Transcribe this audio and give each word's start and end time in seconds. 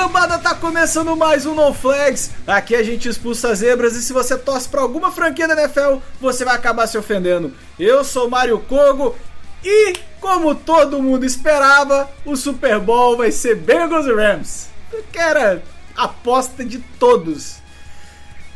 Cambada, 0.00 0.38
tá 0.38 0.54
começando 0.54 1.14
mais 1.14 1.44
um 1.44 1.54
No 1.54 1.74
Flags. 1.74 2.30
Aqui 2.46 2.74
a 2.74 2.82
gente 2.82 3.06
expulsa 3.06 3.54
zebras 3.54 3.94
e 3.94 4.02
se 4.02 4.14
você 4.14 4.38
torce 4.38 4.66
pra 4.66 4.80
alguma 4.80 5.12
franquia 5.12 5.46
da 5.46 5.52
NFL, 5.52 5.98
você 6.18 6.42
vai 6.42 6.54
acabar 6.54 6.86
se 6.86 6.96
ofendendo. 6.96 7.54
Eu 7.78 8.02
sou 8.02 8.30
Mário 8.30 8.58
Kogo 8.60 9.14
e, 9.62 9.92
como 10.18 10.54
todo 10.54 11.02
mundo 11.02 11.26
esperava, 11.26 12.10
o 12.24 12.34
Super 12.34 12.80
Bowl 12.80 13.18
vai 13.18 13.30
ser 13.30 13.56
Bengals 13.56 14.06
e 14.06 14.14
Rams. 14.14 14.68
Que 15.12 15.18
era 15.18 15.62
aposta 15.94 16.64
de 16.64 16.78
todos. 16.98 17.58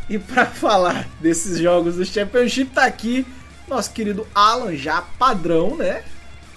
E 0.08 0.18
pra 0.18 0.46
falar 0.48 1.06
desses 1.20 1.58
jogos 1.58 1.96
do 1.96 2.06
Championship 2.06 2.70
tá 2.70 2.84
aqui 2.84 3.26
nosso 3.68 3.92
querido 3.92 4.26
Alan, 4.34 4.74
já 4.74 5.02
padrão, 5.18 5.76
né? 5.76 6.04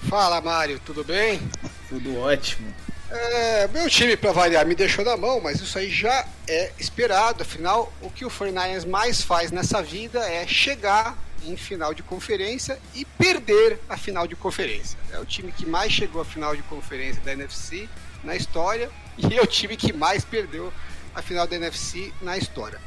Fala, 0.08 0.40
Mário, 0.40 0.80
tudo 0.85 1.04
bem? 1.04 1.41
Tudo 1.90 2.18
ótimo. 2.20 2.87
É, 3.09 3.67
meu 3.70 3.89
time, 3.89 4.18
para 4.18 4.34
variar, 4.34 4.65
me 4.65 4.76
deixou 4.76 5.05
na 5.05 5.15
mão, 5.15 5.40
mas 5.40 5.62
isso 5.62 5.77
aí 5.77 5.90
já 5.90 6.26
é 6.48 6.71
esperado. 6.77 7.41
Afinal, 7.41 7.91
o 8.01 8.09
que 8.09 8.26
o 8.26 8.29
49ers 8.29 8.85
mais 8.85 9.21
faz 9.21 9.51
nessa 9.51 9.82
vida 9.82 10.20
é 10.20 10.45
chegar 10.45 11.17
em 11.45 11.55
final 11.55 11.93
de 11.93 12.04
conferência 12.04 12.77
e 12.93 13.05
perder 13.05 13.79
a 13.87 13.98
final 13.98 14.27
de 14.27 14.35
conferência. 14.35 14.98
É 15.12 15.20
o 15.20 15.26
time 15.26 15.51
que 15.51 15.65
mais 15.65 15.91
chegou 15.91 16.21
à 16.21 16.26
final 16.26 16.55
de 16.55 16.62
conferência 16.63 17.21
da 17.21 17.32
NFC 17.32 17.87
na 18.23 18.35
história 18.35 18.90
e 19.17 19.37
é 19.37 19.41
o 19.41 19.48
time 19.48 19.77
que 19.77 19.93
mais 19.93 20.26
perdeu 20.26 20.73
a 21.15 21.21
final 21.21 21.48
da 21.48 21.55
NFC 21.55 22.13
na 22.21 22.37
história. 22.37 22.79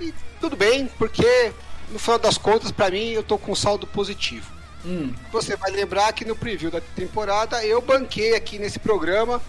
E 0.00 0.14
tudo 0.40 0.56
bem, 0.56 0.86
porque 0.98 1.52
no 1.90 1.98
final 1.98 2.18
das 2.18 2.38
contas, 2.38 2.70
para 2.70 2.90
mim, 2.90 3.10
eu 3.10 3.22
tô 3.22 3.36
com 3.36 3.52
um 3.52 3.56
saldo 3.56 3.86
positivo. 3.86 4.55
Hum. 4.86 5.12
Você 5.32 5.56
vai 5.56 5.72
lembrar 5.72 6.12
que 6.12 6.24
no 6.24 6.36
preview 6.36 6.70
da 6.70 6.80
temporada 6.80 7.64
eu 7.66 7.82
banquei 7.82 8.36
aqui 8.36 8.56
nesse 8.56 8.78
programa, 8.78 9.42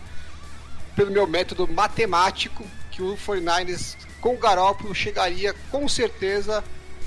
pelo 0.96 1.12
meu 1.12 1.28
método 1.28 1.68
matemático, 1.68 2.66
que 2.90 3.04
o 3.04 3.16
49ers 3.16 3.96
com 4.20 4.34
o 4.34 4.38
Garópolo 4.38 4.96
chegaria 4.96 5.54
com 5.70 5.88
certeza 5.88 6.64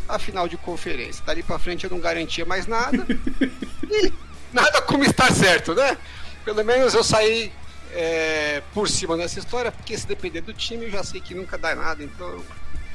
à 0.09 0.17
final 0.17 0.47
de 0.47 0.57
conferência. 0.57 1.25
Dali 1.25 1.43
pra 1.43 1.59
frente 1.59 1.85
eu 1.85 1.91
não 1.91 1.99
garantia 1.99 2.45
mais 2.45 2.69
nada. 2.69 3.05
e 3.91 4.13
nada 4.53 4.81
como 4.83 5.05
estar 5.05 5.33
certo, 5.33 5.75
né? 5.75 5.99
Pelo 6.45 6.65
menos 6.65 6.95
eu 6.95 7.03
saí 7.03 7.53
é, 7.93 8.63
por 8.73 8.89
cima 8.89 9.17
dessa 9.17 9.41
história, 9.41 9.73
porque 9.73 9.99
se 9.99 10.07
depender 10.07 10.41
do 10.41 10.55
time 10.55 10.87
eu 10.87 10.91
já 10.91 11.03
sei 11.03 11.21
que 11.21 11.35
nunca 11.35 11.59
dá 11.59 11.75
nada, 11.75 12.05
então 12.05 12.45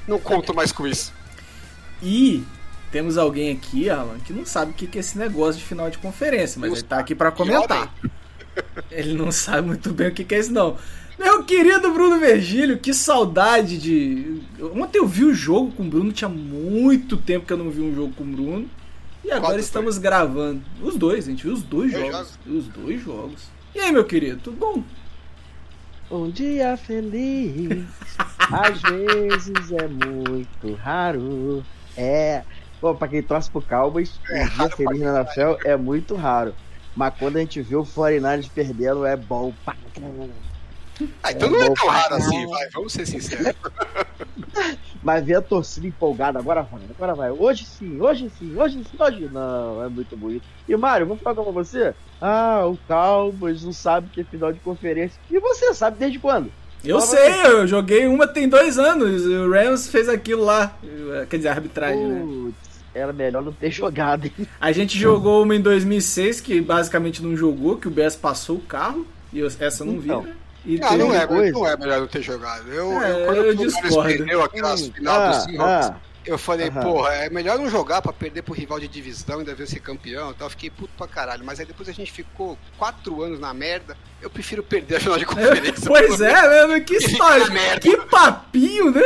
não 0.08 0.18
conto 0.18 0.54
mais 0.54 0.72
com 0.72 0.88
isso. 0.88 1.14
E 2.02 2.46
temos 2.96 3.18
alguém 3.18 3.52
aqui, 3.52 3.90
Alan, 3.90 4.20
que 4.20 4.32
não 4.32 4.46
sabe 4.46 4.72
o 4.72 4.74
que 4.74 4.98
é 4.98 5.02
esse 5.02 5.18
negócio 5.18 5.60
de 5.60 5.68
final 5.68 5.90
de 5.90 5.98
conferência, 5.98 6.62
mas 6.62 6.70
Não 6.70 6.78
ele 6.78 6.86
tá 6.86 6.98
aqui 7.00 7.14
pra 7.14 7.30
comentar. 7.30 7.94
Ele 8.90 9.14
não 9.16 9.34
sabe 9.34 9.68
muito 9.68 9.92
bem 9.92 10.08
o 10.08 10.14
que 10.14 10.34
é 10.34 10.40
isso, 10.40 10.54
não. 10.54 10.78
Meu 11.20 11.44
querido 11.44 11.92
Bruno 11.92 12.18
Virgílio, 12.18 12.78
que 12.78 12.94
saudade 12.94 13.78
de. 13.78 14.42
Ontem 14.74 15.00
eu 15.00 15.06
vi 15.06 15.26
o 15.26 15.34
jogo 15.34 15.74
com 15.74 15.84
o 15.84 15.90
Bruno, 15.90 16.14
tinha 16.14 16.30
muito 16.30 17.18
tempo 17.18 17.46
que 17.46 17.52
eu 17.52 17.58
não 17.58 17.70
vi 17.70 17.82
um 17.82 17.94
jogo 17.94 18.14
com 18.14 18.24
o 18.24 18.28
Bruno. 18.28 18.70
E 19.26 19.30
agora 19.30 19.60
estamos 19.60 19.98
gravando. 19.98 20.62
Os 20.82 20.96
dois, 20.96 21.28
a 21.28 21.32
gente 21.32 21.44
viu 21.44 21.52
os 21.52 21.64
dois 21.64 21.92
Dois 21.92 22.10
jogos. 22.10 22.40
Os 22.48 22.68
dois 22.70 23.04
jogos. 23.04 23.44
E 23.76 23.80
aí, 23.82 23.92
meu 23.92 24.06
querido, 24.06 24.40
tudo 24.42 24.56
bom? 24.56 24.84
Um 26.10 26.32
dia 26.32 26.78
feliz, 26.78 27.84
às 28.40 28.82
vezes 28.82 29.72
é 29.74 29.86
muito 29.86 30.74
raro. 30.76 31.62
É. 31.98 32.44
Pô, 32.86 32.94
pra 32.94 33.08
quem 33.08 33.24
torce 33.24 33.50
pro 33.50 33.64
Cowboys, 33.64 34.20
um 34.30 34.48
dia 34.48 34.70
feliz 34.70 35.02
na 35.02 35.22
NFL 35.22 35.68
é 35.68 35.76
muito 35.76 36.14
raro. 36.14 36.54
Mas 36.96 37.16
quando 37.18 37.38
a 37.38 37.40
gente 37.40 37.60
vê 37.60 37.76
o 37.76 37.82
49ers 37.82 38.48
perdendo, 38.54 39.04
é 39.08 39.18
bom 39.18 39.52
pra 39.66 39.74
caramba. 39.92 40.30
Ah, 41.24 41.32
então 41.32 41.48
É 41.48 41.52
não 41.52 41.64
é 41.64 41.74
tão 41.74 41.88
raro 41.88 42.14
assim, 42.14 42.46
vai, 42.46 42.70
vamos 42.70 42.94
ser 42.94 43.08
sinceros. 43.08 43.56
Mas 45.02 45.26
ver 45.26 45.38
a 45.38 45.42
torcida 45.42 45.88
empolgada, 45.88 46.38
agora 46.38 46.62
vai, 46.62 46.82
agora 46.88 47.16
vai. 47.16 47.32
Hoje 47.32 47.66
sim, 47.66 48.00
hoje 48.00 48.32
sim, 48.38 48.56
hoje 48.56 48.84
sim, 48.84 48.98
hoje 49.04 49.30
não. 49.34 49.84
É 49.84 49.90
muito 49.90 50.16
bonito. 50.16 50.44
E 50.70 50.78
Mário, 50.78 51.08
vou 51.08 51.18
falar 51.18 51.44
com 51.44 51.52
você. 51.52 51.92
Ah, 52.22 52.68
o 52.68 52.78
Cowboys 52.88 53.64
não 53.64 53.74
sabe 53.74 54.10
que 54.10 54.22
é 54.22 54.24
final 54.24 54.54
de 54.54 54.60
conferência. 54.60 55.20
E 55.32 55.40
você 55.40 55.74
sabe 55.74 55.98
desde 55.98 56.20
quando? 56.20 56.52
Eu 56.84 57.02
Fala 57.02 57.12
sei, 57.12 57.46
eu 57.48 57.68
joguei 57.68 58.06
uma 58.06 58.28
tem 58.28 58.48
dois 58.48 58.78
anos. 58.78 59.26
O 59.26 59.50
Rams 59.50 59.90
fez 59.90 60.08
aquilo 60.08 60.46
lá. 60.46 60.78
Quer 61.28 61.38
dizer, 61.38 61.50
a 61.50 61.54
arbitragem, 61.54 62.06
né? 62.06 62.54
Era 62.96 63.12
melhor 63.14 63.44
não 63.44 63.52
ter 63.52 63.70
jogado, 63.72 64.26
hein? 64.26 64.34
A 64.60 64.72
gente 64.72 64.98
jogou 64.98 65.44
uma 65.44 65.56
em 65.56 65.62
2006 65.62 66.40
que 66.42 66.60
basicamente 66.62 67.22
não 67.22 67.36
jogou, 67.36 67.78
que 67.78 67.88
o 67.88 67.92
BS 67.92 68.16
passou 68.16 68.56
o 68.56 68.62
carro. 68.62 69.06
E 69.34 69.40
eu- 69.40 69.48
essa 69.60 69.84
eu 69.84 69.88
não 69.88 70.00
vi, 70.00 70.08
Então. 70.08 70.24
né? 70.24 70.34
E 70.66 70.80
Ah, 70.82 70.98
não 70.98 71.14
é, 71.14 71.28
coisa. 71.28 71.52
não 71.52 71.68
é 71.68 71.78
melhor 71.78 72.00
não 72.00 72.08
ter 72.08 72.22
jogado. 72.24 72.68
Eu, 72.72 72.92
É, 73.02 73.12
eu, 73.12 73.26
quando 73.26 73.38
eu 73.38 73.44
Palmeiras 73.56 73.74
discordo. 73.84 74.08
perdeu 74.18 74.42
aquelas 74.44 74.82
Hum, 74.82 74.92
final 74.94 75.16
do 75.16 75.22
ah, 75.28 75.34
Seahawks, 75.42 75.88
ah. 75.90 75.96
eu 76.26 76.38
falei, 76.40 76.70
Aham. 76.70 76.82
porra, 76.82 77.14
é 77.14 77.30
melhor 77.30 77.60
não 77.60 77.70
jogar 77.70 78.02
pra 78.02 78.12
perder 78.12 78.42
pro 78.42 78.54
rival 78.56 78.80
de 78.80 78.88
divisão 78.88 79.42
e 79.42 79.44
deve 79.46 79.68
ser 79.68 79.80
campeão 79.80 80.32
e 80.32 80.34
tal. 80.34 80.50
Fiquei 80.50 80.72
puto 80.72 80.90
pra 80.98 81.08
caralho. 81.08 81.44
Mas 81.46 81.60
aí 81.60 81.68
depois 81.68 81.88
a 81.88 81.92
gente 81.92 82.12
ficou 82.12 82.58
quatro 82.80 83.22
anos 83.22 83.40
na 83.40 83.54
merda. 83.54 83.96
Eu 84.22 84.30
prefiro 84.30 84.64
perder 84.64 84.96
a 84.96 85.00
final 85.02 85.20
de 85.20 85.26
conferência. 85.28 85.84
Pois 85.86 86.20
é, 86.20 86.68
né? 86.68 86.80
Que 86.80 86.96
história. 86.98 87.46
Que 87.80 87.98
papinho, 87.98 88.90
né? 88.90 89.02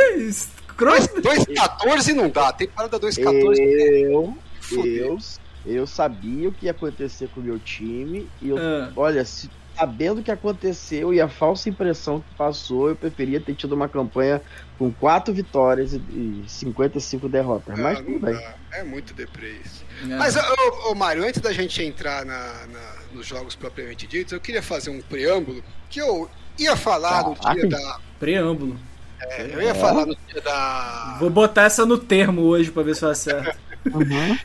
Escroto. 0.88 1.20
2-14 1.22 2.12
não 2.14 2.28
dá. 2.30 2.52
Tem 2.52 2.68
parada 2.68 2.98
2-14. 2.98 3.58
Eu, 3.58 4.36
Fudeu. 4.60 5.18
eu, 5.66 5.74
eu 5.74 5.86
sabia 5.86 6.48
o 6.48 6.52
que 6.52 6.66
ia 6.66 6.70
acontecer 6.72 7.28
com 7.34 7.40
o 7.40 7.44
meu 7.44 7.58
time 7.58 8.28
e 8.40 8.48
eu, 8.50 8.56
Ah, 8.58 8.90
olha, 8.96 9.24
se, 9.24 9.50
sabendo 9.76 10.20
o 10.20 10.22
que 10.24 10.30
aconteceu 10.30 11.12
e 11.14 11.20
a 11.20 11.28
falsa 11.28 11.68
impressão 11.68 12.20
que 12.20 12.34
passou, 12.34 12.88
eu 12.88 12.96
preferia 12.96 13.40
ter 13.40 13.54
tido 13.54 13.72
uma 13.74 13.88
campanha 13.88 14.40
com 14.78 14.90
quatro 14.92 15.32
vitórias 15.34 15.92
e, 15.92 15.96
e 15.96 16.44
55 16.46 17.28
derrotas. 17.28 17.78
Mas 17.78 17.98
Ah, 17.98 18.02
tudo 18.02 18.10
não 18.12 18.18
bem. 18.20 18.34
dá. 18.34 18.54
É 18.72 18.84
muito 18.84 19.12
deprê 19.14 19.52
isso. 19.64 19.84
é. 20.04 20.16
Mas, 20.16 20.36
ô, 20.36 20.90
ô, 20.90 20.94
Mário, 20.94 21.24
antes 21.26 21.40
da 21.40 21.52
gente 21.52 21.82
entrar 21.82 22.24
na- 22.24 22.66
na- 22.66 22.94
nos 23.12 23.26
jogos 23.26 23.54
propriamente 23.56 24.06
ditos, 24.06 24.32
eu 24.32 24.40
queria 24.40 24.62
fazer 24.62 24.90
um 24.90 25.00
preâmbulo 25.00 25.62
que 25.88 26.00
eu 26.00 26.28
ia 26.58 26.76
falar 26.76 27.24
no 27.24 27.34
Caraca. 27.36 27.60
dia 27.60 27.68
da. 27.68 27.98
Preâmbulo. 28.18 28.78
É, 29.20 29.50
eu 29.52 29.62
ia 29.62 29.74
falar 29.74 30.06
no 30.06 30.16
dia 30.28 30.40
da. 30.40 31.16
Vou 31.20 31.30
botar 31.30 31.62
essa 31.64 31.84
no 31.86 31.98
termo 31.98 32.42
hoje 32.42 32.70
pra 32.70 32.82
ver 32.82 32.94
se 32.96 33.04
eu 33.04 33.10
acerto. 33.10 33.56
Uhum. 33.86 34.38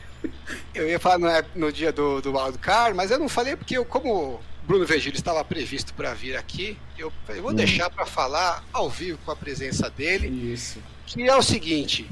Eu 0.74 0.88
ia 0.90 1.00
falar 1.00 1.18
no, 1.53 1.66
no 1.68 1.72
dia 1.72 1.91
do, 1.91 2.22
do 2.22 2.36
Wildcard, 2.38 2.96
mas 2.96 3.12
eu 3.12 3.19
não 3.19 3.30
falei 3.30 3.56
porque 3.56 3.78
eu, 3.78 3.86
como 3.86 4.13
o 4.13 4.40
Bruno 4.63 4.86
Virgílio 4.86 5.16
estava 5.18 5.44
previsto 5.46 5.94
para 5.94 6.13
vir 6.13 6.36
aqui, 6.36 6.78
eu, 6.97 7.12
eu 7.30 7.41
vou 7.41 7.52
Hum. 7.52 7.56
deixar 7.56 7.90
para 7.90 8.06
falar 8.06 8.63
ao 8.74 8.90
vivo 8.90 9.18
com 9.25 9.31
a 9.31 9.36
presença 9.36 9.90
dele, 9.90 10.28
Isso. 10.53 10.80
que 11.06 11.22
é 11.24 11.36
o 11.36 11.42
seguinte. 11.42 12.09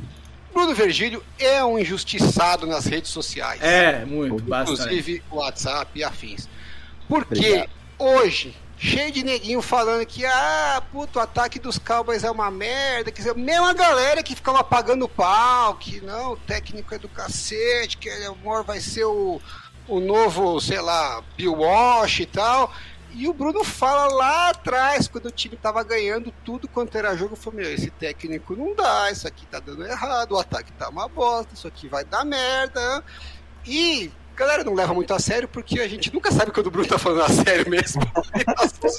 Bruno 0.54 0.74
Virgílio 0.76 1.24
é 1.40 1.64
um 1.66 1.80
injustiçado 1.80 2.68
nas 2.68 2.86
redes 2.86 3.10
sociais. 3.10 3.60
É, 3.62 4.06
muito, 4.06 4.44
bastante. 4.44 4.82
inclusive 4.84 5.24
o 5.32 5.38
WhatsApp 5.38 5.92
e 6.00 6.04
afins. 6.04 6.48
Porque 7.08 7.40
Obrigado. 7.40 7.70
hoje, 7.98 8.56
cheio 8.84 9.14
de 9.14 9.24
neguinho 9.24 9.62
falando 9.62 10.06
que, 10.06 10.26
ah, 10.26 10.84
puto, 10.92 11.18
o 11.18 11.22
ataque 11.22 11.58
dos 11.58 11.80
Cowboys 11.80 12.26
é 12.26 12.30
uma 12.30 12.52
merda, 12.52 13.12
quer 13.14 13.22
dizer, 13.22 13.36
mesma 13.36 13.74
galera 13.74 14.22
que 14.22 14.36
ficava 14.36 14.62
pagando 14.62 15.08
pau, 15.08 15.76
que 15.76 16.02
não, 16.02 16.34
o 16.34 16.38
técnico 16.38 16.94
é 16.94 16.98
do 16.98 17.08
cacete, 17.08 17.98
que 17.98 18.10
ele 18.10 18.26
amor 18.26 18.66
vai 18.66 18.82
ser 18.82 19.06
o, 19.06 19.40
o 19.88 20.00
novo, 20.02 20.60
sei 20.60 20.82
lá, 20.82 21.24
Bill 21.38 21.54
Walsh 21.54 22.20
e 22.20 22.26
tal. 22.26 22.74
E 23.14 23.26
o 23.30 23.34
Bruno 23.34 23.64
fala 23.64 24.14
lá 24.14 24.50
atrás, 24.50 25.08
quando 25.08 25.28
o 25.28 25.32
time 25.32 25.56
tava 25.56 25.82
ganhando 25.84 26.34
tudo 26.44 26.68
quanto 26.68 26.98
era 26.98 27.16
jogo, 27.16 27.38
falou, 27.38 27.62
meu, 27.62 27.74
esse 27.74 27.90
técnico 27.90 28.54
não 28.54 28.76
dá, 28.76 29.10
isso 29.12 29.26
aqui 29.26 29.46
tá 29.46 29.62
dando 29.62 29.86
errado, 29.86 30.34
o 30.34 30.40
ataque 30.40 30.74
tá 30.74 30.90
uma 30.90 31.08
bosta, 31.08 31.54
isso 31.54 31.68
aqui 31.68 31.88
vai 31.88 32.04
dar 32.04 32.26
merda. 32.26 33.02
E 33.66 34.12
a 34.36 34.40
galera 34.40 34.64
não 34.64 34.74
leva 34.74 34.94
muito 34.94 35.14
a 35.14 35.20
sério, 35.20 35.48
porque 35.48 35.80
a 35.80 35.88
gente 35.88 36.14
nunca 36.14 36.32
sabe 36.32 36.52
quando 36.52 36.68
o 36.68 36.72
Bruno 36.72 36.88
tá 36.88 36.98
falando 36.98 37.22
a 37.22 37.30
sério 37.30 37.70
mesmo. 37.70 38.02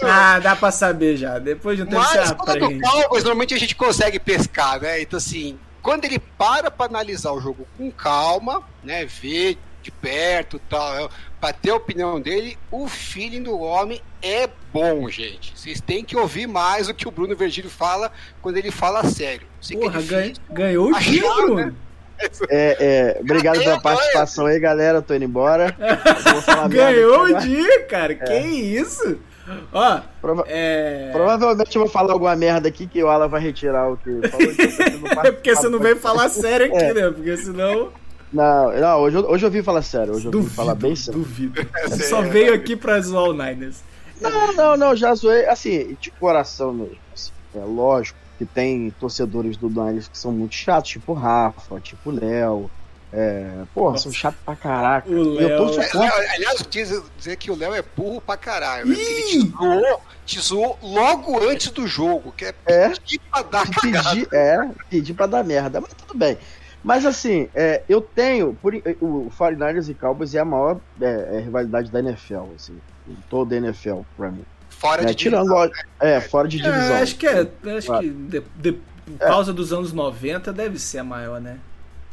Ah, 0.02 0.38
dá 0.38 0.56
pra 0.56 0.70
saber 0.70 1.16
já. 1.16 1.38
Depois 1.38 1.76
de 1.76 1.82
um 1.82 1.86
tempo 1.86 2.00
Mas 2.00 2.32
quando 2.32 2.64
é 2.64 3.18
normalmente 3.18 3.54
a 3.54 3.58
gente 3.58 3.74
consegue 3.74 4.18
pescar, 4.18 4.80
né? 4.80 5.00
Então, 5.02 5.18
assim, 5.18 5.58
quando 5.82 6.04
ele 6.04 6.18
para 6.18 6.70
pra 6.70 6.86
analisar 6.86 7.32
o 7.32 7.40
jogo 7.40 7.66
com 7.76 7.90
calma, 7.90 8.62
né? 8.82 9.04
Ver 9.04 9.58
de 9.82 9.90
perto 9.90 10.58
tal. 10.68 11.10
Pra 11.38 11.52
ter 11.52 11.70
a 11.70 11.76
opinião 11.76 12.18
dele, 12.20 12.58
o 12.70 12.88
feeling 12.88 13.42
do 13.42 13.58
homem 13.58 14.00
é 14.22 14.48
bom, 14.72 15.08
gente. 15.10 15.52
Vocês 15.54 15.80
têm 15.80 16.02
que 16.02 16.16
ouvir 16.16 16.46
mais 16.46 16.88
o 16.88 16.94
que 16.94 17.06
o 17.06 17.10
Bruno 17.10 17.36
Virgílio 17.36 17.70
fala 17.70 18.10
quando 18.40 18.56
ele 18.56 18.70
fala 18.70 19.04
sério. 19.04 19.46
Sei 19.60 19.76
Porra, 19.76 20.02
que 20.02 20.14
é 20.14 20.32
ganhou 20.50 20.90
o 20.90 20.98
dia, 20.98 21.34
Bruno. 21.34 21.54
Né? 21.56 21.74
É, 22.48 22.76
é, 22.80 23.20
obrigado 23.20 23.58
pela 23.58 23.80
participação 23.80 24.46
aí, 24.46 24.58
galera. 24.58 25.02
Tô 25.02 25.14
indo 25.14 25.24
embora. 25.24 25.74
Ganhou 26.68 27.24
o 27.24 27.38
dia, 27.38 27.84
cara. 27.84 28.12
É. 28.12 28.16
Que 28.16 28.46
isso? 28.46 29.18
Ó, 29.72 30.00
Prova 30.22 30.44
é... 30.48 31.10
Provavelmente 31.12 31.76
eu 31.76 31.82
vou 31.82 31.90
falar 31.90 32.12
alguma 32.12 32.34
merda 32.34 32.68
aqui 32.68 32.86
que 32.86 33.02
o 33.02 33.08
Alan 33.08 33.28
vai 33.28 33.42
retirar 33.42 33.90
o 33.90 33.96
que 33.96 34.28
falou. 34.28 34.52
Então 34.52 35.22
é 35.24 35.32
porque 35.32 35.54
você 35.54 35.68
não 35.68 35.78
veio 35.78 35.96
falar 35.96 36.28
sério 36.30 36.66
aqui, 36.66 36.84
é. 36.84 36.94
né? 36.94 37.10
Porque 37.10 37.36
senão. 37.36 37.92
Não, 38.32 38.72
não 38.72 39.00
hoje, 39.00 39.16
eu, 39.16 39.30
hoje 39.30 39.46
eu 39.46 39.50
vim 39.50 39.62
falar 39.62 39.82
sério. 39.82 40.14
Hoje 40.14 40.26
eu 40.26 40.30
duvido, 40.30 40.50
vim 40.50 40.56
falar 40.56 40.74
bem 40.74 40.96
sério. 40.96 41.20
Duvido. 41.20 41.66
Você 41.88 42.04
só 42.08 42.22
veio 42.22 42.54
aqui 42.54 42.74
pra 42.74 43.00
zoar 43.00 43.24
o 43.24 43.32
Niners. 43.32 43.82
Não, 44.20 44.52
não, 44.54 44.76
não, 44.76 44.96
já 44.96 45.14
zoei. 45.14 45.44
Assim, 45.46 45.96
de 46.00 46.10
coração 46.12 46.72
mesmo. 46.72 46.96
Assim, 47.12 47.30
é 47.54 47.64
lógico 47.64 48.23
que 48.38 48.44
tem 48.44 48.90
torcedores 48.98 49.56
do 49.56 49.68
Niners 49.68 50.08
que 50.08 50.18
são 50.18 50.32
muito 50.32 50.54
chatos, 50.54 50.90
tipo 50.90 51.12
Rafa, 51.12 51.80
tipo 51.80 52.10
Léo. 52.10 52.70
É, 53.16 53.62
porra, 53.72 53.96
são 53.96 54.10
chatos 54.10 54.40
pra 54.44 54.56
caraca. 54.56 55.08
O 55.08 55.34
Léo... 55.34 55.48
eu 55.48 55.72
tô 55.72 55.80
é, 55.80 56.34
Aliás, 56.34 56.66
dizer 57.16 57.36
que 57.36 57.50
o 57.50 57.56
Léo 57.56 57.72
é 57.72 57.82
burro 57.96 58.20
pra 58.20 58.36
caralho. 58.36 58.86
Né? 58.86 58.96
Ele 58.98 59.22
te 59.22 59.50
zoou, 59.50 60.00
te 60.26 60.40
zoou 60.40 60.78
logo 60.82 61.48
antes 61.48 61.70
do 61.70 61.86
jogo, 61.86 62.32
que 62.36 62.46
é, 62.46 62.54
é 62.66 62.88
pedir 62.88 63.20
pra 63.30 63.42
dar 63.42 63.66
pedir, 63.80 64.28
É, 64.32 64.68
pedir 64.90 65.14
pra 65.14 65.26
dar 65.26 65.44
merda, 65.44 65.80
mas 65.80 65.94
tudo 65.94 66.18
bem. 66.18 66.36
Mas 66.84 67.06
assim, 67.06 67.48
é, 67.54 67.82
eu 67.88 68.02
tenho. 68.02 68.54
Por, 68.60 68.74
o 68.74 69.30
49ers 69.38 69.88
e 69.88 69.94
Cowboys 69.94 70.34
é 70.34 70.40
a 70.40 70.44
maior 70.44 70.78
é, 71.00 71.36
é, 71.36 71.40
rivalidade 71.40 71.90
da 71.90 72.00
NFL, 72.00 72.52
assim. 72.54 72.78
Em 73.08 73.16
toda 73.30 73.54
a 73.54 73.58
NFL, 73.58 74.00
pra 74.16 74.30
mim. 74.30 74.44
Fora 74.78 75.02
né? 75.02 75.08
de 75.08 75.14
Tirando, 75.14 75.48
divisão. 75.48 75.70
É, 76.00 76.20
fora 76.20 76.48
de 76.48 76.58
divisão. 76.58 76.96
acho 76.96 77.16
que 77.16 77.26
é. 77.26 77.48
Acho 77.76 77.86
claro. 77.86 78.02
que 78.02 78.10
de, 78.10 78.42
de, 78.56 78.72
por 78.72 79.18
causa 79.18 79.52
dos 79.52 79.72
anos 79.72 79.92
90 79.92 80.52
deve 80.52 80.78
ser 80.78 80.98
a 80.98 81.04
maior, 81.04 81.40
né? 81.40 81.58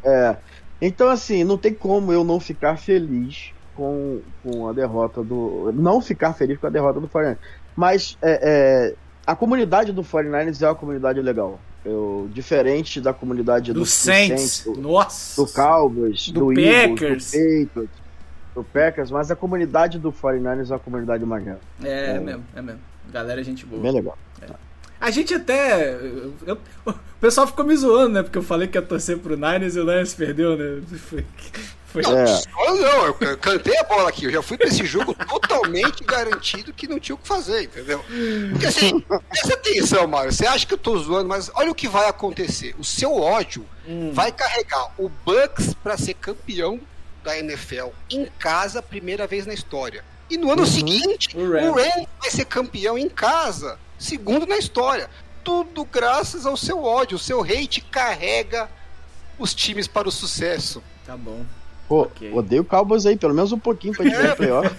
É. 0.04 0.36
Então, 0.82 1.10
assim, 1.10 1.44
não 1.44 1.58
tem 1.58 1.74
como 1.74 2.12
eu 2.12 2.24
não 2.24 2.40
ficar 2.40 2.78
feliz 2.78 3.52
com, 3.76 4.20
com 4.44 4.68
a 4.68 4.74
derrota 4.74 5.24
do. 5.24 5.72
Não 5.74 6.02
ficar 6.02 6.34
feliz 6.34 6.58
com 6.60 6.68
a 6.68 6.70
derrota 6.70 7.00
do 7.00 7.08
49ers. 7.08 7.38
Mas 7.76 8.18
é, 8.22 8.40
é, 8.42 8.96
a 9.26 9.36
comunidade 9.36 9.92
do 9.92 10.04
49ers 10.04 10.62
é 10.62 10.68
uma 10.68 10.76
comunidade 10.76 11.22
legal. 11.22 11.60
Eu, 11.84 12.30
diferente 12.32 13.02
da 13.02 13.12
comunidade 13.12 13.74
do, 13.74 13.80
do 13.80 13.86
Saints, 13.86 14.64
do, 14.66 14.80
Nossa. 14.80 15.42
do 15.42 15.52
Cowboys, 15.52 16.30
do, 16.30 16.48
do 16.48 16.54
Packers, 16.54 17.34
Eagles, 17.34 17.68
do, 17.74 17.82
Patriots, 17.82 18.01
do 18.54 18.64
Packers, 18.64 19.12
mas 19.12 19.32
a 19.32 19.36
comunidade 19.36 19.98
do 19.98 20.12
49ers 20.12 20.70
é 20.70 20.74
uma 20.74 20.80
comunidade 20.80 21.26
maneira. 21.26 21.60
É, 21.84 22.16
é, 22.16 22.20
mesmo, 22.20 22.46
é 22.56 22.62
mesmo. 22.62 22.82
Galera, 23.10 23.44
gente 23.44 23.66
boa. 23.66 23.82
Bem 23.82 23.92
legal. 23.92 24.18
É. 24.42 24.48
A 25.00 25.10
gente 25.10 25.34
até. 25.34 25.96
Eu, 26.46 26.58
o 26.86 26.94
pessoal 27.20 27.48
ficou 27.48 27.66
me 27.66 27.76
zoando, 27.76 28.14
né? 28.14 28.24
Porque 28.24 28.38
eu 28.38 28.44
falei 28.44 28.68
que 28.68 28.78
ia 28.78 28.82
torcer 28.82 29.18
pro 29.18 29.36
Niners 29.36 29.76
e 29.76 29.80
o 29.80 29.84
Niners 29.84 30.14
perdeu, 30.14 30.56
né? 30.56 30.82
Foi, 31.92 32.04
foi... 32.04 32.04
Não, 32.04 32.18
é. 32.18 32.42
não, 32.80 33.06
eu 33.06 33.38
cantei 33.38 33.78
a 33.78 33.84
bola 33.84 34.08
aqui. 34.08 34.24
Eu 34.24 34.32
já 34.32 34.42
fui 34.42 34.58
pra 34.58 34.68
esse 34.68 34.86
jogo 34.86 35.14
totalmente 35.28 36.06
garantido 36.06 36.72
que 36.72 36.88
não 36.88 36.98
tinha 36.98 37.16
o 37.16 37.18
que 37.18 37.28
fazer, 37.28 37.64
entendeu? 37.64 38.02
Porque 38.52 38.66
assim, 38.66 39.02
presta 39.30 39.56
atenção, 39.56 40.08
Mário. 40.08 40.32
Você 40.32 40.46
acha 40.46 40.66
que 40.66 40.74
eu 40.74 40.78
tô 40.78 40.98
zoando, 40.98 41.28
mas 41.28 41.52
olha 41.54 41.70
o 41.70 41.76
que 41.76 41.90
vai 41.90 42.08
acontecer. 42.08 42.74
O 42.80 42.84
seu 42.86 43.14
ódio 43.18 43.66
hum. 43.86 44.12
vai 44.14 44.32
carregar 44.32 44.94
o 44.98 45.10
Bucks 45.10 45.74
para 45.84 45.98
ser 45.98 46.14
campeão 46.14 46.80
da 47.24 47.38
NFL 47.38 47.90
em 48.10 48.26
casa, 48.40 48.82
primeira 48.82 49.28
vez 49.28 49.46
na 49.46 49.54
história. 49.54 50.04
E 50.30 50.38
no 50.38 50.52
ano 50.52 50.62
uhum. 50.62 50.68
seguinte, 50.68 51.38
o 51.38 51.52
Rams 51.52 52.08
vai 52.20 52.30
ser 52.30 52.46
campeão 52.46 52.98
em 52.98 53.10
casa 53.10 53.78
segundo 54.02 54.46
na 54.46 54.58
história. 54.58 55.10
Tudo 55.44 55.86
graças 55.86 56.46
ao 56.46 56.58
seu 56.58 56.84
ódio. 56.84 57.18
O 57.18 57.20
seu 57.20 57.42
hate 57.44 57.82
carrega 57.82 58.70
os 59.38 59.54
times 59.54 59.88
para 59.88 60.08
o 60.08 60.12
sucesso. 60.12 60.84
Tá 61.06 61.16
bom. 61.16 61.46
Pô, 61.88 62.04
okay. 62.04 62.32
odeio 62.34 62.62
o 62.62 62.66
Cowboys 62.66 63.06
aí, 63.06 63.18
pelo 63.18 63.34
menos 63.34 63.52
um 63.52 63.60
pouquinho 63.60 63.94
pra 63.94 64.06
gente 64.06 64.16
ver 64.18 64.36
pior. 64.38 64.72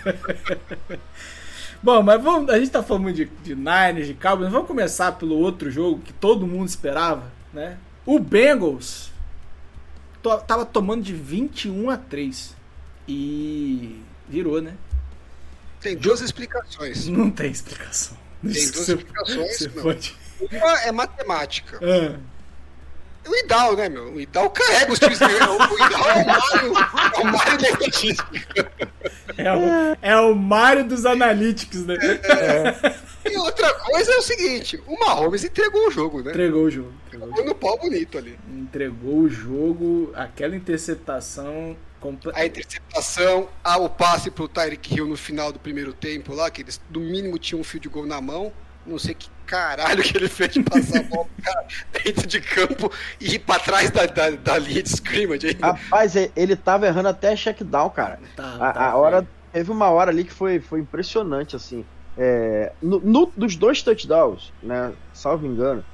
Bom, 1.82 2.02
mas 2.02 2.22
vamos, 2.22 2.48
a 2.48 2.58
gente 2.58 2.70
tá 2.70 2.82
falando 2.82 3.12
de, 3.12 3.26
de 3.42 3.54
Niners, 3.54 4.06
de 4.06 4.14
Cowboys, 4.14 4.50
vamos 4.50 4.68
começar 4.68 5.12
pelo 5.12 5.36
outro 5.36 5.70
jogo 5.70 6.00
que 6.00 6.12
todo 6.12 6.46
mundo 6.46 6.68
esperava, 6.68 7.24
né? 7.52 7.76
O 8.06 8.18
Bengals 8.18 9.11
to, 10.22 10.38
tava 10.46 10.64
tomando 10.64 11.02
de 11.02 11.12
21 11.12 11.90
a 11.90 11.96
3 11.96 12.54
e 13.08 14.00
virou, 14.28 14.60
né? 14.60 14.74
Tem 15.80 15.96
duas 15.96 16.20
explicações. 16.20 17.08
Não 17.08 17.30
tem 17.30 17.50
explicação. 17.50 18.16
Tem 18.42 18.52
duas 18.52 18.88
explicações. 18.88 19.66
Pode... 19.82 20.16
Uma 20.50 20.80
é 20.82 20.92
matemática. 20.92 21.78
É. 21.80 22.16
O 23.28 23.36
Idal, 23.36 23.76
né, 23.76 23.88
meu? 23.88 24.14
O 24.14 24.20
Idal 24.20 24.50
carrega 24.50 24.92
os 24.92 24.98
times. 24.98 25.20
o 25.20 25.24
Idal 25.24 26.10
é 26.10 26.16
o 26.16 26.26
Mário, 26.26 26.72
é 27.14 27.20
o 27.20 27.24
Mário 27.24 27.58
da 27.58 27.68
estatística. 27.68 28.72
É 29.36 29.52
o, 29.52 29.96
é 30.02 30.16
o 30.20 30.34
Mário 30.34 30.84
dos 30.84 31.06
analíticos, 31.06 31.86
né? 31.86 31.94
É. 31.94 33.30
E 33.30 33.36
outra 33.36 33.72
coisa 33.74 34.12
é 34.12 34.16
o 34.16 34.22
seguinte: 34.22 34.82
o 34.86 34.98
Mahomes 34.98 35.44
entregou 35.44 35.86
o 35.86 35.90
jogo, 35.90 36.20
né? 36.22 36.30
Entregou 36.30 36.64
o 36.64 36.70
jogo. 36.70 36.92
Entregou 37.16 37.44
no 37.44 37.54
pau 37.54 37.78
bonito 37.78 38.18
ali. 38.18 38.38
Entregou 38.48 39.20
o 39.20 39.28
jogo, 39.28 40.12
aquela 40.14 40.56
interceptação 40.56 41.76
a 42.34 42.44
interceptação, 42.44 43.48
o 43.78 43.88
passe 43.88 44.30
pro 44.30 44.48
Tyreek 44.48 44.92
Hill 44.92 45.06
no 45.06 45.16
final 45.16 45.52
do 45.52 45.60
primeiro 45.60 45.92
tempo 45.92 46.34
lá, 46.34 46.50
que 46.50 46.62
eles 46.62 46.80
no 46.90 46.98
mínimo 46.98 47.38
tinham 47.38 47.60
um 47.60 47.64
fio 47.64 47.78
de 47.78 47.88
gol 47.88 48.06
na 48.06 48.20
mão. 48.20 48.52
Não 48.84 48.98
sei 48.98 49.14
que 49.14 49.30
caralho 49.46 50.02
que 50.02 50.16
ele 50.16 50.28
fez 50.28 50.54
de 50.54 50.62
passar 50.62 50.98
a 50.98 51.02
bola 51.04 51.28
dentro 52.02 52.26
de 52.26 52.40
campo 52.40 52.90
e 53.20 53.34
ir 53.34 53.38
pra 53.38 53.60
trás 53.60 53.90
da, 53.90 54.06
da, 54.06 54.30
da 54.30 54.58
linha 54.58 54.82
de 54.82 54.88
scrimmage. 54.88 55.46
Ainda. 55.46 55.66
Rapaz, 55.68 56.14
ele 56.16 56.56
tava 56.56 56.86
errando 56.86 57.08
até 57.08 57.36
check 57.36 57.62
down, 57.62 57.90
cara. 57.90 58.18
Tá, 58.34 58.56
a, 58.58 58.72
tá, 58.72 58.90
a 58.90 58.96
hora, 58.96 59.28
teve 59.52 59.70
uma 59.70 59.88
hora 59.90 60.10
ali 60.10 60.24
que 60.24 60.32
foi, 60.32 60.58
foi 60.58 60.80
impressionante, 60.80 61.54
assim. 61.54 61.84
É, 62.18 62.72
no, 62.82 62.98
no, 62.98 63.32
dos 63.36 63.54
dois 63.54 63.82
touchdowns, 63.82 64.52
né, 64.62 64.92
salvo 65.14 65.46
engano, 65.46 65.84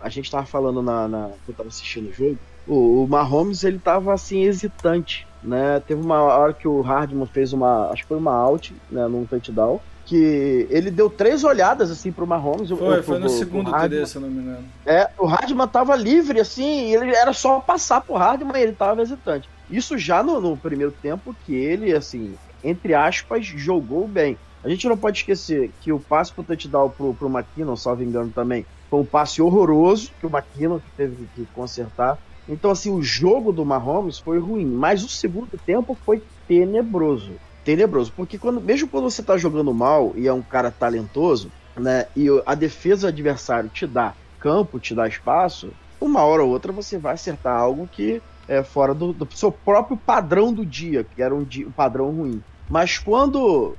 a 0.00 0.08
gente 0.08 0.30
tava 0.30 0.46
falando 0.46 0.82
na, 0.82 1.08
na 1.08 1.30
eu 1.48 1.54
tava 1.54 1.68
assistindo 1.68 2.10
o 2.10 2.12
jogo, 2.12 2.38
o, 2.66 3.04
o 3.04 3.08
Mahomes 3.08 3.64
ele 3.64 3.78
tava 3.78 4.12
assim 4.12 4.42
hesitante 4.42 5.26
né? 5.44 5.80
Teve 5.86 6.00
uma 6.00 6.22
hora 6.22 6.52
que 6.52 6.66
o 6.66 6.80
Hardman 6.80 7.26
fez 7.26 7.52
uma, 7.52 7.90
acho 7.90 8.02
que 8.02 8.08
foi 8.08 8.16
uma 8.16 8.32
out, 8.32 8.74
né, 8.90 9.06
num 9.06 9.26
touchdown, 9.26 9.80
que 10.06 10.66
ele 10.70 10.90
deu 10.90 11.08
três 11.08 11.44
olhadas 11.44 11.90
assim 11.90 12.10
pro 12.10 12.26
Mahomes. 12.26 12.70
Foi, 12.70 12.78
pro, 12.78 13.02
foi 13.02 13.18
no 13.18 13.26
pro, 13.26 13.36
segundo 13.36 13.70
pro 13.70 13.80
TD, 13.80 14.06
se 14.06 14.16
eu 14.16 14.22
não 14.22 14.30
me 14.30 14.40
engano. 14.40 14.64
É, 14.86 15.08
o 15.18 15.26
Hardman 15.26 15.68
tava 15.68 15.94
livre 15.94 16.40
assim, 16.40 16.92
ele 16.92 17.14
era 17.14 17.32
só 17.32 17.60
passar 17.60 18.00
pro 18.00 18.16
Hardman 18.16 18.58
e 18.58 18.62
ele 18.62 18.72
tava 18.72 19.02
hesitante. 19.02 19.48
Isso 19.70 19.96
já 19.98 20.22
no, 20.22 20.40
no 20.40 20.56
primeiro 20.56 20.92
tempo 20.92 21.34
que 21.44 21.54
ele, 21.54 21.94
assim, 21.94 22.34
entre 22.62 22.94
aspas, 22.94 23.46
jogou 23.46 24.08
bem. 24.08 24.36
A 24.62 24.68
gente 24.68 24.88
não 24.88 24.96
pode 24.96 25.18
esquecer 25.18 25.70
que 25.82 25.92
o 25.92 26.00
passe 26.00 26.32
pro 26.32 26.42
touchdown 26.42 26.88
pro, 26.88 27.12
pro 27.14 27.28
McKinnon, 27.28 27.76
salvo 27.76 28.02
engano 28.02 28.30
também, 28.34 28.64
foi 28.94 29.00
um 29.00 29.04
passe 29.04 29.42
horroroso 29.42 30.12
que 30.20 30.26
o 30.26 30.30
McKinnon 30.30 30.78
teve 30.96 31.26
que 31.34 31.44
consertar. 31.52 32.16
Então, 32.48 32.70
assim, 32.70 32.92
o 32.92 33.02
jogo 33.02 33.50
do 33.50 33.64
Mahomes 33.64 34.20
foi 34.20 34.38
ruim, 34.38 34.64
mas 34.64 35.02
o 35.02 35.08
segundo 35.08 35.58
tempo 35.66 35.96
foi 36.06 36.22
tenebroso. 36.46 37.32
Tenebroso, 37.64 38.12
porque 38.14 38.38
quando, 38.38 38.60
mesmo 38.60 38.88
quando 38.88 39.10
você 39.10 39.20
tá 39.20 39.36
jogando 39.36 39.74
mal 39.74 40.12
e 40.14 40.28
é 40.28 40.32
um 40.32 40.42
cara 40.42 40.70
talentoso, 40.70 41.50
né, 41.76 42.06
e 42.14 42.26
a 42.46 42.54
defesa 42.54 43.08
do 43.08 43.14
adversário 43.14 43.68
te 43.70 43.84
dá 43.84 44.14
campo, 44.38 44.78
te 44.78 44.94
dá 44.94 45.08
espaço, 45.08 45.72
uma 46.00 46.22
hora 46.22 46.44
ou 46.44 46.50
outra 46.50 46.70
você 46.70 46.96
vai 46.96 47.14
acertar 47.14 47.58
algo 47.58 47.88
que 47.88 48.22
é 48.46 48.62
fora 48.62 48.94
do, 48.94 49.12
do 49.12 49.26
seu 49.34 49.50
próprio 49.50 49.96
padrão 49.96 50.52
do 50.52 50.64
dia, 50.64 51.02
que 51.02 51.20
era 51.20 51.34
um, 51.34 51.42
dia, 51.42 51.66
um 51.66 51.72
padrão 51.72 52.12
ruim. 52.12 52.40
Mas 52.68 52.98
quando 52.98 53.74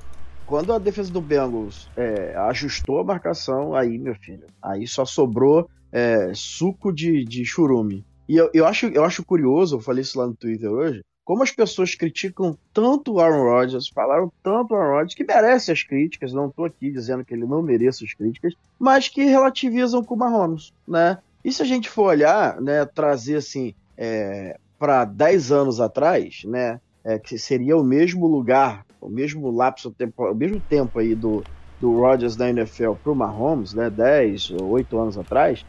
quando 0.46 0.72
a 0.72 0.78
defesa 0.78 1.12
do 1.12 1.20
Bengals 1.20 1.90
é, 1.96 2.34
ajustou 2.36 3.00
a 3.00 3.04
marcação, 3.04 3.74
aí, 3.74 3.98
meu 3.98 4.14
filho, 4.14 4.46
aí 4.62 4.86
só 4.86 5.04
sobrou 5.04 5.68
é, 5.90 6.30
suco 6.34 6.92
de, 6.92 7.24
de 7.24 7.44
churume. 7.44 8.04
E 8.28 8.36
eu, 8.36 8.50
eu, 8.54 8.66
acho, 8.66 8.86
eu 8.86 9.04
acho 9.04 9.24
curioso, 9.24 9.76
eu 9.76 9.80
falei 9.80 10.02
isso 10.02 10.18
lá 10.18 10.26
no 10.26 10.34
Twitter 10.34 10.70
hoje, 10.70 11.02
como 11.24 11.42
as 11.42 11.50
pessoas 11.50 11.96
criticam 11.96 12.56
tanto 12.72 13.14
o 13.14 13.20
Aaron 13.20 13.42
Rodgers, 13.42 13.88
falaram 13.88 14.32
tanto 14.42 14.72
o 14.72 14.76
Aaron 14.76 14.92
Rodgers, 14.92 15.14
que 15.14 15.24
merece 15.24 15.72
as 15.72 15.82
críticas, 15.82 16.32
não 16.32 16.46
estou 16.46 16.64
aqui 16.64 16.90
dizendo 16.90 17.24
que 17.24 17.34
ele 17.34 17.44
não 17.44 17.62
merece 17.62 18.04
as 18.04 18.14
críticas, 18.14 18.54
mas 18.78 19.08
que 19.08 19.24
relativizam 19.24 20.04
com 20.04 20.14
o 20.14 20.18
Mahomes, 20.18 20.72
né? 20.86 21.18
E 21.44 21.52
se 21.52 21.62
a 21.62 21.64
gente 21.64 21.88
for 21.88 22.04
olhar, 22.04 22.60
né, 22.60 22.84
trazer 22.84 23.36
assim, 23.36 23.74
é, 23.96 24.56
para 24.78 25.04
10 25.04 25.50
anos 25.50 25.80
atrás, 25.80 26.42
né, 26.44 26.80
é, 27.04 27.18
que 27.18 27.38
seria 27.38 27.76
o 27.76 27.84
mesmo 27.84 28.26
lugar, 28.26 28.85
o 29.00 29.08
mesmo 29.08 29.50
lapso, 29.50 29.90
tempo, 29.90 30.24
o 30.24 30.34
mesmo 30.34 30.60
tempo 30.60 30.98
aí 30.98 31.14
do, 31.14 31.44
do 31.80 32.00
Rodgers 32.00 32.36
da 32.36 32.48
NFL 32.48 32.92
para 33.02 33.12
o 33.12 33.16
Mahomes, 33.16 33.74
né, 33.74 33.90
10 33.90 34.50
ou 34.50 34.68
8 34.70 34.98
anos 34.98 35.18
atrás, 35.18 35.64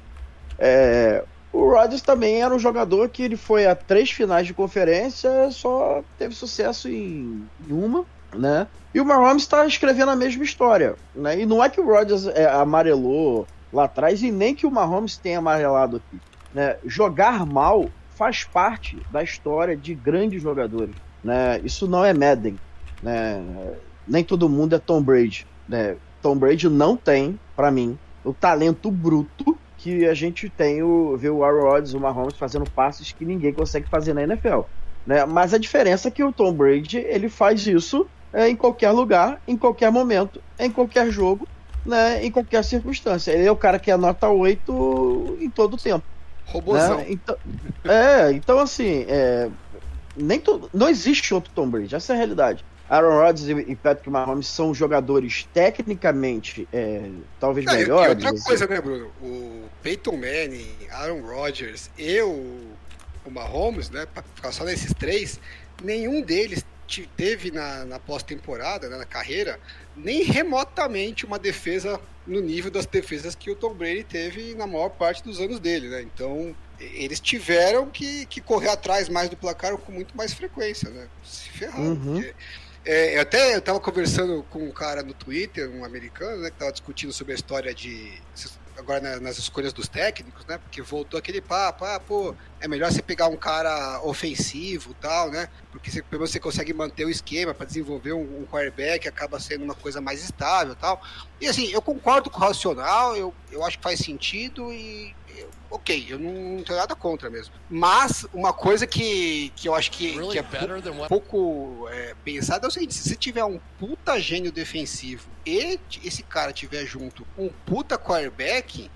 é, 0.57 1.23
o 1.51 1.69
Rodgers 1.71 2.01
também 2.01 2.41
era 2.41 2.53
um 2.53 2.59
jogador 2.59 3.09
que 3.09 3.23
ele 3.23 3.37
foi 3.37 3.65
a 3.65 3.75
três 3.75 4.11
finais 4.11 4.45
de 4.45 4.53
conferência, 4.53 5.49
só 5.51 6.03
teve 6.17 6.35
sucesso 6.35 6.89
em, 6.89 7.49
em 7.67 7.73
uma, 7.73 8.05
né? 8.35 8.67
E 8.93 8.99
o 8.99 9.05
Mahomes 9.05 9.43
está 9.43 9.65
escrevendo 9.65 10.11
a 10.11 10.15
mesma 10.15 10.43
história, 10.43 10.95
né? 11.15 11.39
E 11.39 11.45
não 11.45 11.63
é 11.63 11.69
que 11.69 11.79
o 11.79 11.85
Rodgers 11.85 12.27
é, 12.27 12.45
amarelou 12.45 13.47
lá 13.71 13.85
atrás 13.85 14.21
e 14.21 14.31
nem 14.31 14.55
que 14.55 14.65
o 14.65 14.71
Mahomes 14.71 15.17
tenha 15.17 15.39
amarelado 15.39 15.97
aqui, 15.97 16.21
né? 16.53 16.77
Jogar 16.85 17.45
mal 17.45 17.91
faz 18.09 18.43
parte 18.43 19.05
da 19.09 19.23
história 19.23 19.77
de 19.77 19.93
grandes 19.93 20.41
jogadores, 20.41 20.95
né? 21.23 21.59
Isso 21.63 21.87
não 21.87 22.03
é 22.03 22.13
Madden, 22.13 22.59
né? 23.01 23.41
Nem 24.07 24.23
todo 24.23 24.49
mundo 24.49 24.75
é 24.75 24.79
Tom 24.79 25.01
Brady, 25.01 25.45
né? 25.67 25.97
Tom 26.21 26.37
Brady 26.37 26.69
não 26.69 26.95
tem, 26.95 27.39
para 27.55 27.71
mim, 27.71 27.97
o 28.23 28.33
talento 28.33 28.91
bruto 28.91 29.57
que 29.77 30.05
a 30.05 30.13
gente 30.13 30.49
tem 30.49 30.81
o 30.81 31.15
ver 31.17 31.29
o 31.29 31.43
Aaron 31.43 31.61
Rodgers, 31.61 31.93
o 31.93 31.99
Mahomes 31.99 32.37
fazendo 32.37 32.65
passes 32.65 33.11
que 33.11 33.23
ninguém 33.23 33.53
consegue 33.53 33.87
fazer 33.87 34.13
na 34.13 34.23
NFL, 34.23 34.61
né? 35.05 35.25
Mas 35.25 35.53
a 35.53 35.57
diferença 35.57 36.07
é 36.07 36.11
que 36.11 36.23
o 36.23 36.33
Tom 36.33 36.53
Brady 36.53 36.97
ele 36.97 37.29
faz 37.29 37.67
isso 37.67 38.07
é, 38.33 38.49
em 38.49 38.55
qualquer 38.55 38.91
lugar, 38.91 39.41
em 39.47 39.55
qualquer 39.55 39.91
momento, 39.91 40.41
em 40.59 40.69
qualquer 40.69 41.09
jogo, 41.11 41.47
né? 41.85 42.25
Em 42.25 42.31
qualquer 42.31 42.63
circunstância. 42.63 43.31
Ele 43.31 43.45
é 43.45 43.51
o 43.51 43.55
cara 43.55 43.79
que 43.79 43.91
anota 43.91 44.27
8 44.27 45.37
em 45.39 45.49
todo 45.49 45.75
o 45.75 45.77
tempo. 45.77 46.03
Robozão. 46.45 46.97
Né? 46.97 47.05
Então, 47.09 47.37
é, 47.85 48.31
então 48.31 48.59
assim, 48.59 49.05
é, 49.07 49.49
nem 50.15 50.39
to, 50.39 50.69
não 50.73 50.89
existe 50.89 51.33
outro 51.33 51.51
Tom 51.53 51.69
Brady, 51.69 51.95
essa 51.95 52.13
é 52.13 52.15
a 52.15 52.17
realidade. 52.17 52.65
Aaron 52.89 53.19
Rodgers 53.19 53.65
e 53.67 53.75
Patrick 53.75 54.09
Mahomes 54.09 54.47
são 54.47 54.73
jogadores 54.73 55.47
tecnicamente 55.53 56.67
é, 56.71 57.09
talvez 57.39 57.65
Não, 57.65 57.73
melhores. 57.73 58.07
E 58.23 58.25
outra 58.25 58.29
assim. 58.31 58.43
coisa, 58.43 58.67
né, 58.67 58.79
Bruno? 58.81 59.11
O 59.21 59.63
Peyton 59.83 60.13
Manning, 60.17 60.75
Aaron 60.91 61.21
Rodgers 61.21 61.89
e 61.97 62.21
o, 62.21 62.71
o 63.25 63.31
Mahomes, 63.31 63.89
né? 63.89 64.05
Pra 64.13 64.23
ficar 64.35 64.51
só 64.51 64.63
nesses 64.63 64.93
três, 64.93 65.39
nenhum 65.83 66.21
deles 66.21 66.65
te- 66.87 67.09
teve 67.17 67.51
na, 67.51 67.83
na 67.85 67.99
pós-temporada, 67.99 68.87
né, 68.89 68.97
na 68.97 69.05
carreira, 69.05 69.59
nem 69.95 70.23
remotamente 70.23 71.25
uma 71.25 71.37
defesa 71.37 71.99
no 72.25 72.39
nível 72.41 72.71
das 72.71 72.85
defesas 72.85 73.35
que 73.35 73.49
o 73.51 73.55
Tom 73.55 73.73
Brady 73.73 74.03
teve 74.03 74.53
na 74.55 74.65
maior 74.67 74.89
parte 74.89 75.23
dos 75.23 75.39
anos 75.39 75.59
dele, 75.59 75.87
né? 75.89 76.01
Então, 76.01 76.55
eles 76.79 77.19
tiveram 77.19 77.87
que, 77.89 78.25
que 78.27 78.39
correr 78.39 78.69
atrás 78.69 79.09
mais 79.09 79.29
do 79.29 79.35
placar 79.35 79.75
com 79.77 79.91
muito 79.91 80.15
mais 80.15 80.33
frequência, 80.33 80.89
né? 80.89 81.07
Se 81.23 81.49
ferraram. 81.49 81.83
Uhum. 81.91 82.13
porque- 82.15 82.33
é, 82.87 83.17
eu 83.17 83.21
até 83.21 83.55
eu 83.55 83.61
tava 83.61 83.79
conversando 83.79 84.43
com 84.49 84.59
um 84.63 84.71
cara 84.71 85.03
no 85.03 85.13
Twitter, 85.13 85.69
um 85.69 85.83
americano, 85.83 86.41
né, 86.41 86.49
que 86.49 86.57
tava 86.57 86.71
discutindo 86.71 87.11
sobre 87.11 87.33
a 87.33 87.35
história 87.35 87.73
de 87.73 88.21
agora 88.77 89.01
na- 89.01 89.19
nas 89.19 89.37
escolhas 89.37 89.73
dos 89.73 89.87
técnicos, 89.87 90.45
né? 90.45 90.57
Porque 90.59 90.81
voltou 90.81 91.17
aquele 91.17 91.41
papo, 91.41 91.83
ah, 91.83 91.99
pô, 91.99 92.35
é 92.59 92.67
melhor 92.67 92.91
você 92.91 93.01
pegar 93.01 93.27
um 93.27 93.35
cara 93.35 93.99
ofensivo, 94.03 94.93
tal, 95.01 95.31
né? 95.31 95.49
Porque 95.71 95.89
você, 95.89 96.01
pelo 96.03 96.21
menos 96.21 96.31
você 96.31 96.39
consegue 96.39 96.73
manter 96.73 97.03
o 97.05 97.09
esquema 97.09 97.53
para 97.53 97.65
desenvolver 97.65 98.13
um, 98.13 98.41
um 98.41 98.45
quarterback, 98.45 99.07
acaba 99.07 99.39
sendo 99.39 99.63
uma 99.65 99.73
coisa 99.75 99.99
mais 99.99 100.23
estável, 100.23 100.75
tal. 100.75 101.01
E 101.41 101.47
assim, 101.47 101.67
eu 101.71 101.81
concordo 101.81 102.29
com 102.29 102.37
o 102.37 102.41
racional, 102.41 103.15
eu, 103.17 103.33
eu 103.51 103.65
acho 103.65 103.77
que 103.77 103.83
faz 103.83 103.99
sentido 103.99 104.71
e 104.71 105.15
ok, 105.69 106.07
eu 106.09 106.19
não, 106.19 106.63
tenho 106.63 106.77
nada 106.77 106.95
contra 106.95 107.29
mesmo. 107.29 107.53
Mas 107.69 108.25
uma 108.33 108.53
coisa 108.53 108.87
que, 108.87 109.51
que 109.55 109.67
eu 109.67 109.75
acho 109.75 109.91
que, 109.91 110.11
que 110.11 110.17
Really 110.17 110.37
é 110.37 110.43
better 110.43 110.81
than 110.81 110.91
what 110.91 111.09
pouco 111.09 111.87
é, 111.89 112.15
pensado 112.23 112.65
é 112.65 112.69
o 112.69 112.71
seguinte: 112.71 112.93
se 112.93 113.09
você 113.09 113.15
tiver 113.15 113.43
um 113.43 113.59
puta 113.79 114.19
gênio 114.19 114.51
defensivo 114.51 115.27
e 115.45 115.79
esse 116.03 116.23
cara 116.23 116.51
tiver 116.51 116.85
junto 116.85 117.25
um 117.37 117.49
puta 117.65 117.97
quarterback, 117.97 118.89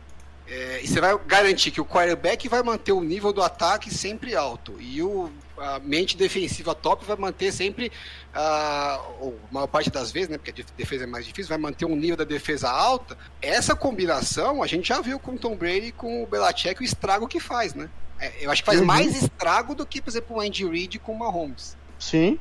é, 0.47 0.81
e 0.83 0.87
você 0.87 0.99
vai 0.99 1.17
garantir 1.25 1.71
que 1.71 1.79
o 1.79 1.85
quarterback 1.85 2.47
vai 2.49 2.61
manter 2.61 2.91
o 2.91 3.01
nível 3.01 3.31
do 3.31 3.41
ataque 3.41 3.93
sempre 3.93 4.35
alto 4.35 4.75
e 4.79 5.01
o, 5.01 5.31
a 5.61 5.79
mente 5.79 6.17
defensiva 6.17 6.73
top 6.73 7.05
vai 7.05 7.15
manter 7.15 7.51
sempre, 7.51 7.91
a, 8.33 8.99
ou 9.19 9.37
a 9.49 9.53
maior 9.53 9.67
parte 9.67 9.89
das 9.91 10.11
vezes, 10.11 10.29
né, 10.29 10.37
porque 10.37 10.49
a 10.51 10.53
def- 10.53 10.71
defesa 10.75 11.03
é 11.03 11.07
mais 11.07 11.25
difícil, 11.25 11.49
vai 11.49 11.57
manter 11.57 11.85
um 11.85 11.95
nível 11.95 12.17
da 12.17 12.23
defesa 12.23 12.69
alta. 12.69 13.17
Essa 13.41 13.75
combinação 13.75 14.63
a 14.63 14.67
gente 14.67 14.87
já 14.87 14.99
viu 15.01 15.19
com 15.19 15.33
o 15.33 15.37
Tom 15.37 15.55
Brady 15.55 15.87
e 15.87 15.91
com 15.91 16.23
o 16.23 16.25
Belichick 16.27 16.81
o 16.81 16.83
estrago 16.83 17.27
que 17.27 17.39
faz, 17.39 17.73
né? 17.75 17.89
É, 18.19 18.45
eu 18.45 18.51
acho 18.51 18.61
que 18.61 18.65
faz 18.65 18.79
Uhum. 18.79 18.85
mais 18.85 19.15
estrago 19.21 19.73
do 19.75 19.85
que, 19.85 20.01
por 20.01 20.09
exemplo, 20.09 20.37
o 20.37 20.41
Andy 20.41 20.65
Reid 20.67 20.99
com 20.99 21.11
o 21.13 21.19
Mahomes. 21.19 21.75
Sim, 21.99 22.39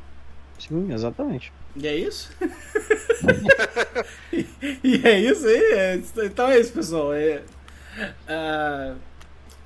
sim, 0.58 0.92
exatamente. 0.92 1.52
E 1.76 1.86
é 1.86 1.94
isso? 1.96 2.30
e 4.32 5.00
é 5.04 5.18
isso 5.20 5.46
aí? 5.46 5.72
É, 5.72 6.00
então 6.24 6.48
é 6.48 6.58
isso, 6.58 6.72
pessoal. 6.72 7.12
É, 7.14 7.42
ah, 8.28 8.94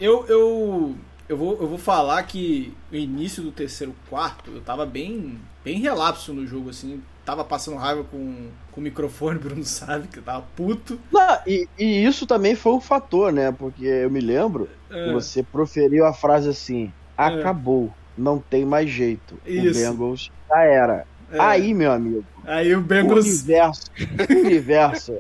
eu, 0.00 0.26
eu, 0.26 0.96
eu, 1.28 1.37
vou, 1.37 1.61
eu 1.61 1.69
vou 1.69 1.78
falar 1.78 2.23
que 2.25 2.76
no 2.90 2.97
início 2.99 3.43
do 3.43 3.52
terceiro 3.52 3.95
quarto 4.09 4.50
eu 4.52 4.62
tava 4.62 4.85
bem, 4.87 5.40
bem 5.64 5.78
relapso 5.81 6.33
no 6.35 6.47
jogo, 6.47 6.71
assim. 6.71 7.02
Tava 7.25 7.45
passando 7.45 7.78
raiva 7.78 8.04
com, 8.04 8.52
com 8.71 8.81
o 8.81 8.85
microfone, 8.85 9.38
o 9.38 9.40
Bruno 9.43 9.64
sabe, 9.64 10.09
que 10.09 10.19
eu 10.19 10.23
tava 10.23 10.43
puto. 10.54 11.00
Não, 11.11 11.38
e, 11.47 11.69
e 11.78 12.04
isso 12.04 12.26
também 12.26 12.57
foi 12.57 12.73
um 12.73 12.81
fator, 12.81 13.33
né? 13.33 13.52
Porque 13.52 13.85
eu 13.85 14.11
me 14.11 14.21
lembro 14.21 14.71
É, 14.90 15.00
que 15.02 15.11
você 15.11 15.43
proferiu 15.43 16.04
a 16.07 16.12
frase 16.12 16.49
assim: 16.49 16.95
acabou, 17.16 17.97
não 18.16 18.40
tem 18.40 18.64
mais 18.66 18.90
jeito. 18.90 19.40
Isso. 19.45 19.54
O 19.57 19.71
Bengals 19.71 20.31
já 20.49 20.62
era. 20.64 21.07
é. 21.31 21.38
Aí, 21.38 21.75
meu 21.75 21.93
amigo, 21.93 22.26
Aí 22.45 22.75
o 22.75 22.81
o 22.99 23.11
Bengals. 23.11 23.14
universo, 23.14 23.90
o 24.28 24.37
universo. 24.38 25.12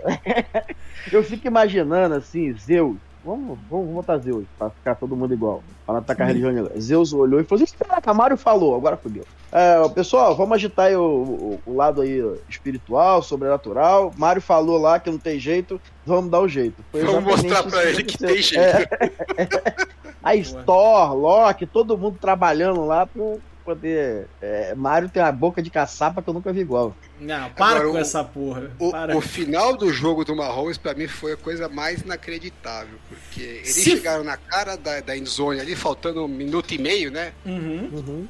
eu 1.10 1.22
fico 1.24 1.46
imaginando 1.46 2.14
assim, 2.14 2.52
Zeus. 2.54 2.98
Vamos, 3.24 3.58
vamos 3.70 3.86
botar 3.94 4.18
Zeus, 4.18 4.44
pra 4.58 4.68
ficar 4.70 4.94
todo 4.96 5.16
mundo 5.16 5.32
igual. 5.32 5.62
Pra 5.86 5.94
não 5.94 6.00
atacar 6.00 6.26
a 6.26 6.28
religião 6.28 6.52
nenhuma. 6.52 6.70
Zeus 6.78 7.12
olhou 7.12 7.40
e 7.40 7.44
falou 7.44 7.64
assim: 7.64 7.74
caraca, 7.78 8.12
Mário 8.12 8.36
falou, 8.36 8.74
agora 8.76 8.96
fodeu. 8.96 9.24
É, 9.50 9.88
pessoal, 9.90 10.36
vamos 10.36 10.56
agitar 10.56 10.86
aí 10.86 10.96
o, 10.96 11.02
o- 11.02 11.60
o 11.64 11.74
lado 11.74 12.02
aí 12.02 12.20
espiritual, 12.48 13.22
sobrenatural. 13.22 14.12
Mário 14.18 14.42
falou 14.42 14.78
lá 14.78 14.98
que 14.98 15.10
não 15.10 15.18
tem 15.18 15.38
jeito, 15.38 15.80
vamos 16.04 16.30
dar 16.30 16.40
o 16.40 16.48
jeito. 16.48 16.84
Foi 16.92 17.02
Vamos 17.02 17.24
mostrar 17.24 17.62
pra 17.62 17.84
ele 17.84 18.02
que 18.04 18.18
tem 18.18 18.36
É, 18.38 18.42
jeito. 18.42 18.88
Aí 20.22 20.42
Thor, 20.64 21.14
Loki, 21.14 21.66
todo 21.66 21.98
mundo 21.98 22.16
trabalhando 22.18 22.86
lá 22.86 23.06
pra 23.06 23.22
poder. 23.64 24.26
É, 24.42 24.74
Mário 24.74 25.08
tem 25.08 25.22
uma 25.22 25.32
boca 25.32 25.62
de 25.62 25.70
caçapa 25.70 26.20
que 26.22 26.28
eu 26.28 26.34
nunca 26.34 26.52
vi 26.52 26.60
igual. 26.60 26.94
Não, 27.20 27.50
para 27.50 27.66
Agora, 27.76 27.88
com 27.90 27.94
o- 27.94 27.98
essa 27.98 28.22
porra. 28.22 28.70
O, 28.78 28.90
para. 28.90 29.16
o 29.16 29.20
final 29.20 29.76
do 29.76 29.92
jogo 29.92 30.24
do 30.24 30.36
Mahomes, 30.36 30.76
pra 30.78 30.94
mim, 30.94 31.06
foi 31.08 31.32
a 31.32 31.36
coisa 31.36 31.68
mais 31.68 32.02
inacreditável. 32.02 32.98
Porque 33.08 33.40
eles 33.42 33.68
Se- 33.74 33.82
chegaram 33.90 34.22
na 34.24 34.36
cara 34.36 34.76
da, 34.76 35.00
da 35.00 35.16
endzone 35.16 35.60
ali, 35.60 35.74
faltando 35.74 36.24
um 36.24 36.28
minuto 36.28 36.72
e 36.74 36.78
meio, 36.78 37.10
né? 37.10 37.32
Uhum. 37.46 38.28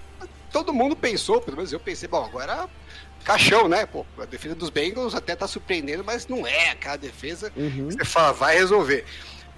Todo 0.53 0.73
mundo 0.73 0.95
pensou, 0.95 1.41
pelo 1.41 1.57
menos 1.57 1.73
eu 1.73 1.81
pensei, 1.81 2.09
bom, 2.09 2.25
agora 2.25 2.69
caixão, 3.25 3.69
né? 3.69 3.87
Pô, 3.87 4.05
a 4.19 4.25
defesa 4.27 4.55
dos 4.55 4.69
Bengals 4.71 5.15
até 5.15 5.35
tá 5.35 5.49
surpreendendo, 5.49 6.05
mas 6.05 6.29
não 6.29 6.47
é 6.47 6.71
aquela 6.71 6.97
defesa 6.97 7.51
Uhum. 7.57 7.91
Você 7.91 8.05
fala, 8.05 8.33
vai 8.33 8.57
resolver. 8.57 9.05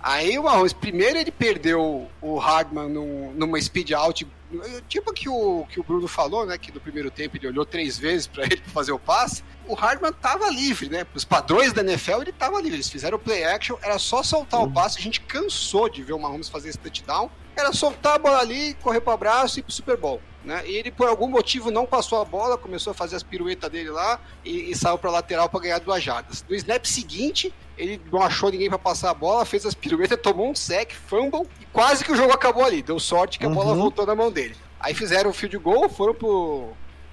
Aí 0.00 0.38
o 0.38 0.44
Mahomes, 0.44 0.72
primeiro 0.72 1.18
ele 1.18 1.32
perdeu 1.32 2.06
o 2.20 2.38
Hardman 2.38 2.88
num, 2.88 3.32
numa 3.34 3.60
speed 3.60 3.90
out, 3.90 4.24
tipo 4.88 5.12
que 5.12 5.28
o, 5.28 5.66
que 5.68 5.80
o 5.80 5.82
Bruno 5.82 6.06
falou, 6.06 6.46
né? 6.46 6.56
Que 6.58 6.72
no 6.72 6.80
primeiro 6.80 7.10
tempo 7.10 7.36
ele 7.36 7.48
olhou 7.48 7.64
três 7.64 7.98
vezes 7.98 8.26
para 8.26 8.44
ele 8.46 8.62
fazer 8.66 8.92
o 8.92 8.98
passe. 8.98 9.42
O 9.66 9.74
Hardman 9.74 10.12
tava 10.12 10.48
livre, 10.50 10.88
né? 10.88 11.06
Os 11.14 11.24
padrões 11.24 11.72
da 11.72 11.82
NFL 11.82 12.22
ele 12.22 12.32
tava 12.32 12.60
livre. 12.60 12.76
Eles 12.76 12.88
fizeram 12.88 13.16
o 13.16 13.20
play 13.20 13.44
action, 13.44 13.76
era 13.82 13.98
só 13.98 14.22
soltar 14.22 14.62
o 14.62 14.70
passe. 14.70 14.98
A 14.98 15.02
gente 15.02 15.20
cansou 15.20 15.88
de 15.88 16.02
ver 16.02 16.12
o 16.12 16.18
Mahomes 16.18 16.48
fazer 16.48 16.68
esse 16.68 16.78
touchdown. 16.78 17.30
Era 17.56 17.72
soltar 17.72 18.16
a 18.16 18.18
bola 18.18 18.38
ali, 18.38 18.74
correr 18.82 19.00
para 19.00 19.12
o 19.12 19.14
abraço 19.14 19.58
e 19.58 19.60
ir 19.60 19.62
pro 19.62 19.72
Super 19.72 19.96
Bowl. 19.96 20.20
Né? 20.46 20.62
E 20.64 20.76
ele, 20.76 20.92
por 20.92 21.08
algum 21.08 21.26
motivo, 21.26 21.72
não 21.72 21.84
passou 21.84 22.20
a 22.20 22.24
bola, 22.24 22.56
começou 22.56 22.92
a 22.92 22.94
fazer 22.94 23.16
as 23.16 23.24
piruetas 23.24 23.68
dele 23.68 23.90
lá 23.90 24.20
e, 24.44 24.70
e 24.70 24.76
saiu 24.76 24.96
para 24.96 25.10
lateral 25.10 25.48
para 25.48 25.58
ganhar 25.58 25.80
duas 25.80 26.00
jardas. 26.00 26.44
No 26.48 26.54
snap 26.54 26.86
seguinte, 26.86 27.52
ele 27.76 28.00
não 28.12 28.22
achou 28.22 28.48
ninguém 28.48 28.68
para 28.68 28.78
passar 28.78 29.10
a 29.10 29.14
bola, 29.14 29.44
fez 29.44 29.66
as 29.66 29.74
piruetas, 29.74 30.16
tomou 30.22 30.48
um 30.48 30.54
sec, 30.54 30.92
fumble 30.92 31.42
e 31.60 31.66
quase 31.72 32.04
que 32.04 32.12
o 32.12 32.16
jogo 32.16 32.32
acabou 32.32 32.64
ali. 32.64 32.80
Deu 32.80 33.00
sorte 33.00 33.40
que 33.40 33.44
a 33.44 33.48
bola 33.48 33.72
Uhum. 33.72 33.80
voltou 33.80 34.06
na 34.06 34.14
mão 34.14 34.30
dele. 34.30 34.54
Aí 34.78 34.94
fizeram 34.94 35.30
o 35.30 35.34
field 35.34 35.58
goal, 35.58 35.88
foram 35.88 36.14
pro 36.14 36.68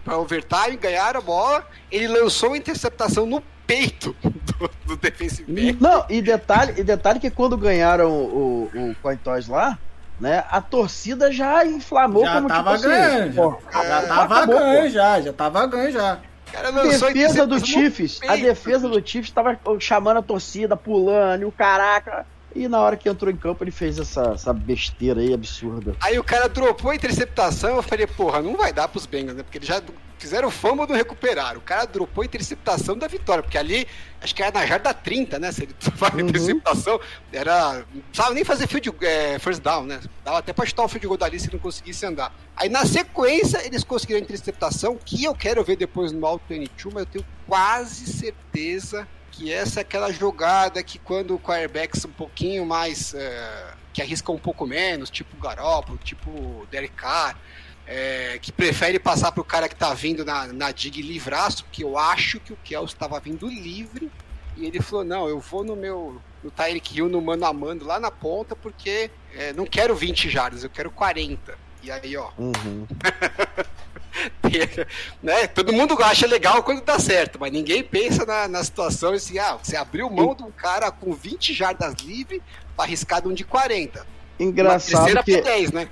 para 0.05 0.17
overtime, 0.17 0.77
ganharam 0.79 1.19
a 1.19 1.23
bola. 1.23 1.67
Ele 1.89 2.07
lançou 2.09 2.49
uma 2.49 2.57
interceptação 2.57 3.25
no 3.25 3.41
peito 3.65 4.15
do, 4.21 4.69
do 4.85 4.95
defensive 4.97 5.51
back. 5.51 5.81
Não, 5.81 6.05
e 6.07 6.21
detalhe, 6.21 6.73
e 6.79 6.83
detalhe 6.83 7.19
que 7.19 7.31
quando 7.31 7.57
ganharam 7.57 8.11
o, 8.11 8.69
o, 8.75 8.91
o 8.91 8.95
coin 9.01 9.15
toss 9.17 9.47
lá, 9.47 9.79
né, 10.23 10.45
a 10.49 10.61
torcida 10.61 11.29
já 11.33 11.65
inflamou 11.65 12.23
Já 12.23 12.35
como 12.35 12.47
tava 12.47 12.77
tipo 12.77 12.89
assim, 12.89 13.31
já. 13.33 13.41
pô, 13.41 13.57
Já 13.73 14.01
tava 14.03 14.35
acabou, 14.37 14.57
ganho 14.59 14.81
pô. 14.83 14.89
já, 14.89 15.21
já 15.21 15.33
tava 15.33 15.67
ganho 15.67 15.91
já. 15.91 16.17
O 16.47 16.51
cara 16.53 16.69
a 16.69 16.83
defesa 17.11 17.45
do 17.45 17.65
Chiefs, 17.65 18.19
a 18.25 18.35
defesa 18.37 18.87
do 18.87 19.05
Chiefs 19.05 19.31
tava 19.31 19.59
chamando 19.79 20.17
a 20.17 20.21
torcida, 20.21 20.77
pulando, 20.77 21.41
e 21.41 21.45
o 21.45 21.51
caraca. 21.51 22.25
E 22.55 22.67
na 22.67 22.79
hora 22.79 22.95
que 22.95 23.09
entrou 23.09 23.31
em 23.31 23.35
campo, 23.37 23.63
ele 23.63 23.71
fez 23.71 23.97
essa, 23.97 24.31
essa 24.33 24.53
besteira 24.53 25.21
aí 25.21 25.33
absurda. 25.33 25.95
Aí 25.99 26.19
o 26.19 26.23
cara 26.23 26.47
dropou 26.47 26.91
a 26.91 26.95
interceptação, 26.95 27.75
eu 27.77 27.83
falei, 27.83 28.05
porra, 28.07 28.41
não 28.41 28.55
vai 28.55 28.71
dar 28.71 28.87
pros 28.87 29.05
Bengals, 29.05 29.35
né? 29.35 29.43
Porque 29.43 29.57
ele 29.57 29.65
já 29.65 29.81
fizeram 30.19 30.49
fama 30.51 30.85
do 30.87 30.93
recuperar. 30.93 31.57
O 31.57 31.61
cara 31.61 31.85
dropou 31.85 32.21
a 32.21 32.25
interceptação 32.25 32.95
da 32.97 33.07
vitória, 33.07 33.41
porque 33.43 33.57
ali, 33.57 33.87
acho 34.21 34.33
que 34.35 34.41
era 34.43 34.57
na 34.57 34.65
jarda 34.65 34.93
30, 34.93 35.39
né? 35.39 35.51
Se 35.51 35.63
ele 35.63 35.75
faz 35.97 36.13
Uhum. 36.13 36.19
interceptação, 36.21 36.99
era. 37.31 37.85
Não 37.93 38.01
precisava 38.03 38.33
nem 38.35 38.43
fazer 38.45 38.67
field, 38.67 38.93
é, 39.01 39.39
first 39.39 39.61
down, 39.61 39.85
né? 39.85 39.99
Dava 40.23 40.37
até 40.37 40.53
pra 40.53 40.65
chutar 40.65 40.83
o 40.83 40.87
field 40.87 41.07
goal 41.07 41.17
dali 41.17 41.39
se 41.39 41.51
não 41.51 41.59
conseguisse 41.59 42.05
andar. 42.05 42.31
Aí 42.55 42.69
na 42.69 42.85
sequência, 42.85 43.65
eles 43.65 43.83
conseguiram 43.83 44.19
a 44.21 44.23
interceptação, 44.23 44.95
que 45.03 45.23
eu 45.23 45.33
quero 45.33 45.63
ver 45.63 45.75
depois 45.75 46.11
no 46.11 46.25
Alto 46.25 46.43
22, 46.47 46.93
mas 46.93 47.03
eu 47.03 47.07
tenho 47.07 47.25
quase 47.47 48.05
certeza 48.05 49.07
que 49.33 49.51
essa 49.51 49.79
é 49.79 49.81
aquela 49.81 50.11
jogada 50.11 50.81
que 50.83 50.99
quando 50.99 51.35
o 51.35 51.39
quarterbacks 51.39 52.05
um 52.05 52.11
pouquinho 52.11 52.65
mais. 52.65 53.13
é, 53.13 53.73
que 53.91 54.01
arrisca 54.01 54.31
um 54.31 54.39
pouco 54.39 54.65
menos, 54.65 55.09
tipo 55.09 55.37
Garoppolo, 55.37 55.99
tipo 55.99 56.67
Derek 56.71 56.95
Carr, 56.95 57.37
é, 57.85 58.39
que 58.41 58.51
prefere 58.51 58.97
passar 58.97 59.31
pro 59.31 59.43
cara 59.43 59.69
que 59.69 59.75
tá 59.75 59.93
vindo 59.93 60.25
na, 60.25 60.47
na 60.47 60.71
dig 60.71 60.99
livraço, 61.01 61.63
porque 61.65 61.83
eu 61.83 61.95
acho 61.95 62.39
que 62.39 62.51
o 62.51 62.57
Kelsey 62.63 62.95
estava 62.95 63.19
vindo 63.19 63.47
livre, 63.47 64.11
e 64.57 64.65
ele 64.65 64.81
falou, 64.81 65.03
não, 65.05 65.27
eu 65.27 65.39
vou 65.39 65.63
no 65.63 65.75
meu 65.75 66.19
no 66.43 66.51
Tyreek 66.51 66.97
Hill 66.97 67.07
no 67.07 67.21
mano 67.21 67.45
a 67.45 67.53
mano 67.53 67.85
lá 67.85 67.99
na 67.99 68.11
ponta, 68.11 68.55
porque 68.55 69.11
é, 69.35 69.53
não 69.53 69.65
quero 69.65 69.95
20 69.95 70.29
jardas, 70.29 70.63
eu 70.63 70.69
quero 70.69 70.89
40. 70.91 71.55
E 71.83 71.91
aí, 71.91 72.17
ó, 72.17 72.29
Uhum. 72.37 72.87
né? 75.21 75.47
Todo 75.47 75.73
mundo 75.73 75.97
acha 76.03 76.27
legal 76.27 76.63
quando 76.63 76.81
dá 76.83 76.99
certo, 76.99 77.37
mas 77.39 77.51
ninguém 77.51 77.83
pensa 77.83 78.25
na, 78.25 78.47
na 78.47 78.63
situação 78.63 79.13
assim, 79.13 79.39
ah, 79.39 79.57
você 79.61 79.75
abriu 79.75 80.09
mão 80.09 80.35
de 80.35 80.43
um 80.43 80.51
cara 80.51 80.91
com 80.91 81.13
20 81.13 81.53
jardas 81.53 81.93
livre 82.03 82.41
para 82.75 82.85
arriscar 82.85 83.21
de 83.21 83.27
um 83.27 83.33
de 83.33 83.43
40. 83.43 83.99
Uma 83.99 84.05
Engraçado 84.49 85.05
terceira 85.05 85.23
que, 85.23 85.37
pra 85.41 85.51
10, 85.51 85.71
né? 85.71 85.87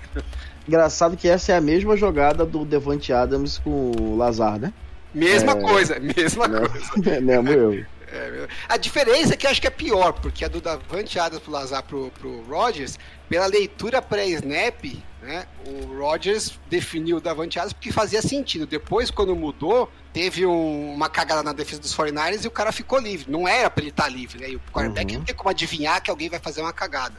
engraçado 0.68 1.18
que 1.18 1.28
essa 1.28 1.51
é 1.51 1.58
a 1.58 1.62
mesma 1.62 1.96
jogada 1.96 2.46
do 2.46 2.66
Devante 2.66 3.12
Adams 3.13 3.58
com 3.58 3.92
o 3.92 4.16
Lazar, 4.18 4.60
né? 4.60 4.74
Mesma 5.13 5.54
É. 5.54 5.62
coisa, 5.62 6.00
mesma 6.00 6.48
coisa. 6.50 6.92
É 7.10 7.20
mesmo 7.22 7.50
eu. 7.50 7.86
É, 8.13 8.48
a 8.68 8.75
diferença 8.75 9.34
é 9.34 9.38
que 9.38 9.48
acho 9.48 9.62
que 9.62 9.68
é 9.68 9.72
pior, 9.72 10.12
porque 10.13 10.44
a 10.44 10.48
do 10.50 10.60
Davante 10.60 11.18
Adams 11.18 11.42
pro 11.44 11.51
Lazar 11.51 11.82
pro, 11.84 12.12
pro 12.12 12.42
Rodgers, 12.44 13.00
pela 13.30 13.46
leitura 13.46 14.01
pré-snap, 14.01 14.84
né, 15.22 15.46
o 15.68 15.98
Rodgers 16.00 16.60
definiu 16.70 17.18
o 17.18 17.22
Davante 17.22 17.60
Adams 17.60 17.74
porque 17.74 17.92
fazia 17.92 18.22
sentido. 18.22 18.66
Depois, 18.66 19.12
quando 19.12 19.36
mudou, 19.36 19.90
teve 20.12 20.46
um- 20.46 20.94
uma 20.94 21.08
cagada 21.10 21.44
na 21.44 21.54
defesa 21.54 21.80
dos 21.82 21.94
49ers 21.94 22.44
e 22.44 22.48
o 22.48 22.51
cara 22.51 22.72
ficou 22.72 23.00
livre. 23.00 23.32
Não 23.32 23.48
era 23.48 23.70
pra 23.70 23.82
ele 23.84 23.92
estar 23.92 24.10
livre, 24.10 24.40
né? 24.40 24.50
E 24.50 24.56
o 24.56 24.62
quarterback 24.74 25.12
Uhum. 25.13 25.20
não 25.20 25.25
tem 25.25 25.36
como 25.36 25.50
adivinhar 25.50 26.01
que 26.01 26.10
alguém 26.10 26.30
vai 26.30 26.40
fazer 26.40 26.62
uma 26.62 26.74
cagada. 26.74 27.16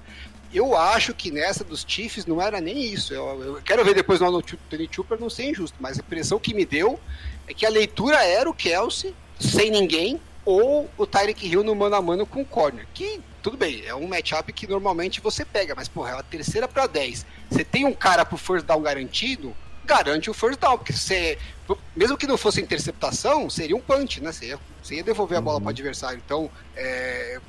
Eu 0.52 0.76
acho 0.76 1.14
que 1.14 1.30
nessa 1.30 1.64
dos 1.64 1.84
Chiefs 1.88 2.26
não 2.26 2.42
era 2.42 2.60
nem 2.60 2.82
isso. 2.84 3.14
Eu, 3.14 3.42
eu 3.42 3.62
quero 3.64 3.82
ver 3.84 3.94
depois 3.94 4.20
no 4.20 4.26
Arnold 4.26 4.58
Tony 4.68 4.86
Trooper 4.88 5.18
não 5.18 5.30
ser 5.30 5.48
injusto, 5.50 5.76
mas 5.80 5.96
a 5.98 6.00
impressão 6.02 6.38
que 6.38 6.52
me 6.52 6.66
deu 6.66 7.00
é 7.48 7.54
que 7.54 7.64
a 7.64 7.70
leitura 7.70 8.22
era 8.22 8.50
o 8.50 8.52
Kelsey 8.52 9.14
sem 9.40 9.70
ninguém 9.70 10.20
ou 10.44 10.90
o 10.98 11.06
Tyreek 11.06 11.46
Hill 11.48 11.64
no 11.64 11.74
mano 11.74 11.94
a 11.96 12.02
mano 12.02 12.26
com 12.26 12.42
o 12.42 12.44
corner. 12.44 12.86
Que, 12.92 13.20
tudo 13.42 13.56
bem, 13.56 13.82
é 13.84 13.94
um 13.94 14.06
matchup 14.06 14.52
que 14.52 14.66
normalmente 14.66 15.20
você 15.20 15.44
pega, 15.44 15.74
mas, 15.74 15.88
porra, 15.88 16.10
é 16.10 16.14
uma 16.14 16.22
terceira 16.22 16.68
para 16.68 16.86
10. 16.86 17.26
Você 17.50 17.64
tem 17.64 17.84
um 17.84 17.92
cara 17.92 18.24
pro 18.24 18.36
first 18.38 18.64
down 18.64 18.80
garantido, 18.80 19.54
garante 19.84 20.30
o 20.30 20.34
first 20.34 20.60
down, 20.60 20.78
porque 20.78 20.92
você, 20.92 21.36
mesmo 21.96 22.16
que 22.16 22.26
não 22.26 22.36
fosse 22.38 22.60
interceptação, 22.60 23.50
seria 23.50 23.76
um 23.76 23.80
punch, 23.80 24.20
né? 24.22 24.30
Você 24.32 24.46
ia, 24.46 24.60
você 24.82 24.94
ia 24.96 25.02
devolver 25.02 25.38
a 25.38 25.40
bola 25.40 25.60
para 25.60 25.66
o 25.66 25.70
adversário. 25.70 26.22
Então, 26.24 26.48
é, 26.76 27.40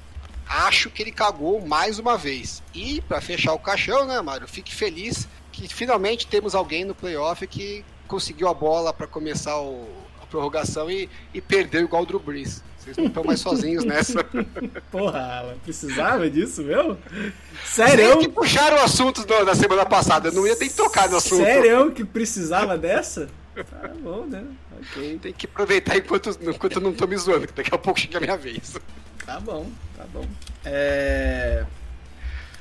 acho 0.47 0.89
que 0.89 1.01
ele 1.03 1.11
cagou 1.11 1.65
mais 1.65 1.99
uma 1.99 2.17
vez. 2.17 2.61
E, 2.73 3.01
para 3.01 3.21
fechar 3.21 3.53
o 3.53 3.59
caixão, 3.59 4.05
né, 4.05 4.19
Mário? 4.21 4.47
Fique 4.47 4.73
feliz 4.73 5.27
que 5.51 5.67
finalmente 5.67 6.25
temos 6.27 6.55
alguém 6.55 6.83
no 6.83 6.95
playoff 6.95 7.45
que 7.45 7.85
conseguiu 8.07 8.47
a 8.47 8.53
bola 8.53 8.91
para 8.93 9.05
começar 9.07 9.59
o- 9.61 9.87
a 10.21 10.25
prorrogação 10.25 10.89
e, 10.89 11.07
e 11.33 11.39
perdeu 11.39 11.81
igual 11.81 12.01
o 12.03 12.05
Drew 12.05 12.19
Brees. 12.19 12.63
Vocês 12.83 12.97
não 12.97 13.05
estão 13.05 13.23
mais 13.23 13.39
sozinhos 13.39 13.85
nessa. 13.85 14.23
Porra, 14.91 15.39
Alan, 15.39 15.57
precisava 15.63 16.29
disso? 16.29 16.63
Vocês 16.63 16.97
Sério? 17.65 18.19
que 18.19 18.27
puxaram 18.27 18.77
o 18.77 18.81
assunto 18.81 19.25
da 19.25 19.55
semana 19.55 19.85
passada. 19.85 20.27
Eu 20.27 20.33
não 20.33 20.45
ia 20.45 20.55
ter 20.55 20.67
que 20.67 20.73
tocar 20.73 21.09
no 21.09 21.17
assunto. 21.17 21.43
Sério 21.43 21.91
que 21.91 22.03
precisava 22.03 22.77
dessa? 22.77 23.29
Tá 23.55 23.89
bom, 24.01 24.25
né? 24.25 24.43
Ok. 24.81 25.19
Tem 25.21 25.31
que 25.31 25.45
aproveitar 25.45 25.95
enquanto, 25.97 26.37
enquanto 26.41 26.75
eu 26.75 26.81
não 26.81 26.93
tô 26.93 27.07
me 27.07 27.15
zoando, 27.15 27.47
que 27.47 27.53
daqui 27.53 27.73
a 27.73 27.77
pouco 27.77 27.99
chega 27.99 28.17
a 28.17 28.21
minha 28.21 28.37
vez. 28.37 28.75
Tá 29.25 29.39
bom, 29.39 29.69
tá 29.95 30.05
bom. 30.11 30.25
É... 30.65 31.65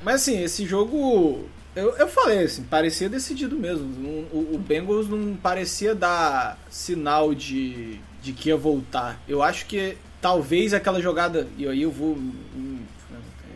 Mas 0.01 0.15
assim, 0.15 0.41
esse 0.41 0.65
jogo. 0.65 1.49
Eu, 1.75 1.97
eu 1.97 2.07
falei 2.07 2.43
assim, 2.43 2.63
parecia 2.63 3.09
decidido 3.09 3.57
mesmo. 3.57 3.85
O, 4.31 4.53
o 4.53 4.57
Bengals 4.57 5.09
não 5.09 5.35
parecia 5.35 5.95
dar 5.95 6.57
sinal 6.69 7.33
de, 7.33 7.99
de 8.21 8.31
que 8.31 8.49
ia 8.49 8.57
voltar. 8.57 9.19
Eu 9.27 9.41
acho 9.41 9.65
que 9.65 9.97
talvez 10.23 10.73
aquela 10.73 10.99
jogada. 11.01 11.47
E 11.57 11.67
aí 11.67 11.83
eu 11.83 11.91
vou. 11.91 12.15
hum, 12.15 12.79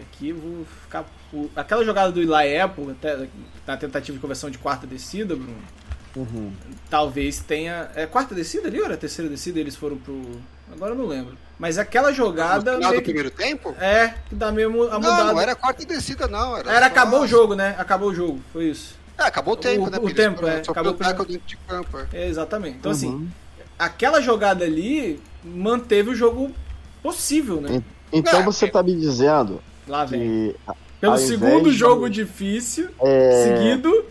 Aqui 0.02 0.30
eu 0.30 0.36
vou 0.38 0.66
ficar. 0.84 1.06
Aquela 1.56 1.84
jogada 1.86 2.12
do 2.12 2.20
Eli 2.22 2.58
Apple, 2.60 2.92
até 2.92 3.28
na 3.66 3.78
tentativa 3.78 4.16
de 4.16 4.22
conversão 4.22 4.50
de 4.50 4.58
quarta 4.58 4.86
descida, 4.86 5.36
Bruno. 5.36 5.56
Uhum. 6.16 6.52
talvez 6.90 7.40
tenha. 7.40 7.90
É 7.96 8.06
quarta 8.08 8.34
descida 8.34 8.68
ali 8.68 8.80
ou 8.80 8.86
era 8.86 8.98
terceira 8.98 9.30
descida? 9.30 9.60
Eles 9.60 9.76
foram 9.76 9.98
pro. 9.98 10.40
Agora 10.72 10.94
eu 10.94 10.98
não 10.98 11.06
lembro. 11.06 11.38
Mas 11.60 11.78
aquela 11.78 12.12
jogada. 12.12 12.72
No 12.72 12.78
final 12.78 12.92
do 12.94 12.98
que- 12.98 13.04
primeiro 13.04 13.30
tempo? 13.32 13.76
É, 13.80 14.16
que 14.28 14.34
dá 14.36 14.52
mesmo 14.52 14.84
a 14.84 14.92
Não, 14.92 15.00
mudada. 15.02 15.34
não 15.34 15.40
era 15.40 15.56
quarta 15.56 15.86
descida, 15.86 16.28
não. 16.28 16.58
Era, 16.58 16.70
Era, 16.72 16.80
só- 16.82 16.86
acabou 16.92 17.22
o 17.22 17.28
jogo, 17.28 17.54
né? 17.56 17.76
Acabou 17.78 18.10
o 18.10 18.16
jogo, 18.16 18.42
foi 18.52 18.66
isso. 18.66 18.96
É, 19.18 19.24
acabou 19.24 19.54
o 19.54 19.58
tempo, 19.58 19.86
O- 19.86 19.90
né? 19.92 19.98
o 20.02 20.14
tempo, 20.14 20.48
é, 20.48 20.58
acabou 20.68 20.92
o 20.94 20.96
o 20.96 20.98
tackle 20.98 21.26
dentro 21.26 21.48
de 21.48 21.58
campo. 21.58 21.98
é. 22.00 22.06
É, 22.14 22.28
exatamente. 22.28 22.78
Então, 22.78 22.92
assim, 22.92 23.10
Uhum. 23.10 23.28
Aquela 23.78 24.22
jogada 24.22 24.66
ali 24.66 25.20
manteve 25.44 26.10
o 26.10 26.16
jogo 26.16 26.52
possível, 27.02 27.62
né? 27.62 27.82
Então 28.12 28.44
você 28.44 28.68
tá 28.68 28.82
me 28.82 28.96
dizendo 28.96 29.62
Lá 29.88 30.04
vem. 30.06 30.20
que 30.22 30.56
Pelo 31.00 31.18
segundo 31.18 31.70
de- 31.72 31.78
jogo 31.78 32.10
difícil, 32.10 32.90
é, 33.00 33.44
seguido. 33.44 34.06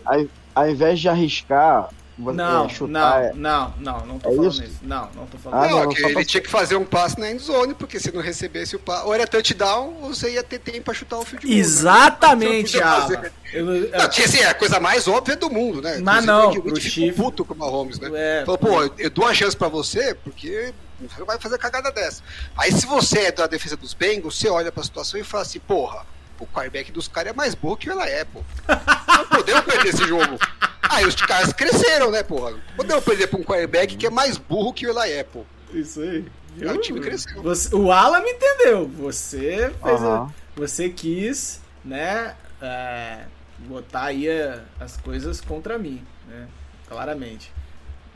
ao 0.55 0.69
invés 0.69 0.99
de 0.99 1.09
arriscar, 1.09 1.89
Não, 2.17 2.65
é, 2.65 2.69
chutar. 2.69 3.33
não, 3.35 3.73
não, 3.77 3.97
não, 3.99 4.05
não 4.07 4.19
tô 4.19 4.29
É 4.29 4.35
falando 4.35 4.51
isso? 4.51 4.63
isso. 4.63 4.79
Não, 4.81 5.09
não 5.15 5.25
tô 5.27 5.37
falando 5.37 5.61
Ah, 5.61 5.65
isso. 5.67 5.75
não, 5.75 5.83
não, 5.83 5.89
que 5.91 6.03
ele 6.03 6.13
pra- 6.13 6.25
tinha 6.25 6.41
que 6.41 6.49
fazer 6.49 6.75
um 6.75 6.83
passe 6.85 7.19
na 7.19 7.29
endzone, 7.31 7.73
porque 7.75 7.99
se 7.99 8.11
não 8.11 8.21
recebesse 8.21 8.75
o 8.75 8.79
passe, 8.79 9.05
ou 9.05 9.13
era 9.13 9.27
touchdown, 9.27 9.93
ou 10.01 10.13
você 10.15 10.31
ia 10.31 10.41
ter 10.43 10.57
tempo 10.59 10.81
pra 10.81 10.93
chutar 10.95 11.17
o 11.19 11.23
field 11.25 11.45
goal. 11.45 11.55
né? 11.55 11.61
Exatamente, 11.61 12.81
Alan. 12.81 13.01
fazer. 13.01 13.31
Eu- 13.53 13.75
eu- 13.75 13.91
Não, 13.97 14.09
tinha 14.09 14.25
assim, 14.27 14.39
é 14.39 14.47
a 14.47 14.53
coisa 14.53 14.79
mais 14.79 15.07
óbvia 15.07 15.35
do 15.35 15.49
mundo, 15.49 15.81
né? 15.81 15.99
Mas 16.01 16.23
Inclusive, 16.25 16.67
não, 16.67 16.73
o 16.73 16.79
Chiefs- 16.81 17.15
puto 17.15 17.45
com 17.45 17.53
o 17.53 17.57
Mahomes, 17.57 17.99
né? 17.99 18.09
É, 18.13 18.43
Falou, 18.45 18.57
pô, 18.57 18.81
eu- 18.83 18.93
eu 18.97 19.09
dou 19.09 19.25
uma 19.25 19.33
chance 19.33 19.55
pra 19.55 19.67
você, 19.67 20.15
porque 20.15 20.73
você 20.99 21.19
não 21.19 21.25
vai 21.27 21.37
fazer 21.39 21.57
cagada 21.59 21.91
dessa. 21.91 22.23
Aí 22.57 22.71
se 22.71 22.85
você 22.87 23.19
é 23.19 23.31
da 23.31 23.45
defesa 23.47 23.77
dos 23.77 23.93
Bengals, 23.93 24.37
você 24.39 24.49
olha 24.49 24.71
pra 24.71 24.83
situação 24.83 25.19
e 25.19 25.23
fala 25.23 25.43
assim, 25.43 25.59
porra, 25.59 26.05
o 26.39 26.45
quarterback 26.47 26.91
dos 26.91 27.07
caras 27.07 27.31
é 27.31 27.35
mais 27.35 27.53
burro 27.55 27.77
que 27.77 27.89
o 27.89 27.93
Eli 28.01 28.19
Apple. 28.21 28.41
Não 29.07 29.25
podemos 29.27 29.61
perder 29.65 29.89
esse 29.89 30.05
jogo. 30.07 30.37
Aí 30.89 31.05
os 31.05 31.15
caras 31.15 31.53
cresceram, 31.53 32.11
né, 32.11 32.23
porra? 32.23 32.51
Não 32.51 32.59
Podemos 32.75 33.03
perder 33.03 33.27
pra 33.27 33.39
um 33.39 33.43
quarterback 33.43 33.95
que 33.95 34.05
é 34.07 34.09
mais 34.09 34.37
burro 34.37 34.73
que 34.73 34.87
o 34.87 34.89
Eli 34.99 35.19
Apple. 35.19 35.43
Isso 35.73 36.01
aí. 36.01 36.25
Aí 36.61 36.67
o 36.75 36.81
time 36.81 36.99
cresceu. 36.99 37.41
Você- 37.43 37.75
o 37.75 37.91
Alan 37.91 38.21
me 38.21 38.31
entendeu. 38.31 38.87
Você 38.99 39.39
fez. 39.39 39.73
a- 39.83 39.89
Aham. 39.89 40.33
você 40.55 40.89
quis, 40.89 41.61
né? 41.85 42.35
é, 42.59 43.19
botar 43.59 44.05
aí 44.05 44.27
a- 44.27 44.63
as 44.79 44.97
coisas 44.97 45.39
contra 45.39 45.77
mim, 45.77 46.01
né? 46.27 46.47
Claramente. 46.89 47.51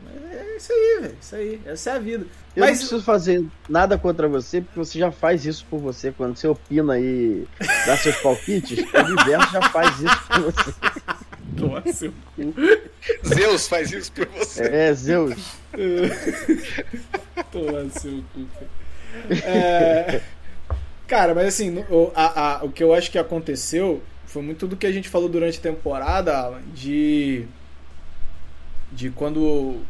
Mas 0.04 0.32
É 0.32 0.56
isso 0.56 0.72
aí, 0.72 0.98
velho. 1.00 1.16
Isso 1.20 1.36
aí. 1.36 1.60
Essa 1.64 1.90
é 1.90 1.92
a 1.94 1.98
vida. 2.00 2.24
Eu 2.56 2.60
não 2.60 2.66
Mas 2.68 2.78
preciso 2.80 3.04
fazer 3.04 3.46
nada 3.68 3.96
contra 3.96 4.26
você, 4.26 4.60
porque 4.60 4.76
você 4.80 4.98
já 4.98 5.12
faz 5.12 5.46
isso 5.46 5.64
por 5.70 5.78
você. 5.78 6.10
Quando 6.10 6.36
você 6.36 6.48
opina 6.48 6.98
e 6.98 7.46
dá 7.86 7.96
seus 7.96 8.16
palpites, 8.16 8.80
o 8.92 8.98
universo 8.98 9.52
já 9.52 9.62
faz 9.70 10.00
isso 10.00 10.20
por 10.26 10.40
você. 10.40 10.74
Toma 11.58 11.82
seu 11.92 12.12
cu. 12.36 12.54
Zeus 13.26 13.68
faz 13.68 13.92
isso 13.92 14.10
por 14.12 14.26
você. 14.28 14.62
É, 14.64 14.92
Zeus. 14.94 15.56
Toma 17.50 17.88
seu 17.90 18.22
cu. 18.34 18.46
cara. 18.54 18.70
É, 19.44 20.20
Cara, 21.06 21.34
mas 21.34 21.46
assim, 21.48 21.84
o, 21.90 22.10
a- 22.14 22.60
a- 22.60 22.64
o 22.64 22.70
que 22.72 22.82
eu 22.82 22.94
acho 22.94 23.10
que 23.10 23.18
aconteceu 23.18 24.02
foi 24.24 24.40
muito 24.42 24.66
do 24.66 24.76
que 24.76 24.86
a 24.86 24.92
gente 24.92 25.08
falou 25.10 25.28
durante 25.28 25.58
a 25.58 25.62
temporada, 25.62 26.34
Alan, 26.36 26.62
de. 26.74 27.44
De 28.90 29.10
quando. 29.10 29.80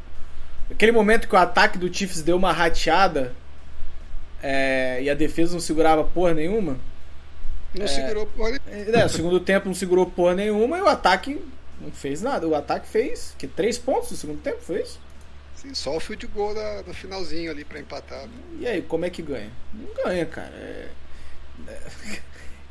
Aquele 0.71 0.91
momento 0.93 1.29
que 1.29 1.35
o 1.35 1.39
ataque 1.39 1.79
do 1.79 1.93
Chiefs 1.93 2.23
deu 2.23 2.37
uma 2.37 2.51
rateada 2.53 3.35
é, 4.43 5.01
e 5.03 5.11
a 5.11 5.15
defesa 5.15 5.53
não 5.53 5.61
segurava 5.61 6.03
porra 6.03 6.35
nenhuma. 6.35 6.77
Não 7.75 7.89
segurou 7.89 8.27
porra 8.27 8.61
É, 8.67 9.05
o 9.05 9.09
segundo 9.09 9.41
tempo 9.41 9.67
não 9.67 9.75
segurou 9.75 10.07
porra 10.07 10.35
nenhuma 10.35 10.79
e 10.79 10.83
o 10.83 10.89
ataque 10.89 11.41
não 11.81 11.91
fez 11.91 12.23
nada. 12.23 12.47
O 12.47 12.55
ataque 12.55 12.89
fez 12.89 13.35
que 13.39 13.47
três 13.47 13.79
pontos 13.79 14.11
no 14.11 14.17
segundo 14.17 14.41
tempo, 14.41 14.61
foi 14.61 14.83
isso? 14.83 15.01
Sim, 15.57 15.75
só 15.75 15.97
o 15.97 16.01
field 16.01 16.27
goal 16.27 16.55
da- 16.55 16.83
no 16.83 16.93
finalzinho 16.93 17.51
ali 17.51 17.65
pra 17.65 17.79
empatar. 17.79 18.27
E 18.59 18.67
aí, 18.67 18.83
como 18.83 19.05
é 19.05 19.11
que 19.11 19.23
ganha? 19.23 19.51
Não 19.73 20.05
ganha, 20.05 20.27
cara. 20.27 20.53
É, 20.55 20.89
é 21.69 21.81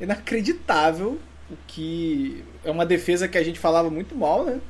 inacreditável 0.00 1.18
o 1.50 1.56
que. 1.66 2.44
É 2.64 2.70
uma 2.70 2.86
defesa 2.86 3.28
que 3.28 3.38
a 3.38 3.42
gente 3.42 3.58
falava 3.58 3.90
muito 3.90 4.14
mal, 4.14 4.44
né? 4.44 4.60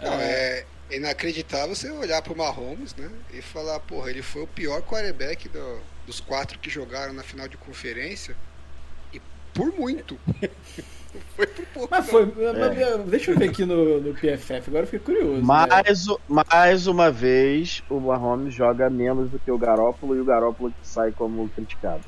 Não, 0.00 0.12
é, 0.14 0.64
é 0.90 0.96
inacreditável 0.96 1.74
você 1.74 1.90
olhar 1.90 2.22
pro 2.22 2.36
Mahomes, 2.36 2.94
né? 2.94 3.10
E 3.32 3.40
falar, 3.42 3.78
porra, 3.80 4.10
ele 4.10 4.22
foi 4.22 4.42
o 4.42 4.46
pior 4.46 4.82
quarterback 4.82 5.48
do, 5.48 5.80
dos 6.06 6.20
quatro 6.20 6.58
que 6.58 6.68
jogaram 6.70 7.12
na 7.12 7.22
final 7.22 7.48
de 7.48 7.56
conferência. 7.56 8.36
Por 9.54 9.72
muito. 9.72 10.18
foi 11.36 11.46
por 11.46 11.66
pouco. 11.66 11.88
Mas 11.90 12.08
foi. 12.08 12.22
É. 12.22 12.98
Deixa 13.06 13.30
eu 13.30 13.38
ver 13.38 13.50
aqui 13.50 13.64
no, 13.64 14.00
no 14.00 14.14
PFF, 14.14 14.68
agora 14.68 14.82
eu 14.84 14.86
fiquei 14.86 14.98
curioso. 15.00 15.42
Mais, 15.42 16.06
né? 16.06 16.16
mais 16.28 16.86
uma 16.86 17.10
vez, 17.10 17.82
o 17.88 18.00
Mahomes 18.00 18.54
joga 18.54 18.88
menos 18.88 19.30
do 19.30 19.38
que 19.38 19.50
o 19.50 19.58
Garópolo 19.58 20.16
e 20.16 20.20
o 20.20 20.24
Garópolo 20.24 20.70
que 20.70 20.86
sai 20.86 21.12
como 21.12 21.48
criticado. 21.50 22.02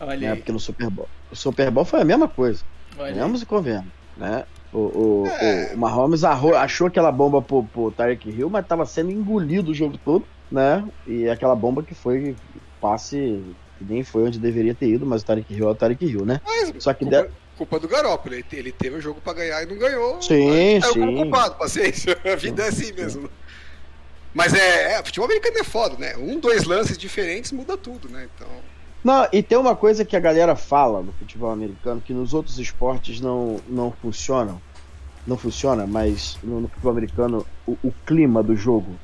Olha 0.00 0.30
né? 0.30 0.36
Porque 0.36 0.52
no 0.52 0.60
Super 0.60 0.90
Bowl. 0.90 1.08
O 1.30 1.36
Super 1.36 1.70
Bowl 1.70 1.84
foi 1.84 2.00
a 2.00 2.04
mesma 2.04 2.28
coisa. 2.28 2.62
Vamos 2.96 3.42
e 3.42 3.46
convenhamos. 3.46 3.90
Né? 4.16 4.44
O, 4.72 4.78
o, 4.78 5.26
é. 5.26 5.72
o 5.74 5.78
Mahomes 5.78 6.24
achou 6.24 6.86
aquela 6.86 7.12
bomba 7.12 7.40
pro, 7.40 7.64
pro 7.64 7.90
Tarek 7.90 8.28
Hill, 8.28 8.50
mas 8.50 8.66
tava 8.66 8.84
sendo 8.84 9.10
engolido 9.10 9.70
o 9.70 9.74
jogo 9.74 9.98
todo, 10.04 10.24
né? 10.50 10.84
E 11.06 11.28
aquela 11.28 11.54
bomba 11.54 11.82
que 11.82 11.94
foi 11.94 12.36
passe 12.80 13.42
que 13.78 13.84
nem 13.84 14.02
foi 14.02 14.24
onde 14.24 14.38
deveria 14.38 14.74
ter 14.74 14.88
ido, 14.88 15.06
mas 15.06 15.22
o 15.22 15.24
Tarek 15.24 15.52
Hill 15.52 15.68
é 15.68 15.70
o 15.70 15.74
Tarek 15.74 16.04
Hill, 16.04 16.24
né? 16.24 16.40
Mas, 16.44 16.72
Só 16.82 16.92
que 16.92 17.04
culpa, 17.04 17.22
de... 17.22 17.30
culpa 17.56 17.80
do 17.80 17.88
Garoppolo, 17.88 18.34
ele, 18.34 18.72
teve 18.72 18.96
o 18.96 19.00
jogo 19.00 19.20
para 19.20 19.34
ganhar 19.34 19.62
e 19.62 19.66
não 19.66 19.78
ganhou. 19.78 20.20
Sim, 20.22 20.80
sim. 20.80 21.02
É 21.02 21.22
culpado, 21.22 21.56
paciência. 21.56 22.18
A 22.24 22.36
vida 22.36 22.64
é 22.64 22.68
assim 22.68 22.92
mesmo. 22.92 23.30
Mas 24.34 24.52
é, 24.52 24.92
é, 24.92 25.02
futebol 25.02 25.26
americano 25.26 25.58
é 25.58 25.64
foda, 25.64 25.96
né? 25.96 26.16
Um, 26.16 26.38
dois 26.38 26.64
lances 26.64 26.98
diferentes 26.98 27.52
muda 27.52 27.76
tudo, 27.76 28.08
né? 28.08 28.28
Então. 28.34 28.48
Não, 29.02 29.26
e 29.32 29.42
tem 29.42 29.56
uma 29.56 29.74
coisa 29.74 30.04
que 30.04 30.16
a 30.16 30.20
galera 30.20 30.56
fala 30.56 31.02
no 31.02 31.12
futebol 31.12 31.50
americano 31.50 32.00
que 32.00 32.12
nos 32.12 32.34
outros 32.34 32.58
esportes 32.58 33.20
não, 33.20 33.60
não 33.68 33.90
funcionam. 33.90 34.60
Não 35.26 35.36
funciona, 35.36 35.86
mas 35.86 36.38
no, 36.42 36.60
no 36.60 36.68
futebol 36.68 36.92
americano 36.92 37.46
o, 37.66 37.78
o, 37.82 37.92
clima 38.04 38.42
do 38.42 38.54
jogo, 38.54 38.94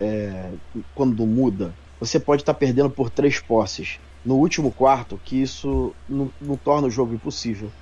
é, 0.00 0.50
quando 0.94 1.24
muda, 1.24 1.74
você 1.98 2.18
pode 2.18 2.42
estar 2.42 2.52
tá 2.52 2.58
perdendo 2.58 2.90
por 2.90 3.10
três 3.10 3.38
posses 3.38 3.98
no 4.24 4.36
último 4.36 4.72
quarto, 4.72 5.18
que 5.18 5.40
isso 5.40 5.96
não, 6.08 6.32
não 6.40 6.56
torna 6.58 6.88
o 6.88 6.90
jogo 6.90 7.14
impossível. 7.14 7.74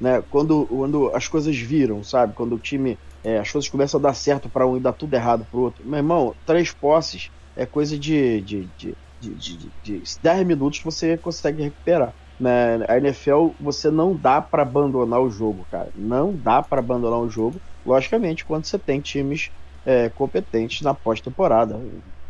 Né? 0.00 0.20
Quando, 0.22 0.66
quando 0.66 1.14
as 1.14 1.26
coisas 1.28 1.56
viram, 1.56 2.02
sabe? 2.02 2.34
Quando 2.34 2.54
o 2.54 2.60
time. 2.60 2.98
É, 3.22 3.38
as 3.38 3.50
coisas 3.50 3.68
começam 3.68 3.98
a 3.98 4.02
dar 4.02 4.14
certo 4.14 4.48
para 4.48 4.66
um 4.68 4.76
e 4.76 4.80
dar 4.80 4.92
tudo 4.92 5.14
errado 5.14 5.46
para 5.50 5.58
o 5.58 5.62
outro. 5.62 5.84
Meu 5.86 5.98
irmão, 5.98 6.36
três 6.44 6.72
posses 6.72 7.30
é 7.56 7.66
coisa 7.66 7.98
de, 7.98 8.40
de, 8.42 8.66
de 8.76 8.96
de, 9.18 9.34
de, 9.34 9.72
de 9.82 10.02
10 10.22 10.46
minutos 10.46 10.80
você 10.82 11.16
consegue 11.18 11.62
recuperar. 11.62 12.14
Né? 12.38 12.76
A 12.88 12.98
NFL 12.98 13.54
você 13.58 13.90
não 13.90 14.14
dá 14.16 14.42
para 14.42 14.62
abandonar 14.62 15.20
o 15.22 15.30
jogo, 15.30 15.66
cara. 15.70 15.90
Não 15.94 16.36
dá 16.36 16.62
para 16.62 16.80
abandonar 16.80 17.18
o 17.20 17.28
jogo. 17.30 17.62
Logicamente, 17.84 18.44
quando 18.44 18.66
você 18.66 18.78
tem 18.78 19.00
times 19.00 19.50
é, 19.84 20.10
competentes 20.10 20.82
na 20.82 20.94
pós-temporada. 20.94 21.80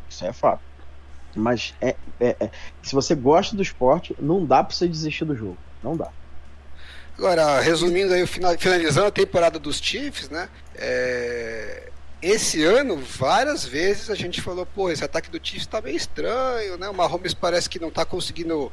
Isso 0.09 0.24
é 0.24 0.33
fato. 0.33 0.62
Mas 1.37 1.75
é, 1.81 1.94
é, 2.20 2.37
é, 2.40 2.51
se 2.83 2.94
você 2.94 3.14
gosta 3.14 3.55
do 3.55 3.62
esporte, 3.62 4.16
não 4.18 4.44
dá 4.44 4.64
para 4.64 4.75
você 4.75 4.88
desistir 4.88 5.25
do 5.25 5.37
jogo. 5.37 5.59
Não 5.83 5.96
dá. 5.96 6.11
Agora, 7.18 7.61
resumindo 7.61 8.12
aí, 8.12 8.27
finalizando 8.27 9.07
a 9.07 9.11
temporada 9.11 9.59
dos 9.59 9.79
Chiefs, 9.79 10.29
né? 10.29 10.49
É, 10.75 11.90
esse 12.20 12.64
ano, 12.64 12.96
várias 12.96 13.64
vezes 13.64 14.11
a 14.11 14.14
gente 14.14 14.42
falou, 14.42 14.66
pô, 14.66 14.90
esse 14.90 15.05
ataque 15.05 15.31
do 15.31 15.40
Chiefs 15.42 15.66
tá 15.66 15.81
meio 15.81 15.96
estranho, 15.96 16.77
né? 16.77 16.88
O 16.88 16.94
Mahomes 16.94 17.33
parece 17.33 17.68
que 17.70 17.79
não 17.79 17.90
tá 17.90 18.05
conseguindo 18.05 18.70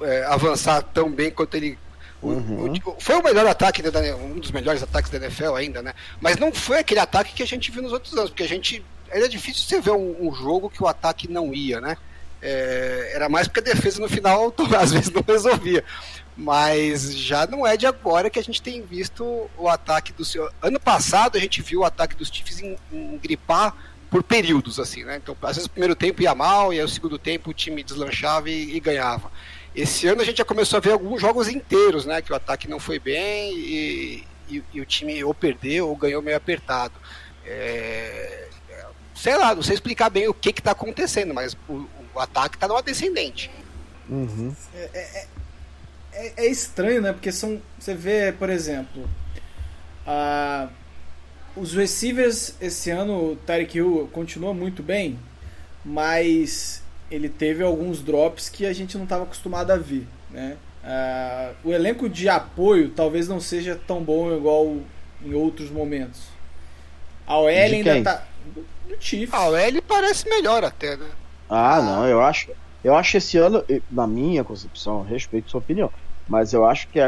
é, 0.00 0.24
avançar 0.24 0.82
tão 0.82 1.10
bem 1.10 1.30
quanto 1.30 1.56
ele. 1.56 1.78
Uhum. 2.22 2.72
O, 2.86 2.90
o, 2.90 3.00
foi 3.00 3.16
o 3.16 3.22
melhor 3.22 3.46
ataque, 3.46 3.82
da, 3.82 4.00
um 4.16 4.38
dos 4.38 4.52
melhores 4.52 4.82
ataques 4.82 5.10
da 5.10 5.18
NFL 5.18 5.54
ainda, 5.54 5.82
né? 5.82 5.92
Mas 6.20 6.36
não 6.36 6.52
foi 6.52 6.78
aquele 6.78 7.00
ataque 7.00 7.34
que 7.34 7.42
a 7.42 7.46
gente 7.46 7.70
viu 7.70 7.82
nos 7.82 7.92
outros 7.92 8.16
anos, 8.16 8.30
porque 8.30 8.44
a 8.44 8.48
gente. 8.48 8.84
Era 9.12 9.28
difícil 9.28 9.64
você 9.64 9.80
ver 9.80 9.92
um, 9.92 10.28
um 10.28 10.34
jogo 10.34 10.70
que 10.70 10.82
o 10.82 10.88
ataque 10.88 11.30
não 11.30 11.52
ia, 11.54 11.80
né? 11.80 11.96
É, 12.40 13.12
era 13.14 13.28
mais 13.28 13.46
porque 13.46 13.60
a 13.60 13.74
defesa 13.74 14.00
no 14.00 14.08
final 14.08 14.52
às 14.80 14.92
vezes 14.92 15.10
não 15.10 15.22
resolvia. 15.26 15.84
Mas 16.36 17.14
já 17.14 17.46
não 17.46 17.66
é 17.66 17.76
de 17.76 17.86
agora 17.86 18.30
que 18.30 18.38
a 18.38 18.42
gente 18.42 18.60
tem 18.60 18.82
visto 18.82 19.48
o 19.56 19.68
ataque 19.68 20.12
do 20.12 20.24
seu. 20.24 20.50
Ano 20.60 20.80
passado 20.80 21.36
a 21.36 21.40
gente 21.40 21.60
viu 21.62 21.80
o 21.80 21.84
ataque 21.84 22.16
dos 22.16 22.28
Chiefs 22.28 22.60
em, 22.60 22.76
em 22.90 23.18
gripar 23.18 23.76
por 24.10 24.22
períodos, 24.22 24.80
assim, 24.80 25.04
né? 25.04 25.16
Então, 25.16 25.36
às 25.42 25.56
vezes 25.56 25.66
o 25.66 25.70
primeiro 25.70 25.94
tempo 25.94 26.22
ia 26.22 26.34
mal, 26.34 26.72
e 26.72 26.78
aí 26.78 26.84
o 26.84 26.88
segundo 26.88 27.18
tempo 27.18 27.50
o 27.50 27.54
time 27.54 27.82
deslanchava 27.82 28.50
e, 28.50 28.76
e, 28.76 28.80
ganhava. 28.80 29.32
Esse 29.74 30.06
ano 30.06 30.20
a 30.20 30.24
gente 30.24 30.36
já 30.36 30.44
começou 30.44 30.76
a 30.76 30.80
ver 30.80 30.92
alguns 30.92 31.20
jogos 31.20 31.48
inteiros, 31.48 32.04
né? 32.04 32.20
Que 32.20 32.32
o 32.32 32.36
ataque 32.36 32.68
não 32.68 32.78
foi 32.78 32.98
bem 32.98 33.54
e, 33.56 34.24
e, 34.50 34.64
e 34.74 34.80
o 34.80 34.84
time 34.84 35.22
ou 35.24 35.32
perdeu 35.32 35.88
ou 35.88 35.96
ganhou 35.96 36.20
meio 36.20 36.36
apertado. 36.36 36.92
É, 37.46 38.41
sei 39.22 39.36
lá, 39.36 39.54
não 39.54 39.62
sei 39.62 39.74
explicar 39.74 40.10
bem 40.10 40.26
o 40.26 40.34
que 40.34 40.50
está 40.50 40.72
acontecendo, 40.72 41.32
mas 41.32 41.56
o, 41.68 41.86
o 42.12 42.18
ataque 42.18 42.56
está 42.56 42.66
numa 42.66 42.82
descendente. 42.82 43.48
Uhum. 44.10 44.52
É, 44.74 44.90
é, 44.92 45.00
é 45.20 45.26
é, 46.12 46.32
é, 46.36 46.46
estranho, 46.46 47.00
né? 47.00 47.12
Porque 47.12 47.32
são. 47.32 47.60
Você 47.78 47.94
vê, 47.94 48.32
por 48.32 48.50
exemplo. 48.50 49.08
A, 50.06 50.68
os 51.56 51.74
receivers 51.74 52.54
esse 52.60 52.90
ano, 52.90 53.32
o 53.32 53.36
Tyreek 53.36 53.76
Hill 53.76 54.10
continua 54.12 54.52
muito 54.52 54.82
bem, 54.82 55.18
mas 55.84 56.82
ele 57.10 57.28
teve 57.28 57.62
alguns 57.62 58.02
drops 58.02 58.48
que 58.48 58.66
a 58.66 58.72
gente 58.72 58.96
não 58.96 59.04
estava 59.04 59.24
acostumado 59.24 59.70
a 59.70 59.76
ver, 59.76 60.06
né? 60.30 60.56
Uh, 60.82 61.68
o 61.68 61.72
elenco 61.72 62.08
de 62.08 62.28
apoio 62.28 62.88
talvez 62.88 63.28
não 63.28 63.38
seja 63.38 63.78
tão 63.86 64.02
bom 64.02 64.34
igual 64.34 64.78
em 65.24 65.32
outros 65.34 65.70
momentos. 65.70 66.22
A 67.26 67.38
OL 67.38 67.48
ainda 67.48 68.02
tá. 68.02 68.26
Do 68.96 69.02
Chiefs. 69.02 69.34
A 69.34 69.48
OL 69.48 69.82
parece 69.86 70.28
melhor 70.28 70.64
até, 70.64 70.96
né? 70.96 71.06
Ah, 71.48 71.80
não, 71.82 72.06
eu 72.06 72.20
acho. 72.20 72.50
Eu 72.82 72.96
acho 72.96 73.16
esse 73.16 73.38
ano, 73.38 73.64
na 73.90 74.06
minha 74.06 74.42
concepção, 74.42 75.02
respeito 75.02 75.50
sua 75.50 75.60
opinião, 75.60 75.90
mas 76.28 76.52
eu 76.52 76.64
acho 76.64 76.88
que 76.88 76.98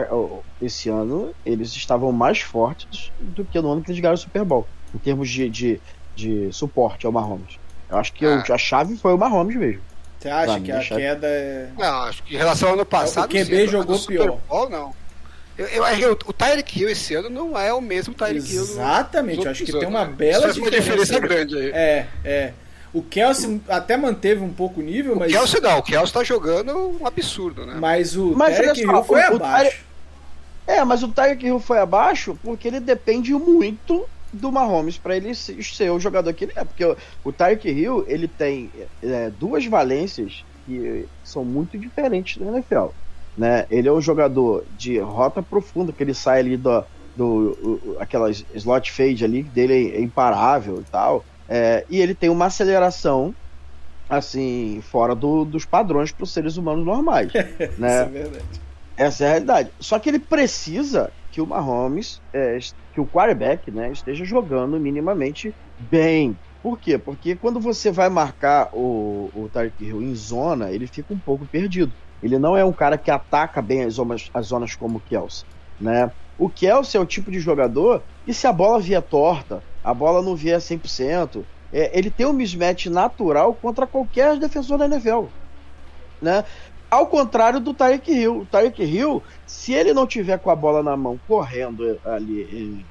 esse 0.62 0.88
ano 0.88 1.35
eles 1.44 1.75
estavam 1.75 2.12
mais 2.12 2.40
fortes 2.40 3.11
do 3.18 3.44
que 3.44 3.61
no 3.61 3.73
ano 3.73 3.83
que 3.83 3.90
eles 3.90 4.01
ganharam 4.01 4.14
o 4.14 4.18
Super 4.18 4.44
Bowl, 4.44 4.66
em 4.94 4.99
termos 4.99 5.29
de, 5.29 5.49
de, 5.49 5.81
de 6.14 6.53
suporte 6.53 7.07
ao 7.07 7.12
Mahomes. 7.12 7.59
Eu 7.90 7.99
acho 7.99 8.12
que 8.12 8.25
ah. 8.25 8.44
a 8.49 8.59
chave 8.59 8.97
foi 8.97 9.14
o 9.14 9.18
Mahomes 9.18 9.57
mesmo. 9.57 9.83
Você 10.18 10.29
acha 10.29 10.61
que 10.61 10.73
a 10.73 10.81
chave... 10.81 11.01
queda 11.03 11.27
é. 11.27 11.68
Não, 11.77 12.03
acho 12.03 12.23
que 12.23 12.35
em 12.35 12.38
relação 12.38 12.68
ao 12.68 12.75
ano 12.75 12.87
passado. 12.87 13.25
O 13.25 13.29
QB 13.29 13.44
sim, 13.44 13.66
jogou 13.66 13.99
pior. 13.99 14.38
Bowl, 14.49 14.70
não. 14.70 14.94
Eu, 15.57 15.67
eu, 15.67 15.85
eu, 15.85 16.12
o 16.27 16.33
Tyreek 16.33 16.81
Hill 16.81 16.90
esse 16.90 17.14
ano 17.14 17.31
não 17.31 17.59
é 17.59 17.73
o 17.73 17.81
mesmo 17.81 18.12
Tyreek 18.12 18.53
Hill. 18.53 18.62
Exatamente, 18.62 19.45
eu 19.45 19.51
acho 19.51 19.64
que 19.64 19.73
tem 19.73 19.87
uma 19.87 20.05
né? 20.05 20.12
bela 20.12 20.53
diferença. 20.53 20.61
uma 20.61 20.71
diferença 20.71 21.21
grande 21.21 21.57
aí. 21.57 21.71
É, 21.71 22.07
é. 22.25 22.53
O 22.93 23.03
Kelsey 23.03 23.61
até 23.69 23.97
manteve 23.97 24.43
um 24.43 24.53
pouco 24.53 24.81
o 24.81 24.83
nível, 24.83 25.17
mas. 25.17 25.33
O 25.33 25.37
Kelsey 25.37 25.61
não, 25.61 25.79
o 25.79 25.83
Kelsey 25.83 26.12
tá 26.12 26.25
jogando 26.25 26.99
um 27.01 27.07
absurdo, 27.07 27.67
né? 27.67 27.77
Mas 27.79 28.17
o 28.17 28.35
mas, 28.37 28.57
Tarek 28.57 28.81
Hill 28.81 29.05
foi 29.05 29.21
o, 29.21 29.37
abaixo. 29.37 29.85
O 30.67 30.71
É, 30.71 30.85
mas 30.85 31.03
o 31.03 31.09
Tarek 31.09 31.45
Hill 31.45 31.61
foi 31.61 31.79
abaixo 31.79 32.38
porque 32.43 32.69
ele 32.69 32.81
depende 32.81 33.33
muito 33.33 34.07
do 34.33 34.51
Mahomes 34.51 34.99
para 34.99 35.17
ele 35.17 35.35
ser 35.35 35.90
o 35.90 36.01
jogador 36.01 36.33
que 36.33 36.45
ele 36.45 36.53
é. 36.57 36.64
Porque 36.64 36.85
o, 36.85 36.97
o 37.25 37.33
Tarek 37.33 37.69
Hill, 37.69 38.05
ele 38.09 38.27
tem 38.27 38.71
é, 39.03 39.31
duas 39.38 39.64
valências 39.67 40.45
que 40.67 41.07
são 41.23 41.45
muito 41.45 41.79
diferentes 41.79 42.38
da 42.38 42.47
NFL. 42.47 42.88
Né? 43.37 43.66
Ele 43.70 43.88
é 43.88 43.92
um 43.92 44.01
jogador 44.01 44.64
de 44.77 44.99
rota 44.99 45.42
profunda, 45.42 45.92
que 45.92 46.03
ele 46.03 46.14
sai 46.14 46.40
ali 46.40 46.57
do, 46.57 46.85
do 47.16 47.97
aquela 47.99 48.31
slot 48.31 48.92
fade 48.92 49.25
ali, 49.25 49.42
dele 49.42 49.92
é 49.94 50.01
imparável 50.01 50.81
e 50.81 50.85
tal. 50.85 51.25
É, 51.49 51.85
e 51.90 52.01
ele 52.01 52.14
tem 52.14 52.31
uma 52.31 52.47
aceleração 52.47 53.35
assim 54.09 54.81
fora 54.83 55.14
do, 55.14 55.44
dos 55.44 55.64
padrões 55.64 56.12
para 56.12 56.25
os 56.25 56.33
seres 56.33 56.57
humanos 56.57 56.85
normais, 56.85 57.33
né? 57.79 58.03
Isso 58.03 58.03
é 58.03 58.05
verdade. 58.07 58.44
Essa 58.97 59.25
é 59.25 59.27
a 59.27 59.31
realidade. 59.31 59.70
Só 59.81 59.99
que 59.99 60.09
ele 60.09 60.18
precisa 60.20 61.11
que 61.33 61.40
o 61.40 61.47
Mahomes, 61.47 62.20
é, 62.33 62.59
que 62.92 63.01
o 63.01 63.07
quarterback, 63.07 63.70
né, 63.70 63.90
esteja 63.90 64.25
jogando 64.25 64.79
minimamente 64.79 65.53
bem. 65.90 66.37
Por 66.62 66.79
quê? 66.79 66.97
Porque 66.97 67.35
quando 67.35 67.59
você 67.61 67.90
vai 67.90 68.09
marcar 68.09 68.70
o, 68.73 69.31
o 69.35 69.49
Tyreek 69.53 69.85
Hill 69.85 70.01
em 70.01 70.14
zona, 70.14 70.70
ele 70.70 70.87
fica 70.87 71.12
um 71.12 71.18
pouco 71.18 71.44
perdido. 71.44 71.92
Ele 72.24 72.38
não 72.38 72.56
é 72.56 72.64
um 72.64 72.72
cara 72.72 72.96
que 72.96 73.10
ataca 73.10 73.60
bem 73.60 73.82
as 73.82 73.94
zonas, 73.94 74.30
as 74.32 74.46
zonas 74.46 74.74
como 74.74 74.96
o 74.96 75.00
Kelsey, 75.00 75.44
né? 75.78 76.10
O 76.38 76.48
Kelsey 76.48 76.98
é 76.98 77.02
o 77.02 77.06
tipo 77.06 77.30
de 77.30 77.38
jogador 77.38 78.02
que 78.24 78.32
se 78.32 78.46
a 78.46 78.52
bola 78.52 78.80
via 78.80 79.02
torta, 79.02 79.62
a 79.84 79.92
bola 79.92 80.22
não 80.22 80.34
vier 80.34 80.58
100%, 80.58 81.44
é, 81.70 81.96
ele 81.96 82.10
tem 82.10 82.24
um 82.24 82.32
mismatch 82.32 82.87
natural 82.87 83.54
contra 83.54 83.87
qualquer 83.87 84.38
defensor 84.38 84.78
da 84.78 84.87
NFL. 84.87 85.26
Né? 86.22 86.42
Ao 86.90 87.06
contrário 87.06 87.60
do 87.60 87.74
Tyreek 87.74 88.10
Hill. 88.10 88.38
O 88.38 88.46
Tyreek 88.46 88.82
Hill, 88.82 89.22
se 89.46 89.74
ele 89.74 89.92
não 89.92 90.06
tiver 90.06 90.38
com 90.38 90.48
a 90.48 90.56
bola 90.56 90.82
na 90.82 90.96
mão 90.96 91.20
correndo 91.26 92.00
ali 92.04 92.87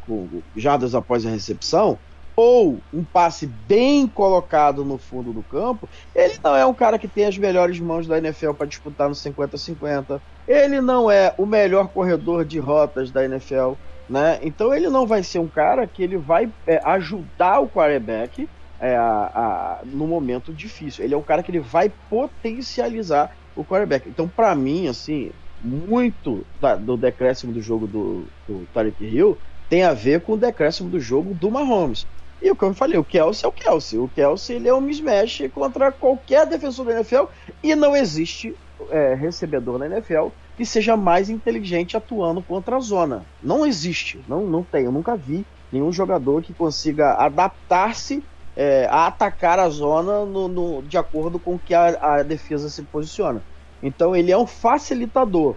com 0.00 0.42
jardas 0.54 0.94
após 0.94 1.24
a 1.24 1.30
recepção, 1.30 1.98
ou 2.36 2.78
um 2.92 3.02
passe 3.02 3.46
bem 3.46 4.06
colocado 4.06 4.84
no 4.84 4.98
fundo 4.98 5.32
do 5.32 5.42
campo, 5.42 5.88
ele 6.14 6.34
não 6.44 6.54
é 6.54 6.66
um 6.66 6.74
cara 6.74 6.98
que 6.98 7.08
tem 7.08 7.24
as 7.24 7.38
melhores 7.38 7.80
mãos 7.80 8.06
da 8.06 8.18
NFL 8.18 8.52
para 8.52 8.66
disputar 8.66 9.08
no 9.08 9.14
50-50. 9.14 10.20
Ele 10.46 10.80
não 10.82 11.10
é 11.10 11.34
o 11.38 11.46
melhor 11.46 11.88
corredor 11.88 12.44
de 12.44 12.58
rotas 12.58 13.10
da 13.10 13.24
NFL. 13.24 13.72
Né? 14.08 14.38
Então 14.42 14.72
ele 14.72 14.88
não 14.88 15.06
vai 15.06 15.22
ser 15.22 15.38
um 15.38 15.48
cara 15.48 15.86
que 15.86 16.02
ele 16.02 16.16
vai 16.16 16.48
é, 16.66 16.80
ajudar 16.84 17.58
o 17.60 17.68
quarterback 17.68 18.48
é, 18.78 18.94
a, 18.94 19.30
a, 19.34 19.78
no 19.84 20.06
momento 20.06 20.52
difícil. 20.52 21.04
Ele 21.04 21.14
é 21.14 21.16
um 21.16 21.22
cara 21.22 21.42
que 21.42 21.50
ele 21.50 21.60
vai 21.60 21.90
potencializar 22.08 23.34
o 23.56 23.64
quarterback. 23.64 24.08
Então, 24.08 24.28
para 24.28 24.54
mim, 24.54 24.86
assim, 24.86 25.32
muito 25.60 26.46
da, 26.60 26.76
do 26.76 26.96
decréscimo 26.96 27.52
do 27.52 27.60
jogo 27.60 27.86
do, 27.86 28.24
do 28.46 28.66
Tarek 28.72 29.02
Hill 29.04 29.38
tem 29.68 29.82
a 29.82 29.92
ver 29.92 30.20
com 30.20 30.32
o 30.32 30.36
decréscimo 30.36 30.88
do 30.88 31.00
jogo 31.00 31.34
do 31.34 31.50
Mahomes. 31.50 32.06
E 32.40 32.50
o 32.50 32.56
que 32.56 32.64
eu 32.64 32.74
falei, 32.74 32.98
o 32.98 33.04
Kelsey 33.04 33.44
é 33.44 33.48
o 33.48 33.52
Kelsey. 33.52 33.98
O 33.98 34.08
Kelsey 34.08 34.56
ele 34.56 34.68
é 34.68 34.74
um 34.74 34.80
mismatch 34.80 35.48
contra 35.54 35.90
qualquer 35.90 36.46
defensor 36.46 36.84
da 36.84 36.92
NFL 36.92 37.24
e 37.62 37.74
não 37.74 37.96
existe 37.96 38.54
é, 38.90 39.14
recebedor 39.14 39.78
na 39.78 39.86
NFL 39.86 40.28
que 40.56 40.64
seja 40.64 40.96
mais 40.96 41.28
inteligente 41.28 41.96
atuando 41.96 42.42
contra 42.42 42.76
a 42.76 42.80
zona. 42.80 43.24
Não 43.42 43.66
existe, 43.66 44.22
não, 44.28 44.46
não 44.46 44.62
tem. 44.62 44.84
Eu 44.84 44.92
nunca 44.92 45.16
vi 45.16 45.44
nenhum 45.70 45.92
jogador 45.92 46.42
que 46.42 46.54
consiga 46.54 47.14
adaptar-se 47.14 48.22
é, 48.56 48.86
a 48.90 49.06
atacar 49.06 49.58
a 49.58 49.68
zona 49.68 50.24
no, 50.24 50.48
no, 50.48 50.82
de 50.82 50.96
acordo 50.96 51.38
com 51.38 51.58
que 51.58 51.74
a, 51.74 51.88
a 52.00 52.22
defesa 52.22 52.70
se 52.70 52.82
posiciona. 52.82 53.42
Então 53.82 54.16
ele 54.16 54.32
é 54.32 54.38
um 54.38 54.46
facilitador. 54.46 55.54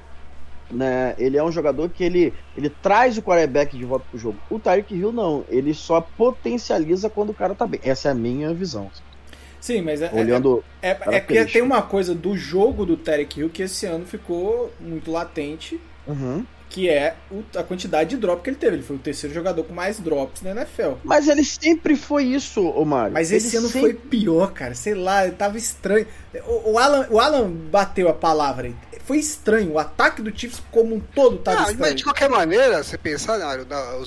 Né? 0.72 1.16
Ele 1.18 1.38
é 1.38 1.44
um 1.44 1.52
jogador 1.52 1.90
que 1.90 2.04
ele, 2.04 2.34
ele 2.56 2.70
traz 2.70 3.18
o 3.18 3.22
quarterback 3.22 3.78
de 3.78 3.86
volta 3.86 4.06
pro 4.10 4.20
jogo. 4.20 4.38
O 4.50 4.60
Tyreek 4.60 4.94
Hill 4.94 5.12
não, 5.12 5.44
ele 5.50 5.74
só 5.74 6.00
potencializa 6.00 7.10
quando 7.10 7.32
o 7.32 7.34
cara 7.34 7.56
tá 7.56 7.66
bem. 7.66 7.80
Essa 7.84 8.10
é 8.10 8.12
a 8.12 8.16
minha 8.16 8.54
visão. 8.54 8.92
Sim, 9.60 9.82
mas 9.82 10.02
é, 10.02 10.10
Olhando 10.14 10.64
é, 10.82 10.92
é, 10.92 11.16
é 11.16 11.20
que 11.20 11.46
tem 11.46 11.62
uma 11.62 11.82
coisa 11.82 12.16
do 12.16 12.38
jogo 12.38 12.86
do 12.86 12.96
Tarek 12.96 13.40
Hill 13.40 13.50
que 13.50 13.64
esse 13.64 13.86
ano 13.86 14.06
ficou 14.06 14.72
muito 14.80 15.12
latente. 15.12 15.80
Uhum 16.08 16.46
que 16.70 16.88
é 16.88 17.16
a 17.56 17.64
quantidade 17.64 18.12
de 18.12 18.18
drop 18.18 18.44
que 18.44 18.50
ele 18.52 18.58
teve. 18.58 18.76
Ele 18.76 18.84
foi 18.84 18.96
o 18.96 19.00
terceiro 19.00 19.34
jogador 19.34 19.64
com 19.64 19.74
mais 19.74 20.00
drops 20.00 20.44
na 20.44 20.52
NFL. 20.52 20.94
Mas 21.04 21.28
ele 21.28 21.44
sempre 21.44 21.96
foi 21.96 22.26
isso, 22.26 22.62
o 22.62 22.86
Mário. 22.86 23.12
Mas 23.12 23.32
esse 23.32 23.56
ele 23.56 23.58
ano 23.58 23.68
sempre... 23.68 23.82
foi 23.82 23.94
pior, 23.96 24.54
cara. 24.54 24.76
Sei 24.76 24.94
lá, 24.94 25.26
ele 25.26 25.36
tava 25.36 25.58
estranho. 25.58 26.06
O, 26.46 26.74
o, 26.74 26.80
Alan, 26.80 27.08
o 27.10 27.20
Alan 27.20 27.50
bateu 27.50 28.08
a 28.08 28.14
palavra 28.14 28.68
aí 28.68 28.76
foi 29.10 29.18
estranho. 29.18 29.72
O 29.72 29.80
ataque 29.80 30.22
do 30.22 30.30
Chiefs 30.30 30.62
como 30.70 30.94
um 30.94 31.00
todo 31.00 31.40
tá 31.40 31.54
estranho. 31.54 31.80
Mas 31.80 31.96
de 31.96 32.04
qualquer 32.04 32.30
maneira, 32.30 32.84
você 32.84 32.96
pensar, 32.96 33.40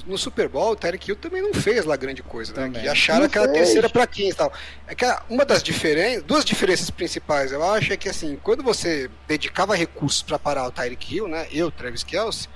no 0.06 0.16
Super 0.16 0.48
Bowl, 0.48 0.70
o 0.70 0.76
Tarek 0.76 1.10
Hill 1.10 1.16
também 1.16 1.42
não 1.42 1.52
fez 1.52 1.84
lá 1.84 1.96
grande 1.96 2.22
coisa, 2.22 2.54
né? 2.54 2.70
Que 2.80 2.86
acharam 2.86 3.24
aquela 3.24 3.48
terceira 3.48 3.88
para 3.90 4.06
15 4.06 4.30
e 4.30 4.34
tal. 4.34 4.52
É 4.86 4.94
que 4.94 5.04
uma 5.28 5.44
das 5.44 5.60
diferenças, 5.60 6.22
duas 6.22 6.44
diferenças 6.44 6.88
principais, 6.88 7.50
eu 7.50 7.68
acho, 7.68 7.92
é 7.92 7.96
que 7.96 8.08
assim, 8.08 8.38
quando 8.44 8.62
você 8.62 9.10
dedicava 9.26 9.74
recursos 9.74 10.22
para 10.22 10.38
parar 10.38 10.68
o 10.68 10.70
Tyreek 10.70 11.16
Hill, 11.16 11.26
né? 11.26 11.48
Eu, 11.50 11.68
Travis 11.68 12.04
Kelsey, 12.04 12.48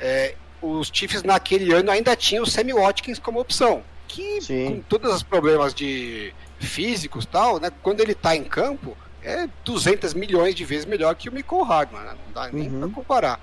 é, 0.00 0.34
os 0.60 0.90
Chiefs 0.92 1.22
naquele 1.22 1.72
ano 1.72 1.92
ainda 1.92 2.16
tinham 2.16 2.42
o 2.42 2.46
Sammy 2.46 2.72
Watkins 2.72 3.20
como 3.20 3.38
opção. 3.38 3.84
Que 4.08 4.40
Sim. 4.40 4.66
com 4.66 4.80
todos 4.80 5.14
os 5.14 5.22
problemas 5.22 5.72
de 5.72 6.34
físicos 6.58 7.24
tal, 7.24 7.60
né? 7.60 7.70
Quando 7.84 8.00
ele 8.00 8.16
tá 8.16 8.34
em 8.34 8.42
campo, 8.42 8.96
é 9.24 9.48
200 9.64 10.14
milhões 10.14 10.54
de 10.54 10.64
vezes 10.64 10.84
melhor 10.84 11.14
que 11.14 11.28
o 11.28 11.32
Michael 11.32 11.62
Hardman, 11.62 12.02
né? 12.02 12.14
não 12.26 12.32
dá 12.32 12.50
nem 12.52 12.68
uhum. 12.68 12.80
para 12.80 12.88
comparar. 12.90 13.40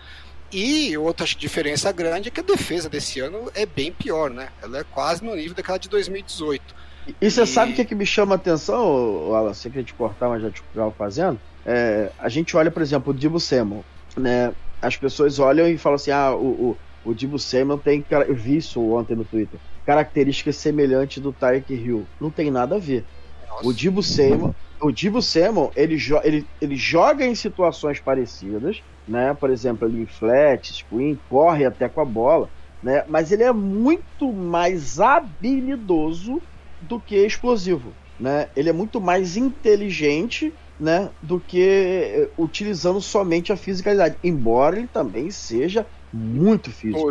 E 0.51 0.97
outra 0.97 1.25
diferença 1.25 1.91
grande 1.91 2.27
é 2.27 2.31
que 2.31 2.39
a 2.39 2.43
defesa 2.43 2.89
desse 2.89 3.19
ano 3.19 3.49
é 3.55 3.65
bem 3.65 3.91
pior, 3.91 4.29
né? 4.29 4.49
Ela 4.61 4.79
é 4.79 4.83
quase 4.83 5.23
no 5.23 5.33
nível 5.33 5.55
daquela 5.55 5.77
de 5.77 5.87
2018. 5.87 6.75
E 7.21 7.31
você 7.31 7.43
e... 7.43 7.47
sabe 7.47 7.71
o 7.71 7.75
que, 7.75 7.85
que 7.85 7.95
me 7.95 8.05
chama 8.05 8.35
a 8.35 8.37
atenção, 8.37 9.33
Alan? 9.33 9.53
Você 9.53 9.69
queria 9.69 9.83
te 9.83 9.93
cortar, 9.93 10.27
mas 10.27 10.41
já 10.41 10.51
te 10.51 10.61
estava 10.61 10.91
fazendo? 10.91 11.39
É, 11.65 12.11
a 12.19 12.27
gente 12.27 12.55
olha, 12.57 12.69
por 12.69 12.81
exemplo, 12.81 13.13
o 13.13 13.15
Dibu 13.15 13.39
Samuel, 13.39 13.85
né? 14.17 14.53
As 14.81 14.97
pessoas 14.97 15.39
olham 15.39 15.69
e 15.69 15.77
falam 15.77 15.95
assim: 15.95 16.11
ah, 16.11 16.33
o, 16.33 16.75
o, 17.05 17.11
o 17.11 17.13
Dibu 17.13 17.39
Samuel 17.39 17.77
tem. 17.77 18.03
Eu 18.27 18.35
vi 18.35 18.57
isso 18.57 18.81
ontem 18.91 19.15
no 19.15 19.23
Twitter. 19.23 19.59
Características 19.85 20.57
semelhantes 20.57 21.23
do 21.23 21.31
Tyreek 21.31 21.73
Hill. 21.73 22.05
Não 22.19 22.29
tem 22.29 22.51
nada 22.51 22.75
a 22.75 22.79
ver. 22.79 23.05
Nossa. 23.49 23.67
O 23.67 23.73
Dibu 23.73 24.03
Samuel 24.03 24.53
o 24.81 24.91
Divo 24.91 25.21
Samuel, 25.21 25.71
ele, 25.75 25.97
ele, 26.23 26.47
ele 26.59 26.75
joga 26.75 27.25
em 27.25 27.35
situações 27.35 27.99
parecidas, 27.99 28.81
né? 29.07 29.33
Por 29.33 29.49
exemplo, 29.49 29.87
ele 29.87 30.01
em 30.01 30.05
flat, 30.05 30.73
screen, 30.73 31.19
corre 31.29 31.65
até 31.65 31.87
com 31.87 32.01
a 32.01 32.05
bola, 32.05 32.49
né? 32.81 33.03
Mas 33.07 33.31
ele 33.31 33.43
é 33.43 33.53
muito 33.53 34.33
mais 34.33 34.99
habilidoso 34.99 36.41
do 36.81 36.99
que 36.99 37.15
explosivo, 37.15 37.93
né? 38.19 38.49
Ele 38.55 38.69
é 38.69 38.73
muito 38.73 38.99
mais 38.99 39.37
inteligente, 39.37 40.53
né? 40.79 41.09
Do 41.21 41.39
que 41.39 41.61
eh, 41.61 42.29
utilizando 42.37 42.99
somente 42.99 43.53
a 43.53 43.57
fisicalidade, 43.57 44.17
embora 44.23 44.77
ele 44.77 44.87
também 44.87 45.29
seja 45.29 45.85
muito 46.11 46.71
físico, 46.71 47.07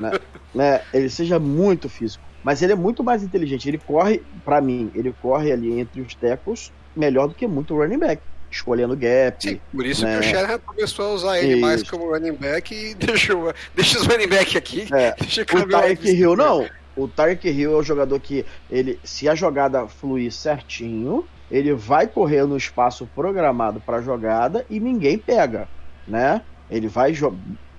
né? 0.00 0.10
né? 0.54 0.82
Ele 0.92 1.08
seja 1.10 1.38
muito 1.38 1.88
físico, 1.88 2.24
mas 2.42 2.62
ele 2.62 2.72
é 2.72 2.76
muito 2.76 3.04
mais 3.04 3.22
inteligente. 3.22 3.68
Ele 3.68 3.78
corre, 3.78 4.22
para 4.44 4.60
mim, 4.60 4.90
ele 4.94 5.12
corre 5.12 5.52
ali 5.52 5.78
entre 5.78 6.00
os 6.00 6.14
tecos 6.14 6.72
melhor 6.94 7.28
do 7.28 7.34
que 7.34 7.46
muito 7.46 7.76
running 7.76 7.98
back. 7.98 8.22
Escolhendo 8.50 8.96
gap. 8.96 9.36
Sim, 9.40 9.60
por 9.72 9.86
isso 9.86 10.04
né? 10.04 10.18
que 10.18 10.26
o 10.26 10.28
Shanahan 10.28 10.58
começou 10.58 11.06
a 11.06 11.14
usar 11.14 11.38
ele 11.38 11.52
isso. 11.52 11.60
mais 11.60 11.82
como 11.88 12.10
running 12.10 12.32
back 12.32 12.74
e 12.74 12.94
deixou, 12.98 13.54
deixa 13.76 13.98
os 13.98 14.06
running 14.06 14.26
back 14.26 14.58
aqui. 14.58 14.88
É. 14.92 15.14
o 15.56 15.68
Tyreek 15.68 16.10
Hill 16.10 16.36
não. 16.36 16.68
O 16.96 17.06
Tyreek 17.06 17.48
Hill 17.48 17.74
é 17.74 17.76
o 17.76 17.82
jogador 17.82 18.18
que 18.18 18.44
ele, 18.68 18.98
se 19.04 19.28
a 19.28 19.36
jogada 19.36 19.86
fluir 19.86 20.32
certinho, 20.32 21.24
ele 21.50 21.72
vai 21.74 22.08
correr 22.08 22.44
no 22.44 22.56
espaço 22.56 23.08
programado 23.14 23.80
para 23.80 23.98
a 23.98 24.02
jogada 24.02 24.66
e 24.68 24.80
ninguém 24.80 25.16
pega, 25.16 25.68
né? 26.06 26.42
Ele 26.68 26.88
vai 26.88 27.12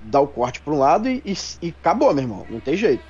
dar 0.01 0.21
o 0.21 0.27
corte 0.27 0.61
para 0.61 0.73
um 0.73 0.79
lado 0.79 1.09
e, 1.09 1.21
e, 1.25 1.35
e, 1.61 1.69
acabou, 1.79 2.13
meu 2.13 2.23
irmão. 2.23 2.45
Não 2.49 2.59
tem 2.59 2.75
jeito. 2.75 3.03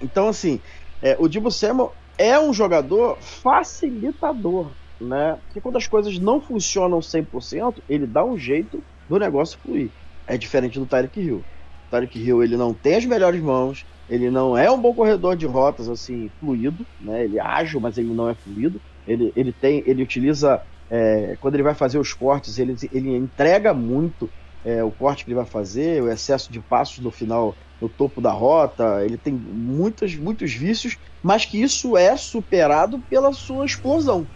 Então, 0.00 0.28
assim, 0.28 0.60
é, 1.02 1.16
o 1.18 1.28
Dibu 1.28 1.50
Samuel 1.50 1.94
é 2.18 2.38
um 2.38 2.52
jogador 2.52 3.16
facilitador 3.20 4.70
né? 5.00 5.38
Porque 5.46 5.60
quando 5.60 5.76
as 5.76 5.86
coisas 5.86 6.18
não 6.18 6.40
funcionam 6.40 7.00
100%, 7.00 7.82
ele 7.88 8.06
dá 8.06 8.24
um 8.24 8.36
jeito 8.36 8.84
do 9.08 9.18
negócio 9.18 9.58
fluir. 9.58 9.90
É 10.26 10.36
diferente 10.36 10.78
do 10.78 10.86
Tyreek 10.86 11.20
Hill. 11.20 11.38
O 11.38 11.90
Tyreek 11.90 12.18
Hill, 12.18 12.42
ele 12.42 12.56
não 12.56 12.74
tem 12.74 12.96
as 12.96 13.04
melhores 13.04 13.40
mãos, 13.40 13.84
ele 14.08 14.30
não 14.30 14.56
é 14.56 14.70
um 14.70 14.80
bom 14.80 14.94
corredor 14.94 15.36
de 15.36 15.46
rotas, 15.46 15.88
assim, 15.88 16.30
fluido, 16.38 16.86
né? 16.98 17.24
Ele 17.24 17.38
é 17.38 17.42
ágil, 17.42 17.80
mas 17.80 17.96
ele 17.96 18.12
não 18.12 18.28
é 18.28 18.34
fluido. 18.34 18.80
Ele, 19.06 19.32
ele 19.34 19.52
tem, 19.52 19.82
ele 19.86 20.02
utiliza, 20.02 20.62
é, 20.88 21.36
quando 21.40 21.54
ele 21.54 21.62
vai 21.62 21.74
fazer 21.74 21.98
os 21.98 22.12
cortes, 22.12 22.58
ele, 22.58 22.74
ele 22.92 23.16
entrega 23.16 23.72
muito 23.72 24.30
é, 24.62 24.84
o 24.84 24.90
corte 24.92 25.24
que 25.24 25.30
ele 25.30 25.36
vai 25.36 25.46
fazer, 25.46 26.02
o 26.02 26.10
excesso 26.10 26.52
de 26.52 26.60
passos 26.60 27.02
no 27.02 27.10
final, 27.10 27.56
no 27.80 27.88
topo 27.88 28.20
da 28.20 28.30
rota, 28.30 29.04
ele 29.04 29.16
tem 29.16 29.32
muitos, 29.32 30.14
muitos 30.16 30.52
vícios, 30.52 30.98
mas 31.22 31.46
que 31.46 31.60
isso 31.60 31.96
é 31.96 32.16
superado 32.16 33.00
pela 33.08 33.32
sua 33.32 33.64
explosão 33.64 34.28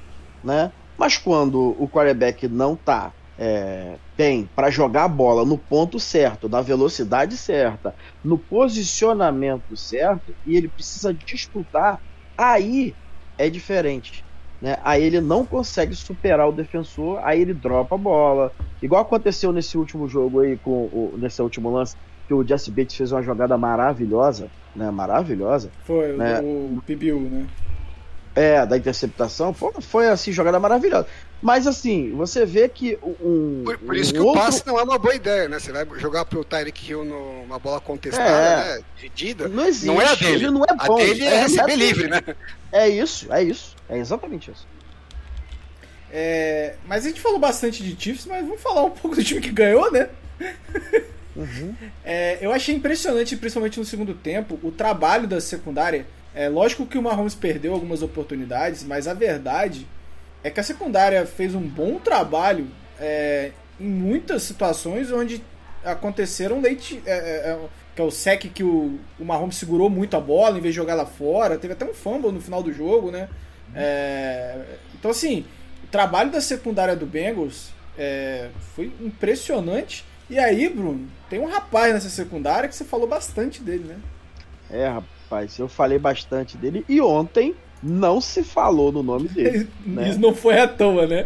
né? 0.44 0.70
Mas 0.96 1.16
quando 1.16 1.74
o 1.78 1.88
quarterback 1.88 2.46
não 2.46 2.76
tá 2.76 3.12
é, 3.38 3.96
bem 4.16 4.48
para 4.54 4.70
jogar 4.70 5.04
a 5.04 5.08
bola 5.08 5.44
no 5.44 5.58
ponto 5.58 5.98
certo, 5.98 6.48
na 6.48 6.60
velocidade 6.60 7.36
certa, 7.36 7.94
no 8.22 8.38
posicionamento 8.38 9.76
certo, 9.76 10.34
e 10.46 10.56
ele 10.56 10.68
precisa 10.68 11.12
disputar, 11.12 12.00
aí 12.38 12.94
é 13.36 13.50
diferente. 13.50 14.24
Né? 14.62 14.78
Aí 14.84 15.02
ele 15.02 15.20
não 15.20 15.44
consegue 15.44 15.94
superar 15.94 16.48
o 16.48 16.52
defensor, 16.52 17.20
aí 17.22 17.40
ele 17.40 17.52
dropa 17.52 17.96
a 17.96 17.98
bola. 17.98 18.52
Igual 18.80 19.02
aconteceu 19.02 19.52
nesse 19.52 19.76
último 19.76 20.08
jogo 20.08 20.40
aí, 20.40 20.56
com 20.56 20.70
o, 20.70 21.14
nesse 21.18 21.42
último 21.42 21.70
lance, 21.70 21.96
que 22.26 22.32
o 22.32 22.46
Jesse 22.46 22.70
Bates 22.70 22.96
fez 22.96 23.12
uma 23.12 23.22
jogada 23.22 23.58
maravilhosa, 23.58 24.48
né? 24.74 24.90
Maravilhosa. 24.90 25.70
Foi, 25.84 26.16
né? 26.16 26.40
o, 26.40 26.78
o 26.78 26.82
PBU, 26.86 27.20
né? 27.20 27.46
É, 28.36 28.66
da 28.66 28.76
interceptação, 28.76 29.54
foi, 29.54 29.72
foi 29.80 30.08
assim, 30.08 30.32
jogada 30.32 30.58
maravilhosa. 30.58 31.06
Mas 31.40 31.66
assim, 31.66 32.10
você 32.12 32.44
vê 32.44 32.68
que 32.68 32.98
um. 33.02 33.62
Por, 33.64 33.78
por 33.78 33.94
isso 33.94 34.10
um 34.10 34.14
que 34.14 34.20
outro... 34.20 34.40
o 34.40 34.44
passe 34.44 34.66
não 34.66 34.78
é 34.78 34.82
uma 34.82 34.98
boa 34.98 35.14
ideia, 35.14 35.48
né? 35.48 35.58
Você 35.60 35.70
vai 35.70 35.86
jogar 35.98 36.24
pro 36.24 36.42
Tyreek 36.42 36.90
Hill 36.90 37.04
numa 37.04 37.58
bola 37.58 37.80
contestada, 37.80 38.28
é, 38.28 38.78
né? 38.78 38.84
Dividida. 38.96 39.46
Não 39.46 39.66
existe. 39.66 39.86
Não 39.86 40.00
é 40.00 40.06
a 40.06 40.14
dele. 40.14 40.32
Ele 40.32 40.50
não 40.50 40.64
é 40.64 40.74
bom. 40.74 40.94
A 40.94 41.04
dele 41.04 41.24
é, 41.24 41.34
é 41.34 41.40
receber 41.42 41.76
livre, 41.76 42.08
né? 42.08 42.22
É 42.72 42.88
isso, 42.88 43.32
é 43.32 43.42
isso. 43.42 43.76
É 43.88 43.98
exatamente 43.98 44.50
isso. 44.50 44.66
É, 46.10 46.76
mas 46.86 47.04
a 47.04 47.08
gente 47.08 47.20
falou 47.20 47.38
bastante 47.38 47.82
de 47.82 48.00
Chiefs, 48.00 48.24
mas 48.24 48.46
vamos 48.46 48.62
falar 48.62 48.84
um 48.84 48.90
pouco 48.90 49.14
do 49.14 49.22
time 49.22 49.40
que 49.40 49.50
ganhou, 49.50 49.92
né? 49.92 50.08
Uhum. 51.36 51.74
É, 52.04 52.38
eu 52.40 52.52
achei 52.52 52.74
impressionante, 52.74 53.36
principalmente 53.36 53.78
no 53.78 53.84
segundo 53.84 54.14
tempo, 54.14 54.58
o 54.62 54.70
trabalho 54.70 55.26
da 55.26 55.40
secundária 55.40 56.06
é 56.34 56.48
lógico 56.48 56.86
que 56.86 56.98
o 56.98 57.02
Mahomes 57.02 57.34
perdeu 57.34 57.72
algumas 57.72 58.02
oportunidades, 58.02 58.82
mas 58.82 59.06
a 59.06 59.14
verdade 59.14 59.86
é 60.42 60.50
que 60.50 60.60
a 60.60 60.62
secundária 60.62 61.24
fez 61.26 61.54
um 61.54 61.60
bom 61.60 61.98
trabalho 61.98 62.66
é, 62.98 63.52
em 63.78 63.88
muitas 63.88 64.42
situações 64.42 65.10
onde 65.12 65.42
aconteceram 65.84 66.60
leite. 66.60 67.02
É, 67.06 67.12
é, 67.12 67.50
é, 67.50 67.58
que 67.94 68.00
é 68.00 68.04
o 68.04 68.10
sec 68.10 68.42
que 68.52 68.64
o, 68.64 68.98
o 69.20 69.24
Mahomes 69.24 69.56
segurou 69.56 69.88
muito 69.88 70.16
a 70.16 70.20
bola 70.20 70.58
em 70.58 70.60
vez 70.60 70.74
de 70.74 70.76
jogar 70.80 70.94
lá 70.94 71.06
fora. 71.06 71.56
Teve 71.56 71.74
até 71.74 71.84
um 71.84 71.94
fumble 71.94 72.32
no 72.32 72.40
final 72.40 72.60
do 72.60 72.72
jogo, 72.72 73.12
né? 73.12 73.28
É, 73.72 74.58
então, 74.98 75.12
assim, 75.12 75.44
o 75.84 75.86
trabalho 75.86 76.30
da 76.30 76.40
secundária 76.40 76.96
do 76.96 77.06
Bengals 77.06 77.70
é, 77.96 78.48
foi 78.74 78.92
impressionante. 79.00 80.04
E 80.28 80.38
aí, 80.38 80.68
Bruno, 80.68 81.08
tem 81.30 81.38
um 81.38 81.46
rapaz 81.46 81.94
nessa 81.94 82.08
secundária 82.08 82.68
que 82.68 82.74
você 82.74 82.84
falou 82.84 83.06
bastante 83.06 83.62
dele, 83.62 83.84
né? 83.84 83.96
É, 84.70 85.02
rapaz, 85.34 85.58
eu 85.58 85.68
falei 85.68 85.98
bastante 85.98 86.56
dele. 86.56 86.84
E 86.88 87.00
ontem 87.00 87.54
não 87.82 88.20
se 88.20 88.44
falou 88.44 88.92
no 88.92 89.02
nome 89.02 89.28
dele. 89.28 89.68
né? 89.84 90.08
Isso 90.08 90.20
não 90.20 90.34
foi 90.34 90.58
à 90.58 90.68
toa, 90.68 91.06
né? 91.06 91.24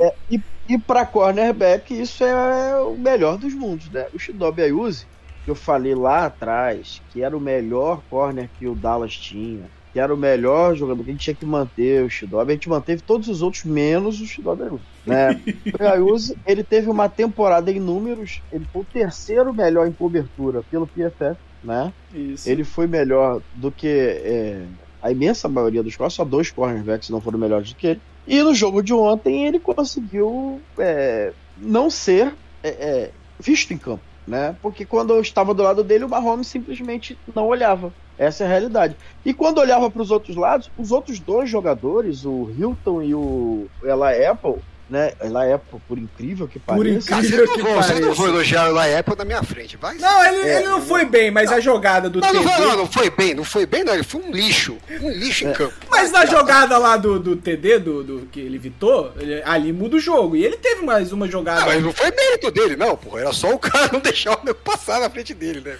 É, 0.00 0.14
e 0.30 0.40
e 0.68 0.78
para 0.78 1.04
cornerback, 1.04 1.92
isso 1.92 2.22
é 2.22 2.80
o 2.80 2.96
melhor 2.96 3.36
dos 3.36 3.52
mundos, 3.52 3.90
né? 3.90 4.06
O 4.14 4.18
Shidobi 4.18 4.62
Ayuzi, 4.62 5.06
que 5.44 5.50
eu 5.50 5.56
falei 5.56 5.92
lá 5.92 6.26
atrás, 6.26 7.02
que 7.10 7.20
era 7.20 7.36
o 7.36 7.40
melhor 7.40 8.00
corner 8.08 8.48
que 8.58 8.68
o 8.68 8.74
Dallas 8.74 9.12
tinha, 9.12 9.64
que 9.92 9.98
era 9.98 10.14
o 10.14 10.16
melhor 10.16 10.76
jogador 10.76 11.02
que 11.02 11.10
a 11.10 11.12
gente 11.12 11.24
tinha 11.24 11.34
que 11.34 11.44
manter 11.44 12.04
o 12.04 12.08
Shidobi, 12.08 12.52
a 12.52 12.54
gente 12.54 12.68
manteve 12.68 13.02
todos 13.02 13.28
os 13.28 13.42
outros 13.42 13.64
menos 13.64 14.20
o 14.20 14.26
Shidobi 14.26 14.62
Ayuzi, 14.62 14.84
né? 15.04 15.40
o 15.78 15.84
Ayuzi, 15.84 16.38
ele 16.46 16.62
teve 16.62 16.88
uma 16.88 17.08
temporada 17.08 17.70
em 17.70 17.80
números, 17.80 18.40
ele 18.52 18.64
foi 18.72 18.82
o 18.82 18.86
terceiro 18.86 19.52
melhor 19.52 19.88
em 19.88 19.92
cobertura 19.92 20.62
pelo 20.70 20.86
PFF, 20.86 21.36
né? 21.62 21.92
Isso. 22.12 22.48
Ele 22.48 22.64
foi 22.64 22.86
melhor 22.86 23.40
do 23.54 23.70
que 23.70 23.88
é, 23.88 24.64
a 25.02 25.10
imensa 25.10 25.48
maioria 25.48 25.82
dos 25.82 25.96
corners, 25.96 26.14
só 26.14 26.24
dois 26.24 26.50
cornerbacks 26.50 27.10
não 27.10 27.20
foram 27.20 27.38
melhores 27.38 27.70
do 27.70 27.76
que 27.76 27.88
ele. 27.88 28.00
E 28.26 28.40
no 28.42 28.54
jogo 28.54 28.82
de 28.82 28.94
ontem 28.94 29.46
ele 29.46 29.58
conseguiu 29.58 30.60
é, 30.78 31.32
não 31.58 31.90
ser 31.90 32.32
é, 32.62 32.68
é, 32.68 33.10
visto 33.38 33.72
em 33.72 33.78
campo, 33.78 34.02
né? 34.26 34.54
Porque 34.62 34.84
quando 34.84 35.12
eu 35.12 35.20
estava 35.20 35.52
do 35.52 35.62
lado 35.62 35.82
dele, 35.82 36.04
o 36.04 36.08
Mahomes 36.08 36.46
simplesmente 36.46 37.18
não 37.34 37.46
olhava. 37.46 37.92
Essa 38.16 38.44
é 38.44 38.46
a 38.46 38.50
realidade. 38.50 38.96
E 39.24 39.34
quando 39.34 39.58
olhava 39.58 39.90
para 39.90 40.02
os 40.02 40.10
outros 40.10 40.36
lados, 40.36 40.70
os 40.78 40.92
outros 40.92 41.18
dois 41.18 41.50
jogadores, 41.50 42.24
o 42.24 42.50
Hilton 42.56 43.02
e 43.02 43.14
o 43.14 43.66
Ella 43.82 44.10
Apple, 44.30 44.62
né? 44.92 45.12
Ela 45.18 45.46
é, 45.46 45.58
por 45.88 45.98
incrível 45.98 46.46
que 46.46 46.58
Por 46.58 46.76
pareça. 46.76 47.14
incrível 47.14 47.46
Vocês 47.46 47.50
que 47.52 47.58
não, 47.62 47.64
vão, 47.72 47.82
vocês 47.82 47.98
não 47.98 48.08
pareça. 48.08 48.22
vão 48.22 48.26
elogiar 48.28 48.72
o 48.72 48.78
Apple 48.98 49.16
na 49.16 49.24
minha 49.24 49.42
frente, 49.42 49.76
vai? 49.78 49.96
Não, 49.96 50.24
ele, 50.26 50.48
É, 50.48 50.58
ele 50.58 50.68
não 50.68 50.82
foi 50.82 51.04
bem, 51.06 51.30
mas 51.30 51.50
a 51.50 51.58
jogada 51.58 52.10
do 52.10 52.20
Não, 52.20 52.32
não, 52.32 52.42
TD. 52.42 52.54
foi, 52.54 52.66
não, 52.66 52.76
não 52.76 52.86
foi 52.86 53.10
bem, 53.10 53.34
não 53.34 53.44
foi 53.44 53.66
bem, 53.66 53.82
não. 53.84 53.94
Ele 53.94 54.02
foi 54.02 54.20
um 54.20 54.30
lixo. 54.30 54.76
Um 55.00 55.10
lixo 55.10 55.46
em 55.48 55.52
campo. 55.52 55.74
Mas 55.90 56.12
na 56.12 56.26
jogada 56.26 56.76
lá 56.78 56.96
do, 56.96 57.18
do 57.18 57.34
TD, 57.36 57.78
do, 57.78 58.04
do 58.04 58.26
que 58.30 58.38
ele 58.40 58.56
evitou, 58.56 59.12
ele- 59.18 59.42
ali 59.44 59.72
muda 59.72 59.96
o 59.96 60.00
jogo. 60.00 60.36
E 60.36 60.44
ele 60.44 60.56
teve 60.58 60.84
mais 60.84 61.10
uma 61.12 61.26
jogada. 61.26 61.60
Não, 61.60 61.66
mas 61.68 61.82
não 61.82 61.92
foi 61.92 62.10
mérito 62.10 62.50
dele, 62.50 62.76
não, 62.76 62.96
porra. 62.96 63.20
Era 63.20 63.32
só 63.32 63.50
o 63.52 63.58
cara 63.58 63.88
não 63.92 64.00
deixar 64.00 64.36
o 64.36 64.44
meu 64.44 64.54
passar 64.54 65.00
na 65.00 65.08
frente 65.08 65.32
dele, 65.32 65.60
né? 65.64 65.76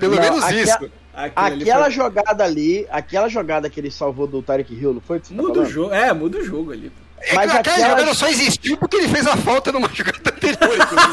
Pelo 0.00 0.16
Não, 0.16 0.22
menos 0.22 0.42
aquela- 0.42 0.60
isso. 0.62 0.90
Aquilo 1.14 1.46
ali 1.46 1.62
Aquela 1.62 1.84
foi- 1.84 1.92
jogada 1.92 2.44
ali, 2.44 2.86
aquela 2.90 3.28
jogada 3.28 3.68
que 3.68 3.80
ele 3.80 3.90
salvou 3.90 4.26
do 4.26 4.40
Tarek 4.40 4.72
Hill, 4.72 4.94
não 4.94 5.00
foi? 5.00 5.18
que 5.18 5.28
tá 5.30 5.34
Muda 5.34 5.60
o 5.62 5.64
jogo. 5.66 5.92
É, 5.92 6.12
muda 6.12 6.38
o 6.38 6.44
jogo 6.44 6.70
ali. 6.72 6.92
É 7.22 7.34
Mas 7.34 7.50
que 7.50 7.56
aquela 7.58 7.76
aquela- 7.76 7.90
jogada 7.90 8.14
só 8.14 8.28
existiu 8.28 8.76
porque 8.76 8.96
ele 8.96 9.08
fez 9.08 9.26
a 9.26 9.36
falta 9.36 9.70
numa 9.72 9.88
jogada 9.92 10.18
anterior. 10.30 10.58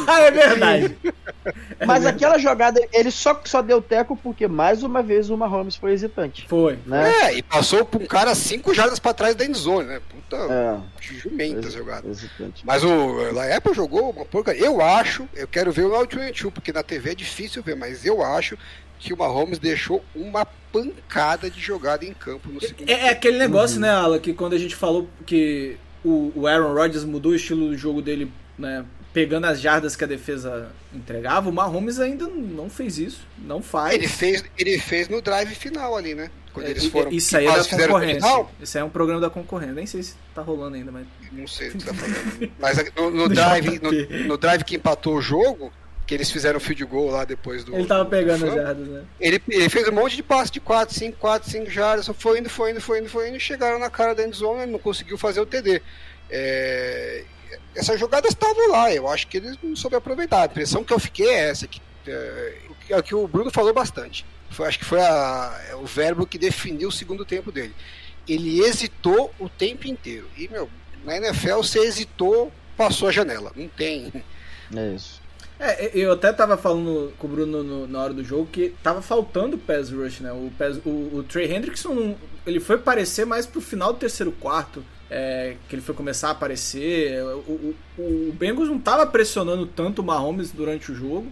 Ah, 0.08 0.22
é 0.24 0.32
verdade. 0.32 0.98
Mas 1.86 2.06
aquela 2.06 2.38
jogada, 2.38 2.80
ele 2.94 3.12
só, 3.12 3.40
só 3.46 3.62
deu 3.62 3.82
teco 3.82 4.16
porque 4.18 4.48
mais 4.48 4.82
uma 4.84 5.04
vez 5.04 5.30
o 5.30 5.38
Mahomes 5.38 5.76
foi 5.76 5.94
hesitante. 5.94 6.46
Foi. 6.48 6.80
Né? 6.86 7.12
É, 7.24 7.34
e 7.38 7.44
passou 7.44 7.86
por 7.86 8.02
um 8.02 8.06
cara 8.08 8.34
cinco 8.34 8.74
jardas 8.74 8.98
pra 9.00 9.14
trás 9.14 9.36
da 9.36 9.46
endzone, 9.46 9.88
né? 9.88 10.00
Puta, 10.10 10.38
É, 10.38 10.78
jumenta 11.02 11.68
essa 11.68 11.78
jogada. 11.78 12.08
hesitante. 12.10 12.64
Mas 12.66 12.84
o 12.84 13.32
La 13.32 13.56
Apple 13.56 13.74
jogou 13.74 14.10
uma 14.10 14.26
porcaria. 14.26 14.64
Eu 14.66 14.82
acho, 14.82 15.28
eu 15.36 15.48
quero 15.48 15.72
ver 15.72 15.84
o 15.86 16.00
22, 16.00 16.52
porque 16.54 16.72
na 16.72 16.82
TV 16.84 17.12
é 17.12 17.16
difícil 17.16 17.62
ver, 17.62 17.76
mas 17.76 18.06
eu 18.06 18.24
acho 18.24 18.58
que 18.98 19.14
o 19.14 19.18
Mahomes 19.18 19.60
deixou 19.60 20.04
uma 20.16 20.46
pancada 20.72 21.50
de 21.50 21.60
jogada 21.60 22.06
em 22.06 22.14
campo 22.14 22.50
no 22.50 22.60
segundo 22.62 22.90
É, 22.90 23.08
é 23.08 23.10
aquele 23.10 23.36
Uhum. 23.36 23.40
negócio, 23.42 23.80
né, 23.80 23.90
Ala, 23.92 24.18
que 24.20 24.34
quando 24.34 24.54
a 24.54 24.58
gente 24.58 24.76
falou 24.76 25.08
que 25.26 25.78
o, 26.06 26.32
o 26.36 26.48
Aaron 26.48 26.74
Rodgers 26.74 27.04
mudou 27.04 27.32
o 27.32 27.36
estilo 27.36 27.70
do 27.70 27.78
jogo 27.78 28.02
dele, 28.02 28.32
né, 28.58 28.86
pegando 29.14 29.46
as 29.46 29.60
jardas 29.60 29.96
que 29.96 30.04
a 30.04 30.08
defesa 30.08 30.70
entregava, 30.94 31.50
o 31.50 31.54
Mahomes 31.54 32.00
ainda 32.00 32.28
não 32.28 32.70
fez 32.70 32.98
isso, 33.00 33.22
não 33.38 33.62
faz. 33.62 33.94
Ele 33.96 34.08
fez, 34.08 34.44
ele 34.58 34.78
fez 34.78 35.10
no 35.10 35.22
drive 35.22 35.56
final 35.56 35.96
ali, 35.96 36.14
né? 36.14 36.30
Quando 36.54 36.68
É, 36.68 36.72
eles 36.72 36.86
foram. 36.86 37.12
isso 37.12 37.36
aí 37.36 37.46
é 37.48 37.58
da 37.58 37.64
concorrência. 37.66 38.46
Isso 38.62 38.78
aí 38.78 38.82
é 38.82 38.86
um 38.86 38.90
programa 38.90 39.20
da 39.22 39.30
concorrência. 39.30 39.74
Nem 39.74 39.86
sei 39.86 40.04
se 40.04 40.16
tá 40.34 40.42
rolando 40.42 40.76
ainda, 40.76 40.92
mas. 40.92 41.06
Não 41.32 41.46
sei 41.48 41.70
você 41.70 41.78
tá 41.80 41.94
falando. 41.94 42.52
Mas 42.60 42.78
no, 42.96 43.12
no 43.12 43.28
drive, 43.30 43.80
no, 43.80 44.28
no 44.28 44.38
drive 44.38 44.64
que 44.64 44.76
empatou 44.78 45.16
o 45.16 45.22
jogo, 45.22 45.72
que 46.06 46.14
eles 46.14 46.30
fizeram 46.30 46.58
o 46.58 46.62
field 46.62 46.84
goal 46.86 47.10
lá 47.10 47.26
depois 47.26 47.64
do. 47.64 47.76
Ele 47.76 47.86
tava 47.86 48.04
do 48.04 48.10
pegando 48.10 48.46
as 48.46 48.54
jardas, 48.54 48.88
né? 48.88 49.04
Ele, 49.20 49.42
ele 49.50 49.70
fez 49.70 49.88
um 49.88 49.92
monte 49.92 50.16
de 50.16 50.24
passe 50.24 50.52
de 50.52 50.60
4, 50.60 50.94
5, 50.94 51.18
4, 51.18 51.50
5 51.50 51.70
jardas, 51.70 52.06
só 52.06 52.14
foi 52.14 52.40
indo, 52.40 52.50
foi 52.50 52.72
indo, 52.72 52.82
foi 52.82 53.00
indo, 53.00 53.10
foi 53.10 53.28
indo, 53.30 53.38
e 53.38 53.40
chegaram 53.40 53.80
na 53.80 53.90
cara 53.90 54.14
da 54.14 54.24
endzone 54.26 54.64
e 54.64 54.72
não 54.72 54.80
conseguiu 54.80 55.18
fazer 55.18 55.40
o 55.42 55.46
TD. 55.46 55.82
É, 56.30 57.24
essas 57.76 58.00
jogadas 58.00 58.32
estavam 58.32 58.70
lá, 58.72 58.92
eu 58.94 59.08
acho 59.08 59.28
que 59.28 59.38
eles 59.38 59.58
não 59.62 59.76
souberam 59.76 60.00
aproveitar. 60.00 60.44
A 60.44 60.46
impressão 60.46 60.84
que 60.84 60.94
eu 60.94 61.00
fiquei 61.00 61.28
é 61.30 61.50
essa, 61.50 61.68
que, 61.68 61.82
é, 62.08 62.54
o 62.70 62.76
que- 62.76 62.94
é 62.94 62.98
o 62.98 63.04
que 63.04 63.16
o 63.16 63.28
Bruno 63.28 63.52
falou 63.52 63.74
bastante. 63.74 64.26
Foi, 64.50 64.68
acho 64.68 64.80
que 64.80 64.86
foi 64.86 65.00
a- 65.02 65.62
é 65.70 65.76
o 65.76 65.86
verbo 65.86 66.26
que 66.26 66.38
definiu 66.38 66.90
o 66.90 66.92
segundo 66.92 67.26
tempo 67.26 67.52
dele. 67.52 67.74
Ele 68.28 68.62
hesitou 68.64 69.34
o 69.40 69.50
tempo 69.50 69.88
inteiro. 69.88 70.28
E, 70.38 70.48
meu, 70.48 70.70
na 71.04 71.18
NFL, 71.18 71.58
você 71.58 71.80
hesitou, 71.80 72.52
passou 72.78 73.08
a 73.08 73.12
janela. 73.12 73.52
Não 73.56 73.68
tem. 73.68 74.12
É 74.76 74.88
isso. 74.96 75.22
É, 75.58 75.92
eu 75.94 76.12
até 76.12 76.34
tava 76.34 76.58
falando 76.58 77.14
com 77.18 77.28
o 77.28 77.30
Bruno 77.30 77.64
no- 77.64 77.88
na 77.88 78.02
hora 78.04 78.14
do 78.14 78.24
jogo 78.24 78.48
que 78.52 78.74
tava 78.84 79.02
faltando 79.02 79.56
o 79.56 79.60
pass 79.60 79.90
rush, 79.90 80.20
né? 80.20 80.32
O, 80.34 80.52
pass, 80.58 80.78
o, 80.86 80.90
o 81.18 81.24
Trey 81.28 81.50
Hendrickson, 81.52 82.16
ele 82.46 82.60
foi 82.60 82.76
aparecer 82.76 83.26
mais 83.26 83.46
pro 83.46 83.62
final 83.62 83.94
do 83.94 84.00
terceiro 84.00 84.34
quarto, 84.34 84.84
é, 85.10 85.56
que 85.70 85.76
ele 85.76 85.82
foi 85.82 85.96
começar 85.96 86.28
a 86.28 86.32
aparecer. 86.32 87.24
O, 87.24 87.74
o, 87.98 88.02
o 88.30 88.34
Bengals 88.38 88.68
não 88.68 88.80
tava 88.80 89.06
pressionando 89.08 89.66
tanto 89.66 90.02
o 90.02 90.06
Mahomes 90.06 90.52
durante 90.52 90.92
o 90.92 90.96
jogo. 90.96 91.32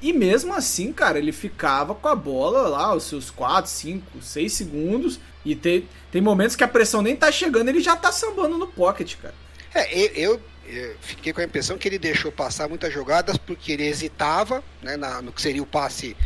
E 0.00 0.12
mesmo 0.12 0.52
assim, 0.54 0.92
cara, 0.92 1.18
ele 1.18 1.32
ficava 1.32 1.94
com 1.94 2.06
a 2.08 2.14
bola 2.14 2.68
lá, 2.68 2.94
os 2.94 3.04
seus 3.04 3.30
4, 3.30 3.70
5, 3.70 4.22
6 4.22 4.52
segundos. 4.52 5.18
E 5.44 5.56
tem, 5.56 5.88
tem 6.12 6.20
momentos 6.22 6.54
que 6.54 6.62
a 6.62 6.68
pressão 6.68 7.02
nem 7.02 7.16
tá 7.16 7.32
chegando, 7.32 7.70
ele 7.70 7.80
já 7.80 7.96
tá 7.96 8.12
sambando 8.12 8.56
no 8.56 8.66
pocket, 8.68 9.16
cara. 9.16 9.34
É, 9.74 10.10
eu, 10.16 10.40
eu 10.76 10.96
fiquei 11.00 11.32
com 11.32 11.40
a 11.40 11.44
impressão 11.44 11.76
que 11.78 11.88
ele 11.88 11.98
deixou 11.98 12.30
passar 12.32 12.68
muitas 12.68 12.92
jogadas 12.92 13.36
porque 13.36 13.72
ele 13.72 13.86
hesitava 13.86 14.62
né, 14.82 14.96
na- 14.96 15.20
no 15.22 15.32
que 15.32 15.40
seria 15.42 15.62
o 15.62 15.66
passe 15.66 16.16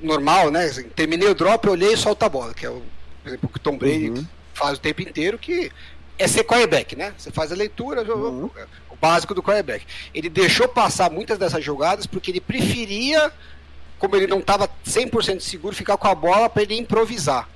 normal, 0.00 0.50
né? 0.50 0.64
assim, 0.64 0.84
terminei 0.90 1.28
o 1.28 1.34
drop, 1.34 1.68
olhei 1.68 1.92
e 1.94 1.96
solta 1.96 2.26
a 2.26 2.28
bola, 2.28 2.52
que 2.54 2.66
é 2.66 2.70
o, 2.70 2.82
por 3.22 3.28
exemplo, 3.28 3.48
que 3.48 3.56
o 3.56 3.60
Tom 3.60 3.76
Brady 3.78 4.10
Uhum. 4.10 4.26
faz 4.52 4.78
o 4.78 4.80
tempo 4.80 5.02
inteiro, 5.02 5.38
que 5.38 5.70
é 6.18 6.28
ser 6.28 6.44
quarterback, 6.44 6.94
né? 6.94 7.14
Você 7.16 7.30
faz 7.30 7.50
a 7.50 7.54
leitura, 7.54 8.02
Uhum. 8.02 8.50
o 8.90 8.96
básico 8.96 9.34
do 9.34 9.42
quarterback. 9.42 9.84
Ele 10.14 10.28
deixou 10.28 10.68
passar 10.68 11.10
muitas 11.10 11.38
dessas 11.38 11.64
jogadas 11.64 12.06
porque 12.06 12.30
ele 12.30 12.40
preferia, 12.40 13.32
como 13.98 14.14
ele 14.16 14.26
não 14.26 14.38
estava 14.40 14.68
100% 14.84 15.40
seguro, 15.40 15.74
ficar 15.74 15.96
com 15.96 16.06
a 16.08 16.14
bola 16.14 16.48
para 16.48 16.62
ele 16.62 16.76
improvisar. 16.76 17.48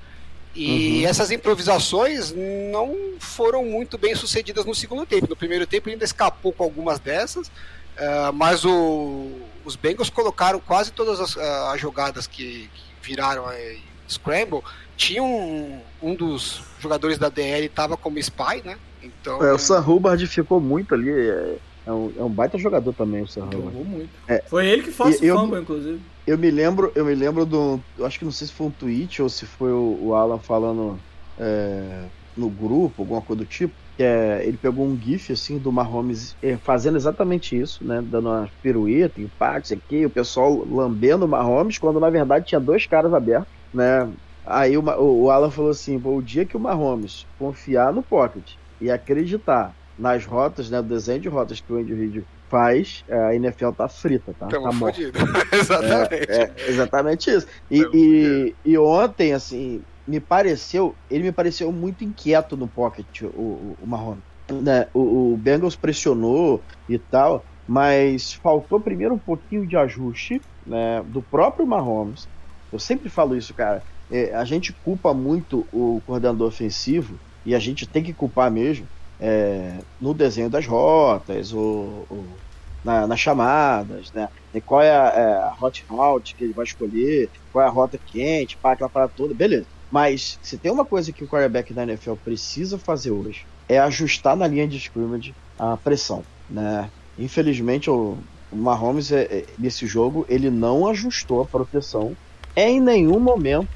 E 0.55 1.03
Uhum. 1.03 1.09
essas 1.09 1.31
improvisações 1.31 2.35
não 2.73 2.97
foram 3.21 3.65
muito 3.65 3.97
bem 3.99 4.15
sucedidas 4.15 4.65
no 4.65 4.75
segundo 4.75 5.05
tempo. 5.07 5.27
No 5.29 5.37
primeiro 5.37 5.67
tempo 5.67 5.89
ele 5.89 5.95
ainda 5.95 6.05
escapou 6.05 6.53
com 6.53 6.65
algumas 6.65 6.99
dessas, 6.99 7.51
ah, 7.97 8.33
mas 8.35 8.65
o- 8.65 9.31
os 9.65 9.77
Bengals 9.77 10.11
colocaram 10.11 10.59
quase 10.61 10.91
todas 10.93 11.21
as, 11.21 11.37
ah, 11.37 11.73
as 11.75 11.81
jogadas 11.81 12.27
que, 12.27 12.69
que 12.75 12.83
viraram 13.03 13.49
eh, 13.51 13.77
scramble. 14.09 14.61
Tinha 14.97 15.23
um, 15.23 15.81
um 16.03 16.15
dos 16.15 16.63
jogadores 16.81 17.19
da 17.19 17.29
DL 17.29 17.67
estava 17.67 17.97
como 17.97 18.19
spy, 18.19 18.63
né? 18.65 18.77
Então 19.03 19.43
É, 19.45 19.53
o 19.53 19.59
Sam 19.59 19.81
Hubbard 19.81 20.27
ficou 20.27 20.61
muito 20.61 20.93
ali. 20.95 21.09
É, 21.11 21.57
é 21.87 21.93
um, 21.93 22.13
é 22.19 22.23
um 22.25 22.29
baita 22.31 22.59
jogador 22.59 22.93
também, 22.95 23.23
o 23.23 23.29
Sam 23.29 23.45
Hubbard. 23.45 23.77
Muito. 23.77 24.11
É. 24.27 24.43
Foi 24.49 24.67
ele 24.67 24.83
que 24.83 24.91
E 24.91 24.93
o 24.93 25.25
eu- 25.25 25.39
fumble, 25.39 25.61
inclusive. 25.61 26.01
Eu 26.29 26.37
me 26.37 26.51
lembro, 26.51 26.93
eu 26.95 27.07
me 27.07 27.15
lembro 27.15 27.47
do. 27.47 27.83
Eu 27.97 28.05
acho 28.05 28.19
que 28.19 28.25
não 28.27 28.31
sei 28.33 28.47
se 28.47 28.53
foi 28.53 28.67
um 28.67 28.71
tweet 28.71 29.23
ou 29.23 29.31
se 29.31 29.47
foi 29.47 29.73
o, 29.73 30.09
o 30.09 30.15
Alan 30.15 30.39
falando 30.39 31.03
é, 31.39 32.11
no 32.37 32.51
grupo, 32.51 33.01
alguma 33.03 33.23
coisa 33.25 33.39
do 33.39 33.47
tipo. 33.47 33.75
Que 33.97 34.03
é, 34.05 34.47
ele 34.47 34.59
pegou 34.59 34.87
um 34.87 35.01
GIF 35.01 35.33
assim 35.33 35.59
do 35.59 35.73
Mahomes 35.73 36.37
é, 36.43 36.59
fazendo 36.59 36.97
exatamente 36.99 37.59
isso, 37.59 37.83
né? 37.83 38.03
Dando 38.03 38.29
uma 38.29 38.47
pirueta, 38.61 39.23
impactos 39.23 39.73
aqui, 39.73 40.05
o 40.05 40.11
pessoal 40.11 40.53
lambendo 40.67 41.25
o 41.25 41.29
Mahomes, 41.29 41.79
quando 41.79 41.99
na 41.99 42.11
verdade 42.11 42.45
tinha 42.45 42.61
dois 42.61 42.87
caras 42.87 43.13
abertos, 43.15 43.49
né? 43.73 44.15
Aí 44.45 44.77
o, 44.77 44.83
o 44.85 45.31
Alan 45.31 45.51
falou 45.51 45.71
assim: 45.71 45.99
o 46.05 46.21
dia 46.21 46.45
que 46.47 46.57
o 46.59 46.61
Mahomes 46.61 47.27
confiar 47.39 47.91
no 47.95 48.03
pocket 48.05 48.57
e 48.79 48.91
acreditar 48.91 49.75
nas 49.97 50.27
rotas, 50.27 50.69
né? 50.69 50.79
O 50.81 50.83
desenho 50.83 51.21
de 51.21 51.29
rotas 51.31 51.59
que 51.61 51.73
o 51.73 51.77
Andy 51.77 51.95
Reid 51.95 52.27
faz, 52.49 53.05
é, 53.09 53.19
a 53.19 53.35
NFL 53.35 53.71
tá 53.71 53.89
frita, 53.89 54.35
tá? 54.39 54.47
tá 54.47 54.73
morta. 54.73 54.79
fodidos. 54.79 55.21
Exatamente. 55.53 56.31
É, 56.31 56.55
exatamente 56.69 57.31
isso. 57.31 57.47
E, 57.71 57.83
É, 57.83 57.89
e, 57.95 58.55
e 58.65 58.79
ontem, 58.79 59.33
assim, 59.33 59.83
me 60.07 60.21
pareceu, 60.21 60.95
ele 61.11 61.25
me 61.25 61.33
pareceu 61.33 61.71
muito 61.71 62.05
inquieto 62.05 62.57
no 62.57 62.67
pocket, 62.67 63.23
o, 63.23 63.27
o, 63.27 63.77
o 63.83 63.87
Mahomes. 63.87 64.23
Né? 64.51 64.87
O, 64.95 65.33
o 65.33 65.37
Bengals 65.37 65.77
pressionou 65.77 66.63
e 66.89 66.99
tal, 66.99 67.45
mas 67.67 68.33
faltou 68.33 68.81
primeiro 68.81 69.15
um 69.15 69.19
pouquinho 69.19 69.67
de 69.67 69.77
ajuste 69.77 70.41
né, 70.67 71.03
do 71.07 71.21
próprio 71.21 71.67
Mahomes. 71.67 72.27
Eu 72.73 72.79
sempre 72.79 73.09
falo 73.09 73.37
isso, 73.37 73.53
cara. 73.53 73.83
É, 74.11 74.35
a 74.35 74.45
gente 74.45 74.73
culpa 74.73 75.13
muito 75.13 75.67
o 75.73 76.01
coordenador 76.07 76.49
ofensivo, 76.49 77.19
e 77.45 77.55
a 77.55 77.59
gente 77.59 77.87
tem 77.87 78.03
que 78.03 78.13
culpar 78.13 78.51
mesmo, 78.51 78.87
é, 79.19 79.85
no 79.99 80.15
desenho 80.15 80.51
das 80.51 80.67
rotas, 80.67 81.53
o, 81.53 82.07
o- 82.11 82.43
na, 82.83 83.07
nas 83.07 83.21
chamadas, 83.21 84.11
né? 84.15 84.29
E 84.53 84.61
qual 84.63 84.81
é 84.83 84.91
a, 84.91 85.09
é 85.09 85.33
a 85.35 85.55
hot 85.61 85.85
route 85.89 86.35
que 86.37 86.45
ele 86.45 86.55
vai 86.55 86.65
escolher, 86.65 87.31
qual 87.51 87.65
é 87.65 87.69
a 87.69 87.71
rota 87.71 87.99
quente, 88.05 88.59
para 88.61 88.75
aquela 88.75 88.91
parada 88.91 89.13
toda, 89.15 89.35
beleza. 89.35 89.69
Mas 89.91 90.39
se 90.43 90.59
tem 90.59 90.71
uma 90.71 90.87
coisa 90.87 91.13
que 91.13 91.25
o 91.25 91.29
quarterback 91.29 91.73
da 91.75 91.83
NFL 91.83 92.17
precisa 92.19 92.79
fazer 92.79 93.11
hoje, 93.11 93.47
é 93.69 93.79
ajustar 93.79 94.37
na 94.37 94.47
linha 94.47 94.69
de 94.69 94.77
scrimmage 94.79 95.37
a 95.57 95.77
pressão, 95.77 96.27
né? 96.49 96.91
Infelizmente 97.17 97.91
o, 97.91 98.25
o 98.51 98.57
Mahomes 98.57 99.11
é, 99.13 99.23
é, 99.25 99.55
nesse 99.59 99.87
jogo 99.87 100.25
ele 100.29 100.51
não 100.51 100.87
ajustou 100.87 101.41
a 101.41 101.49
proteção 101.49 102.17
em 102.57 102.81
nenhum 102.81 103.19
momento, 103.21 103.71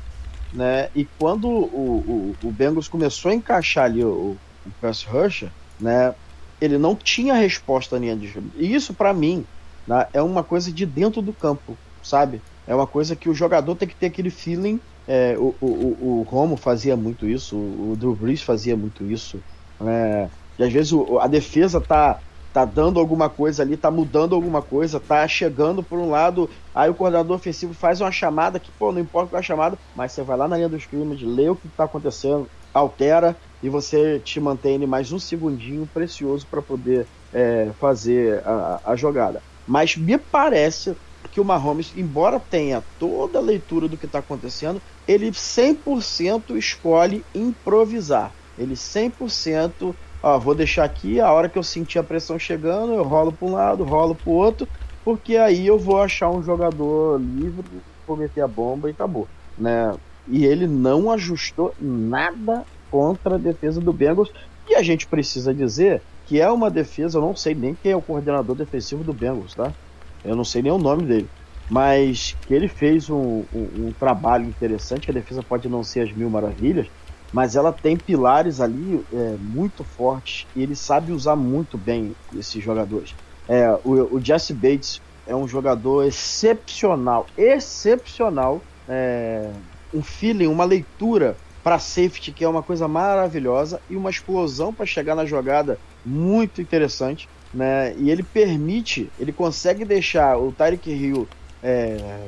né? 0.53 0.88
E 0.95 1.09
quando 1.16 1.47
o, 1.47 2.36
o, 2.43 2.49
o 2.51 2.53
Bengals 2.53 2.88
começou 2.88 3.30
a 3.30 3.34
encaixar 3.34 3.86
ali 3.86 4.05
o, 4.05 4.40
o 4.65 4.73
pass 4.81 5.03
rusher, 5.05 5.55
né? 5.79 6.15
Ele 6.61 6.79
não 6.79 6.97
tinha 6.97 7.35
resposta 7.35 7.97
na 7.97 8.01
linha 8.03 8.17
de 8.17 8.27
scrimmage. 8.27 8.57
E 8.57 8.75
isso 8.75 8.95
para 8.95 9.13
mim 9.13 9.47
né, 9.87 10.07
é 10.13 10.23
uma 10.23 10.45
coisa 10.45 10.73
de 10.73 10.87
dentro 10.87 11.21
do 11.23 11.35
campo, 11.35 11.81
sabe? 12.03 12.45
É 12.67 12.75
uma 12.75 12.87
coisa 12.87 13.17
que 13.17 13.29
o 13.29 13.35
jogador 13.35 13.75
tem 13.77 13.89
que 13.89 13.97
ter 13.97 14.07
aquele 14.07 14.31
feeling 14.31 14.81
é, 15.07 15.37
o, 15.39 15.57
o, 15.61 16.21
o 16.21 16.23
Romo 16.23 16.57
fazia 16.57 16.97
muito 16.97 17.27
isso, 17.27 17.59
o 17.59 17.97
Drew 17.97 18.15
Brees 18.17 18.43
fazia 18.43 18.77
muito 18.77 19.05
isso. 19.11 19.45
É, 19.85 20.31
e 20.59 20.65
às 20.65 20.73
vezes 20.73 20.93
o, 20.93 21.19
a 21.19 21.27
defesa 21.27 21.81
tá, 21.81 22.23
tá 22.53 22.65
dando 22.65 23.01
alguma 23.01 23.29
coisa 23.29 23.63
ali, 23.63 23.77
tá 23.77 23.91
mudando 23.91 24.35
alguma 24.35 24.63
coisa, 24.63 25.01
tá 25.01 25.27
chegando 25.27 25.83
por 25.83 25.99
um 25.99 26.09
lado, 26.11 26.49
aí 26.73 26.89
o 26.89 26.95
coordenador 26.95 27.37
ofensivo 27.37 27.75
faz 27.75 28.01
uma 28.01 28.13
chamada 28.13 28.61
que, 28.61 28.71
pô, 28.73 28.93
não 28.93 29.01
importa 29.01 29.31
qual 29.31 29.39
é 29.39 29.41
a 29.41 29.43
chamada, 29.43 29.79
mas 29.95 30.13
você 30.13 30.23
vai 30.23 30.37
lá 30.37 30.47
na 30.49 30.57
linha 30.57 30.69
dos 30.69 30.87
crimes, 30.87 31.21
lê 31.23 31.49
o 31.49 31.57
que 31.57 31.69
tá 31.71 31.85
acontecendo, 31.85 32.51
altera 32.73 33.39
e 33.63 33.69
você 33.69 34.21
te 34.21 34.41
mantém 34.41 34.85
mais 34.87 35.13
um 35.13 35.19
segundinho 35.19 35.87
precioso 35.89 36.47
para 36.49 36.63
poder 36.63 37.09
é, 37.33 37.73
fazer 37.75 38.43
a, 38.47 38.93
a 38.93 38.97
jogada. 38.97 39.43
Mas 39.67 39.97
me 39.97 40.19
parece 40.19 40.97
que 41.31 41.41
o 41.41 41.45
Mahomes, 41.45 41.95
embora 41.95 42.39
tenha 42.41 42.85
toda 42.99 43.39
a 43.39 43.43
leitura 43.43 43.89
do 43.89 43.97
que 43.97 44.07
está 44.07 44.19
acontecendo, 44.19 44.83
ele 45.07 45.33
100% 45.33 46.57
escolhe 46.57 47.27
improvisar. 47.35 48.35
Ele 48.57 48.77
100%, 48.77 49.97
ó, 50.23 50.39
vou 50.39 50.55
deixar 50.55 50.85
aqui, 50.85 51.21
a 51.21 51.33
hora 51.33 51.49
que 51.49 51.59
eu 51.59 51.63
sentir 51.63 51.99
a 51.99 52.05
pressão 52.05 52.39
chegando, 52.39 52.93
eu 52.93 53.05
rolo 53.05 53.33
para 53.37 53.49
um 53.49 53.53
lado, 53.53 53.85
rolo 53.85 54.15
para 54.17 54.31
o 54.31 54.35
outro, 54.35 54.69
porque 55.05 55.37
aí 55.37 55.67
eu 55.67 55.79
vou 55.79 56.01
achar 56.01 56.31
um 56.31 56.43
jogador 56.43 57.19
livre, 57.21 57.67
vou 58.07 58.17
meter 58.17 58.43
a 58.43 58.49
bomba 58.49 58.89
e 58.89 58.93
acabou, 58.93 59.31
né? 59.57 59.97
E 60.27 60.45
ele 60.45 60.67
não 60.69 61.11
ajustou 61.11 61.75
nada 61.79 62.67
contra 62.93 63.34
a 63.34 63.38
defesa 63.38 63.80
do 63.80 63.93
Bengals, 63.93 64.30
e 64.68 64.76
a 64.76 64.82
gente 64.82 65.09
precisa 65.09 65.53
dizer 65.55 66.05
que 66.26 66.40
é 66.40 66.49
uma 66.51 66.70
defesa, 66.70 67.18
eu 67.18 67.22
não 67.22 67.34
sei 67.34 67.55
nem 67.55 67.74
quem 67.74 67.90
é 67.93 67.97
o 67.97 68.03
coordenador 68.03 68.55
defensivo 68.55 69.03
do 69.03 69.14
Bengals, 69.14 69.55
tá? 69.55 69.74
Eu 70.22 70.36
não 70.36 70.45
sei 70.45 70.62
nem 70.62 70.70
o 70.70 70.78
nome 70.78 71.07
dele 71.07 71.28
mas 71.72 72.36
que 72.45 72.53
ele 72.53 72.68
fez 72.68 73.09
um, 73.09 73.47
um, 73.51 73.88
um, 73.88 73.93
trabalho 73.99 74.47
interessante. 74.47 75.11
A 75.11 75.14
defesa 75.14 75.43
pode 75.43 75.70
não 75.70 75.82
ser 75.82 76.01
as 76.01 76.12
mil 76.12 76.28
maravilhas, 76.28 76.86
mas 77.32 77.57
ela 77.57 77.72
tem 77.72 77.97
pilares 77.97 78.61
ali 78.61 79.03
é, 79.11 79.36
muito 79.38 79.82
fortes 79.82 80.47
e 80.55 80.62
ele 80.62 80.76
sabe 80.76 81.12
usar 81.12 81.34
muito 81.34 81.78
bem 81.78 82.14
esses 82.34 82.62
jogadores. 82.62 83.14
É, 83.49 83.70
o, 83.84 84.16
o 84.16 84.20
Jesse 84.22 84.53
Bates 84.53 85.01
é 85.26 85.34
um 85.34 85.49
jogador 85.49 86.05
excepcional, 86.05 87.26
excepcional. 87.38 88.62
É, 88.86 89.51
um 89.95 90.03
feeling, 90.03 90.49
uma 90.49 90.64
leitura 90.64 91.38
para 91.63 91.79
safety 91.79 92.33
que 92.33 92.45
é 92.45 92.49
uma 92.49 92.63
coisa 92.63 92.89
maravilhosa 92.89 93.81
e 93.89 93.97
uma 93.97 94.11
explosão 94.11 94.73
para 94.73 94.87
chegar 94.87 95.15
na 95.15 95.25
jogada 95.25 95.79
muito 96.05 96.61
interessante. 96.61 97.29
Né? 97.53 97.95
E 97.99 98.11
ele 98.11 98.23
permite, 98.23 99.11
ele 99.19 99.33
consegue 99.33 99.85
deixar 99.85 100.39
o 100.39 100.53
Tyreek 100.53 100.91
Hill 100.91 101.29
é, 101.63 102.27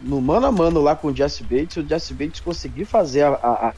no 0.00 0.20
mano 0.20 0.46
a 0.46 0.52
mano 0.52 0.80
lá 0.80 0.94
com 0.94 1.08
o 1.08 1.16
Jesse 1.16 1.42
Bates, 1.42 1.76
o 1.76 1.82
Jesse 1.82 2.12
Bates 2.12 2.40
conseguir 2.40 2.84
fazer 2.84 3.22
a, 3.22 3.32
a, 3.32 3.74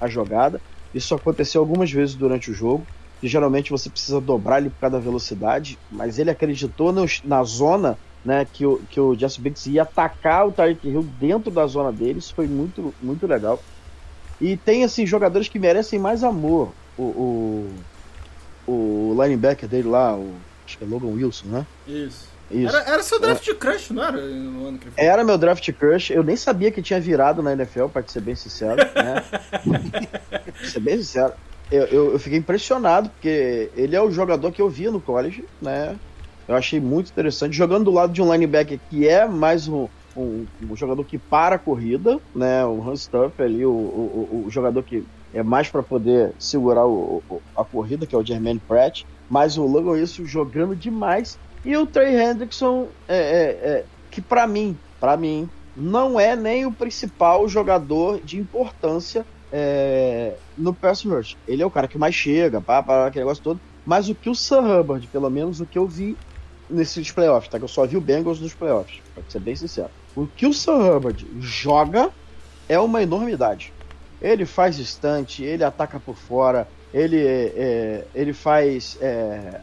a, 0.00 0.08
jogada. 0.08 0.60
Isso 0.94 1.14
aconteceu 1.14 1.60
algumas 1.60 1.90
vezes 1.92 2.14
durante 2.14 2.50
o 2.50 2.54
jogo. 2.54 2.86
E 3.22 3.28
geralmente 3.28 3.70
você 3.70 3.90
precisa 3.90 4.20
dobrar 4.20 4.60
ele 4.60 4.70
por 4.70 4.78
causa 4.78 4.96
da 4.96 5.02
velocidade, 5.02 5.76
mas 5.90 6.18
ele 6.18 6.30
acreditou 6.30 6.94
na 7.24 7.42
zona 7.42 7.98
né, 8.24 8.46
que, 8.50 8.64
o, 8.64 8.80
que 8.88 9.00
o 9.00 9.14
Jesse 9.14 9.40
Bates 9.40 9.66
ia 9.66 9.82
atacar 9.82 10.46
o 10.46 10.52
Tyreek 10.52 10.88
Hill 10.88 11.02
dentro 11.18 11.50
da 11.50 11.66
zona 11.66 11.92
dele. 11.92 12.20
Isso 12.20 12.32
foi 12.32 12.46
muito, 12.46 12.94
muito 13.02 13.26
legal. 13.26 13.60
E 14.40 14.56
tem 14.56 14.84
assim 14.84 15.06
jogadores 15.06 15.48
que 15.48 15.58
merecem 15.58 15.98
mais 15.98 16.22
amor. 16.22 16.72
O, 16.96 17.02
o, 18.66 18.70
o 18.70 19.22
linebacker 19.22 19.68
dele 19.68 19.88
lá, 19.88 20.14
o, 20.14 20.34
acho 20.66 20.78
que 20.78 20.84
é 20.84 20.86
Logan 20.86 21.08
Wilson, 21.08 21.46
né? 21.46 21.66
Isso. 21.86 22.28
Isso. 22.50 22.74
Era, 22.74 22.92
era 22.92 23.02
seu 23.02 23.20
draft 23.20 23.46
é. 23.46 23.54
crush, 23.54 23.90
não 23.90 24.04
era? 24.04 24.26
No 24.26 24.68
ano 24.68 24.78
que 24.78 24.90
foi? 24.90 25.04
Era 25.04 25.22
meu 25.22 25.36
draft 25.36 25.70
crush. 25.72 26.10
Eu 26.10 26.22
nem 26.22 26.36
sabia 26.36 26.70
que 26.70 26.80
tinha 26.80 26.98
virado 26.98 27.42
na 27.42 27.52
NFL, 27.52 27.86
pra 27.86 28.02
ser 28.06 28.20
bem 28.20 28.34
sincero. 28.34 28.76
Né? 28.76 29.24
ser 30.64 30.80
bem 30.80 30.96
sincero. 30.96 31.34
Eu, 31.70 31.84
eu, 31.84 32.12
eu, 32.12 32.18
fiquei 32.18 32.38
impressionado, 32.38 33.10
porque 33.10 33.70
ele 33.76 33.94
é 33.94 34.00
o 34.00 34.10
jogador 34.10 34.50
que 34.50 34.62
eu 34.62 34.70
via 34.70 34.90
no 34.90 35.00
college, 35.00 35.44
né? 35.60 35.96
Eu 36.46 36.54
achei 36.54 36.80
muito 36.80 37.10
interessante. 37.10 37.54
Jogando 37.54 37.84
do 37.84 37.90
lado 37.90 38.14
de 38.14 38.22
um 38.22 38.32
linebacker 38.32 38.80
que 38.88 39.06
é 39.06 39.28
mais 39.28 39.68
um, 39.68 39.86
um, 40.18 40.46
um 40.70 40.76
jogador 40.76 41.04
que 41.04 41.18
para 41.18 41.56
a 41.56 41.58
corrida, 41.58 42.18
né? 42.34 42.64
O 42.64 42.82
Hans 42.82 43.02
Stuff 43.02 43.40
ali, 43.42 43.64
o, 43.64 43.70
o, 43.70 44.44
o, 44.46 44.50
jogador 44.50 44.82
que 44.82 45.04
é 45.32 45.42
mais 45.42 45.68
para 45.68 45.82
poder 45.82 46.32
segurar 46.38 46.86
o, 46.86 47.22
a 47.56 47.64
corrida, 47.64 48.06
que 48.06 48.14
é 48.14 48.18
o 48.18 48.24
Jermaine 48.24 48.60
Pratt. 48.66 49.04
Mas 49.30 49.58
o 49.58 49.66
Logan 49.66 50.00
isso 50.00 50.24
jogando 50.24 50.74
demais 50.74 51.38
e 51.64 51.76
o 51.76 51.86
Trey 51.86 52.14
Hendrickson, 52.14 52.88
é, 53.06 53.16
é, 53.16 53.68
é 53.68 53.84
que 54.10 54.20
para 54.20 54.46
mim, 54.46 54.76
para 54.98 55.16
mim, 55.16 55.48
não 55.76 56.18
é 56.18 56.34
nem 56.34 56.66
o 56.66 56.72
principal 56.72 57.48
jogador 57.48 58.20
de 58.20 58.38
importância 58.38 59.24
é, 59.52 60.34
no 60.56 60.72
pass 60.72 61.04
rush. 61.04 61.36
Ele 61.46 61.62
é 61.62 61.66
o 61.66 61.70
cara 61.70 61.88
que 61.88 61.98
mais 61.98 62.14
chega, 62.14 62.60
pá, 62.60 62.82
pá, 62.82 63.06
aquele 63.06 63.24
negócio 63.24 63.42
todo. 63.42 63.60
Mas 63.84 64.08
o 64.08 64.14
que 64.14 64.28
o 64.28 64.34
Sam 64.34 64.80
Hubbard, 64.80 65.06
pelo 65.08 65.30
menos 65.30 65.60
o 65.60 65.66
que 65.66 65.78
eu 65.78 65.86
vi 65.86 66.16
nesses 66.68 67.10
playoffs, 67.10 67.50
tá? 67.50 67.58
Que 67.58 67.64
eu 67.64 67.68
só 67.68 67.86
vi 67.86 67.96
o 67.96 68.00
Bengals 68.00 68.40
nos 68.40 68.54
playoffs, 68.54 69.00
pra 69.14 69.22
ser 69.28 69.40
bem 69.40 69.56
sincero. 69.56 69.90
O 70.18 70.26
que 70.26 70.48
o 70.48 70.52
Sam 70.52 70.96
Hubbard 70.96 71.24
joga 71.38 72.10
é 72.68 72.76
uma 72.76 73.00
enormidade. 73.00 73.72
Ele 74.20 74.44
faz 74.44 74.76
estante, 74.80 75.44
ele 75.44 75.62
ataca 75.62 76.00
por 76.00 76.16
fora, 76.16 76.66
ele, 76.92 77.24
é, 77.24 78.04
ele 78.12 78.32
faz 78.32 78.98
é, 79.00 79.60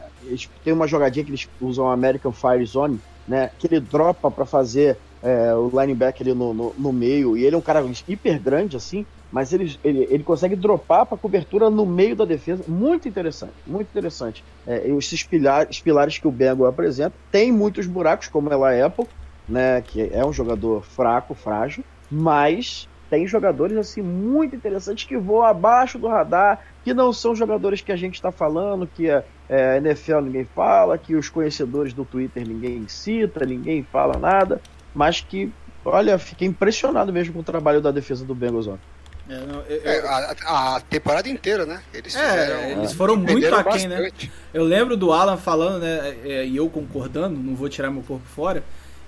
tem 0.64 0.72
uma 0.72 0.86
jogadinha 0.86 1.22
que 1.22 1.30
eles 1.30 1.46
usam 1.60 1.90
American 1.90 2.32
Fire 2.32 2.64
Zone, 2.64 2.98
né? 3.28 3.50
Que 3.58 3.66
ele 3.66 3.80
dropa 3.80 4.30
para 4.30 4.46
fazer 4.46 4.96
é, 5.22 5.54
o 5.54 5.68
linebacker 5.68 6.26
ali 6.26 6.34
no, 6.34 6.54
no, 6.54 6.74
no, 6.78 6.90
meio. 6.90 7.36
E 7.36 7.44
ele 7.44 7.54
é 7.54 7.58
um 7.58 7.62
cara 7.62 7.84
hiper 8.08 8.40
grande, 8.40 8.78
assim, 8.78 9.04
mas 9.30 9.52
ele, 9.52 9.78
ele, 9.84 10.08
ele 10.08 10.24
consegue 10.24 10.56
dropar 10.56 11.04
para 11.04 11.18
cobertura 11.18 11.68
no 11.68 11.84
meio 11.84 12.16
da 12.16 12.24
defesa. 12.24 12.64
Muito 12.66 13.06
interessante, 13.06 13.52
muito 13.66 13.88
interessante. 13.88 14.42
É, 14.66 14.88
esses 14.88 15.22
pilares, 15.22 15.80
pilares 15.80 16.16
que 16.16 16.26
o 16.26 16.32
Bengal 16.32 16.66
apresenta 16.66 17.14
tem 17.30 17.52
muitos 17.52 17.86
buracos, 17.86 18.28
como 18.28 18.50
ela 18.50 18.86
Apple, 18.86 19.06
né? 19.48 19.80
Que 19.82 20.10
é 20.12 20.24
um 20.24 20.32
jogador 20.32 20.84
fraco, 20.84 21.34
frágil, 21.34 21.84
mas 22.10 22.88
tem 23.08 23.26
jogadores 23.26 23.76
assim 23.76 24.02
muito 24.02 24.56
interessantes 24.56 25.04
que 25.04 25.16
voam 25.16 25.44
abaixo 25.44 25.98
do 25.98 26.08
radar, 26.08 26.60
que 26.82 26.92
não 26.92 27.12
são 27.12 27.34
jogadores 27.34 27.80
que 27.80 27.92
a 27.92 27.96
gente 27.96 28.14
está 28.14 28.32
falando, 28.32 28.86
que 28.86 29.10
a 29.10 29.22
é, 29.48 29.76
NFL 29.76 30.20
ninguém 30.22 30.44
fala, 30.44 30.98
que 30.98 31.14
os 31.14 31.28
conhecedores 31.28 31.92
do 31.92 32.04
Twitter 32.04 32.46
ninguém 32.46 32.88
cita, 32.88 33.44
ninguém 33.44 33.82
fala 33.84 34.18
nada, 34.18 34.60
mas 34.94 35.20
que, 35.20 35.52
olha, 35.84 36.18
fiquei 36.18 36.48
impressionado 36.48 37.12
mesmo 37.12 37.32
com 37.32 37.40
o 37.40 37.44
trabalho 37.44 37.80
da 37.80 37.92
defesa 37.92 38.24
do 38.24 38.34
Bengals 38.34 38.66
ontem. 38.66 38.96
É, 39.28 39.40
não, 39.40 39.60
eu, 39.62 39.76
eu... 39.76 39.90
É, 39.90 40.08
a, 40.08 40.76
a, 40.76 40.80
temporada 40.80 41.28
inteira, 41.28 41.66
né? 41.66 41.82
Eles, 41.92 42.14
é, 42.14 42.30
fizeram, 42.30 42.60
eles 42.78 42.92
foram 42.92 43.16
muito 43.16 43.54
aquém, 43.54 43.88
né? 43.88 44.10
Eu 44.54 44.62
lembro 44.62 44.96
do 44.96 45.12
Alan 45.12 45.36
falando, 45.36 45.80
né? 45.80 46.16
É, 46.24 46.46
e 46.46 46.56
eu 46.56 46.68
concordando, 46.70 47.36
não 47.36 47.54
vou 47.54 47.68
tirar 47.68 47.90
meu 47.90 48.02
corpo 48.02 48.26
fora 48.26 48.62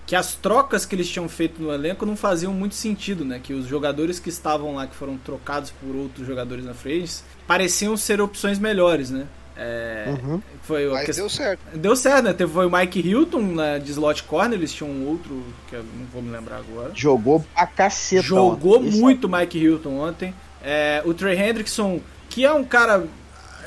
que 0.08 0.16
as 0.16 0.32
trocas 0.32 0.86
que 0.86 0.94
eles 0.94 1.06
tinham 1.06 1.28
feito 1.28 1.62
no 1.62 1.70
elenco 1.70 2.06
não 2.06 2.16
faziam 2.16 2.50
muito 2.50 2.74
sentido, 2.74 3.26
né? 3.26 3.38
Que 3.42 3.52
os 3.52 3.66
jogadores 3.66 4.18
que 4.18 4.30
estavam 4.30 4.74
lá, 4.74 4.86
que 4.86 4.96
foram 4.96 5.18
trocados 5.18 5.70
por 5.70 5.94
outros 5.94 6.26
jogadores 6.26 6.64
na 6.64 6.72
frente, 6.72 7.16
pareciam 7.46 7.94
ser 7.94 8.18
opções 8.18 8.58
melhores, 8.58 9.10
né? 9.10 9.26
É, 9.54 10.06
uhum. 10.08 10.40
foi 10.62 10.88
Mas 10.88 11.04
que... 11.04 11.12
deu 11.12 11.28
certo. 11.28 11.60
Deu 11.74 11.94
certo, 11.94 12.24
né? 12.24 12.32
Teve, 12.32 12.50
foi 12.50 12.64
o 12.64 12.70
Mike 12.74 13.06
Hilton 13.06 13.42
né, 13.42 13.78
de 13.78 13.90
slot 13.90 14.22
corner, 14.22 14.58
eles 14.58 14.72
tinham 14.72 14.90
um 14.90 15.06
outro, 15.06 15.44
que 15.68 15.76
eu 15.76 15.82
não 15.82 16.06
vou 16.10 16.22
me 16.22 16.30
lembrar 16.30 16.56
agora. 16.56 16.90
Jogou 16.94 17.44
a 17.54 17.66
caceta. 17.66 18.22
Jogou 18.22 18.78
ontem. 18.78 18.92
muito 18.92 19.26
o 19.26 19.30
Mike 19.30 19.58
Hilton 19.58 19.98
ontem. 19.98 20.34
É, 20.62 21.02
o 21.04 21.12
Trey 21.12 21.38
Hendrickson, 21.38 22.00
que 22.30 22.46
é 22.46 22.52
um 22.52 22.64
cara. 22.64 23.04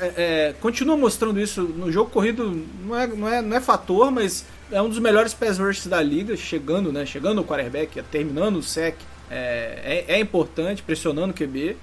É, 0.00 0.14
é, 0.16 0.54
continua 0.60 0.96
mostrando 0.96 1.38
isso 1.38 1.62
no 1.62 1.92
jogo 1.92 2.10
corrido, 2.10 2.66
não 2.84 2.96
é, 2.98 3.06
não, 3.06 3.28
é, 3.28 3.40
não 3.40 3.56
é 3.56 3.60
fator, 3.60 4.10
mas 4.10 4.44
é 4.72 4.82
um 4.82 4.88
dos 4.88 4.98
melhores 4.98 5.34
pass 5.34 5.58
rushes 5.58 5.86
da 5.86 6.02
liga, 6.02 6.36
chegando, 6.36 6.92
né? 6.92 7.06
Chegando 7.06 7.40
o 7.40 7.44
quarterback, 7.44 8.02
terminando 8.10 8.56
o 8.56 8.62
sec. 8.62 8.96
É, 9.30 10.04
é, 10.08 10.14
é 10.14 10.20
importante, 10.20 10.82
pressionando 10.82 11.32
o 11.32 11.36
QB. 11.36 11.76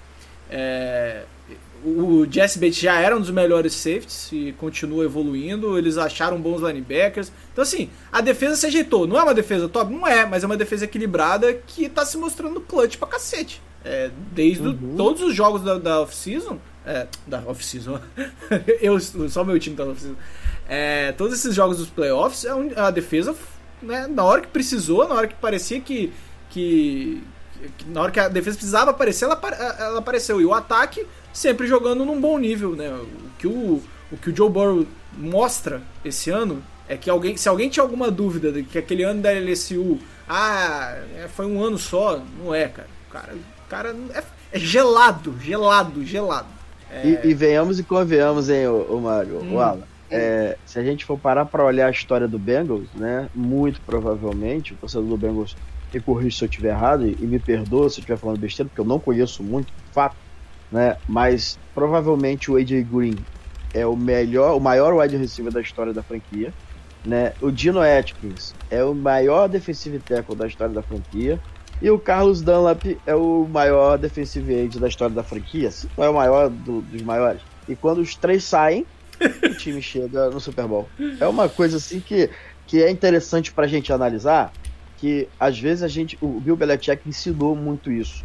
É, 0.49 1.23
o 1.83 2.25
Jesse 2.29 2.59
Bates 2.59 2.79
já 2.79 2.99
era 2.99 3.15
um 3.15 3.21
dos 3.21 3.31
melhores 3.31 3.73
safeties 3.73 4.29
e 4.31 4.53
continua 4.57 5.05
evoluindo. 5.05 5.77
Eles 5.77 5.97
acharam 5.97 6.39
bons 6.39 6.61
linebackers. 6.61 7.31
Então, 7.51 7.61
assim, 7.61 7.89
a 8.11 8.21
defesa 8.21 8.55
se 8.55 8.65
ajeitou. 8.65 9.07
Não 9.07 9.17
é 9.17 9.23
uma 9.23 9.33
defesa 9.33 9.69
top? 9.69 9.93
Não 9.93 10.05
é, 10.05 10.25
mas 10.25 10.43
é 10.43 10.45
uma 10.45 10.57
defesa 10.57 10.85
equilibrada 10.85 11.53
que 11.53 11.87
tá 11.87 12.05
se 12.05 12.17
mostrando 12.17 12.59
clutch 12.59 12.97
pra 12.97 13.07
cacete. 13.07 13.61
É, 13.85 14.11
desde 14.33 14.67
uhum. 14.67 14.95
todos 14.97 15.21
os 15.21 15.33
jogos 15.33 15.63
da, 15.63 15.77
da 15.77 16.01
off-season. 16.01 16.59
É, 16.85 17.07
da 17.25 17.41
off-season. 17.45 17.99
Eu, 18.81 18.99
só 18.99 19.43
meu 19.43 19.57
time 19.57 19.75
tá 19.75 19.85
na 19.85 19.91
off-season. 19.91 20.17
É, 20.69 21.13
todos 21.13 21.33
esses 21.33 21.55
jogos 21.55 21.77
dos 21.77 21.89
playoffs, 21.89 22.45
é 22.45 22.79
a 22.79 22.91
defesa, 22.91 23.35
né, 23.81 24.05
na 24.07 24.23
hora 24.23 24.41
que 24.41 24.47
precisou, 24.47 25.07
na 25.07 25.15
hora 25.15 25.27
que 25.27 25.33
parecia 25.33 25.81
que, 25.81 26.13
que, 26.51 27.23
que 27.75 27.85
na 27.87 28.03
hora 28.03 28.11
que 28.11 28.19
a 28.19 28.27
defesa 28.27 28.55
precisava 28.55 28.91
aparecer, 28.91 29.25
ela, 29.25 29.41
ela 29.79 29.97
apareceu. 29.97 30.39
E 30.39 30.45
o 30.45 30.53
ataque 30.53 31.07
sempre 31.33 31.65
jogando 31.65 32.05
num 32.05 32.21
bom 32.21 32.37
nível, 32.37 32.75
né? 32.75 32.87
O 32.89 33.07
que 33.39 33.47
o, 33.47 33.81
o, 34.11 34.17
que 34.17 34.29
o 34.29 34.35
Joe 34.35 34.49
Burrow 34.49 34.85
mostra 35.17 35.81
esse 36.05 36.29
ano 36.29 36.61
é 36.87 36.95
que 36.95 37.09
alguém, 37.09 37.35
se 37.35 37.49
alguém 37.49 37.69
tinha 37.69 37.83
alguma 37.83 38.11
dúvida 38.11 38.51
de 38.51 38.63
que 38.63 38.77
aquele 38.77 39.03
ano 39.03 39.21
da 39.21 39.31
LSU, 39.31 39.97
ah, 40.27 40.95
é, 41.17 41.27
foi 41.27 41.47
um 41.47 41.63
ano 41.63 41.79
só, 41.79 42.21
não 42.37 42.53
é, 42.53 42.67
cara. 42.67 42.89
O 43.07 43.11
cara, 43.11 43.33
o 43.33 43.69
cara 43.69 43.95
é, 44.13 44.23
é 44.51 44.59
gelado, 44.59 45.35
gelado, 45.41 46.05
gelado. 46.05 46.47
É... 46.91 47.07
E, 47.07 47.29
e, 47.29 47.33
venhamos 47.33 47.79
e 47.79 47.83
convenhamos, 47.83 48.49
hein, 48.49 48.67
o, 48.67 48.81
o 48.81 49.01
Mário, 49.01 49.39
hum. 49.39 49.55
o 49.55 49.59
Alan. 49.59 49.83
É, 50.11 50.57
se 50.65 50.79
a 50.79 50.83
gente 50.83 51.05
for 51.05 51.19
parar 51.19 51.45
para 51.45 51.63
olhar 51.63 51.87
a 51.87 51.91
história 51.91 52.27
do 52.27 52.39
Bengals, 52.39 52.87
né, 52.95 53.29
muito 53.33 53.79
provavelmente, 53.81 54.73
o 54.73 54.77
torcedor 54.77 55.07
do 55.07 55.17
Bengals 55.17 55.55
me 55.93 55.99
corrija 55.99 56.37
se 56.37 56.43
eu 56.43 56.49
estiver 56.49 56.69
errado 56.69 57.07
e, 57.07 57.17
e 57.19 57.25
me 57.25 57.39
perdoa 57.39 57.89
se 57.89 57.97
eu 57.97 58.01
estiver 58.01 58.17
falando 58.17 58.39
besteira, 58.39 58.69
porque 58.69 58.81
eu 58.81 58.85
não 58.85 58.99
conheço 58.99 59.43
muito, 59.43 59.67
de 59.67 59.93
fato, 59.93 60.15
né? 60.71 60.97
Mas 61.07 61.57
provavelmente 61.73 62.51
o 62.51 62.57
AJ 62.57 62.83
Green 62.83 63.15
é 63.73 63.85
o 63.85 63.95
melhor, 63.95 64.55
o 64.55 64.59
maior 64.59 64.93
wide 64.93 65.17
receiver 65.17 65.51
da 65.51 65.61
história 65.61 65.93
da 65.93 66.03
franquia, 66.03 66.53
né? 67.05 67.33
O 67.41 67.51
Dino 67.51 67.79
Atkins 67.81 68.53
é 68.69 68.83
o 68.83 68.93
maior 68.93 69.47
defensive 69.47 69.99
tackle 69.99 70.35
da 70.35 70.47
história 70.47 70.73
da 70.73 70.81
franquia. 70.81 71.39
E 71.81 71.89
o 71.89 71.97
Carlos 71.97 72.41
Dunlap 72.41 72.83
é 73.05 73.15
o 73.15 73.47
maior 73.49 73.97
defensive 73.97 74.53
end 74.53 74.79
da 74.79 74.87
história 74.89 75.15
da 75.15 75.23
franquia, 75.23 75.69
não 75.97 76.03
é 76.03 76.09
o 76.09 76.13
maior 76.13 76.49
do, 76.49 76.81
dos 76.81 77.01
maiores. 77.01 77.41
E 77.69 77.75
quando 77.75 77.99
os 77.99 78.15
três 78.15 78.43
saem, 78.43 78.85
o 79.43 79.55
time 79.55 79.81
chega 79.81 80.29
no 80.29 80.39
Super 80.39 80.67
Bowl. 80.67 80.87
É 81.19 81.27
uma 81.27 81.49
coisa 81.49 81.77
assim 81.77 81.99
que, 81.99 82.29
que 82.65 82.81
é 82.81 82.89
interessante 82.89 83.51
pra 83.51 83.67
gente 83.67 83.91
analisar, 83.91 84.51
que 84.97 85.27
às 85.39 85.59
vezes 85.59 85.83
a 85.83 85.87
gente, 85.87 86.17
o 86.21 86.39
Bill 86.39 86.55
Belichick 86.55 87.07
ensinou 87.07 87.55
muito 87.55 87.91
isso. 87.91 88.23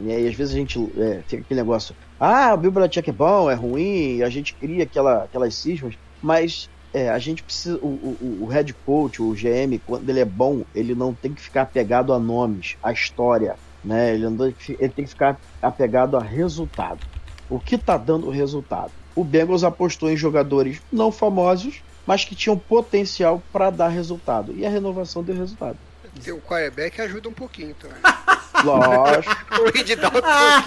E 0.00 0.10
aí, 0.10 0.26
às 0.26 0.34
vezes, 0.34 0.54
a 0.54 0.56
gente 0.56 0.78
é, 0.96 1.22
fica 1.26 1.42
aquele 1.42 1.60
negócio: 1.60 1.94
ah, 2.18 2.54
o 2.54 2.56
Bill 2.56 2.72
Belichick 2.72 3.10
é 3.10 3.12
bom, 3.12 3.50
é 3.50 3.54
ruim, 3.54 4.22
a 4.22 4.30
gente 4.30 4.54
cria 4.54 4.84
aquela, 4.84 5.24
aquelas 5.24 5.54
cismas, 5.54 5.94
mas 6.22 6.70
é, 6.92 7.10
a 7.10 7.18
gente 7.18 7.42
precisa. 7.42 7.78
O, 7.82 7.86
o, 7.86 8.38
o 8.42 8.46
head 8.46 8.72
coach, 8.86 9.22
o 9.22 9.32
GM, 9.32 9.78
quando 9.86 10.08
ele 10.08 10.20
é 10.20 10.24
bom, 10.24 10.64
ele 10.74 10.94
não 10.94 11.12
tem 11.14 11.34
que 11.34 11.42
ficar 11.42 11.62
apegado 11.62 12.12
a 12.12 12.18
nomes, 12.18 12.76
a 12.82 12.92
história, 12.92 13.56
né? 13.84 14.14
Ele, 14.14 14.28
não, 14.28 14.46
ele 14.46 14.88
tem 14.88 15.04
que 15.04 15.10
ficar 15.10 15.38
apegado 15.60 16.16
a 16.16 16.20
resultado. 16.20 17.00
O 17.48 17.58
que 17.58 17.74
está 17.74 17.96
dando 17.96 18.30
resultado? 18.30 18.92
O 19.14 19.24
Bengals 19.24 19.64
apostou 19.64 20.10
em 20.10 20.16
jogadores 20.16 20.80
não 20.92 21.10
famosos, 21.10 21.82
mas 22.06 22.24
que 22.24 22.34
tinham 22.34 22.58
potencial 22.58 23.42
para 23.52 23.70
dar 23.70 23.88
resultado. 23.88 24.54
E 24.56 24.64
a 24.64 24.70
renovação 24.70 25.22
deu 25.22 25.36
resultado. 25.36 25.78
Ter 26.22 26.32
o 26.32 26.40
quarterback 26.40 27.00
ajuda 27.00 27.28
um 27.28 27.32
pouquinho 27.32 27.74
também. 27.74 27.98
Lógico. 28.64 29.34
o 29.62 29.68
Andy 29.68 29.96
Dalton 29.96 30.20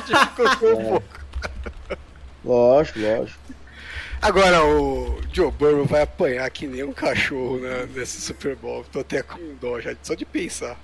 dificultou 0.07 0.69
é. 0.69 0.73
um 0.73 0.89
pouco. 0.89 1.19
Lógico, 2.43 2.99
lógico. 2.99 3.39
Agora 4.21 4.65
o 4.65 5.19
Joe 5.33 5.51
Burrow 5.51 5.85
vai 5.85 6.01
apanhar 6.01 6.49
que 6.49 6.65
nem 6.65 6.83
um 6.83 6.93
cachorro 6.93 7.59
né, 7.59 7.87
nesse 7.93 8.21
Super 8.21 8.55
Bowl. 8.55 8.85
Tô 8.91 9.01
até 9.01 9.21
com 9.21 9.37
dó 9.59 9.79
já, 9.81 9.93
só 10.01 10.13
de 10.13 10.25
pensar. 10.25 10.77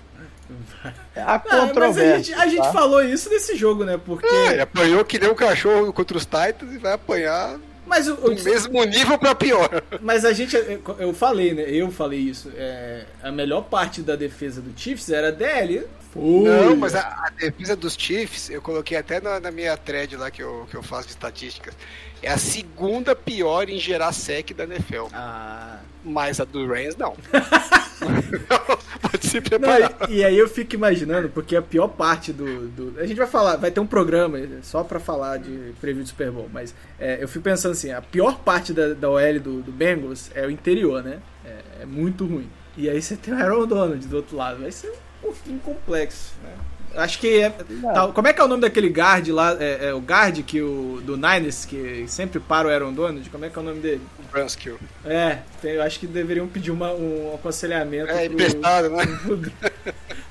A 1.15 1.39
controvérsia. 1.39 2.35
Ah, 2.37 2.41
a 2.41 2.47
gente, 2.47 2.61
a 2.61 2.63
gente 2.63 2.63
tá? 2.63 2.73
falou 2.73 3.03
isso 3.03 3.29
nesse 3.29 3.55
jogo, 3.55 3.83
né? 3.83 3.99
Porque. 4.03 4.25
É, 4.25 4.53
ele 4.53 4.61
apanhou 4.61 5.03
que 5.05 5.19
nem 5.19 5.29
um 5.29 5.35
cachorro 5.35 5.91
contra 5.93 6.17
os 6.17 6.25
Titans 6.25 6.73
e 6.73 6.77
vai 6.77 6.93
apanhar 6.93 7.59
mas 7.89 8.07
o, 8.07 8.13
o 8.13 8.29
mesmo 8.29 8.83
nível 8.83 9.17
para 9.17 9.33
pior. 9.33 9.81
Mas 9.99 10.23
a 10.23 10.31
gente, 10.31 10.55
eu 10.99 11.11
falei, 11.11 11.55
né? 11.55 11.63
Eu 11.63 11.89
falei 11.89 12.19
isso. 12.19 12.51
É, 12.55 13.05
a 13.23 13.31
melhor 13.31 13.63
parte 13.63 14.03
da 14.03 14.15
defesa 14.15 14.61
do 14.61 14.79
Chiefs 14.79 15.09
era 15.09 15.29
a 15.29 15.31
DL. 15.31 15.87
Foi. 16.11 16.21
Não, 16.21 16.75
mas 16.75 16.93
a, 16.93 17.01
a, 17.01 17.31
defesa 17.31 17.75
dos 17.75 17.95
Chiefs, 17.95 18.51
eu 18.51 18.61
coloquei 18.61 18.95
até 18.95 19.19
na, 19.19 19.39
na, 19.39 19.49
minha 19.49 19.75
thread 19.75 20.15
lá 20.15 20.29
que 20.29 20.41
eu, 20.41 20.67
que 20.69 20.77
eu 20.77 20.83
faço 20.83 21.07
de 21.07 21.13
estatísticas. 21.13 21.75
É 22.21 22.29
a 22.29 22.37
segunda 22.37 23.15
pior 23.15 23.67
em 23.67 23.79
gerar 23.79 24.11
sec 24.11 24.53
da 24.53 24.65
NFL. 24.65 25.07
Ah. 25.11 25.79
Mas 26.03 26.39
a 26.39 26.45
do 26.45 26.65
Rams 26.65 26.95
não. 26.95 27.15
Pode 29.01 29.27
se 29.27 29.41
preparar. 29.41 29.95
Não, 29.99 30.09
e, 30.09 30.17
e, 30.17 30.23
aí 30.23 30.37
eu 30.37 30.47
fico 30.47 30.75
imaginando, 30.75 31.29
porque 31.29 31.55
a 31.55 31.61
pior 31.61 31.87
parte 31.87 32.31
do, 32.31 32.67
do, 32.67 32.99
A 32.99 33.05
gente 33.05 33.17
vai 33.17 33.27
falar, 33.27 33.57
vai 33.57 33.71
ter 33.71 33.79
um 33.79 33.87
programa 33.87 34.37
só 34.61 34.83
pra 34.83 34.99
falar 34.99 35.37
de 35.37 35.73
preview 35.79 36.03
do 36.03 36.09
Super 36.09 36.31
Bowl, 36.31 36.49
mas 36.51 36.73
é, 36.99 37.21
eu 37.21 37.27
fico 37.27 37.43
pensando 37.43 37.71
assim, 37.73 37.91
a 37.91 38.01
pior 38.01 38.39
parte 38.39 38.73
da, 38.73 38.93
da 38.93 39.09
OL 39.09 39.39
do, 39.39 39.61
do 39.61 39.71
Bengals 39.71 40.31
é 40.33 40.45
o 40.45 40.51
interior, 40.51 41.03
né? 41.03 41.19
É, 41.45 41.83
é 41.83 41.85
muito 41.85 42.25
ruim. 42.25 42.49
E 42.77 42.89
aí 42.89 43.01
você 43.01 43.15
tem 43.15 43.33
o 43.33 43.37
Aaron 43.37 43.67
Donald 43.67 44.07
do 44.07 44.15
outro 44.15 44.37
lado, 44.37 44.61
vai 44.61 44.71
ser 44.71 44.89
um 44.89 45.21
pouquinho 45.21 45.59
complexo, 45.59 46.33
né? 46.43 46.53
Acho 46.99 47.19
que 47.19 47.41
é. 47.41 47.49
Tá, 47.49 48.07
como 48.07 48.27
é 48.27 48.33
que 48.33 48.41
é 48.41 48.43
o 48.43 48.47
nome 48.47 48.61
daquele 48.61 48.89
guard 48.89 49.27
lá? 49.29 49.55
É, 49.59 49.87
é, 49.87 49.93
o 49.93 49.99
guard 49.99 50.43
que 50.43 50.61
o, 50.61 51.01
do 51.03 51.15
Niners, 51.15 51.65
que 51.65 52.05
sempre 52.07 52.39
para 52.39 52.67
o 52.67 52.71
Aaron 52.71 52.93
Donald? 52.93 53.29
Como 53.29 53.45
é 53.45 53.49
que 53.49 53.57
é 53.57 53.61
o 53.61 53.65
nome 53.65 53.79
dele? 53.79 54.01
Brunskill. 54.31 54.77
É, 55.05 55.39
eu 55.63 55.81
acho 55.81 55.99
que 55.99 56.07
deveriam 56.07 56.47
pedir 56.47 56.71
uma, 56.71 56.91
um 56.93 57.33
aconselhamento. 57.35 58.11
É, 58.11 58.25
pro, 58.25 58.33
emprestado, 58.33 58.89
né? 58.89 59.05
Pro, 59.23 59.39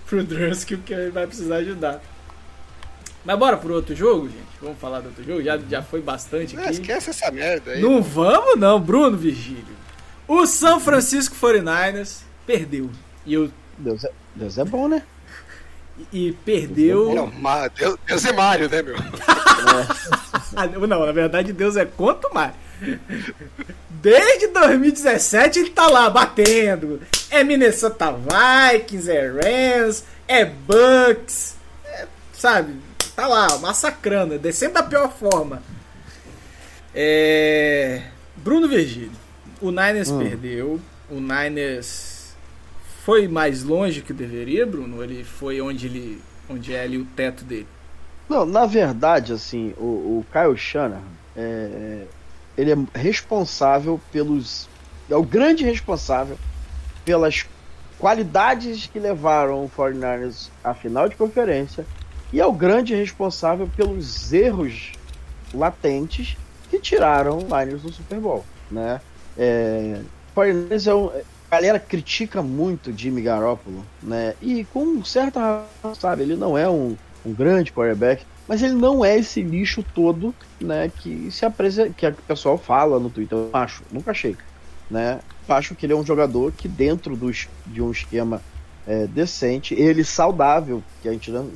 pro 0.07 0.25
Drunskill, 0.25 0.79
que 0.85 0.93
ele 0.93 1.11
vai 1.11 1.27
precisar 1.27 1.57
ajudar. 1.57 2.01
Mas 3.25 3.39
bora 3.39 3.57
pro 3.57 3.75
outro 3.75 3.95
jogo, 3.95 4.27
gente? 4.27 4.47
Vamos 4.61 4.79
falar 4.79 5.01
do 5.01 5.09
outro 5.09 5.23
jogo? 5.23 5.43
Já, 5.43 5.59
já 5.59 5.83
foi 5.83 6.01
bastante 6.01 6.57
aqui. 6.57 6.65
Não, 6.65 6.71
esquece 6.71 7.11
essa 7.11 7.31
merda 7.31 7.73
aí. 7.73 7.83
Não 7.83 8.03
vamos 8.03 8.59
não, 8.59 8.81
Bruno 8.81 9.17
Virgílio. 9.17 9.77
O 10.27 10.47
São 10.47 10.81
Francisco 10.81 11.37
49ers 11.37 12.23
perdeu. 12.47 12.91
E 13.27 13.35
eu... 13.35 13.51
Deus 13.77 14.05
é, 14.05 14.11
Deus 14.35 14.59
é 14.59 14.65
bom, 14.65 14.89
né? 14.89 15.03
E 16.13 16.33
perdeu. 16.45 17.15
Não, 17.15 17.33
Deus, 17.77 17.97
Deus 18.07 18.25
é 18.25 18.33
Mário, 18.33 18.69
né, 18.69 18.83
meu? 18.83 18.97
É. 18.97 20.79
Não, 20.87 21.07
na 21.07 21.13
verdade, 21.13 21.53
Deus 21.53 21.77
é 21.77 21.85
quanto 21.85 22.33
mais. 22.33 22.53
Desde 23.91 24.49
2017 24.49 25.59
ele 25.59 25.71
tá 25.71 25.89
lá 25.89 26.09
batendo. 26.09 27.01
É 27.31 27.43
Minnesota 27.43 28.13
Vikings, 28.13 29.11
é 29.11 29.27
Rams, 29.27 30.05
é 30.27 30.45
Bucks, 30.45 31.57
é, 31.85 32.07
sabe? 32.33 32.77
Tá 33.17 33.27
lá, 33.27 33.59
massacrando, 33.59 34.39
descendo 34.39 34.75
da 34.75 34.83
pior 34.83 35.13
forma. 35.13 35.63
É... 36.95 38.03
Bruno 38.37 38.69
Virgílio. 38.69 39.11
O 39.61 39.71
Niners 39.71 40.11
hum. 40.11 40.19
perdeu. 40.21 40.81
O 41.11 41.21
Niners 41.21 42.08
foi 43.09 43.27
mais 43.27 43.63
longe 43.63 44.03
que 44.03 44.13
deveria, 44.13 44.67
Bruno? 44.67 45.03
Ele 45.03 45.25
foi 45.25 45.63
onde 45.63 45.87
ele 45.87 46.21
onde 46.47 46.75
é 46.75 46.83
ali 46.83 46.99
o 46.99 47.07
teto 47.07 47.43
dele? 47.43 47.67
Não, 48.29 48.45
na 48.45 48.67
verdade, 48.67 49.33
assim, 49.33 49.73
o, 49.79 50.21
o 50.21 50.27
Kyle 50.31 50.55
Shanahan, 50.59 51.01
é, 51.35 52.05
ele 52.55 52.73
é 52.73 52.99
responsável 52.99 53.99
pelos. 54.13 54.69
É 55.09 55.17
o 55.17 55.23
grande 55.23 55.65
responsável 55.65 56.37
pelas 57.03 57.47
qualidades 57.99 58.87
que 58.93 58.99
levaram 58.99 59.65
o 59.65 59.71
49ers 59.71 60.51
à 60.63 60.75
final 60.75 61.09
de 61.09 61.17
conferência 61.17 61.87
e 62.31 62.39
é 62.39 62.45
o 62.45 62.53
grande 62.53 62.95
responsável 62.95 63.71
pelos 63.75 64.35
erros 64.35 64.93
latentes 65.55 66.37
que 66.69 66.79
tiraram 66.79 67.39
o 67.39 67.45
Niners 67.45 67.81
do 67.81 67.91
Super 67.91 68.21
Bowl, 68.21 68.45
né? 68.71 69.01
É, 69.35 69.99
49ers 70.37 70.87
é 70.87 70.95
um, 70.95 71.11
a 71.51 71.55
galera 71.57 71.81
critica 71.81 72.43
muito 72.43 72.97
Jimmy 72.97 73.23
Garoppolo, 73.23 73.85
né? 74.03 74.35
E 74.41 74.65
com 74.65 75.03
certa 75.03 75.41
razão, 75.41 75.95
sabe? 75.95 76.23
Ele 76.23 76.37
não 76.37 76.59
é 76.59 76.69
um, 76.69 76.97
um 77.25 77.33
grande 77.33 77.73
quarterback, 77.73 78.25
mas 78.47 78.63
ele 78.63 78.75
não 78.75 79.05
é 79.05 79.17
esse 79.17 79.43
lixo 79.43 79.83
todo, 79.95 80.35
né? 80.61 80.91
Que 81.01 81.31
se 81.31 81.47
apresenta, 81.47 81.91
que 81.95 82.07
o 82.07 82.15
pessoal 82.15 82.59
fala 82.59 82.99
no 82.99 83.09
Twitter. 83.09 83.39
Eu 83.39 83.51
acho, 83.53 83.83
nunca 83.91 84.11
achei, 84.11 84.37
né? 84.91 85.21
Acho 85.49 85.75
que 85.75 85.87
ele 85.87 85.95
é 85.95 85.97
um 85.97 86.05
jogador 86.05 86.53
que 86.53 86.69
dentro 86.69 87.17
dos, 87.17 87.49
de 87.67 87.81
um 87.81 87.91
esquema 87.91 88.43
é, 88.87 89.07
decente, 89.07 89.75
ele 89.75 90.05
saudável, 90.05 90.83
que 91.01 91.09
a 91.09 91.13
gente 91.13 91.31
não 91.31 91.51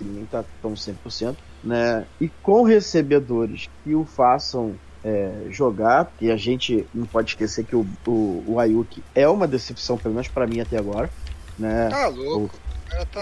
nem 0.00 0.24
tá 0.26 0.44
tão 0.60 0.74
100%, 0.74 1.36
né? 1.62 2.04
E 2.20 2.28
com 2.42 2.62
recebedores 2.62 3.68
que 3.82 3.94
o 3.94 4.04
façam 4.04 4.74
é, 5.04 5.30
jogar, 5.50 6.10
e 6.20 6.30
a 6.30 6.36
gente 6.36 6.86
não 6.94 7.06
pode 7.06 7.30
esquecer 7.30 7.64
que 7.64 7.76
o, 7.76 7.86
o, 8.06 8.44
o 8.46 8.58
Ayuki 8.58 9.02
é 9.14 9.28
uma 9.28 9.46
decepção, 9.46 9.98
pelo 9.98 10.14
menos 10.14 10.28
para 10.28 10.46
mim 10.46 10.60
até 10.60 10.78
agora. 10.78 11.10
Né? 11.58 11.88
Tá 11.90 12.08
louco. 12.08 12.58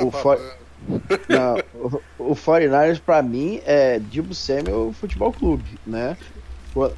O, 0.00 0.06
o, 0.06 0.10
for, 0.10 0.38
Não, 1.28 2.00
o, 2.18 2.32
o 2.32 2.36
49ers 2.36 3.00
pra 3.00 3.22
mim 3.22 3.60
é 3.64 3.98
Dibu 3.98 4.34
Samuel 4.34 4.94
Futebol 4.98 5.32
Clube, 5.32 5.78
né? 5.86 6.16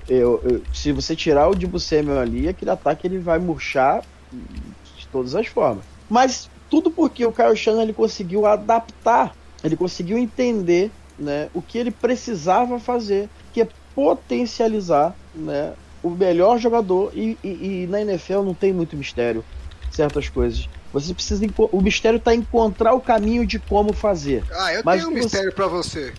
Eu, 0.09 0.41
eu, 0.45 0.63
se 0.73 0.93
você 0.93 1.17
tirar 1.17 1.49
o 1.49 1.55
Dibu 1.55 1.81
Samuel 1.81 2.21
ali, 2.21 2.49
aquele 2.49 2.71
ataque 2.71 3.07
ele 3.07 3.19
vai 3.19 3.39
murchar 3.39 4.03
de 4.33 5.07
todas 5.09 5.35
as 5.35 5.47
formas. 5.47 5.85
Mas 6.09 6.49
tudo 6.71 6.91
porque 6.91 7.27
o 7.27 7.33
Kyle 7.33 7.57
Shannon 7.57 7.83
ele 7.83 7.93
conseguiu 7.93 8.47
adaptar, 8.47 9.35
ele 9.63 9.77
conseguiu 9.77 10.17
entender 10.17 10.91
né, 11.19 11.49
o 11.53 11.61
que 11.61 11.79
ele 11.79 11.91
precisava 11.91 12.79
fazer, 12.79 13.29
que 13.53 13.63
é 13.63 13.69
potencializar 13.95 15.15
né, 15.35 15.73
o 16.03 16.11
melhor 16.11 16.59
jogador. 16.59 17.13
E, 17.15 17.39
e, 17.43 17.83
e 17.83 17.87
na 17.87 18.01
NFL 18.01 18.43
não 18.43 18.55
tem 18.55 18.73
muito 18.73 18.97
mistério 18.97 19.45
certas 19.91 20.29
coisas. 20.29 20.69
Você 20.93 21.13
precisa. 21.13 21.45
O 21.73 21.81
mistério 21.81 22.19
está 22.19 22.35
encontrar 22.35 22.95
o 22.95 23.01
caminho 23.01 23.47
de 23.47 23.59
como 23.59 23.93
fazer. 23.93 24.45
Ah, 24.53 24.75
eu 24.75 24.83
Mas 24.85 25.01
tenho 25.01 25.11
um 25.11 25.15
mistério 25.15 25.51
você... 25.51 25.55
para 25.55 25.67
você. 25.67 26.15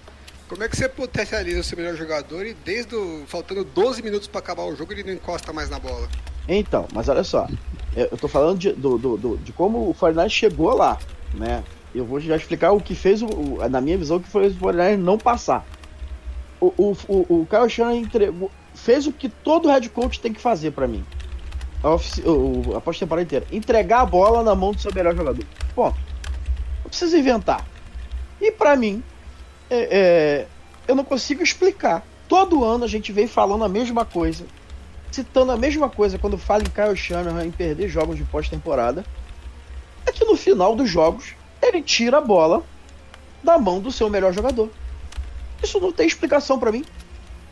Como 0.47 0.63
é 0.63 0.69
que 0.69 0.77
você 0.77 0.87
potencializa 0.87 1.59
o 1.59 1.63
seu 1.63 1.77
melhor 1.77 1.95
jogador 1.95 2.45
e 2.45 2.53
desde 2.53 2.95
o, 2.95 3.23
faltando 3.25 3.63
12 3.63 4.03
minutos 4.03 4.27
para 4.27 4.39
acabar 4.39 4.63
o 4.63 4.75
jogo 4.75 4.93
ele 4.93 5.03
não 5.03 5.13
encosta 5.13 5.51
mais 5.51 5.69
na 5.69 5.79
bola? 5.79 6.07
Então, 6.47 6.87
mas 6.93 7.09
olha 7.09 7.23
só, 7.23 7.47
eu 7.95 8.15
tô 8.17 8.27
falando 8.27 8.59
de, 8.59 8.71
do, 8.73 8.97
do, 8.97 9.17
do, 9.17 9.37
de 9.37 9.51
como 9.51 9.89
o 9.89 9.93
Fortnite 9.93 10.29
chegou 10.29 10.75
lá, 10.75 10.99
né? 11.33 11.63
Eu 11.95 12.05
vou 12.05 12.19
já 12.19 12.35
explicar 12.35 12.73
o 12.73 12.79
que 12.79 12.93
fez, 12.93 13.23
o, 13.23 13.27
o 13.27 13.69
na 13.69 13.81
minha 13.81 13.97
visão, 13.97 14.19
que 14.19 14.29
foi 14.29 14.47
o 14.47 14.53
Fortnite 14.53 14.97
não 14.97 15.17
passar. 15.17 15.65
O, 16.59 16.73
o, 16.77 17.41
o, 17.41 17.47
Kyle 17.49 17.69
Shanahan 17.69 17.97
entregou, 17.97 18.49
fez 18.73 19.05
o 19.07 19.11
que 19.11 19.29
todo 19.29 19.69
head 19.69 19.89
coach 19.89 20.19
tem 20.19 20.33
que 20.33 20.41
fazer 20.41 20.71
para 20.71 20.87
mim. 20.87 21.03
A, 21.83 22.77
a 22.77 22.81
pós-temporada 22.81 23.23
inteira. 23.23 23.45
Entregar 23.51 24.01
a 24.01 24.05
bola 24.05 24.43
na 24.43 24.55
mão 24.55 24.71
do 24.71 24.79
seu 24.79 24.93
melhor 24.93 25.15
jogador. 25.15 25.45
Ponto. 25.75 25.97
Não 26.83 26.89
precisa 26.89 27.17
inventar. 27.17 27.65
E 28.39 28.51
para 28.51 28.75
mim, 28.75 29.03
é, 29.69 29.87
é, 29.91 30.47
eu 30.87 30.95
não 30.95 31.03
consigo 31.03 31.43
explicar. 31.43 32.05
Todo 32.27 32.63
ano 32.63 32.85
a 32.85 32.87
gente 32.87 33.11
vem 33.11 33.27
falando 33.27 33.63
a 33.63 33.69
mesma 33.69 34.03
coisa, 34.03 34.45
citando 35.11 35.51
a 35.51 35.57
mesma 35.57 35.89
coisa 35.89 36.17
quando 36.17 36.37
fala 36.37 36.63
em 36.63 36.69
Kyle 36.69 36.95
Shanahan 36.95 37.45
em 37.45 37.51
perder 37.51 37.87
jogos 37.87 38.17
de 38.17 38.23
pós-temporada. 38.23 39.05
É 40.05 40.11
que 40.11 40.25
no 40.25 40.35
final 40.35 40.75
dos 40.75 40.89
jogos 40.89 41.33
ele 41.61 41.81
tira 41.81 42.17
a 42.17 42.21
bola 42.21 42.63
da 43.43 43.57
mão 43.57 43.79
do 43.79 43.91
seu 43.91 44.09
melhor 44.09 44.33
jogador. 44.33 44.69
Isso 45.65 45.79
não 45.79 45.91
tem 45.91 46.07
explicação 46.07 46.57
para 46.57 46.71
mim. 46.71 46.85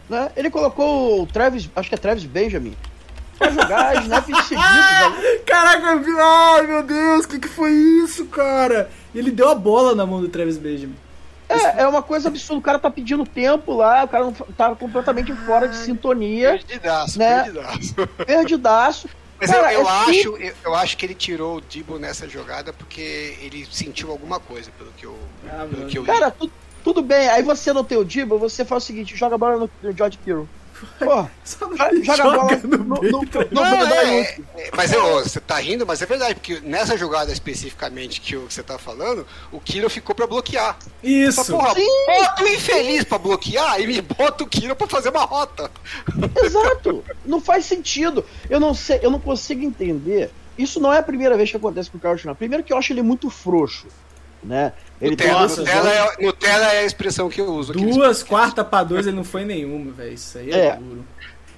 Né? 0.10 0.32
Ele 0.36 0.50
colocou 0.50 1.24
o 1.24 1.26
Travis, 1.26 1.70
acho 1.76 1.90
que 1.90 1.96
é 1.96 1.98
Travis 1.98 2.24
Benjamin, 2.24 2.76
pra 3.38 3.50
jogar 3.50 4.02
snaps 4.04 4.38
seguidos. 4.48 5.44
Caraca, 5.46 6.02
ai 6.22 6.68
meu 6.68 6.84
Deus, 6.84 7.26
o 7.26 7.28
que, 7.28 7.40
que 7.40 7.48
foi 7.48 7.72
isso, 7.72 8.26
cara? 8.28 8.90
Ele 9.14 9.32
deu 9.32 9.50
a 9.50 9.56
bola 9.56 9.96
na 9.96 10.06
mão 10.06 10.22
do 10.22 10.30
Travis 10.30 10.58
Benjamin. 10.58 10.96
É, 11.50 11.82
é 11.84 11.88
uma 11.88 12.02
coisa 12.02 12.30
absurda. 12.30 12.60
O 12.60 12.64
cara 12.64 12.80
tá 12.80 12.90
pedindo 12.90 13.26
tempo 13.26 13.74
lá, 13.74 14.04
o 14.04 14.08
cara 14.08 14.24
não, 14.26 14.34
tá 14.34 14.76
completamente 14.76 15.34
fora 15.34 15.68
de 15.68 15.76
sintonia. 15.76 16.60
Perdidaço, 16.68 17.20
né? 17.20 17.44
perdidaço. 17.44 17.96
Perdidaço. 18.26 19.10
Mas 19.40 19.52
cara, 19.52 19.74
eu, 19.74 19.82
eu 19.82 19.88
é 19.88 19.92
acho, 19.92 20.38
eu, 20.38 20.54
eu, 20.64 20.76
acho 20.76 20.98
que 20.98 21.06
ele 21.06 21.16
tirou 21.16 21.58
o 21.58 21.62
Dibo 21.62 22.00
nessa 22.00 22.30
jogada 22.30 22.72
porque 22.72 23.38
ele 23.42 23.68
sentiu 23.70 24.10
alguma 24.10 24.40
coisa, 24.40 24.72
pelo 24.78 24.92
que 24.94 25.06
eu, 25.06 25.18
ah, 25.50 25.68
pelo 25.70 25.86
que 25.88 25.98
eu 25.98 26.06
Cara, 26.06 26.32
tu, 26.32 26.50
tudo 26.84 27.02
bem. 27.02 27.30
Aí 27.30 27.42
você 27.42 27.72
não 27.72 27.84
tem 27.84 27.98
o 27.98 28.06
Dibo, 28.06 28.38
você 28.38 28.66
faz 28.66 28.84
o 28.84 28.86
seguinte, 28.86 29.16
joga 29.16 29.36
a 29.36 29.38
bola 29.38 29.58
no, 29.82 29.92
George 29.94 30.18
Kittle. 30.18 30.48
Pô, 31.00 31.26
joga, 32.04 32.24
a 32.24 32.36
bola 32.36 32.62
no, 32.64 32.78
no, 32.78 33.02
no, 33.02 33.22
não, 33.52 33.66
é, 33.66 34.20
é, 34.58 34.72
Mas 34.76 34.92
eu, 34.92 35.24
você 35.24 35.40
tá 35.40 35.58
rindo, 35.58 35.86
mas 35.88 36.02
é 36.02 36.06
verdade, 36.06 36.36
porque 36.36 36.60
nessa 36.60 36.98
jogada 36.98 37.32
especificamente 37.32 38.20
que 38.20 38.36
você 38.36 38.62
tá 38.62 38.78
falando, 38.78 39.26
o 39.50 39.62
Kiro 39.62 39.90
ficou 39.90 40.14
pra 40.14 40.28
bloquear. 40.28 40.78
Isso. 41.02 41.46
Porra, 41.46 41.74
bota 41.74 42.44
o 42.44 42.48
infeliz 42.48 43.06
pra 43.06 43.18
bloquear 43.18 43.80
e 43.80 43.88
me 43.88 44.02
bota 44.02 44.44
o 44.44 44.48
Kiro 44.48 44.76
pra 44.76 44.88
fazer 44.88 45.10
uma 45.10 45.24
rota. 45.24 45.72
Exato. 46.44 47.02
Não 47.26 47.40
faz 47.40 47.66
sentido. 47.66 48.26
Eu 48.50 48.60
não 48.60 48.74
sei, 48.74 49.00
eu 49.02 49.10
não 49.10 49.22
consigo 49.22 49.64
entender. 49.64 50.32
Isso 50.58 50.82
não 50.82 50.92
é 50.92 50.98
a 51.00 51.04
primeira 51.04 51.38
vez 51.38 51.50
que 51.50 51.58
acontece 51.58 51.90
com 51.90 51.98
o 51.98 52.02
Carlos 52.02 52.22
Schneider. 52.22 52.38
Primeiro 52.38 52.64
que 52.64 52.74
eu 52.74 52.78
acho 52.78 52.92
ele 52.92 53.02
muito 53.02 53.30
frouxo 53.30 53.88
né? 54.44 54.74
Ele 55.02 55.12
Nutella, 55.12 55.48
Nutella, 55.48 55.90
é, 55.90 56.26
Nutella 56.26 56.74
é 56.74 56.80
a 56.80 56.86
expressão 56.86 57.30
que 57.30 57.42
eu 57.42 57.54
uso. 57.54 57.74
Duas 57.74 58.24
quarta 58.24 58.64
para 58.64 58.84
dois 58.84 59.08
ele 59.08 59.16
não 59.16 59.24
foi 59.24 59.44
nenhuma, 59.46 59.92
velho. 59.92 60.14
Isso 60.14 60.38
aí 60.38 60.52
é, 60.52 60.68
é, 60.68 60.76
duro. 60.76 61.06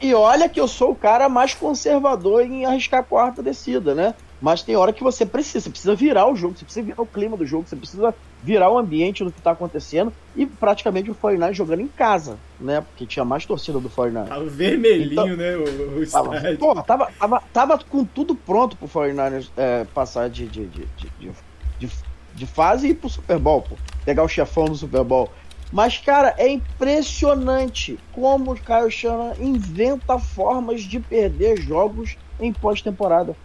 E 0.01 0.13
olha 0.13 0.49
que 0.49 0.59
eu 0.59 0.67
sou 0.67 0.91
o 0.91 0.95
cara 0.95 1.29
mais 1.29 1.53
conservador 1.53 2.43
em 2.43 2.65
arriscar 2.65 3.03
quarta 3.03 3.41
descida, 3.41 3.95
né? 3.95 4.13
Mas 4.41 4.61
tem 4.61 4.75
hora 4.75 4.91
que 4.91 5.01
você 5.01 5.25
precisa, 5.25 5.61
você 5.61 5.69
precisa 5.69 5.95
virar 5.95 6.27
o 6.27 6.35
jogo, 6.35 6.57
você 6.57 6.65
precisa 6.65 6.85
virar 6.85 7.01
o 7.01 7.05
clima 7.05 7.37
do 7.37 7.45
jogo, 7.45 7.67
você 7.67 7.75
precisa 7.75 8.13
virar 8.43 8.69
o 8.69 8.77
ambiente 8.77 9.23
do 9.23 9.31
que 9.31 9.41
tá 9.41 9.51
acontecendo 9.51 10.11
e 10.35 10.45
praticamente 10.45 11.09
o 11.09 11.15
49 11.15 11.53
jogando 11.53 11.79
em 11.79 11.87
casa, 11.87 12.37
né? 12.59 12.81
Porque 12.81 13.05
tinha 13.05 13.23
mais 13.23 13.45
torcida 13.45 13.79
do 13.79 13.89
49 13.89 14.29
Tava 14.29 14.45
vermelhinho, 14.45 15.11
então, 15.11 15.35
né? 15.35 15.55
O, 15.55 16.01
o 16.01 16.07
tava, 16.07 16.55
porra, 16.57 16.83
tava, 16.83 17.11
tava, 17.17 17.43
tava 17.53 17.79
com 17.79 18.03
tudo 18.03 18.35
pronto 18.35 18.75
pro 18.75 18.87
49 18.87 19.47
é, 19.55 19.85
passar 19.85 20.29
de, 20.29 20.45
de, 20.45 20.67
de, 20.67 20.85
de, 20.97 21.31
de 22.35 22.45
fase 22.45 22.87
e 22.87 22.91
ir 22.91 22.95
pro 22.95 23.09
Super 23.09 23.39
Bowl, 23.39 23.61
pô. 23.61 23.75
Pegar 24.03 24.23
o 24.23 24.27
chefão 24.27 24.65
do 24.65 24.75
Super 24.75 25.03
Bowl. 25.03 25.31
Mas, 25.71 25.97
cara, 25.97 26.35
é 26.37 26.47
impressionante 26.47 27.97
como 28.11 28.51
o 28.51 28.55
Kyle 28.55 28.91
Shanahan 28.91 29.35
inventa 29.39 30.19
formas 30.19 30.81
de 30.81 30.99
perder 30.99 31.59
jogos 31.59 32.17
em 32.39 32.53
pós-temporada. 32.53 33.35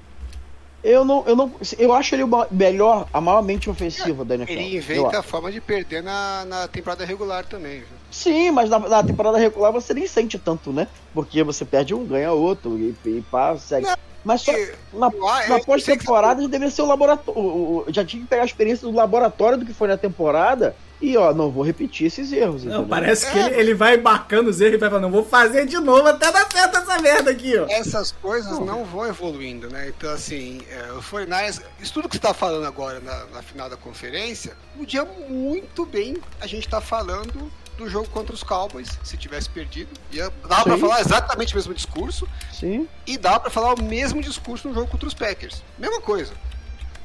Eu 0.83 1.05
não, 1.05 1.25
eu 1.27 1.37
não, 1.37 1.53
eu 1.79 1.93
acho 1.93 2.15
ele 2.15 2.23
o 2.23 2.47
melhor, 2.51 3.07
a 3.13 3.21
maior 3.21 3.43
mente 3.43 3.69
ofensiva 3.69 4.25
da 4.25 4.35
NFL. 4.35 4.53
Ele 4.53 4.77
inventa 4.77 5.19
a 5.19 5.23
forma 5.23 5.53
de 5.53 5.61
perder 5.61 6.03
na, 6.03 6.45
na 6.47 6.69
temporada 6.69 7.05
regular 7.05 7.45
também. 7.45 7.81
Viu? 7.81 8.00
Sim, 8.11 8.51
mas 8.51 8.69
na, 8.69 8.79
na, 8.79 9.03
temporada 9.03 9.39
regular 9.39 9.73
você 9.73 9.95
nem 9.95 10.07
sente 10.07 10.39
tanto, 10.39 10.73
né? 10.73 10.89
Porque 11.15 11.43
você 11.43 11.65
perde 11.65 11.95
um, 11.95 12.05
ganha 12.05 12.33
outro 12.33 12.77
e, 12.79 12.95
e 13.07 13.25
passa, 13.31 13.69
segue. 13.69 13.87
Não, 13.87 13.97
mas 14.25 14.43
só 14.43 14.53
na, 14.93 15.11
na 15.49 15.61
pós-temporada 15.61 16.43
já 16.43 16.49
deveria 16.49 16.71
ser 16.71 16.83
o 16.83 16.87
laboratório. 16.87 17.87
Já 17.89 18.05
tinha 18.05 18.23
que 18.23 18.29
pegar 18.29 18.43
a 18.43 18.47
experiência 18.47 18.87
do 18.87 18.95
laboratório 18.95 19.59
do 19.59 19.65
que 19.65 19.73
foi 19.73 19.89
na 19.89 19.97
temporada. 19.97 20.75
E 21.01 21.17
ó, 21.17 21.33
não 21.33 21.51
vou 21.51 21.65
repetir 21.65 22.09
esses 22.09 22.31
erros. 22.31 22.63
Não, 22.65 22.87
parece 22.87 23.27
é. 23.27 23.31
que 23.31 23.39
ele, 23.39 23.55
ele 23.61 23.75
vai 23.75 23.97
embarcando 23.97 24.51
os 24.51 24.61
erros 24.61 24.75
e 24.75 24.77
vai 24.77 24.91
falando, 24.91 25.05
não 25.05 25.11
vou 25.11 25.25
fazer 25.25 25.65
de 25.65 25.79
novo 25.79 26.07
até 26.07 26.31
dar 26.31 26.47
certo 26.53 26.77
essa 26.77 26.99
merda 26.99 27.31
aqui, 27.31 27.57
ó. 27.57 27.67
Essas 27.71 28.13
coisas 28.13 28.51
não, 28.59 28.67
não 28.67 28.85
vão 28.85 29.07
evoluindo, 29.07 29.71
né? 29.71 29.89
Então, 29.89 30.11
assim, 30.13 30.61
é, 30.71 30.93
o 30.93 31.01
Fortnite, 31.01 31.63
isso 31.81 31.95
tudo 31.95 32.07
que 32.07 32.17
você 32.17 32.21
tá 32.21 32.35
falando 32.35 32.67
agora 32.67 33.01
na, 33.01 33.25
na 33.33 33.43
final 33.43 33.71
da 33.71 33.79
conferência, 33.79 34.55
podia 34.77 35.03
muito 35.07 35.87
bem 35.87 36.19
a 36.39 36.47
gente 36.47 36.69
tá 36.69 36.83
falando 36.83 37.51
do 37.81 37.89
jogo 37.91 38.09
contra 38.09 38.35
os 38.35 38.43
Cowboys, 38.43 38.99
se 39.03 39.17
tivesse 39.17 39.49
perdido. 39.49 39.91
Ia, 40.13 40.31
dava 40.49 40.65
para 40.65 40.79
falar 40.79 41.01
exatamente 41.01 41.53
o 41.53 41.57
mesmo 41.57 41.75
discurso. 41.75 42.29
Sim. 42.53 42.89
E 43.07 43.17
dava 43.17 43.41
para 43.41 43.51
falar 43.51 43.75
o 43.75 43.83
mesmo 43.83 44.21
discurso 44.21 44.69
no 44.69 44.75
jogo 44.75 44.89
contra 44.89 45.09
os 45.09 45.15
Packers. 45.15 45.63
Mesma 45.79 46.01
coisa. 46.01 46.33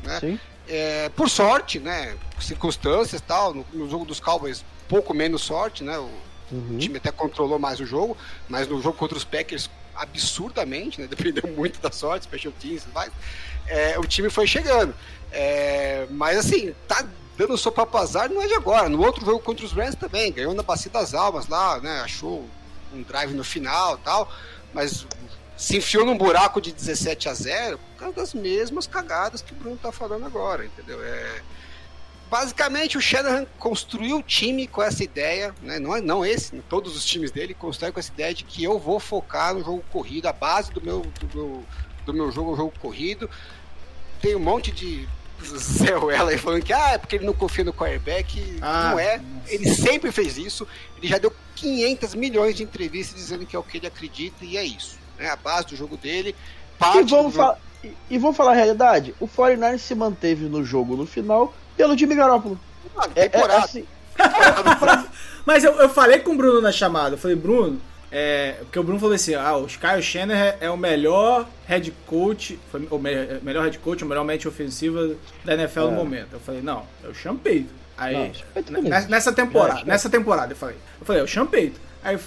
Né? 0.03 0.19
Sim. 0.19 0.39
É, 0.67 1.09
por 1.09 1.29
sorte, 1.29 1.79
né? 1.79 2.15
Circunstâncias 2.39 3.21
tal, 3.21 3.53
no, 3.53 3.65
no, 3.73 3.89
jogo 3.89 4.05
dos 4.05 4.19
Cowboys, 4.19 4.65
pouco 4.87 5.13
menos 5.13 5.41
sorte, 5.41 5.83
né? 5.83 5.97
O, 5.97 6.09
uhum. 6.51 6.77
time 6.77 6.97
até 6.97 7.11
controlou 7.11 7.57
mais 7.57 7.79
o 7.79 7.85
jogo, 7.85 8.17
mas 8.49 8.67
no 8.67 8.81
jogo 8.81 8.97
contra 8.97 9.17
os 9.17 9.23
Packers, 9.23 9.69
absurdamente, 9.95 10.99
né? 10.99 11.07
Dependeu 11.09 11.47
muito 11.55 11.79
da 11.79 11.91
sorte, 11.91 12.23
special 12.23 12.53
teams, 12.59 12.85
mas 12.93 13.11
é, 13.67 13.97
o 13.97 14.03
time 14.03 14.29
foi 14.29 14.47
chegando. 14.47 14.93
É, 15.31 16.07
mas 16.09 16.37
assim, 16.37 16.73
tá 16.87 17.05
dando 17.37 17.57
sopa 17.57 17.85
pro 17.85 17.99
azar 17.99 18.29
não 18.29 18.41
é 18.41 18.47
de 18.47 18.53
agora. 18.53 18.89
No 18.89 19.03
outro 19.03 19.25
jogo 19.25 19.39
contra 19.39 19.65
os 19.65 19.71
Rams 19.71 19.95
também, 19.95 20.31
ganhou 20.31 20.53
na 20.53 20.63
Bacia 20.63 20.91
das 20.91 21.13
Almas 21.13 21.47
lá, 21.47 21.79
né? 21.79 22.01
Achou 22.01 22.47
um 22.93 23.01
drive 23.03 23.33
no 23.33 23.43
final 23.43 23.97
tal, 23.97 24.31
mas 24.73 25.05
se 25.57 25.77
enfiou 25.77 26.05
num 26.05 26.17
buraco 26.17 26.59
de 26.59 26.71
17 26.71 27.29
a 27.29 27.33
0 27.33 27.77
por 27.77 27.99
causa 27.99 28.15
das 28.15 28.33
mesmas 28.33 28.87
cagadas 28.87 29.41
que 29.41 29.53
o 29.53 29.55
Bruno 29.55 29.77
tá 29.77 29.91
falando 29.91 30.25
agora, 30.25 30.65
entendeu? 30.65 31.03
É... 31.03 31.41
Basicamente, 32.29 32.97
o 32.97 33.01
Shanahan 33.01 33.45
construiu 33.59 34.17
o 34.17 34.23
time 34.23 34.67
com 34.67 34.81
essa 34.81 35.03
ideia, 35.03 35.53
né? 35.61 35.77
não, 35.77 35.95
é, 35.95 36.01
não 36.01 36.25
esse, 36.25 36.57
todos 36.67 36.95
os 36.95 37.05
times 37.05 37.31
dele 37.31 37.53
constroem 37.53 37.93
com 37.93 37.99
essa 37.99 38.11
ideia 38.11 38.33
de 38.33 38.43
que 38.43 38.63
eu 38.63 38.79
vou 38.79 38.99
focar 38.99 39.53
no 39.53 39.63
jogo 39.63 39.83
corrido, 39.91 40.25
a 40.25 40.33
base 40.33 40.71
do 40.71 40.81
meu, 40.81 41.01
do 41.01 41.37
meu, 41.37 41.65
do 42.05 42.13
meu 42.13 42.31
jogo 42.31 42.49
é 42.49 42.53
o 42.53 42.57
jogo 42.57 42.73
corrido. 42.81 43.29
Tem 44.19 44.35
um 44.35 44.39
monte 44.39 44.71
de 44.71 45.07
Zé 45.57 45.95
Weller 45.95 46.39
falando 46.39 46.63
que 46.63 46.73
ah, 46.73 46.91
é 46.91 46.97
porque 46.97 47.15
ele 47.15 47.25
não 47.25 47.33
confia 47.33 47.63
no 47.63 47.73
quarterback. 47.73 48.57
Ah, 48.61 48.91
não 48.91 48.99
é. 48.99 49.21
Ele 49.47 49.73
sempre 49.73 50.11
fez 50.11 50.37
isso. 50.37 50.67
Ele 50.97 51.07
já 51.07 51.17
deu 51.17 51.33
500 51.55 52.15
milhões 52.15 52.55
de 52.55 52.63
entrevistas 52.63 53.15
dizendo 53.15 53.45
que 53.45 53.55
é 53.55 53.59
o 53.59 53.63
que 53.63 53.77
ele 53.77 53.87
acredita 53.87 54.43
e 54.43 54.57
é 54.57 54.63
isso. 54.63 54.97
Né? 55.17 55.29
A 55.29 55.35
base 55.35 55.67
do 55.67 55.75
jogo 55.75 55.97
dele. 55.97 56.35
e 56.79 57.03
vamos, 57.03 57.33
jogo... 57.33 57.57
e, 57.83 57.93
e 58.09 58.17
vamos 58.17 58.37
falar 58.37 58.51
a 58.51 58.55
realidade: 58.55 59.15
o 59.19 59.27
49 59.27 59.79
se 59.79 59.95
manteve 59.95 60.45
no 60.45 60.63
jogo 60.63 60.95
no 60.95 61.05
final 61.05 61.53
pelo 61.77 61.97
Jimmy 61.97 62.15
Garoppolo. 62.15 62.59
Ah, 62.97 63.09
é, 63.15 63.25
é, 63.25 63.55
assim. 63.57 63.85
Mas 65.45 65.63
eu, 65.63 65.73
eu 65.73 65.89
falei 65.89 66.19
com 66.19 66.31
o 66.31 66.37
Bruno 66.37 66.61
na 66.61 66.71
chamada. 66.71 67.15
Eu 67.15 67.19
falei, 67.19 67.35
Bruno 67.35 67.79
é, 68.17 68.55
porque 68.61 68.79
o 68.79 68.83
Bruno 68.83 68.97
falou 68.97 69.13
assim: 69.13 69.35
ah, 69.35 69.57
o 69.57 69.67
Kyle 69.67 70.01
Shanahan 70.01 70.53
é 70.61 70.69
o 70.69 70.77
melhor 70.77 71.45
head 71.67 71.93
coach, 72.07 72.57
foi 72.71 72.87
o 72.89 72.97
melhor 72.97 73.65
head 73.65 73.77
coach, 73.79 74.05
o 74.05 74.07
melhor 74.07 74.23
mente 74.23 74.47
ofensiva 74.47 75.17
da 75.43 75.53
NFL 75.53 75.81
é. 75.81 75.83
no 75.83 75.91
momento. 75.91 76.29
Eu 76.31 76.39
falei: 76.39 76.61
não, 76.61 76.83
é 77.03 77.09
o 77.09 77.35
Payton. 77.35 77.67
Aí, 77.97 78.31
não, 78.71 78.81
nessa 79.09 79.33
temporada, 79.33 79.81
não, 79.81 79.87
nessa 79.87 80.09
temporada 80.09 80.53
eu 80.53 80.55
falei, 80.55 80.77
eu 80.97 81.05
falei, 81.05 81.21
é 81.23 81.25
o 81.25 81.45
Payton. 81.45 81.79
Aí 82.01 82.17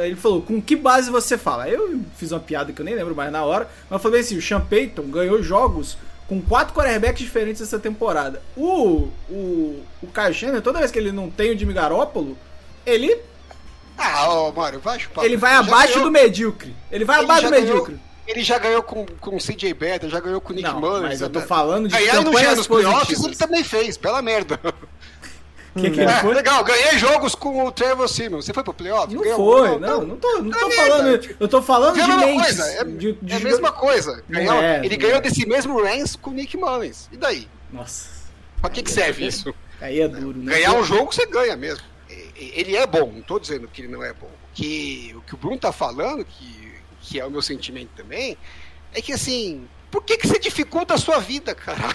ele 0.00 0.16
falou, 0.16 0.42
com 0.42 0.60
que 0.60 0.74
base 0.74 1.10
você 1.12 1.38
fala? 1.38 1.64
Aí 1.64 1.74
eu 1.74 2.00
fiz 2.16 2.32
uma 2.32 2.40
piada 2.40 2.72
que 2.72 2.80
eu 2.80 2.84
nem 2.84 2.96
lembro 2.96 3.14
mais 3.14 3.30
na 3.30 3.44
hora, 3.44 3.68
mas 3.88 3.98
eu 3.98 4.02
falei 4.02 4.22
assim, 4.22 4.36
o 4.36 4.42
Sean 4.42 4.60
Payton 4.60 5.02
ganhou 5.04 5.40
jogos 5.44 5.96
com 6.26 6.42
quatro 6.42 6.74
quarterbacks 6.74 7.22
diferentes 7.22 7.62
essa 7.62 7.78
temporada. 7.78 8.42
O, 8.56 9.10
o, 9.30 9.82
o 10.02 10.06
Kyle 10.12 10.34
Shannon, 10.34 10.60
toda 10.60 10.80
vez 10.80 10.90
que 10.90 10.98
ele 10.98 11.12
não 11.12 11.30
tem 11.30 11.54
o 11.54 11.58
Jimmy 11.58 11.72
Garoppolo, 11.72 12.36
ele... 12.84 13.20
Ah, 13.98 14.30
ô, 14.30 14.52
Mário, 14.52 14.80
vai 14.80 14.98
chupar. 14.98 15.24
Ele 15.24 15.36
vai 15.36 15.54
abaixo 15.54 15.94
ganhou... 15.94 16.04
do 16.04 16.10
medíocre. 16.10 16.74
Ele 16.90 17.04
vai 17.04 17.18
ele 17.18 17.24
abaixo 17.24 17.44
do 17.44 17.50
medíocre. 17.50 17.94
Ganhou... 17.94 18.06
Ele 18.26 18.42
já 18.42 18.58
ganhou 18.58 18.82
com, 18.82 19.06
com 19.20 19.36
o 19.36 19.38
CJ 19.38 19.72
Beathard, 19.72 20.08
já 20.08 20.18
ganhou 20.18 20.40
com 20.40 20.52
o 20.52 20.56
Nick 20.56 20.68
Mullins. 20.74 21.02
Mas 21.02 21.20
eu 21.20 21.30
tô 21.30 21.38
né? 21.38 21.46
falando 21.46 21.88
de 21.88 21.96
Ganhar 21.96 22.24
campanhas 22.24 22.56
nos 22.56 22.66
playoffs 22.66 23.24
ele 23.24 23.36
também 23.36 23.62
fez, 23.62 23.96
pela 23.96 24.20
merda. 24.20 24.58
Que 25.76 25.90
que 25.90 26.00
é, 26.00 26.22
legal, 26.22 26.64
ganhei 26.64 26.98
jogos 26.98 27.34
com 27.34 27.66
o 27.66 27.70
Trevor 27.70 28.08
Simmons. 28.08 28.46
Você 28.46 28.52
foi 28.54 28.64
pro 28.64 28.72
playoff? 28.72 29.14
Não 29.14 29.22
Ganhou? 29.22 29.36
foi, 29.36 29.78
não, 29.78 29.78
não, 29.78 30.06
não 30.06 30.16
tô, 30.16 30.42
não 30.42 30.50
tô 30.50 30.70
falando. 30.70 31.36
Eu 31.38 31.48
tô 31.48 31.62
falando 31.62 31.94
de 31.94 32.16
mentes. 32.16 32.58
É, 32.58 32.84
de, 32.84 33.12
de 33.12 33.32
é 33.32 33.36
a 33.36 33.40
mesma 33.40 33.70
coisa. 33.70 34.24
Ganhou, 34.26 34.54
é, 34.54 34.80
ele 34.82 34.96
ganhou 34.96 35.18
é. 35.18 35.20
desse 35.20 35.46
mesmo 35.46 35.78
Rams 35.82 36.16
com 36.16 36.30
o 36.30 36.32
Nick 36.32 36.56
Mullins. 36.56 37.08
E 37.12 37.18
daí? 37.18 37.46
Nossa. 37.70 38.08
Pra 38.60 38.70
que, 38.70 38.82
que 38.82 38.90
serve 38.90 39.26
isso? 39.26 39.54
Aí 39.78 40.00
é 40.00 40.08
duro, 40.08 40.38
né? 40.38 40.54
Ganhar 40.54 40.72
um 40.72 40.82
jogo 40.82 41.12
você 41.12 41.26
ganha 41.26 41.54
mesmo. 41.56 41.84
Ele 42.38 42.76
é 42.76 42.86
bom, 42.86 43.10
não 43.12 43.22
tô 43.22 43.38
dizendo 43.38 43.66
que 43.68 43.82
ele 43.82 43.88
não 43.88 44.02
é 44.02 44.12
bom. 44.12 44.30
Que, 44.54 45.14
o 45.16 45.22
que 45.22 45.34
o 45.34 45.38
Bruno 45.38 45.58
tá 45.58 45.72
falando, 45.72 46.24
que, 46.24 46.74
que 47.00 47.18
é 47.20 47.24
o 47.24 47.30
meu 47.30 47.42
sentimento 47.42 47.90
também, 47.96 48.36
é 48.92 49.00
que 49.00 49.12
assim, 49.12 49.66
por 49.90 50.02
que, 50.02 50.18
que 50.18 50.26
você 50.26 50.38
dificulta 50.38 50.94
a 50.94 50.98
sua 50.98 51.18
vida, 51.18 51.54
cara? 51.54 51.94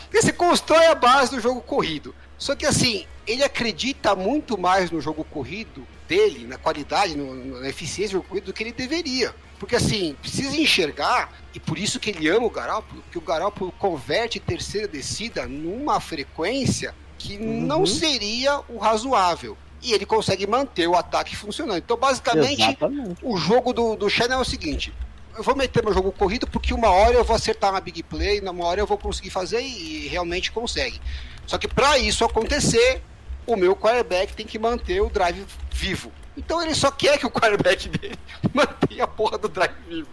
Porque 0.00 0.22
você 0.22 0.32
constrói 0.32 0.86
a 0.86 0.94
base 0.94 1.30
do 1.30 1.40
jogo 1.40 1.60
corrido. 1.60 2.14
Só 2.36 2.56
que 2.56 2.66
assim, 2.66 3.06
ele 3.26 3.44
acredita 3.44 4.16
muito 4.16 4.58
mais 4.58 4.90
no 4.90 5.00
jogo 5.00 5.22
corrido 5.22 5.86
dele, 6.08 6.46
na 6.46 6.58
qualidade, 6.58 7.16
no, 7.16 7.60
na 7.60 7.68
eficiência 7.68 8.08
do 8.08 8.22
jogo 8.22 8.28
corrido 8.28 8.46
do 8.46 8.52
que 8.52 8.64
ele 8.64 8.72
deveria. 8.72 9.32
Porque 9.60 9.76
assim, 9.76 10.16
precisa 10.20 10.56
enxergar, 10.56 11.32
e 11.54 11.60
por 11.60 11.78
isso 11.78 12.00
que 12.00 12.10
ele 12.10 12.28
ama 12.28 12.46
o 12.46 12.50
Garoppolo, 12.50 13.04
que 13.12 13.18
o 13.18 13.20
Garoppolo 13.20 13.70
converte 13.72 14.40
terceira 14.40 14.88
descida 14.88 15.46
numa 15.46 16.00
frequência 16.00 16.94
que 17.20 17.36
uhum. 17.36 17.60
não 17.60 17.84
seria 17.84 18.60
o 18.68 18.78
razoável. 18.78 19.56
E 19.82 19.92
ele 19.92 20.06
consegue 20.06 20.46
manter 20.46 20.88
o 20.88 20.96
ataque 20.96 21.36
funcionando. 21.36 21.78
Então, 21.78 21.96
basicamente, 21.96 22.62
Exatamente. 22.62 23.18
o 23.22 23.36
jogo 23.36 23.72
do, 23.72 23.94
do 23.94 24.08
Shannon 24.08 24.34
é 24.34 24.38
o 24.38 24.44
seguinte: 24.44 24.92
eu 25.36 25.42
vou 25.42 25.54
meter 25.54 25.84
meu 25.84 25.92
jogo 25.92 26.10
corrido 26.12 26.46
porque 26.46 26.74
uma 26.74 26.88
hora 26.88 27.14
eu 27.14 27.24
vou 27.24 27.36
acertar 27.36 27.70
uma 27.70 27.80
big 27.80 28.02
play, 28.02 28.40
uma 28.40 28.64
hora 28.64 28.80
eu 28.80 28.86
vou 28.86 28.98
conseguir 28.98 29.30
fazer 29.30 29.60
e 29.60 30.08
realmente 30.08 30.50
consegue. 30.50 31.00
Só 31.46 31.56
que 31.58 31.68
para 31.68 31.98
isso 31.98 32.24
acontecer, 32.24 33.02
o 33.46 33.56
meu 33.56 33.74
quarterback 33.76 34.34
tem 34.34 34.46
que 34.46 34.58
manter 34.58 35.00
o 35.00 35.08
drive 35.08 35.46
vivo. 35.70 36.12
Então 36.36 36.62
ele 36.62 36.74
só 36.74 36.90
quer 36.90 37.18
que 37.18 37.26
o 37.26 37.30
quarterback 37.30 37.88
dele 37.98 38.18
mantenha 38.52 39.04
a 39.04 39.08
porra 39.08 39.38
do 39.38 39.48
drive 39.48 39.74
vivo. 39.88 40.10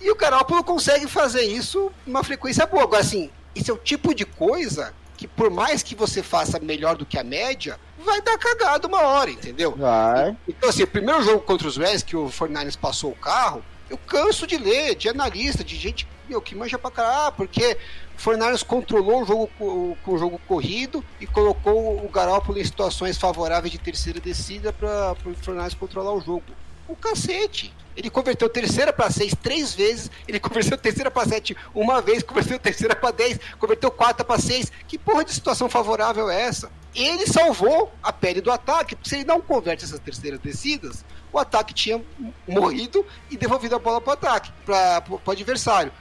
E 0.00 0.10
o 0.10 0.16
Garoppolo 0.16 0.62
consegue 0.62 1.08
fazer 1.08 1.42
isso 1.42 1.90
numa 2.06 2.22
frequência 2.22 2.66
boa. 2.66 2.84
Agora, 2.84 3.00
assim, 3.00 3.30
esse 3.54 3.70
é 3.70 3.74
o 3.74 3.78
tipo 3.78 4.14
de 4.14 4.24
coisa 4.24 4.94
que 5.18 5.26
por 5.26 5.50
mais 5.50 5.82
que 5.82 5.96
você 5.96 6.22
faça 6.22 6.60
melhor 6.60 6.96
do 6.96 7.04
que 7.04 7.18
a 7.18 7.24
média, 7.24 7.78
vai 7.98 8.22
dar 8.22 8.38
cagada 8.38 8.86
uma 8.86 9.02
hora, 9.02 9.30
entendeu? 9.30 9.74
Vai. 9.76 10.36
Então, 10.46 10.70
assim, 10.70 10.84
o 10.84 10.86
primeiro 10.86 11.20
jogo 11.24 11.40
contra 11.40 11.66
os 11.66 11.76
Reds, 11.76 12.04
que 12.04 12.16
o 12.16 12.30
Fortnite 12.30 12.78
passou 12.78 13.10
o 13.10 13.16
carro, 13.16 13.62
eu 13.90 13.98
canso 13.98 14.46
de 14.46 14.56
ler, 14.56 14.94
de 14.94 15.08
analista, 15.08 15.64
de 15.64 15.74
gente 15.74 16.06
meu, 16.28 16.40
que 16.40 16.54
manja 16.54 16.78
pra 16.78 16.90
caralho, 16.90 17.32
porque 17.32 17.76
o 18.16 18.20
Fornares 18.20 18.62
controlou 18.62 19.22
o 19.22 19.24
jogo 19.24 19.50
com 19.58 20.12
o 20.12 20.18
jogo 20.18 20.40
corrido 20.46 21.04
e 21.20 21.26
colocou 21.26 22.04
o 22.04 22.08
Garópolo 22.08 22.58
em 22.58 22.64
situações 22.64 23.16
favoráveis 23.16 23.72
de 23.72 23.78
terceira 23.78 24.20
descida 24.20 24.72
para 24.72 25.16
o 25.24 25.34
Fornares 25.42 25.74
controlar 25.74 26.12
o 26.12 26.20
jogo. 26.20 26.44
O 26.88 26.96
cacete! 26.96 27.72
Ele 27.94 28.08
converteu 28.08 28.48
terceira 28.48 28.92
para 28.92 29.10
seis 29.10 29.34
três 29.34 29.74
vezes, 29.74 30.08
ele 30.26 30.38
converteu 30.38 30.78
terceira 30.78 31.10
para 31.10 31.28
sete 31.28 31.56
uma 31.74 32.00
vez, 32.00 32.22
converteu 32.22 32.56
terceira 32.56 32.94
para 32.94 33.10
dez, 33.10 33.40
converteu 33.58 33.90
quarta 33.90 34.24
para 34.24 34.40
seis. 34.40 34.70
Que 34.86 34.96
porra 34.96 35.24
de 35.24 35.32
situação 35.32 35.68
favorável 35.68 36.30
é 36.30 36.42
essa? 36.42 36.70
Ele 36.94 37.26
salvou 37.26 37.92
a 38.00 38.12
pele 38.12 38.40
do 38.40 38.52
ataque, 38.52 38.94
porque 38.94 39.08
se 39.08 39.16
ele 39.16 39.24
não 39.24 39.40
converte 39.40 39.84
essas 39.84 39.98
terceiras 39.98 40.38
descidas, 40.38 41.04
o 41.32 41.38
ataque 41.38 41.74
tinha 41.74 42.00
morrido 42.46 43.04
e 43.30 43.36
devolvido 43.36 43.74
a 43.74 43.78
bola 43.80 44.00
para 44.00 44.10
o 44.10 44.14
ataque, 44.14 44.52
para 44.64 45.02
o 45.08 45.30
adversário. 45.30 45.92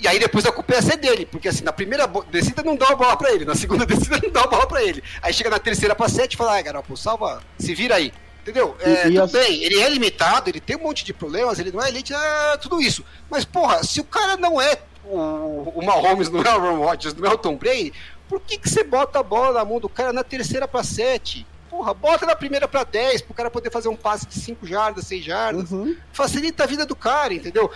E 0.00 0.08
aí 0.08 0.18
depois 0.18 0.46
a 0.46 0.52
culpa 0.52 0.74
ia 0.74 0.82
ser 0.82 0.96
dele, 0.96 1.26
porque 1.26 1.48
assim, 1.48 1.62
na 1.62 1.72
primeira 1.72 2.06
descida 2.30 2.62
não 2.62 2.76
dá 2.76 2.88
a 2.88 2.96
bola 2.96 3.16
para 3.16 3.30
ele, 3.30 3.44
na 3.44 3.54
segunda 3.54 3.84
descida 3.86 4.18
não 4.22 4.30
dá 4.30 4.40
a 4.42 4.46
bola 4.46 4.66
para 4.66 4.82
ele. 4.82 5.02
Aí 5.20 5.34
chega 5.34 5.50
na 5.50 5.58
terceira 5.58 5.94
para 5.94 6.08
sete 6.08 6.32
e 6.32 6.36
fala, 6.36 6.54
ai, 6.54 6.62
garoto, 6.62 6.96
salva, 6.96 7.42
se 7.58 7.74
vira 7.74 7.96
aí. 7.96 8.12
Entendeu? 8.42 8.76
É, 8.80 9.04
tudo 9.04 9.22
as... 9.22 9.32
bem, 9.32 9.62
ele 9.62 9.80
é 9.80 9.88
limitado, 9.88 10.50
ele 10.50 10.60
tem 10.60 10.76
um 10.76 10.82
monte 10.82 11.04
de 11.04 11.14
problemas, 11.14 11.60
ele 11.60 11.70
não 11.70 11.80
é 11.80 11.88
elite, 11.88 12.12
é 12.12 12.56
tudo 12.56 12.80
isso. 12.80 13.04
Mas, 13.30 13.44
porra, 13.44 13.84
se 13.84 14.00
o 14.00 14.04
cara 14.04 14.36
não 14.36 14.60
é 14.60 14.78
o, 15.04 15.72
o 15.76 15.84
Mahomes, 15.84 16.28
não 16.30 16.42
é 16.42 16.48
o 16.48 16.48
Aaron 16.48 16.84
Rodgers, 16.84 17.14
não 17.14 17.30
é 17.30 17.32
o 17.32 17.38
Tom 17.38 17.56
Brady, 17.56 17.92
por 18.28 18.40
que, 18.40 18.58
que 18.58 18.68
você 18.68 18.82
bota 18.82 19.20
a 19.20 19.22
bola 19.22 19.52
na 19.52 19.64
mão 19.64 19.78
do 19.78 19.88
cara 19.88 20.12
na 20.12 20.24
terceira 20.24 20.66
para 20.66 20.82
sete? 20.82 21.46
Porra, 21.70 21.94
bota 21.94 22.26
na 22.26 22.36
primeira 22.36 22.68
para 22.68 22.84
10 22.84 23.22
pro 23.22 23.32
cara 23.32 23.50
poder 23.50 23.70
fazer 23.70 23.88
um 23.88 23.96
passe 23.96 24.26
de 24.26 24.34
5 24.34 24.66
jardas, 24.66 25.06
6 25.06 25.24
jardas. 25.24 25.70
Uhum. 25.70 25.96
Facilita 26.12 26.64
a 26.64 26.66
vida 26.66 26.84
do 26.84 26.94
cara, 26.94 27.32
entendeu? 27.32 27.70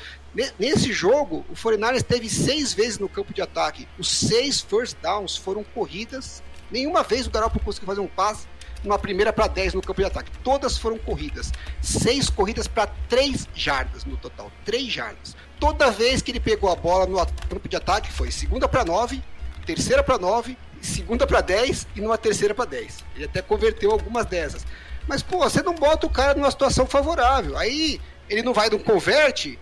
Nesse 0.59 0.93
jogo, 0.93 1.47
o 1.49 1.57
49 1.57 2.03
teve 2.03 2.29
seis 2.29 2.75
vezes 2.75 2.99
no 2.99 3.09
campo 3.09 3.33
de 3.33 3.41
ataque. 3.41 3.89
Os 3.99 4.11
seis 4.11 4.61
first 4.61 4.99
downs 5.03 5.35
foram 5.35 5.65
corridas. 5.65 6.43
Nenhuma 6.71 7.03
vez 7.03 7.27
o 7.27 7.31
Garoppolo 7.31 7.65
conseguiu 7.65 7.87
fazer 7.87 8.01
um 8.03 8.07
passe 8.07 8.47
numa 8.85 8.99
primeira 8.99 9.33
para 9.33 9.47
10 9.47 9.75
no 9.75 9.83
campo 9.83 10.01
de 10.01 10.07
ataque. 10.07 10.31
Todas 10.45 10.79
foram 10.79 10.99
corridas. 10.99 11.53
Seis 11.83 12.29
corridas 12.29 12.67
para 12.67 12.87
3 13.09 13.49
jardas 13.55 14.05
no 14.05 14.17
total. 14.17 14.51
3 14.65 14.93
jardas. 14.93 15.37
Toda 15.59 15.91
vez 15.91 16.23
que 16.23 16.31
ele 16.31 16.41
pegou 16.41 16.71
a 16.71 16.77
bola 16.77 17.07
no 17.07 17.17
campo 17.49 17.69
de 17.69 17.77
ataque 17.77 18.13
foi 18.13 18.31
segunda 18.31 18.69
para 18.69 18.85
9, 18.85 19.23
terceira 19.65 20.03
para 20.03 20.19
9 20.19 20.57
segunda 20.81 21.27
para 21.27 21.41
10 21.41 21.89
e 21.97 22.01
numa 22.01 22.19
terceira 22.19 22.55
para 22.55 22.65
10. 22.65 23.05
Ele 23.15 23.25
até 23.25 23.43
converteu 23.43 23.91
algumas 23.91 24.27
dessas. 24.27 24.65
Mas, 25.07 25.23
pô, 25.23 25.39
você 25.39 25.63
não 25.63 25.75
bota 25.75 26.07
o 26.07 26.11
cara 26.11 26.35
numa 26.35 26.51
situação 26.51 26.87
favorável. 26.87 27.57
Aí 27.57 28.01
ele 28.29 28.43
não 28.43 28.53
vai, 28.53 28.69
não 28.69 28.79
converte, 28.79 29.59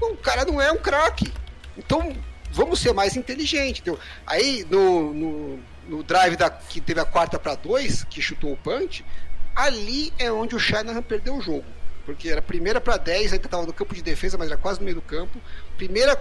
o 0.00 0.16
cara 0.16 0.44
não 0.44 0.60
é 0.60 0.70
um 0.70 0.78
craque. 0.78 1.32
Então, 1.76 2.14
vamos 2.50 2.80
ser 2.80 2.92
mais 2.92 3.16
inteligentes. 3.16 3.80
Entendeu? 3.80 4.00
Aí, 4.26 4.66
no, 4.70 5.14
no, 5.14 5.60
no 5.88 6.02
drive 6.02 6.36
da, 6.36 6.50
que 6.50 6.80
teve 6.80 7.00
a 7.00 7.04
quarta 7.04 7.38
para 7.38 7.54
2, 7.54 8.04
que 8.04 8.20
chutou 8.20 8.52
o 8.52 8.56
punch, 8.56 9.04
ali 9.54 10.12
é 10.18 10.30
onde 10.30 10.54
o 10.54 10.58
Shanahan 10.58 11.02
perdeu 11.02 11.36
o 11.36 11.40
jogo. 11.40 11.64
Porque 12.04 12.28
era 12.28 12.42
primeira 12.42 12.80
para 12.80 12.96
10, 12.96 13.32
ainda 13.32 13.46
estava 13.46 13.66
no 13.66 13.72
campo 13.72 13.94
de 13.94 14.02
defesa, 14.02 14.36
mas 14.36 14.48
era 14.48 14.56
quase 14.56 14.78
no 14.80 14.84
meio 14.84 14.96
do 14.96 15.02
campo. 15.02 15.40
Primeira 15.76 16.20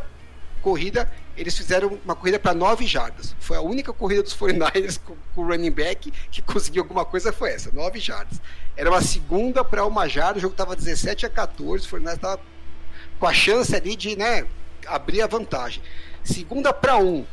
corrida, 0.61 1.11
eles 1.36 1.55
fizeram 1.57 1.99
uma 2.05 2.16
corrida 2.16 2.39
para 2.39 2.53
9 2.53 2.88
jardas. 2.88 3.36
Foi 3.39 3.57
a 3.57 3.61
única 3.61 3.91
corrida 3.91 4.24
dos 4.24 4.36
49ers 4.36 4.97
com, 5.03 5.16
o 5.36 5.45
running 5.45 5.72
back 5.72 6.11
que 6.32 6.41
conseguiu 6.41 6.84
alguma 6.84 7.03
coisa, 7.03 7.34
foi 7.34 7.51
essa, 7.51 7.70
9 7.72 7.99
jardas. 7.99 8.41
Era 8.76 8.89
uma 8.89 9.01
segunda 9.01 9.64
para 9.64 9.86
uma 9.86 10.07
jarda, 10.07 10.38
o 10.38 10.41
jogo 10.41 10.53
estava 10.53 10.76
17 10.76 11.26
a 11.26 11.30
14, 11.30 11.86
o 11.86 11.89
49ers 11.89 12.14
estava 12.16 12.41
com 13.20 13.28
a 13.28 13.34
chance 13.34 13.76
ali 13.76 13.95
de 13.95 14.16
né, 14.16 14.47
abrir 14.88 15.22
a 15.22 15.28
vantagem. 15.28 15.84
Segunda 16.24 16.74
para 16.74 16.97
1, 16.97 17.26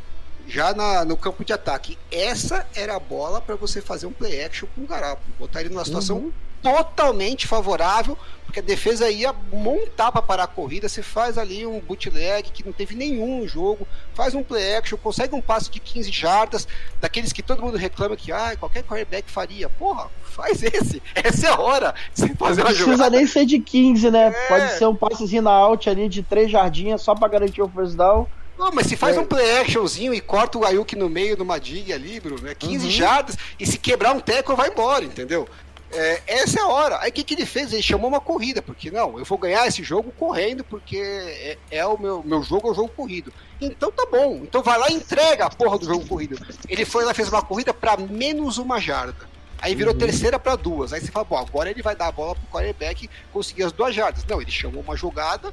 já 0.51 0.75
na, 0.75 1.05
no 1.05 1.17
campo 1.17 1.45
de 1.45 1.53
ataque. 1.53 1.97
Essa 2.11 2.67
era 2.75 2.97
a 2.97 3.01
bola 3.01 3.41
para 3.41 3.57
você 3.57 3.81
fazer 3.81 4.07
um 4.07 4.13
play 4.13 4.45
action 4.45 4.69
com 4.75 4.83
o 4.83 4.87
Garoppolo, 4.87 5.35
botar 5.39 5.61
ele 5.61 5.71
numa 5.71 5.85
situação 5.85 6.19
uhum 6.19 6.33
totalmente 6.63 7.47
favorável, 7.47 8.17
porque 8.45 8.61
a 8.61 8.63
defesa 8.63 9.09
ia 9.09 9.33
montar 9.53 10.11
para 10.13 10.23
parar 10.23 10.45
a 10.45 10.47
corrida. 10.47 10.89
Você 10.89 11.03
faz 11.03 11.39
ali 11.39 11.65
um 11.65 11.81
bootleg 11.81 12.51
que 12.51 12.65
não 12.65 12.73
teve 12.73 12.95
nenhum 12.95 13.47
jogo, 13.47 13.87
faz 14.15 14.35
um 14.35 14.43
play 14.43 14.77
action, 14.77 14.99
consegue 14.99 15.35
um 15.35 15.41
passe 15.41 15.71
de 15.71 15.81
15 15.81 16.11
jardas, 16.11 16.69
daqueles 17.01 17.33
que 17.33 17.43
todo 17.43 17.63
mundo 17.63 17.77
reclama 17.77 18.17
que 18.17 18.33
ah, 18.33 18.57
qualquer 18.59 18.83
quarterback 18.83 19.31
faria. 19.31 19.69
Porra, 19.69 20.09
faz 20.23 20.63
esse. 20.63 21.03
Essa 21.15 21.49
é 21.49 21.51
a 21.51 21.61
hora 21.61 21.95
de 22.15 22.21
você 22.21 22.35
fazer 22.35 22.63
uma 22.63 22.75
jogada. 22.75 23.05
Não 23.05 23.11
precisa 23.11 23.11
nem 23.11 23.27
ser 23.27 23.47
de 23.47 23.59
15, 23.61 24.11
né? 24.11 24.27
É. 24.27 24.49
Pode 24.49 24.73
ser 24.73 24.87
um 24.87 24.97
passezinho 24.97 25.43
na 25.43 25.53
out 25.53 25.89
ali 25.89 26.09
de 26.09 26.23
3 26.23 26.51
jardinhas 26.51 27.01
só 27.01 27.15
para 27.15 27.29
garantir 27.29 27.63
o 27.63 27.69
first 27.69 27.97
down. 27.97 28.27
Não, 28.61 28.71
mas 28.71 28.89
se 28.89 28.95
faz 28.95 29.17
é. 29.17 29.21
um 29.21 29.25
play 29.25 29.59
actionzinho 29.59 30.13
e 30.13 30.21
corta 30.21 30.59
o 30.59 30.67
Ayuk 30.67 30.95
no 30.95 31.09
meio 31.09 31.35
numa 31.35 31.59
dig 31.59 31.91
ali, 31.95 32.21
Bruno, 32.21 32.47
é 32.47 32.55
15 32.55 32.85
uhum. 32.85 32.91
jardas, 32.91 33.35
e 33.59 33.67
se 33.67 33.79
quebrar 33.79 34.13
um 34.13 34.21
teco 34.21 34.55
vai 34.55 34.69
embora, 34.69 35.03
entendeu? 35.03 35.49
É, 35.91 36.23
essa 36.27 36.61
é 36.61 36.63
a 36.63 36.69
hora. 36.69 36.99
Aí 37.01 37.09
o 37.09 37.13
que, 37.13 37.25
que 37.25 37.33
ele 37.33 37.47
fez? 37.47 37.73
Ele 37.73 37.81
chamou 37.81 38.09
uma 38.09 38.21
corrida, 38.21 38.61
porque 38.61 38.91
não, 38.91 39.19
eu 39.19 39.25
vou 39.25 39.39
ganhar 39.39 39.67
esse 39.67 39.83
jogo 39.83 40.13
correndo, 40.13 40.63
porque 40.63 40.99
é, 40.99 41.57
é, 41.71 41.87
o 41.87 41.99
meu, 41.99 42.23
meu 42.23 42.43
jogo, 42.43 42.69
é 42.69 42.71
o 42.73 42.75
jogo 42.75 42.91
corrido. 42.91 43.33
Então 43.63 43.91
tá 43.91 44.07
bom. 44.13 44.43
Então 44.43 44.63
vai 44.63 44.79
lá 44.79 44.91
e 44.91 44.95
entrega 44.95 45.47
a 45.47 45.51
porra 45.51 45.79
do 45.79 45.87
jogo 45.87 46.07
corrido. 46.07 46.39
Ele 46.69 46.85
foi 46.85 47.07
lá 47.07 47.15
fez 47.15 47.31
uma 47.31 47.43
corrida 47.43 47.73
para 47.73 47.97
menos 47.97 48.59
uma 48.59 48.79
jarda. 48.79 49.27
Aí 49.59 49.75
virou 49.75 49.95
uhum. 49.95 49.99
terceira 49.99 50.39
para 50.39 50.55
duas. 50.55 50.93
Aí 50.93 51.01
você 51.01 51.11
fala, 51.11 51.25
bom, 51.25 51.39
agora 51.39 51.71
ele 51.71 51.81
vai 51.81 51.97
dar 51.97 52.09
a 52.09 52.13
bola 52.13 52.35
pro 52.35 52.47
quarterback 52.53 53.09
conseguir 53.33 53.63
as 53.63 53.73
duas 53.73 53.95
jardas. 53.95 54.23
Não, 54.27 54.41
ele 54.41 54.51
chamou 54.51 54.83
uma 54.83 54.97
jogada 54.97 55.51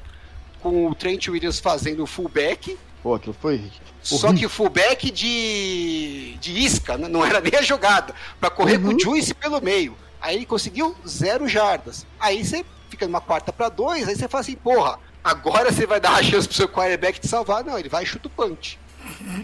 com 0.61 0.87
o 0.87 0.93
Trent 0.93 1.29
Williams 1.29 1.59
fazendo 1.59 2.03
o 2.03 2.07
fullback 2.07 2.77
Pô, 3.07 3.15
aquilo 3.15 3.33
foi. 3.39 3.71
Só 4.01 4.33
que 4.33 4.45
o 4.45 4.49
fullback 4.49 5.09
de, 5.09 6.35
de 6.41 6.59
isca, 6.59 6.97
né? 6.97 7.07
não 7.07 7.25
era 7.25 7.39
nem 7.39 7.55
a 7.55 7.61
jogada, 7.61 8.13
para 8.37 8.49
correr 8.49 8.75
uhum. 8.75 8.89
com 8.89 8.95
o 8.95 8.99
Juice 8.99 9.33
pelo 9.33 9.61
meio. 9.61 9.97
Aí 10.19 10.35
ele 10.35 10.45
conseguiu 10.45 10.93
zero 11.07 11.47
jardas. 11.47 12.05
Aí 12.19 12.43
você 12.43 12.65
fica 12.89 13.07
numa 13.07 13.21
quarta 13.21 13.53
para 13.53 13.69
dois, 13.69 14.09
aí 14.09 14.15
você 14.17 14.27
fala 14.27 14.41
assim, 14.41 14.55
porra, 14.55 14.99
agora 15.23 15.71
você 15.71 15.85
vai 15.85 16.01
dar 16.01 16.15
a 16.15 16.21
chance 16.21 16.49
pro 16.49 16.57
seu 16.57 16.67
quarterback 16.67 17.17
te 17.17 17.29
salvar. 17.29 17.63
Não, 17.63 17.79
ele 17.79 17.87
vai 17.87 18.03
e 18.03 18.05
chuta 18.05 18.27
o 18.27 18.29
punch. 18.29 18.77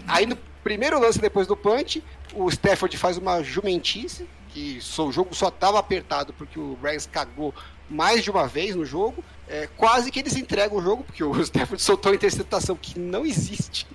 Aí 0.06 0.26
no 0.26 0.36
primeiro 0.62 1.00
lance 1.00 1.18
depois 1.18 1.46
do 1.46 1.56
punch, 1.56 2.04
o 2.34 2.50
Stafford 2.50 2.98
faz 2.98 3.16
uma 3.16 3.42
jumentice, 3.42 4.28
que 4.50 4.78
o 4.98 5.10
jogo 5.10 5.34
só 5.34 5.50
tava 5.50 5.78
apertado 5.78 6.34
porque 6.34 6.60
o 6.60 6.76
Rams 6.82 7.08
cagou 7.10 7.54
mais 7.88 8.22
de 8.22 8.30
uma 8.30 8.46
vez 8.46 8.76
no 8.76 8.84
jogo. 8.84 9.24
É, 9.48 9.68
quase 9.76 10.10
que 10.10 10.18
eles 10.18 10.36
entregam 10.36 10.78
o 10.78 10.82
jogo, 10.82 11.04
porque 11.04 11.22
o 11.22 11.32
Stafford 11.42 11.82
soltou 11.82 12.12
a 12.12 12.14
interceptação 12.14 12.76
que 12.76 12.98
não 12.98 13.26
existe. 13.26 13.86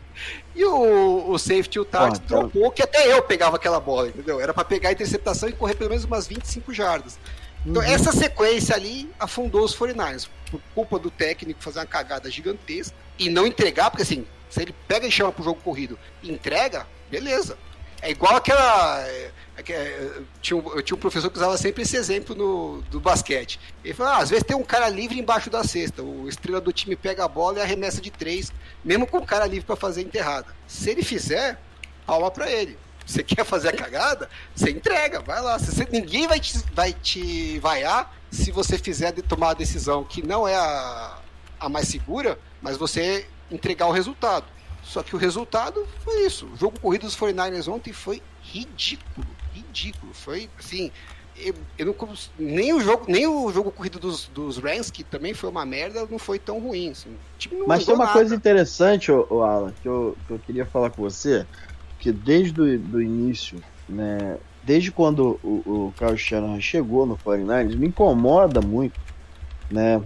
E 0.55 0.63
o, 0.65 1.31
o 1.31 1.39
safety, 1.39 1.79
o 1.79 1.85
Tart, 1.85 2.17
ah, 2.17 2.27
trocou, 2.27 2.71
que 2.71 2.83
até 2.83 3.11
eu 3.11 3.21
pegava 3.23 3.55
aquela 3.55 3.79
bola, 3.79 4.09
entendeu? 4.09 4.39
Era 4.39 4.53
para 4.53 4.65
pegar 4.65 4.89
a 4.89 4.91
interceptação 4.91 5.47
e 5.47 5.53
correr 5.53 5.75
pelo 5.75 5.89
menos 5.89 6.03
umas 6.03 6.27
25 6.27 6.73
jardas. 6.73 7.17
Então, 7.65 7.81
uhum. 7.81 7.89
essa 7.89 8.11
sequência 8.11 8.75
ali 8.75 9.09
afundou 9.19 9.63
os 9.63 9.75
49ers, 9.75 10.29
por 10.49 10.61
culpa 10.73 10.99
do 10.99 11.09
técnico 11.09 11.61
fazer 11.61 11.79
uma 11.79 11.85
cagada 11.85 12.29
gigantesca 12.29 12.95
e 13.17 13.29
não 13.29 13.45
entregar, 13.45 13.89
porque 13.89 14.03
assim, 14.03 14.25
se 14.49 14.61
ele 14.61 14.73
pega 14.87 15.05
e 15.05 15.11
chama 15.11 15.31
pro 15.31 15.43
jogo 15.43 15.61
corrido 15.61 15.97
e 16.23 16.31
entrega, 16.31 16.87
beleza. 17.09 17.57
É 18.01 18.11
igual 18.11 18.35
aquela. 18.35 19.01
É, 19.07 19.31
é, 19.67 19.71
é, 19.71 20.21
tinha, 20.41 20.57
um, 20.57 20.75
eu 20.75 20.81
tinha 20.81 20.95
um 20.95 20.99
professor 20.99 21.29
que 21.29 21.37
usava 21.37 21.57
sempre 21.57 21.83
esse 21.83 21.97
exemplo 21.97 22.35
no, 22.35 22.81
do 22.83 22.99
basquete. 22.99 23.59
Ele 23.83 23.93
falou: 23.93 24.13
ah, 24.13 24.17
às 24.17 24.29
vezes 24.29 24.43
tem 24.43 24.55
um 24.55 24.63
cara 24.63 24.87
livre 24.89 25.19
embaixo 25.19 25.49
da 25.49 25.63
cesta. 25.63 26.01
O 26.01 26.27
estrela 26.27 26.61
do 26.61 26.71
time 26.71 26.95
pega 26.95 27.25
a 27.25 27.27
bola 27.27 27.59
e 27.59 27.61
arremessa 27.61 28.01
de 28.01 28.11
três, 28.11 28.51
mesmo 28.83 29.05
com 29.05 29.17
o 29.17 29.25
cara 29.25 29.45
livre 29.45 29.65
para 29.65 29.75
fazer 29.75 30.01
enterrada. 30.01 30.47
Se 30.67 30.89
ele 30.89 31.03
fizer, 31.03 31.59
palma 32.05 32.31
para 32.31 32.49
ele. 32.49 32.77
Você 33.05 33.21
quer 33.23 33.43
fazer 33.43 33.69
a 33.69 33.73
cagada? 33.73 34.29
Você 34.55 34.69
entrega, 34.69 35.21
vai 35.21 35.41
lá. 35.41 35.57
Você, 35.57 35.87
ninguém 35.91 36.27
vai 36.27 36.39
te, 36.39 36.57
vai 36.73 36.93
te 36.93 37.59
vaiar 37.59 38.15
se 38.31 38.51
você 38.51 38.77
fizer 38.77 39.11
tomar 39.23 39.51
a 39.51 39.53
decisão 39.55 40.03
que 40.03 40.21
não 40.21 40.47
é 40.47 40.55
a, 40.55 41.17
a 41.59 41.69
mais 41.69 41.87
segura, 41.87 42.39
mas 42.61 42.77
você 42.77 43.27
entregar 43.51 43.87
o 43.87 43.91
resultado. 43.91 44.45
Só 44.83 45.03
que 45.03 45.15
o 45.15 45.19
resultado 45.19 45.87
foi 46.03 46.25
isso. 46.25 46.47
O 46.47 46.57
jogo 46.57 46.79
corrido 46.79 47.01
dos 47.01 47.17
49ers 47.17 47.67
ontem 47.67 47.93
foi 47.93 48.21
ridículo. 48.41 49.27
Ridículo. 49.69 50.13
Foi 50.13 50.49
assim. 50.57 50.91
Eu, 51.37 51.53
eu 51.77 51.85
não, 51.85 51.95
nem 52.37 52.73
o 52.73 52.81
jogo 52.81 53.05
nem 53.07 53.25
o 53.25 53.49
jogo 53.49 53.71
corrido 53.71 53.97
dos, 53.97 54.27
dos 54.27 54.57
Rams, 54.57 54.91
que 54.91 55.05
também 55.05 55.33
foi 55.33 55.49
uma 55.49 55.65
merda, 55.65 56.05
não 56.09 56.19
foi 56.19 56.37
tão 56.37 56.59
ruim. 56.59 56.89
Assim. 56.89 57.15
Mas 57.65 57.85
tem 57.85 57.95
uma 57.95 58.05
nada. 58.05 58.17
coisa 58.17 58.35
interessante, 58.35 59.09
o 59.09 59.41
Alan, 59.41 59.73
que 59.81 59.87
eu, 59.87 60.17
que 60.27 60.33
eu 60.33 60.39
queria 60.39 60.65
falar 60.65 60.89
com 60.89 61.01
você, 61.01 61.45
que 61.97 62.11
desde 62.11 62.59
o 62.59 63.01
início, 63.01 63.63
né, 63.87 64.37
desde 64.63 64.91
quando 64.91 65.39
o, 65.41 65.63
o 65.65 65.93
Carl 65.97 66.17
Shanahan 66.17 66.59
chegou 66.59 67.05
no 67.05 67.15
49ers, 67.17 67.77
me 67.77 67.87
incomoda 67.87 68.59
muito, 68.59 68.99
né, 69.71 70.01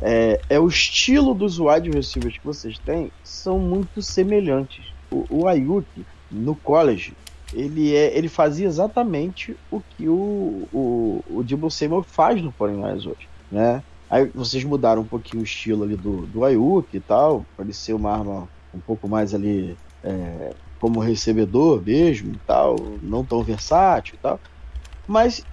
é, 0.00 0.40
é 0.48 0.58
o 0.58 0.66
estilo 0.66 1.34
dos 1.34 1.58
wide 1.58 1.90
receivers 1.90 2.38
que 2.38 2.44
vocês 2.44 2.78
têm 2.78 3.12
são 3.22 3.58
muito 3.58 4.00
semelhantes. 4.00 4.84
O, 5.10 5.26
o 5.28 5.46
Ayuk, 5.46 5.86
no 6.30 6.54
college, 6.54 7.12
ele, 7.52 7.94
é, 7.94 8.16
ele 8.16 8.28
fazia 8.28 8.66
exatamente 8.66 9.56
o 9.70 9.80
que 9.80 10.08
o, 10.08 10.68
o, 10.72 11.24
o 11.28 11.42
Debo 11.42 11.70
Samuel 11.70 12.02
faz 12.02 12.40
no 12.42 12.52
49ers 12.52 13.06
hoje, 13.06 13.28
né? 13.50 13.82
Aí 14.08 14.26
vocês 14.34 14.64
mudaram 14.64 15.02
um 15.02 15.06
pouquinho 15.06 15.42
o 15.42 15.44
estilo 15.44 15.84
ali 15.84 15.96
do, 15.96 16.26
do 16.26 16.44
Ayuk 16.44 16.96
e 16.96 17.00
tal, 17.00 17.46
para 17.56 17.72
ser 17.72 17.92
uma 17.92 18.10
arma 18.10 18.48
um 18.74 18.80
pouco 18.80 19.08
mais 19.08 19.34
ali 19.34 19.76
é, 20.02 20.52
como 20.80 20.98
recebedor 20.98 21.82
mesmo 21.82 22.32
e 22.32 22.38
tal, 22.46 22.76
não 23.02 23.24
tão 23.24 23.42
versátil 23.42 24.14
e 24.14 24.18
tal. 24.18 24.40
Mas 25.06 25.44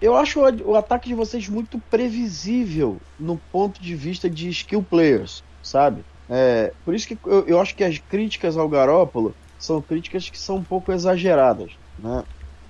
eu 0.00 0.16
acho 0.16 0.40
o, 0.40 0.70
o, 0.72 0.76
ataque 0.76 1.08
de 1.08 1.14
vocês 1.14 1.48
muito 1.48 1.78
previsível 1.90 2.98
no 3.18 3.38
ponto 3.52 3.80
de 3.80 3.94
vista 3.94 4.28
de 4.28 4.48
skill 4.48 4.82
players, 4.82 5.44
sabe? 5.62 6.04
É, 6.28 6.72
por 6.84 6.94
isso 6.94 7.06
que 7.06 7.18
eu, 7.24 7.46
eu 7.46 7.60
acho 7.60 7.74
que 7.74 7.84
as 7.84 7.98
críticas 7.98 8.56
ao 8.56 8.68
Garópolo 8.68 9.34
são 9.64 9.82
críticas 9.82 10.28
que 10.30 10.38
são 10.38 10.56
um 10.58 10.64
pouco 10.64 10.92
exageradas, 10.92 11.72
né? 11.98 12.24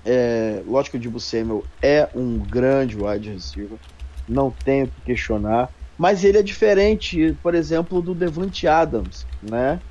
É, 0.05 0.61
lógico 0.65 0.91
que 0.93 0.97
o 0.97 0.99
Dibu 0.99 1.19
Samuel 1.19 1.69
é 1.81 2.09
um 2.13 2.37
grande 2.39 2.97
wide 2.97 3.31
receiver, 3.31 3.79
não 4.27 4.51
tenho 4.63 4.91
que 4.91 5.01
questionar, 5.01 5.71
mas 5.97 6.23
ele 6.23 6.37
é 6.39 6.43
diferente, 6.43 7.33
por 7.41 7.55
exemplo, 7.55 8.01
do 8.01 8.13
Devante 8.15 8.67
Adams, 8.67 9.27
né? 9.41 9.81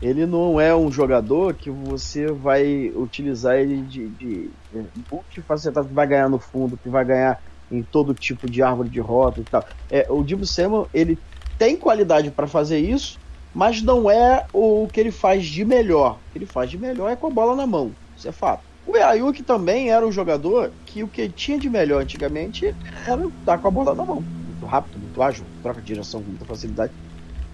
ele 0.00 0.26
não 0.26 0.60
é 0.60 0.74
um 0.74 0.90
jogador 0.90 1.54
que 1.56 1.70
você 1.70 2.30
vai 2.32 2.90
utilizar 2.94 3.56
ele 3.58 3.82
de, 3.84 4.10
de, 4.10 4.54
de 4.70 4.90
multifacetado 5.10 5.88
que 5.88 5.94
vai 5.94 6.06
ganhar 6.06 6.28
no 6.28 6.40
fundo, 6.40 6.78
que 6.78 6.88
vai 6.88 7.04
ganhar 7.04 7.38
em 7.70 7.84
todo 7.84 8.14
tipo 8.14 8.48
de 8.48 8.62
árvore 8.62 8.88
de 8.90 9.00
rota 9.00 9.40
e 9.40 9.44
tal. 9.46 9.64
É, 9.90 10.06
o 10.10 10.24
Divo 10.24 10.44
Samuel, 10.46 10.88
ele 10.92 11.22
tem 11.58 11.78
qualidade 11.78 12.30
para 12.32 12.46
fazer 12.46 12.78
isso, 12.78 13.18
mas 13.54 13.82
não 13.82 14.10
é 14.10 14.46
o 14.52 14.88
que 14.92 15.00
ele 15.00 15.10
faz 15.10 15.46
de 15.46 15.64
melhor. 15.64 16.14
O 16.14 16.32
que 16.32 16.38
ele 16.38 16.46
faz 16.46 16.70
de 16.70 16.78
melhor 16.78 17.10
é 17.10 17.16
com 17.16 17.26
a 17.26 17.30
bola 17.30 17.56
na 17.56 17.66
mão, 17.66 17.92
isso 18.16 18.28
é 18.28 18.32
fato. 18.32 18.62
O 18.86 18.96
Ayuk 18.96 19.42
também 19.42 19.90
era 19.90 20.06
um 20.06 20.10
jogador 20.10 20.72
que 20.86 21.02
o 21.02 21.08
que 21.08 21.28
tinha 21.28 21.58
de 21.58 21.68
melhor 21.68 22.02
antigamente 22.02 22.74
era 23.06 23.24
estar 23.26 23.58
com 23.58 23.68
a 23.68 23.70
bola 23.70 23.94
na 23.94 24.04
mão. 24.04 24.20
Muito 24.20 24.66
rápido, 24.66 24.98
muito 24.98 25.22
ágil, 25.22 25.44
troca 25.62 25.80
de 25.80 25.86
direção 25.86 26.22
com 26.22 26.28
muita 26.28 26.44
facilidade. 26.44 26.92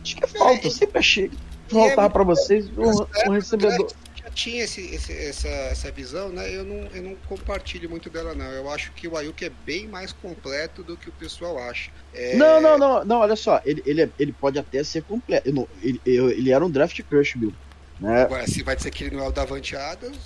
Acho 0.02 0.16
que 0.16 0.24
é 0.24 0.26
falta, 0.26 0.66
eu 0.66 0.70
sempre 0.70 0.98
achei 0.98 1.30
voltar 1.68 2.04
é 2.04 2.08
para 2.08 2.24
vocês 2.24 2.70
um, 2.78 3.28
um 3.28 3.32
recebedor. 3.32 3.88
Tinha 4.36 4.64
esse, 4.64 4.82
esse, 4.94 5.12
essa, 5.14 5.48
essa 5.48 5.90
visão, 5.90 6.28
né? 6.28 6.54
Eu 6.54 6.62
não, 6.62 6.86
eu 6.94 7.02
não 7.02 7.16
compartilho 7.26 7.88
muito 7.88 8.10
dela, 8.10 8.34
não. 8.34 8.44
Eu 8.44 8.70
acho 8.70 8.92
que 8.92 9.08
o 9.08 9.16
Ayuk 9.16 9.42
é 9.42 9.50
bem 9.64 9.88
mais 9.88 10.12
completo 10.12 10.82
do 10.82 10.94
que 10.94 11.08
o 11.08 11.12
pessoal 11.12 11.58
acha. 11.58 11.90
É... 12.12 12.36
Não, 12.36 12.60
não, 12.60 12.76
não, 12.76 13.02
não, 13.02 13.20
olha 13.20 13.34
só, 13.34 13.62
ele, 13.64 13.82
ele, 13.86 14.12
ele 14.18 14.32
pode 14.32 14.58
até 14.58 14.84
ser 14.84 15.02
completo. 15.04 15.50
Não, 15.50 15.66
ele, 15.82 15.98
ele 16.04 16.52
era 16.52 16.62
um 16.62 16.70
draft 16.70 17.00
crush, 17.08 17.34
Bill. 17.34 17.54
Né? 17.98 18.24
Agora, 18.24 18.46
se 18.46 18.62
vai 18.62 18.76
dizer 18.76 18.90
que 18.90 19.04
ele 19.04 19.16
não 19.16 19.24
é 19.24 19.28
o 19.28 19.32
Davante 19.32 19.74
Adams, 19.74 20.18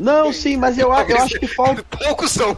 não, 0.00 0.24
Bem, 0.24 0.32
sim, 0.32 0.56
mas 0.56 0.76
eu, 0.76 0.88
eu 0.88 0.92
acho 0.92 1.38
que 1.38 1.46
falta. 1.46 1.84
Poucos 2.04 2.32
são. 2.32 2.56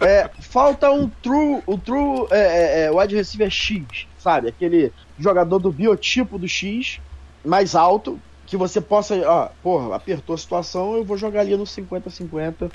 é, 0.00 0.28
falta 0.40 0.90
um 0.90 1.08
true, 1.08 1.62
um 1.66 1.78
true 1.78 2.26
é, 2.30 2.38
é, 2.38 2.84
é, 2.84 2.90
wide 2.90 3.14
receiver 3.14 3.50
X, 3.50 4.06
sabe? 4.18 4.48
Aquele 4.48 4.92
jogador 5.18 5.58
do 5.58 5.72
biotipo 5.72 6.38
do 6.38 6.48
X 6.48 7.00
mais 7.44 7.74
alto, 7.74 8.20
que 8.46 8.56
você 8.56 8.80
possa, 8.80 9.16
ó, 9.28 9.48
porra, 9.62 9.96
apertou 9.96 10.34
a 10.34 10.38
situação, 10.38 10.94
eu 10.94 11.04
vou 11.04 11.16
jogar 11.16 11.40
ali 11.40 11.56
no 11.56 11.64
50-50. 11.64 12.70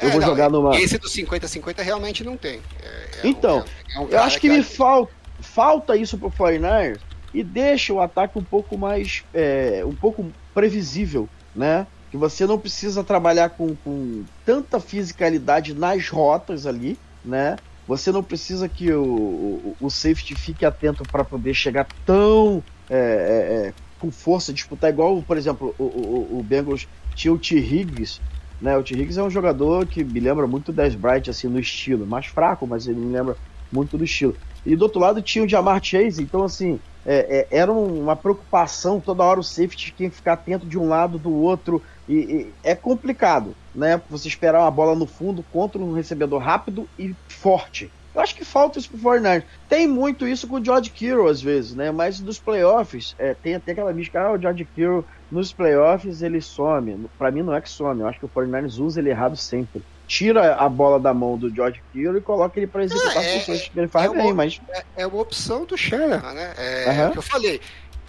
Eu 0.00 0.08
é, 0.08 0.10
vou 0.10 0.20
não, 0.20 0.26
jogar 0.26 0.50
numa. 0.50 0.78
Esse 0.78 0.98
do 0.98 1.08
50-50 1.08 1.80
realmente 1.82 2.22
não 2.22 2.36
tem. 2.36 2.60
É, 2.82 2.86
é 3.22 3.26
então, 3.26 3.64
um, 3.96 4.00
é 4.00 4.00
um 4.00 4.08
eu 4.08 4.22
acho 4.22 4.38
que, 4.38 4.48
que 4.48 4.56
me 4.56 4.62
falta, 4.62 5.12
falta 5.40 5.96
isso 5.96 6.18
pro 6.18 6.30
49ers 6.30 6.98
e 7.32 7.42
deixa 7.42 7.92
o 7.92 8.00
ataque 8.00 8.38
um 8.38 8.44
pouco 8.44 8.76
mais. 8.76 9.24
É, 9.32 9.82
um 9.84 9.94
pouco 9.94 10.30
previsível, 10.54 11.28
né? 11.54 11.86
Que 12.10 12.16
você 12.16 12.46
não 12.46 12.58
precisa 12.58 13.02
trabalhar 13.02 13.50
com, 13.50 13.74
com 13.76 14.24
tanta 14.44 14.78
fisicalidade 14.78 15.72
nas 15.72 16.08
rotas 16.08 16.66
ali, 16.66 16.98
né? 17.24 17.56
Você 17.88 18.12
não 18.12 18.22
precisa 18.22 18.68
que 18.68 18.92
o, 18.92 19.02
o, 19.02 19.76
o 19.80 19.90
safety 19.90 20.34
fique 20.34 20.64
atento 20.64 21.02
para 21.04 21.24
poder 21.24 21.54
chegar 21.54 21.86
tão 22.06 22.62
é, 22.88 22.96
é, 22.96 23.68
é, 23.68 23.72
com 24.02 24.10
força, 24.10 24.52
disputar 24.52 24.90
igual, 24.90 25.22
por 25.22 25.36
exemplo, 25.36 25.72
o, 25.78 25.84
o, 25.84 26.40
o 26.40 26.42
Bengals 26.42 26.88
tinha 27.14 27.32
o 27.32 27.38
T. 27.38 27.56
Higgs, 27.56 28.20
né? 28.60 28.76
O 28.76 28.82
T. 28.82 28.96
Higgs 28.96 29.16
é 29.16 29.22
um 29.22 29.30
jogador 29.30 29.86
que 29.86 30.02
me 30.02 30.18
lembra 30.18 30.44
muito 30.48 30.72
do 30.72 30.98
Bright, 30.98 31.30
assim, 31.30 31.46
no 31.46 31.60
estilo. 31.60 32.04
Mais 32.04 32.26
fraco, 32.26 32.66
mas 32.66 32.88
ele 32.88 32.98
me 32.98 33.12
lembra 33.12 33.38
muito 33.70 33.96
do 33.96 34.02
estilo. 34.02 34.36
E 34.66 34.74
do 34.74 34.82
outro 34.82 35.00
lado 35.00 35.22
tinha 35.22 35.44
o 35.44 35.48
Jamar 35.48 35.80
Chase, 35.82 36.20
então, 36.20 36.42
assim, 36.42 36.80
é, 37.04 37.48
é, 37.52 37.58
era 37.60 37.72
uma 37.72 38.16
preocupação 38.16 39.00
toda 39.00 39.22
hora 39.22 39.38
o 39.38 39.42
safety 39.44 39.92
tinha 39.94 40.10
que 40.10 40.16
ficar 40.16 40.32
atento 40.34 40.66
de 40.66 40.76
um 40.76 40.88
lado, 40.88 41.16
do 41.16 41.32
outro. 41.32 41.80
E, 42.08 42.14
e, 42.14 42.54
é 42.64 42.74
complicado, 42.74 43.56
né? 43.72 44.02
Você 44.08 44.26
esperar 44.26 44.62
uma 44.62 44.70
bola 44.70 44.96
no 44.96 45.06
fundo 45.06 45.44
contra 45.44 45.80
um 45.80 45.92
recebedor 45.92 46.40
rápido 46.42 46.90
e 46.98 47.16
forte. 47.28 47.92
Eu 48.14 48.20
acho 48.20 48.34
que 48.34 48.44
falta 48.44 48.78
isso 48.78 48.90
pro 48.90 48.98
49 48.98 49.44
Tem 49.68 49.86
muito 49.86 50.26
isso 50.26 50.46
com 50.46 50.56
o 50.56 50.64
George 50.64 50.90
Kittle 50.90 51.28
às 51.28 51.40
vezes, 51.40 51.74
né? 51.74 51.90
Mas 51.90 52.20
dos 52.20 52.38
playoffs, 52.38 53.14
é, 53.18 53.34
tem 53.34 53.54
até 53.54 53.72
aquela 53.72 53.92
mística, 53.92 54.20
ah, 54.20 54.32
o 54.32 54.38
George 54.40 54.64
Kittle 54.64 55.04
nos 55.30 55.52
playoffs 55.52 56.22
ele 56.22 56.40
some. 56.40 57.08
Para 57.18 57.30
mim 57.30 57.42
não 57.42 57.54
é 57.54 57.60
que 57.60 57.70
some, 57.70 58.00
eu 58.00 58.06
acho 58.06 58.18
que 58.18 58.26
o 58.26 58.28
49 58.28 58.82
usa 58.82 59.00
ele 59.00 59.10
errado 59.10 59.36
sempre. 59.36 59.82
Tira 60.06 60.56
a 60.56 60.68
bola 60.68 61.00
da 61.00 61.14
mão 61.14 61.38
do 61.38 61.48
George 61.54 61.82
Kittle 61.92 62.18
e 62.18 62.20
coloca 62.20 62.58
ele 62.58 62.66
para 62.66 62.84
executar 62.84 63.16
as 63.16 63.24
é, 63.24 63.38
funções 63.38 63.68
que 63.68 63.78
ele 63.78 63.88
faz 63.88 64.10
é 64.10 64.14
bem, 64.14 64.26
uma, 64.26 64.34
mas... 64.34 64.60
É, 64.68 64.84
é, 64.96 65.06
uma 65.06 65.20
opção 65.20 65.64
do 65.64 65.76
Shanahan, 65.76 66.34
né? 66.34 66.52
É, 66.58 67.02
uhum. 67.02 67.08
o 67.08 67.12
que 67.12 67.18
eu 67.18 67.22
falei. 67.22 67.60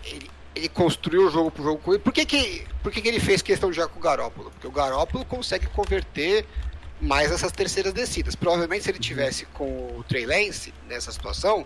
Ele, 0.03 0.29
ele 0.55 0.69
construiu 0.69 1.27
o 1.27 1.29
jogo 1.29 1.49
pro 1.49 1.63
jogo 1.63 1.81
com 1.81 1.93
ele. 1.93 1.99
Por 1.99 2.11
que, 2.11 2.25
que, 2.25 2.65
por 2.81 2.91
que, 2.91 3.01
que 3.01 3.07
ele 3.07 3.19
fez 3.19 3.41
questão 3.41 3.69
de 3.69 3.77
jogar 3.77 3.87
com 3.87 3.99
o 3.99 4.03
Garópolo? 4.03 4.51
Porque 4.51 4.67
o 4.67 4.71
Garópolo 4.71 5.23
consegue 5.25 5.67
converter 5.67 6.45
mais 7.03 7.31
essas 7.31 7.51
terceiras 7.51 7.93
descidas. 7.93 8.35
Provavelmente 8.35 8.83
se 8.83 8.91
ele 8.91 8.99
tivesse 8.99 9.45
com 9.47 9.65
o 9.97 10.03
Trey 10.07 10.25
Lance 10.25 10.73
nessa 10.87 11.11
situação, 11.11 11.65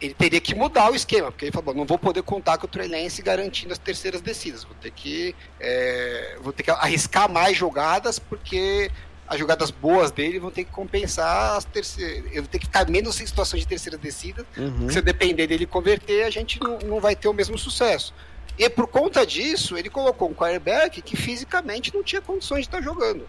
ele 0.00 0.14
teria 0.14 0.40
que 0.40 0.54
mudar 0.54 0.90
o 0.90 0.94
esquema, 0.94 1.30
porque 1.30 1.46
ele 1.46 1.52
falou, 1.52 1.74
não 1.74 1.84
vou 1.84 1.98
poder 1.98 2.22
contar 2.22 2.56
com 2.58 2.66
o 2.66 2.68
Trey 2.68 2.88
Lance 2.88 3.20
garantindo 3.20 3.72
as 3.72 3.78
terceiras 3.78 4.20
descidas, 4.20 4.64
vou 4.64 4.74
ter 4.74 4.90
que 4.90 5.34
é, 5.60 6.38
vou 6.40 6.52
ter 6.52 6.62
que 6.62 6.70
arriscar 6.70 7.30
mais 7.30 7.56
jogadas, 7.56 8.18
porque 8.18 8.90
as 9.26 9.38
jogadas 9.38 9.70
boas 9.70 10.10
dele 10.10 10.38
vão 10.38 10.50
ter 10.50 10.64
que 10.64 10.70
compensar 10.70 11.56
as 11.56 11.64
terceiras. 11.64 12.24
Eu 12.32 12.42
vou 12.42 12.50
ter 12.50 12.58
que 12.58 12.66
ficar 12.66 12.88
menos 12.88 13.20
em 13.20 13.26
situações 13.26 13.60
de 13.60 13.68
terceira 13.68 13.98
descida. 13.98 14.46
Uhum. 14.56 14.88
Se 14.88 14.98
eu 14.98 15.02
depender 15.02 15.46
dele 15.46 15.66
converter, 15.66 16.24
a 16.24 16.30
gente 16.30 16.58
não, 16.60 16.78
não 16.78 17.00
vai 17.00 17.14
ter 17.14 17.28
o 17.28 17.34
mesmo 17.34 17.58
sucesso. 17.58 18.14
E 18.58 18.68
por 18.70 18.88
conta 18.88 19.26
disso, 19.26 19.76
ele 19.76 19.90
colocou 19.90 20.30
um 20.30 20.34
quarterback 20.34 21.02
que 21.02 21.14
fisicamente 21.14 21.94
não 21.94 22.02
tinha 22.02 22.22
condições 22.22 22.60
de 22.60 22.68
estar 22.68 22.80
jogando. 22.80 23.28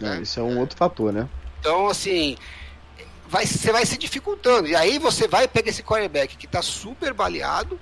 É, 0.00 0.04
né? 0.04 0.22
Isso 0.22 0.38
é 0.40 0.42
um 0.42 0.58
outro 0.58 0.76
fator, 0.76 1.12
né? 1.12 1.28
Então, 1.60 1.88
assim, 1.88 2.36
vai, 3.28 3.46
você 3.46 3.70
vai 3.70 3.84
se 3.84 3.98
dificultando. 3.98 4.68
E 4.68 4.74
aí 4.74 4.98
você 4.98 5.28
vai 5.28 5.46
pegar 5.46 5.70
esse 5.70 5.82
quarterback 5.82 6.36
que 6.36 6.46
está 6.46 6.62
super 6.62 7.12
baleado 7.12 7.78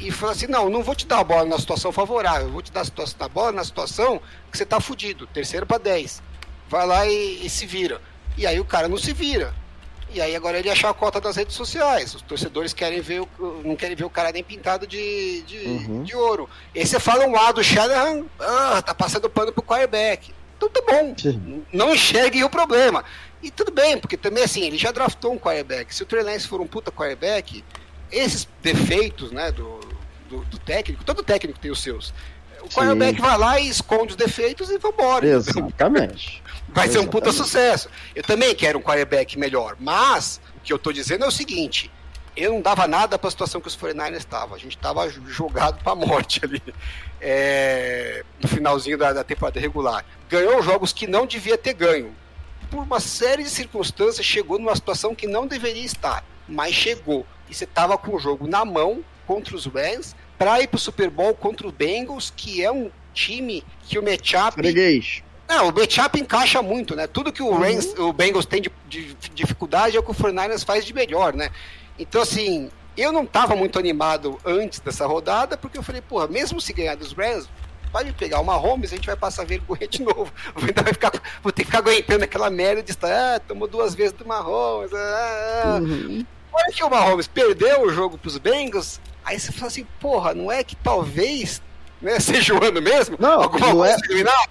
e 0.00 0.10
fala 0.10 0.32
assim: 0.32 0.46
não, 0.46 0.70
não 0.70 0.82
vou 0.82 0.94
te 0.94 1.06
dar 1.06 1.20
a 1.20 1.24
bola 1.24 1.44
na 1.44 1.58
situação 1.58 1.92
favorável, 1.92 2.50
vou 2.50 2.62
te 2.62 2.72
dar 2.72 2.80
a, 2.80 2.84
situação, 2.84 3.16
a 3.20 3.28
bola 3.28 3.52
na 3.52 3.64
situação 3.64 4.20
que 4.50 4.56
você 4.56 4.64
tá 4.64 4.80
fudido, 4.80 5.26
terceiro 5.26 5.66
para 5.66 5.78
10. 5.78 6.22
Vai 6.68 6.86
lá 6.86 7.06
e, 7.06 7.46
e, 7.46 7.50
se 7.50 7.66
vira. 7.66 8.00
E 8.36 8.46
aí 8.46 8.60
o 8.60 8.64
cara 8.64 8.88
não 8.88 8.98
se 8.98 9.12
vira. 9.12 9.54
E 10.10 10.22
aí 10.22 10.34
agora 10.34 10.58
ele 10.58 10.70
achar 10.70 10.88
a 10.88 10.94
cota 10.94 11.20
das 11.20 11.36
redes 11.36 11.54
sociais. 11.54 12.14
Os 12.14 12.22
torcedores 12.22 12.72
querem 12.72 13.00
ver 13.00 13.20
o, 13.20 13.28
não 13.64 13.76
querem 13.76 13.96
ver 13.96 14.04
o 14.04 14.10
cara 14.10 14.32
nem 14.32 14.42
pintado 14.42 14.86
de, 14.86 15.42
de, 15.42 15.58
uhum. 15.58 16.02
de 16.02 16.14
ouro. 16.14 16.48
E 16.74 16.80
aí 16.80 16.86
você 16.86 16.98
fala 16.98 17.26
um 17.26 17.32
lado, 17.32 17.60
o 17.60 17.64
Shanahan, 17.64 18.24
ah, 18.38 18.80
tá 18.80 18.94
passando 18.94 19.28
pano 19.28 19.52
pro 19.52 19.62
quarterback. 19.62 20.32
Então 20.58 20.68
tá 20.68 20.82
bom. 20.86 21.14
Sim. 21.16 21.64
Não 21.72 21.94
enxergue 21.94 22.42
o 22.42 22.50
problema. 22.50 23.04
E 23.40 23.50
tudo 23.50 23.70
bem, 23.70 23.96
porque 23.96 24.16
também 24.16 24.42
assim, 24.42 24.64
ele 24.64 24.76
já 24.76 24.90
draftou 24.90 25.32
um 25.32 25.38
quarterback. 25.38 25.94
Se 25.94 26.02
o 26.02 26.06
Trey 26.06 26.24
Lance 26.24 26.46
for 26.46 26.60
um 26.60 26.66
puta 26.66 26.90
quarterback, 26.90 27.64
esses 28.10 28.48
defeitos 28.60 29.30
né, 29.30 29.52
do, 29.52 29.78
do, 30.28 30.44
do, 30.44 30.58
técnico, 30.58 31.04
todo 31.04 31.22
técnico 31.22 31.58
tem 31.58 31.70
os 31.70 31.80
seus. 31.80 32.12
O 32.60 32.68
quarterback 32.68 33.20
vai 33.20 33.38
lá 33.38 33.60
e 33.60 33.68
esconde 33.68 34.10
os 34.10 34.16
defeitos 34.16 34.68
e 34.70 34.76
vai 34.78 34.90
embora. 34.90 35.26
Exatamente. 35.26 36.42
Vai 36.68 36.86
Exatamente. 36.86 36.92
ser 36.92 36.98
um 36.98 37.06
puta 37.06 37.32
sucesso. 37.32 37.88
Eu 38.16 38.24
também 38.24 38.52
quero 38.54 38.80
um 38.80 38.82
quarterback 38.82 39.38
melhor, 39.38 39.76
mas 39.78 40.40
o 40.56 40.60
que 40.60 40.72
eu 40.72 40.78
tô 40.78 40.92
dizendo 40.92 41.24
é 41.24 41.28
o 41.28 41.30
seguinte: 41.30 41.88
eu 42.42 42.52
não 42.52 42.60
dava 42.60 42.86
nada 42.86 43.18
para 43.18 43.28
a 43.28 43.30
situação 43.30 43.60
que 43.60 43.68
os 43.68 43.76
49ers 43.76 44.18
estavam. 44.18 44.54
A 44.54 44.58
gente 44.58 44.76
estava 44.76 45.08
jogado 45.08 45.82
para 45.82 45.92
a 45.92 45.96
morte 45.96 46.40
ali. 46.44 46.62
É, 47.20 48.24
no 48.40 48.48
finalzinho 48.48 48.96
da, 48.96 49.12
da, 49.12 49.24
temporada 49.24 49.58
regular. 49.58 50.04
Ganhou 50.28 50.62
jogos 50.62 50.92
que 50.92 51.06
não 51.06 51.26
devia 51.26 51.58
ter 51.58 51.74
ganho. 51.74 52.14
Por 52.70 52.82
uma 52.82 53.00
série 53.00 53.42
de 53.42 53.50
circunstâncias, 53.50 54.24
chegou 54.24 54.58
numa 54.58 54.76
situação 54.76 55.14
que 55.14 55.26
não 55.26 55.46
deveria 55.46 55.84
estar, 55.84 56.24
mas 56.46 56.74
chegou 56.74 57.26
e 57.48 57.54
você 57.54 57.66
tava 57.66 57.96
com 57.96 58.14
o 58.14 58.18
jogo 58.18 58.46
na 58.46 58.64
mão 58.64 59.02
contra 59.26 59.56
os 59.56 59.66
Rams 59.66 60.14
para 60.36 60.60
ir 60.60 60.68
pro 60.68 60.78
Super 60.78 61.10
Bowl 61.10 61.34
contra 61.34 61.66
os 61.66 61.72
Bengals, 61.72 62.32
que 62.34 62.62
é 62.62 62.70
um 62.70 62.90
time 63.12 63.64
que 63.82 63.98
o 63.98 64.02
matchup. 64.02 64.54
Freguês. 64.54 65.22
Não, 65.48 65.70
o 65.70 65.72
matchup 65.72 66.20
encaixa 66.20 66.62
muito, 66.62 66.94
né? 66.94 67.06
Tudo 67.06 67.32
que 67.32 67.42
o, 67.42 67.46
uhum. 67.46 67.58
Rams, 67.58 67.98
o 67.98 68.12
Bengals 68.12 68.44
tem 68.44 68.60
de, 68.60 68.70
de, 68.86 69.14
dificuldade 69.34 69.96
é 69.96 70.00
o 70.00 70.02
que 70.02 70.10
o 70.10 70.14
49ers 70.14 70.64
faz 70.64 70.84
de 70.84 70.92
melhor, 70.92 71.34
né? 71.34 71.50
Então, 71.98 72.22
assim, 72.22 72.70
eu 72.96 73.12
não 73.12 73.24
estava 73.24 73.54
muito 73.54 73.78
animado 73.78 74.38
antes 74.44 74.80
dessa 74.80 75.06
rodada, 75.06 75.56
porque 75.56 75.78
eu 75.78 75.82
falei, 75.82 76.00
porra, 76.00 76.26
mesmo 76.26 76.60
se 76.60 76.72
ganhar 76.72 76.96
dos 76.96 77.12
Rams, 77.12 77.48
pode 77.92 78.12
pegar 78.12 78.40
uma 78.40 78.54
Holmes, 78.54 78.92
a 78.92 78.96
gente 78.96 79.06
vai 79.06 79.16
passar 79.16 79.44
vergonha 79.44 79.86
de 79.88 80.02
novo. 80.02 80.32
Vou, 80.54 80.68
vai 80.74 80.92
ficar, 80.92 81.12
vou 81.42 81.52
ter 81.52 81.62
que 81.62 81.66
ficar 81.66 81.78
aguentando 81.78 82.24
aquela 82.24 82.50
merda 82.50 82.82
de 82.82 82.90
estar, 82.90 83.36
ah, 83.36 83.40
tomou 83.40 83.68
duas 83.68 83.94
vezes 83.94 84.12
do 84.12 84.26
Mahomes, 84.26 84.92
ah, 84.92 85.64
ah. 85.64 85.78
Uhum. 85.80 86.26
Olha 86.52 86.72
que 86.72 86.82
o 86.82 86.90
Mahomes 86.90 87.26
perdeu 87.26 87.82
o 87.82 87.90
jogo 87.90 88.18
pros 88.18 88.36
Bengals, 88.38 89.00
aí 89.24 89.38
você 89.38 89.52
fala 89.52 89.68
assim, 89.68 89.86
porra, 90.00 90.34
não 90.34 90.50
é 90.50 90.64
que 90.64 90.76
talvez 90.76 91.62
né, 92.02 92.18
seja 92.20 92.54
o 92.54 92.64
ano 92.64 92.82
mesmo? 92.82 93.16
Não, 93.18 93.42
Alguma 93.42 93.68
não 93.68 93.84
é... 93.84 93.94
eliminar? 93.94 94.48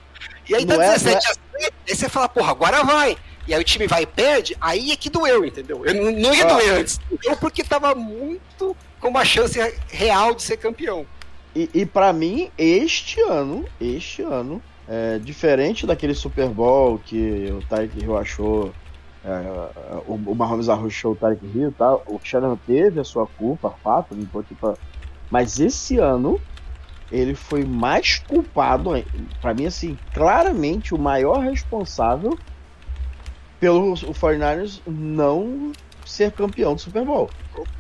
E 0.49 0.55
aí 0.55 0.65
não 0.65 0.77
tá 0.77 0.93
17 0.93 1.15
é, 1.15 1.17
a 1.17 1.33
7, 1.33 1.73
aí 1.89 1.95
você 1.95 2.07
fala, 2.07 2.29
porra, 2.29 2.51
agora 2.51 2.83
vai. 2.83 3.17
E 3.47 3.53
aí 3.53 3.61
o 3.61 3.63
time 3.63 3.87
vai 3.87 4.03
e 4.03 4.05
perde, 4.05 4.55
aí 4.59 4.91
é 4.91 4.95
que 4.95 5.09
doeu, 5.09 5.45
entendeu? 5.45 5.85
Eu 5.85 6.11
não 6.11 6.33
ia 6.33 6.43
ah. 6.45 6.53
doer 6.53 6.73
antes. 6.79 6.99
Doeu 7.09 7.37
porque 7.37 7.63
tava 7.63 7.95
muito 7.95 8.75
com 8.99 9.07
uma 9.07 9.23
chance 9.23 9.57
real 9.89 10.35
de 10.35 10.43
ser 10.43 10.57
campeão. 10.57 11.05
E, 11.55 11.69
e 11.73 11.85
para 11.85 12.11
mim, 12.11 12.51
este 12.57 13.21
ano, 13.21 13.65
este 13.79 14.21
ano, 14.21 14.61
é, 14.87 15.17
diferente 15.19 15.87
daquele 15.87 16.13
Super 16.13 16.49
Bowl 16.49 16.99
que 16.99 17.51
o 17.51 17.61
Tyreek 17.67 17.99
Hill 17.99 18.17
achou 18.17 18.73
é, 19.27 20.01
o, 20.07 20.13
o 20.13 20.35
Mahomes 20.35 20.69
arrochou 20.69 21.11
o 21.11 21.15
Tarek 21.15 21.45
Hill, 21.45 21.73
tá? 21.73 21.95
o 21.95 22.17
Shannon 22.23 22.57
teve 22.65 23.01
a 23.01 23.03
sua 23.03 23.27
culpa, 23.27 23.73
fato, 23.83 24.15
limpou 24.15 24.39
aqui 24.39 24.55
pra... 24.55 24.75
mas 25.29 25.59
esse 25.59 25.97
ano 25.97 26.39
ele 27.11 27.35
foi 27.35 27.65
mais 27.65 28.19
culpado, 28.19 28.91
para 29.41 29.53
mim 29.53 29.65
assim, 29.65 29.97
claramente 30.13 30.95
o 30.95 30.97
maior 30.97 31.39
responsável 31.39 32.39
pelo 33.59 33.93
o 33.93 34.13
49ers 34.13 34.81
não 34.85 35.71
ser 36.05 36.31
campeão 36.31 36.75
do 36.75 36.81
Super 36.81 37.03
Bowl. 37.03 37.29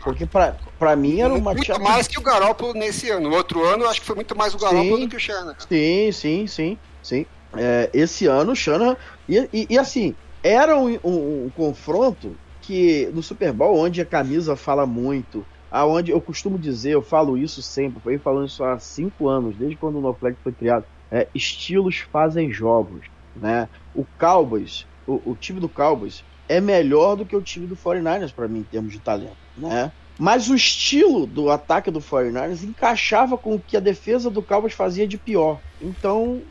Porque 0.03 0.25
para 0.25 0.95
mim 0.95 1.21
era 1.21 1.33
uma 1.33 1.53
Muito 1.53 1.81
mais 1.81 2.07
que 2.07 2.19
o 2.19 2.21
Garoppolo 2.21 2.73
nesse 2.73 3.09
ano. 3.09 3.29
No 3.29 3.35
outro 3.35 3.63
ano, 3.63 3.83
eu 3.83 3.89
acho 3.89 4.01
que 4.01 4.07
foi 4.07 4.15
muito 4.15 4.35
mais 4.35 4.53
o 4.53 4.57
Garoppolo 4.57 4.97
sim, 4.97 5.03
do 5.03 5.09
que 5.09 5.15
o 5.15 5.19
Shannon. 5.19 5.53
Sim, 5.59 6.11
sim, 6.11 6.47
sim, 6.47 6.77
sim. 7.01 7.25
É, 7.55 7.89
esse 7.93 8.25
ano 8.25 8.51
o 8.51 8.55
Shannon. 8.55 8.95
E, 9.27 9.49
e, 9.53 9.67
e 9.69 9.77
assim, 9.79 10.15
era 10.43 10.77
um, 10.77 10.99
um, 11.03 11.45
um, 11.45 11.51
confronto 11.55 12.35
que 12.61 13.09
no 13.13 13.23
Super 13.23 13.53
Bowl, 13.53 13.77
onde 13.77 14.01
a 14.01 14.05
camisa 14.05 14.55
fala 14.55 14.85
muito, 14.85 15.45
aonde 15.71 16.11
eu 16.11 16.19
costumo 16.19 16.57
dizer, 16.57 16.91
eu 16.91 17.01
falo 17.01 17.37
isso 17.37 17.61
sempre, 17.61 18.01
foi 18.01 18.17
falando 18.17 18.47
isso 18.47 18.63
há 18.63 18.77
cinco 18.79 19.27
anos, 19.27 19.55
desde 19.55 19.77
quando 19.77 19.97
o 19.97 20.01
NoFlex 20.01 20.37
foi 20.43 20.51
criado, 20.51 20.85
é, 21.09 21.27
estilos 21.33 21.99
fazem 22.11 22.51
jogos, 22.51 23.05
né? 23.35 23.69
O 23.95 24.05
Cowboys, 24.19 24.85
o, 25.07 25.21
o, 25.25 25.35
time 25.35 25.59
do 25.59 25.69
Cowboys 25.69 26.23
é 26.47 26.59
melhor 26.59 27.15
do 27.15 27.25
que 27.25 27.35
o 27.35 27.41
time 27.41 27.65
do 27.65 27.75
49ers 27.75 28.33
para 28.33 28.47
mim 28.47 28.59
em 28.59 28.63
termos 28.63 28.91
de 28.91 28.99
talento, 28.99 29.37
né? 29.57 29.91
Mas 30.19 30.49
o 30.49 30.55
estilo 30.55 31.27
do 31.27 31.51
ataque 31.51 31.91
do 31.91 31.99
49ers 32.01 32.63
encaixava 32.63 33.37
com 33.37 33.55
o 33.55 33.59
que 33.59 33.77
a 33.77 33.79
defesa 33.79 34.29
do 34.29 34.41
Cowboys 34.41 34.73
fazia 34.73 35.07
de 35.07 35.17
pior. 35.17 35.59
Então, 35.79 36.41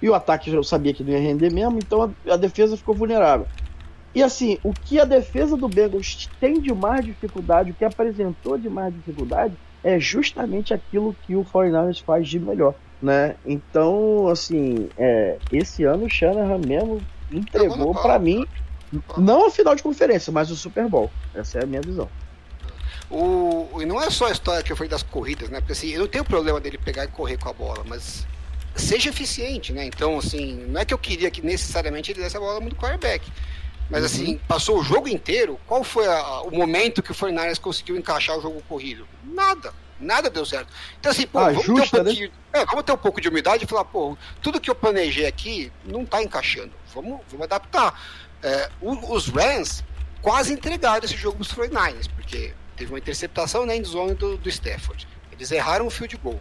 e 0.00 0.08
o 0.08 0.14
ataque 0.14 0.50
eu 0.50 0.64
sabia 0.64 0.94
que 0.94 1.04
não 1.04 1.12
ia 1.12 1.18
render 1.18 1.52
mesmo, 1.52 1.78
então 1.78 2.02
a, 2.02 2.32
a, 2.32 2.36
defesa 2.36 2.76
ficou 2.76 2.94
vulnerável. 2.94 3.46
E 4.14 4.22
assim, 4.22 4.58
o 4.64 4.72
que 4.72 4.98
a 4.98 5.04
defesa 5.04 5.58
do 5.58 5.68
Bengals 5.68 6.26
tem 6.40 6.58
de 6.58 6.72
mais 6.72 7.04
dificuldade, 7.04 7.70
o 7.70 7.74
que 7.74 7.84
apresentou 7.84 8.56
de 8.56 8.70
mais 8.70 8.94
dificuldade, 8.94 9.54
é 9.84 10.00
justamente 10.00 10.72
aquilo 10.72 11.14
que 11.26 11.36
o 11.36 11.44
49ers 11.44 12.02
faz 12.02 12.26
de 12.26 12.40
melhor. 12.40 12.74
Né? 13.00 13.36
Então, 13.44 14.26
assim, 14.28 14.88
é, 14.96 15.36
esse 15.52 15.84
ano 15.84 16.06
o 16.06 16.10
Shanahan 16.10 16.58
mesmo 16.58 16.98
entregou 17.30 17.94
para 17.94 18.18
mim, 18.18 18.46
não 19.16 19.46
a 19.46 19.50
final 19.50 19.74
de 19.74 19.82
conferência, 19.82 20.32
mas 20.32 20.50
o 20.50 20.56
Super 20.56 20.88
Bowl. 20.88 21.10
Essa 21.34 21.58
é 21.58 21.62
a 21.64 21.66
minha 21.66 21.80
visão. 21.80 22.08
O, 23.10 23.80
e 23.80 23.86
não 23.86 24.02
é 24.02 24.10
só 24.10 24.26
a 24.26 24.32
história 24.32 24.62
que 24.62 24.74
foi 24.74 24.88
das 24.88 25.02
corridas, 25.02 25.48
né? 25.48 25.60
Porque 25.60 25.72
assim, 25.72 25.88
eu 25.88 26.00
não 26.00 26.08
tenho 26.08 26.24
problema 26.24 26.60
dele 26.60 26.78
pegar 26.78 27.04
e 27.04 27.08
correr 27.08 27.38
com 27.38 27.48
a 27.48 27.52
bola, 27.52 27.84
mas 27.86 28.26
seja 28.74 29.10
eficiente, 29.10 29.72
né? 29.72 29.84
Então, 29.84 30.18
assim, 30.18 30.66
não 30.68 30.80
é 30.80 30.84
que 30.84 30.92
eu 30.92 30.98
queria 30.98 31.30
que 31.30 31.44
necessariamente 31.44 32.10
ele 32.10 32.20
desse 32.20 32.36
a 32.36 32.40
bola 32.40 32.60
muito 32.60 32.76
quarterback. 32.76 33.30
Mas 33.88 34.00
uhum. 34.00 34.06
assim, 34.06 34.40
passou 34.48 34.78
o 34.78 34.82
jogo 34.82 35.08
inteiro. 35.08 35.58
Qual 35.66 35.84
foi 35.84 36.06
a, 36.06 36.40
o 36.42 36.50
momento 36.50 37.02
que 37.02 37.12
o 37.12 37.14
Fornares 37.14 37.58
conseguiu 37.58 37.96
encaixar 37.96 38.36
o 38.36 38.42
jogo 38.42 38.60
corrido? 38.68 39.06
Nada. 39.24 39.72
Nada 39.98 40.28
deu 40.28 40.44
certo. 40.44 40.68
Então, 40.98 41.10
assim, 41.10 41.26
pô, 41.26 41.38
ah, 41.38 41.50
vamos, 41.50 41.64
justa, 41.64 41.96
ter 41.96 42.02
um 42.02 42.04
pouquinho, 42.04 42.28
né? 42.28 42.60
é, 42.60 42.66
vamos 42.66 42.84
ter 42.84 42.92
um 42.92 42.98
pouco 42.98 43.20
de 43.20 43.28
humildade 43.28 43.64
e 43.64 43.66
falar, 43.66 43.84
pô, 43.84 44.16
tudo 44.42 44.60
que 44.60 44.68
eu 44.68 44.74
planejei 44.74 45.26
aqui 45.26 45.72
não 45.84 46.04
tá 46.04 46.22
encaixando. 46.22 46.72
Vamos, 46.96 47.20
vamos 47.28 47.44
adaptar. 47.44 48.00
É, 48.42 48.70
os 48.80 49.28
Rams 49.28 49.84
quase 50.22 50.52
entregaram 50.52 51.04
esse 51.04 51.16
jogo 51.16 51.36
para 51.36 51.42
os 51.42 51.52
49ers, 51.52 52.10
porque 52.14 52.54
teve 52.76 52.90
uma 52.90 52.98
interceptação 52.98 53.66
na 53.66 53.76
endzone 53.76 54.14
do, 54.14 54.36
do 54.38 54.48
Stafford. 54.48 55.06
Eles 55.30 55.50
erraram 55.50 55.86
o 55.86 55.90
field 55.90 56.16
goal. 56.16 56.40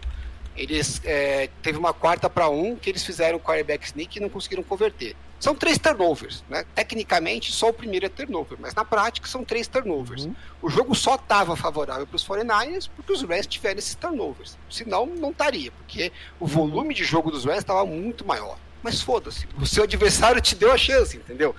Eles 0.55 1.01
é, 1.03 1.49
teve 1.61 1.77
uma 1.77 1.93
quarta 1.93 2.29
para 2.29 2.47
um 2.49 2.77
que 2.77 2.89
eles 2.89 3.03
fizeram 3.03 3.37
o 3.37 3.41
quarterback 3.41 3.85
sneak 3.85 4.17
e 4.17 4.21
não 4.21 4.29
conseguiram 4.29 4.63
converter. 4.63 5.15
São 5.37 5.53
três 5.53 5.77
turnovers, 5.77 6.43
né? 6.49 6.65
Tecnicamente 6.73 7.51
só 7.51 7.69
o 7.69 7.73
primeiro 7.73 8.05
é 8.05 8.09
turnover, 8.09 8.57
mas 8.59 8.73
na 8.73 8.85
prática 8.85 9.27
são 9.27 9.43
três 9.43 9.67
turnovers. 9.67 10.25
Uhum. 10.25 10.35
O 10.61 10.69
jogo 10.69 10.95
só 10.95 11.15
estava 11.15 11.57
favorável 11.57 12.07
para 12.07 12.15
os 12.15 12.25
49ers 12.25 12.89
porque 12.95 13.11
os 13.11 13.21
Rams 13.21 13.45
tiveram 13.45 13.77
esses 13.77 13.95
turnovers. 13.95 14.57
Senão 14.69 15.05
não 15.05 15.31
estaria, 15.31 15.71
porque 15.71 16.11
o 16.39 16.47
volume 16.47 16.93
de 16.93 17.03
jogo 17.03 17.29
dos 17.29 17.43
Rams 17.43 17.59
estava 17.59 17.85
muito 17.85 18.25
maior. 18.25 18.57
Mas 18.85 19.01
foda-se, 19.01 19.47
o 19.59 19.65
seu 19.65 19.83
adversário 19.83 20.39
te 20.39 20.53
deu 20.53 20.71
a 20.71 20.77
chance, 20.77 21.17
entendeu? 21.17 21.55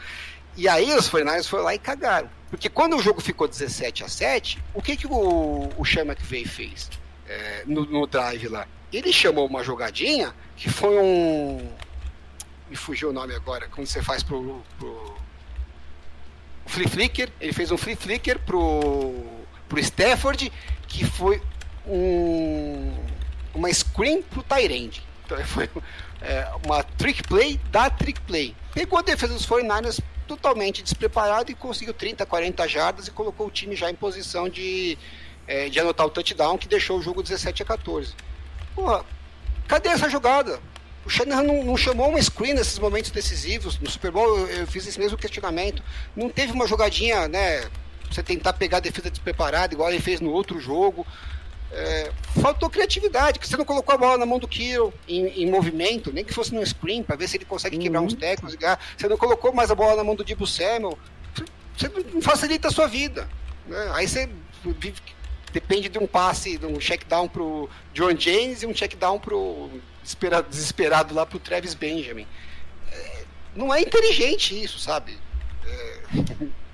E 0.57 0.69
aí 0.69 0.93
os 0.93 1.11
49ers 1.11 1.49
foram 1.49 1.65
lá 1.65 1.75
e 1.75 1.79
cagaram. 1.79 2.31
Porque 2.49 2.69
quando 2.69 2.97
o 2.97 3.03
jogo 3.03 3.21
ficou 3.21 3.49
17 3.49 4.05
a 4.05 4.09
7, 4.09 4.63
o 4.73 4.81
que, 4.81 4.97
que 4.97 5.09
o, 5.09 5.69
o 5.77 5.85
Sean 5.85 6.07
fez 6.15 6.89
é, 7.29 7.65
no, 7.67 7.85
no 7.85 8.07
drive 8.07 8.47
lá? 8.47 8.69
Ele 8.93 9.13
chamou 9.13 9.45
uma 9.45 9.65
jogadinha 9.65 10.33
que 10.57 10.71
foi 10.71 10.97
um. 11.01 11.69
Me 12.71 12.77
fugiu 12.77 13.11
o 13.11 13.13
nome 13.13 13.35
agora. 13.35 13.67
Como 13.71 13.85
você 13.85 14.01
faz 14.01 14.23
pro. 14.23 14.63
pro... 14.79 15.17
Flip 16.67 16.89
flicker. 16.89 17.29
Ele 17.41 17.53
fez 17.53 17.73
um 17.73 17.77
flip 17.77 18.01
flicker 18.01 18.39
pro. 18.39 19.15
pro 19.69 19.81
Stafford, 19.81 20.53
que 20.87 21.05
foi 21.05 21.43
um, 21.89 22.95
uma 23.53 23.69
screen 23.73 24.23
pro 24.23 24.45
Tyrande. 24.45 25.03
Então 25.25 25.45
foi 25.45 25.69
é, 26.21 26.49
uma 26.65 26.83
trick 26.83 27.23
play 27.23 27.61
da 27.71 27.91
trick 27.91 28.21
play. 28.23 28.55
Pegou 28.75 28.99
a 28.99 29.03
defesa 29.03 29.35
dos 29.35 29.47
49ers 29.47 30.01
totalmente 30.27 30.83
despreparado 30.83 31.51
e 31.51 31.55
conseguiu 31.55 31.95
30, 31.95 32.27
40 32.27 32.69
jardas 32.69 33.07
e 33.07 33.11
colocou 33.11 33.47
o 33.47 33.51
time 33.51 33.77
já 33.77 33.91
em 33.91 33.95
posição 33.95 34.49
de, 34.49 34.99
é, 35.47 35.69
de 35.69 35.79
anotar 35.79 36.07
o 36.07 36.11
touchdown 36.11 36.59
que 36.59 36.69
deixou 36.69 36.99
o 36.99 37.03
jogo 37.03 37.23
17 37.23 37.63
a 37.63 37.67
14. 37.67 38.15
Porra, 38.75 39.05
cadê 39.67 39.89
essa 39.89 40.09
jogada? 40.11 40.61
O 41.05 41.09
Shanahan 41.09 41.45
não, 41.45 41.63
não, 41.63 41.77
chamou 41.77 42.09
uma 42.09 42.21
screen 42.21 42.55
nesses 42.55 42.79
momentos 42.81 43.13
decisivos. 43.13 43.79
No 43.79 43.89
Super 43.89 44.11
Bowl 44.11 44.39
eu, 44.41 44.47
eu, 44.49 44.67
fiz 44.67 44.87
esse 44.89 44.99
mesmo 44.99 45.17
questionamento. 45.17 45.81
Não 46.17 46.29
teve 46.29 46.53
uma 46.53 46.67
jogadinha, 46.67 47.29
né? 47.29 47.65
Você 48.11 48.23
tentar 48.25 48.55
pegar 48.55 48.79
a 48.79 48.81
defesa 48.81 49.09
despreparada, 49.09 49.73
igual 49.73 49.91
ele 49.91 50.01
fez 50.01 50.21
no 50.21 50.33
outro 50.33 50.59
jogo. 50.59 51.07
É, 51.73 52.13
faltou 52.41 52.71
criatividade, 52.71 53.39
que 53.39 53.49
você 53.49 53.57
não 53.57 53.65
colocou 53.65 53.95
a 53.95 53.99
bola 53.99 54.19
na 54.19 54.25
mão 54.25 54.39
do 54.39 54.47
Kiro 54.47 54.95
em, 55.09 55.43
em 55.43 55.51
movimento, 55.51 56.13
nem 56.13 56.25
que 56.25 56.33
fosse 56.33 56.55
no 56.55 56.65
screen, 56.65 57.03
para 57.03 57.17
ver 57.17 57.29
se 57.29 57.37
ele 57.37 57.45
consegue 57.45 57.77
quebrar 57.77 58.01
uhum. 58.01 58.07
uns 58.07 58.15
tecos. 58.15 58.57
Você 58.97 59.09
não 59.09 59.17
colocou 59.17 59.53
mais 59.53 59.71
a 59.71 59.75
bola 59.75 59.97
na 59.97 60.05
mão 60.05 60.15
do 60.15 60.25
Dibu 60.25 60.47
Samuel. 60.47 60.99
Você 61.77 61.89
não 62.13 62.23
facilita 62.23 62.69
a 62.69 62.71
sua 62.71 62.87
vida. 62.87 63.29
Né? 63.67 63.91
Aí 63.95 64.09
você 64.09 64.29
vive, 64.79 65.01
depende 65.53 65.89
de 65.89 65.99
um 65.99 66.07
passe, 66.07 66.57
de 66.57 66.67
um 66.67 66.79
check 66.79 67.05
down 67.07 67.29
pro 67.29 67.69
John 67.93 68.17
James 68.17 68.63
e 68.63 68.67
um 68.67 68.73
check 68.73 68.95
down 68.97 69.19
pro 69.19 69.71
desesperado, 70.03 70.49
desesperado 70.49 71.15
lá 71.15 71.27
pro 71.27 71.39
Travis 71.39 71.75
Benjamin. 71.75 72.27
É, 72.91 73.25
não 73.55 73.75
é 73.75 73.81
inteligente 73.81 74.63
isso, 74.63 74.79
sabe? 74.79 75.19
É... 75.67 76.57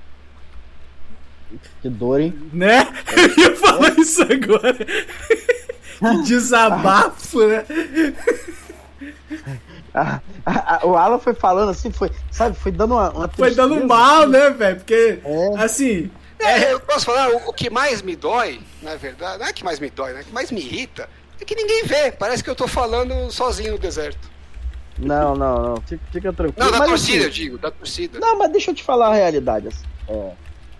Que 1.81 1.89
dor, 1.89 2.21
hein? 2.21 2.35
Né? 2.53 2.87
Eu 3.17 3.45
ia 3.45 3.57
falar 3.57 3.99
isso 3.99 4.23
agora. 4.23 4.75
que 4.75 6.23
desabafo, 6.25 7.47
né? 7.47 7.65
Ah, 9.95 10.21
ah, 10.47 10.79
ah, 10.81 10.87
o 10.87 10.97
Alan 10.97 11.19
foi 11.19 11.35
falando 11.35 11.71
assim, 11.71 11.93
foi, 11.93 12.11
sabe, 12.31 12.57
foi 12.57 12.73
dando 12.73 12.95
uma. 12.95 13.11
uma 13.11 13.29
foi 13.29 13.55
dando 13.55 13.87
mal, 13.87 14.27
né, 14.27 14.51
velho? 14.51 14.77
Porque, 14.77 15.21
é. 15.23 15.49
assim. 15.59 16.11
É, 16.39 16.73
eu 16.73 16.81
posso 16.81 17.05
falar, 17.05 17.29
o, 17.29 17.51
o, 17.51 17.53
que 17.53 17.71
mais 17.71 18.03
me 18.03 18.17
dói, 18.17 18.61
na 18.83 18.97
verdade, 18.97 19.39
não 19.39 19.47
é 19.47 19.53
que 19.53 19.63
mais 19.63 19.79
me 19.79 19.91
dói, 19.91 20.13
né? 20.13 20.23
O 20.23 20.25
que 20.25 20.33
mais 20.33 20.51
me 20.51 20.61
irrita 20.61 21.09
é 21.41 21.45
que 21.45 21.55
ninguém 21.55 21.85
vê. 21.85 22.11
Parece 22.11 22.43
que 22.43 22.51
eu 22.51 22.55
tô 22.55 22.67
falando 22.67 23.31
sozinho 23.31 23.73
no 23.73 23.79
deserto. 23.79 24.31
Não, 24.99 25.35
não, 25.35 25.63
não. 25.63 25.77
Fica, 25.83 26.03
fica 26.11 26.33
tranquilo. 26.33 26.65
Não, 26.65 26.73
da 26.73 26.79
mas, 26.79 26.89
torcida, 26.89 27.19
assim, 27.19 27.25
eu 27.27 27.31
digo, 27.31 27.59
da 27.59 27.71
torcida. 27.71 28.19
Não, 28.19 28.39
mas 28.39 28.51
deixa 28.51 28.71
eu 28.71 28.75
te 28.75 28.83
falar 28.83 29.09
a 29.09 29.15
realidade. 29.15 29.69
Assim, 29.69 29.85
é, 30.09 30.33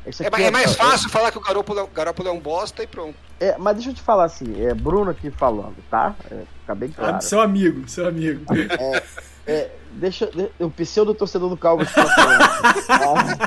é, 0.05 0.43
é, 0.43 0.51
mais 0.51 0.75
fácil 0.75 1.07
é, 1.07 1.11
falar 1.11 1.31
que 1.31 1.39
o 1.39 1.41
Garoppolo, 1.41 1.81
é 1.81 1.87
Garoppolo 1.95 2.29
é 2.29 2.33
um 2.33 2.41
bosta 2.41 2.83
e 2.83 2.87
pronto. 2.87 3.15
É, 3.39 3.57
mas 3.59 3.77
deixa 3.77 3.91
eu 3.91 3.95
te 3.95 4.03
falar 4.03 4.25
assim, 4.25 4.65
é 4.65 4.75
Bruno 4.75 5.11
aqui 5.11 5.31
falando, 5.31 5.77
tá? 5.91 6.15
É, 6.31 6.43
fica 6.61 6.75
bem 6.75 6.91
claro. 6.91 7.17
Ah, 7.17 7.21
seu 7.21 7.41
amigo, 7.41 7.89
seu 7.89 8.07
amigo. 8.07 8.45
É, 8.79 9.03
é, 9.47 9.71
deixa, 9.93 10.31
o 10.59 10.71
pseudo 10.71 11.15
torcedor 11.15 11.49
do 11.49 11.57
Calvo 11.57 11.83
está 11.83 12.05
falando. 12.07 13.39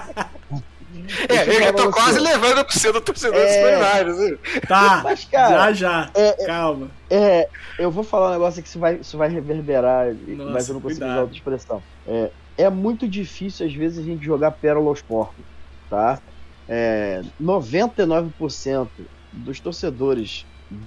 É, 1.30 1.68
eu 1.70 1.74
tô 1.74 1.92
quase 1.92 2.20
levando 2.20 2.60
o 2.60 2.66
pseudo 2.66 3.00
torcedor 3.02 3.40
é... 3.40 3.46
dos 3.46 3.56
Fortnite, 3.56 4.10
assim. 4.10 4.60
Tá, 4.68 5.02
Mas, 5.04 5.26
cara, 5.26 5.74
já, 5.74 5.74
já. 5.74 6.10
É, 6.16 6.44
é, 6.44 6.46
Calma. 6.46 6.90
É, 7.10 7.50
eu 7.78 7.92
vou 7.92 8.04
falar 8.04 8.30
um 8.30 8.34
negócio 8.34 8.62
que 8.62 8.68
isso 8.68 8.80
vai, 8.80 8.96
isso 8.96 9.18
vai 9.18 9.30
reverberar, 9.30 10.08
Nossa, 10.28 10.52
mas 10.52 10.68
eu 10.68 10.74
não 10.74 10.82
consigo 10.82 11.02
cuidado. 11.02 11.12
usar 11.12 11.22
outra 11.22 11.36
expressão. 11.36 11.84
É, 12.08 12.32
é 12.58 12.70
muito 12.70 13.08
difícil, 13.08 13.66
às 13.66 13.74
vezes, 13.74 14.00
a 14.00 14.04
gente 14.04 14.24
jogar 14.26 14.52
pérola 14.52 14.90
aos 14.90 15.02
porcos, 15.02 15.44
tá? 15.90 16.20
É, 16.68 17.22
99% 17.42 18.88
dos 19.32 19.60
torcedores 19.60 20.46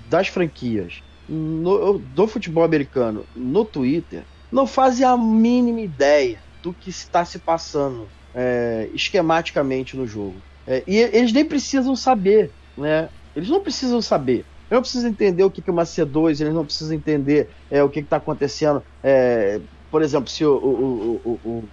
das 0.09 0.29
franquias 0.29 1.03
no, 1.29 1.99
do 1.99 2.27
futebol 2.27 2.65
americano 2.65 3.25
no 3.37 3.65
Twitter 3.65 4.25
não 4.51 4.67
fazem 4.67 5.07
a 5.07 5.17
mínima 5.17 5.81
ideia 5.81 6.41
do 6.63 6.73
que 6.73 6.91
está 6.91 7.25
se 7.25 7.39
passando 7.39 8.09
é, 8.35 8.89
esquematicamente 8.95 9.97
no 9.97 10.07
jogo. 10.07 10.37
É, 10.67 10.83
e 10.87 10.97
eles 10.97 11.33
nem 11.33 11.45
precisam 11.45 11.95
saber, 11.95 12.51
né? 12.77 13.09
Eles 13.37 13.49
não 13.49 13.61
precisam 13.61 14.01
saber. 14.01 14.45
Eles 14.69 14.71
não 14.71 14.81
precisam 14.81 15.11
entender 15.11 15.45
o 15.45 15.51
que 15.51 15.63
é 15.67 15.73
uma 15.73 15.85
C2, 15.85 16.41
eles 16.41 16.55
não 16.55 16.65
precisam 16.65 16.95
entender 16.95 17.49
é, 17.71 17.83
o 17.83 17.89
que 17.89 18.01
está 18.01 18.17
acontecendo. 18.17 18.83
É, 19.03 19.61
por 19.91 20.03
exemplo, 20.03 20.29
se 20.29 20.45
o, 20.45 20.55
o, 20.55 21.21
o, 21.25 21.41
o, 21.45 21.69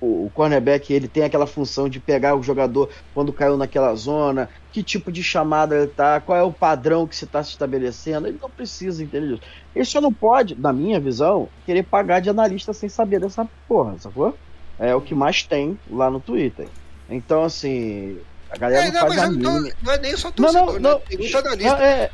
o, 0.00 0.30
cornerback 0.34 0.92
ele 0.92 1.08
tem 1.08 1.24
aquela 1.24 1.46
função 1.46 1.88
de 1.88 2.00
pegar 2.00 2.34
o 2.34 2.42
jogador 2.42 2.90
quando 3.12 3.32
caiu 3.32 3.56
naquela 3.56 3.94
zona, 3.94 4.48
que 4.72 4.82
tipo 4.82 5.10
de 5.10 5.22
chamada 5.22 5.76
ele 5.76 5.86
tá, 5.86 6.20
qual 6.20 6.38
é 6.38 6.42
o 6.42 6.52
padrão 6.52 7.06
que 7.06 7.16
se 7.16 7.24
está 7.24 7.42
se 7.42 7.50
estabelecendo. 7.50 8.26
Ele 8.26 8.38
não 8.40 8.50
precisa 8.50 9.02
entender 9.02 9.34
isso. 9.34 9.42
Ele 9.74 9.84
só 9.84 10.00
não 10.00 10.12
pode, 10.12 10.54
na 10.54 10.72
minha 10.72 11.00
visão, 11.00 11.48
querer 11.64 11.82
pagar 11.84 12.20
de 12.20 12.30
analista 12.30 12.72
sem 12.72 12.88
saber 12.88 13.20
dessa 13.20 13.48
porra, 13.68 13.96
sacou? 13.98 14.36
é 14.78 14.94
o 14.94 15.00
que 15.00 15.14
mais 15.14 15.42
tem 15.42 15.78
lá 15.90 16.10
no 16.10 16.20
Twitter. 16.20 16.68
Então, 17.08 17.44
assim, 17.44 18.18
a 18.50 18.56
galera 18.56 18.86
é, 18.86 18.90
não, 18.90 19.00
não 19.00 19.08
faz 19.08 19.22
a 19.22 19.30
mínima. 19.30 19.72
Não 19.82 19.92
é 19.92 19.98
nem 19.98 20.16
só 20.16 20.30
torcedor, 20.30 20.66
não, 20.66 20.72
não, 20.74 20.90
não, 20.92 21.00
tem 21.00 21.18
muito 21.18 21.38
analista. 21.38 21.76
Não, 21.76 21.82
é... 21.82 22.10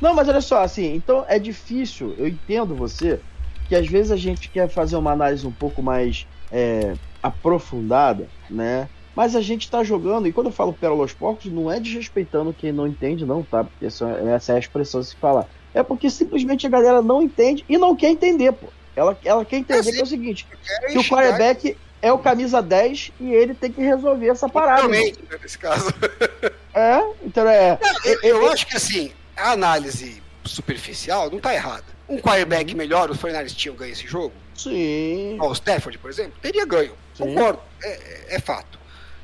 não, 0.00 0.14
mas 0.14 0.28
olha 0.28 0.40
só, 0.40 0.62
assim, 0.62 0.94
então 0.94 1.24
é 1.28 1.38
difícil, 1.38 2.14
eu 2.18 2.28
entendo 2.28 2.74
você, 2.74 3.20
que 3.68 3.74
às 3.74 3.86
vezes 3.86 4.10
a 4.10 4.16
gente 4.16 4.48
quer 4.48 4.68
fazer 4.68 4.96
uma 4.96 5.12
análise 5.12 5.46
um 5.46 5.52
pouco 5.52 5.82
mais 5.82 6.26
é, 6.52 6.94
aprofundada, 7.22 8.28
né? 8.50 8.88
Mas 9.14 9.36
a 9.36 9.40
gente 9.40 9.70
tá 9.70 9.82
jogando, 9.84 10.26
e 10.26 10.32
quando 10.32 10.46
eu 10.46 10.52
falo 10.52 10.72
Pérola 10.72 11.02
aos 11.02 11.12
Porcos, 11.12 11.46
não 11.46 11.70
é 11.70 11.78
desrespeitando 11.78 12.54
quem 12.54 12.72
não 12.72 12.86
entende, 12.86 13.26
não, 13.26 13.42
tá? 13.42 13.64
Porque 13.64 13.86
essa, 13.86 14.08
essa 14.10 14.52
é 14.52 14.56
a 14.56 14.58
expressão 14.58 15.00
de 15.00 15.08
se 15.08 15.16
falar. 15.16 15.46
É 15.74 15.82
porque 15.82 16.08
simplesmente 16.08 16.66
a 16.66 16.70
galera 16.70 17.02
não 17.02 17.22
entende 17.22 17.64
e 17.68 17.76
não 17.76 17.96
quer 17.96 18.10
entender, 18.10 18.52
pô. 18.52 18.68
Ela, 18.94 19.18
ela 19.24 19.44
quer 19.44 19.56
entender 19.56 19.88
é, 19.88 19.92
que 19.92 20.00
é 20.00 20.02
o 20.02 20.06
seguinte: 20.06 20.46
que 20.90 20.98
o 20.98 21.04
quarterback 21.04 21.76
é 22.02 22.12
o 22.12 22.18
camisa 22.18 22.60
10 22.60 23.12
e 23.20 23.32
ele 23.32 23.54
tem 23.54 23.72
que 23.72 23.80
resolver 23.80 24.28
essa 24.28 24.48
parada. 24.48 24.82
Realmente, 24.82 25.18
né, 25.30 25.38
nesse 25.40 25.58
caso. 25.58 25.92
É, 26.74 27.02
então 27.22 27.46
é. 27.46 27.78
Não, 27.82 28.04
eu, 28.04 28.20
eu 28.22 28.48
acho 28.48 28.66
que 28.66 28.74
assim, 28.74 29.12
a 29.36 29.52
análise 29.52 30.21
superficial 30.44 31.30
não 31.30 31.38
tá 31.38 31.54
errada. 31.54 31.84
Um 32.08 32.18
quarterback 32.18 32.74
melhor, 32.74 33.10
os 33.10 33.20
Fernandes 33.20 33.54
tinham 33.54 33.76
ganho 33.76 33.92
esse 33.92 34.06
jogo? 34.06 34.34
Sim. 34.54 35.38
o 35.40 35.52
Stafford, 35.52 35.98
por 35.98 36.10
exemplo, 36.10 36.34
teria 36.40 36.64
ganho. 36.66 36.94
Sim. 37.14 37.24
Concordo, 37.24 37.60
é, 37.82 37.88
é, 37.88 38.26
é 38.36 38.38
fato. 38.38 38.78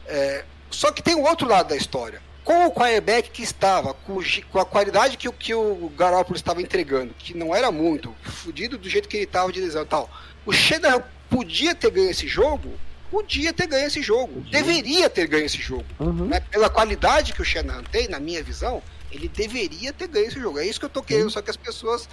É, 0.06 0.44
só 0.70 0.90
que 0.90 1.02
tem 1.02 1.14
o 1.14 1.22
outro 1.22 1.46
lado 1.46 1.68
da 1.68 1.76
história 1.76 2.20
com 2.48 2.66
o 2.66 2.70
quarterback 2.70 3.30
que 3.30 3.42
estava, 3.42 3.92
com, 3.92 4.18
com 4.50 4.58
a 4.58 4.64
qualidade 4.64 5.18
que, 5.18 5.30
que 5.32 5.52
o 5.52 5.92
Garoppolo 5.94 6.34
estava 6.34 6.62
entregando, 6.62 7.12
que 7.18 7.36
não 7.36 7.54
era 7.54 7.70
muito, 7.70 8.16
fudido 8.22 8.78
do 8.78 8.88
jeito 8.88 9.06
que 9.06 9.18
ele 9.18 9.24
estava 9.24 9.52
de 9.52 9.60
lesão 9.60 9.82
e 9.82 9.86
tal, 9.86 10.08
o 10.46 10.52
Shanahan 10.52 11.02
podia 11.28 11.74
ter 11.74 11.90
ganho 11.90 12.08
esse 12.08 12.26
jogo? 12.26 12.72
Podia 13.10 13.52
ter 13.52 13.66
ganho 13.66 13.86
esse 13.86 14.00
jogo. 14.00 14.40
Deveria 14.50 15.10
ter 15.10 15.26
ganho 15.26 15.44
esse 15.44 15.60
jogo. 15.60 15.84
Uhum. 16.00 16.24
Né? 16.24 16.40
Pela 16.40 16.70
qualidade 16.70 17.34
que 17.34 17.42
o 17.42 17.44
Shanahan 17.44 17.84
tem, 17.84 18.08
na 18.08 18.18
minha 18.18 18.42
visão, 18.42 18.82
ele 19.10 19.28
deveria 19.28 19.92
ter 19.92 20.08
ganho 20.08 20.26
esse 20.26 20.40
jogo. 20.40 20.58
É 20.58 20.66
isso 20.66 20.78
que 20.78 20.86
eu 20.86 20.90
tô 20.90 21.02
querendo, 21.02 21.24
uhum. 21.24 21.30
só 21.30 21.42
que 21.42 21.50
as 21.50 21.56
pessoas 21.56 22.08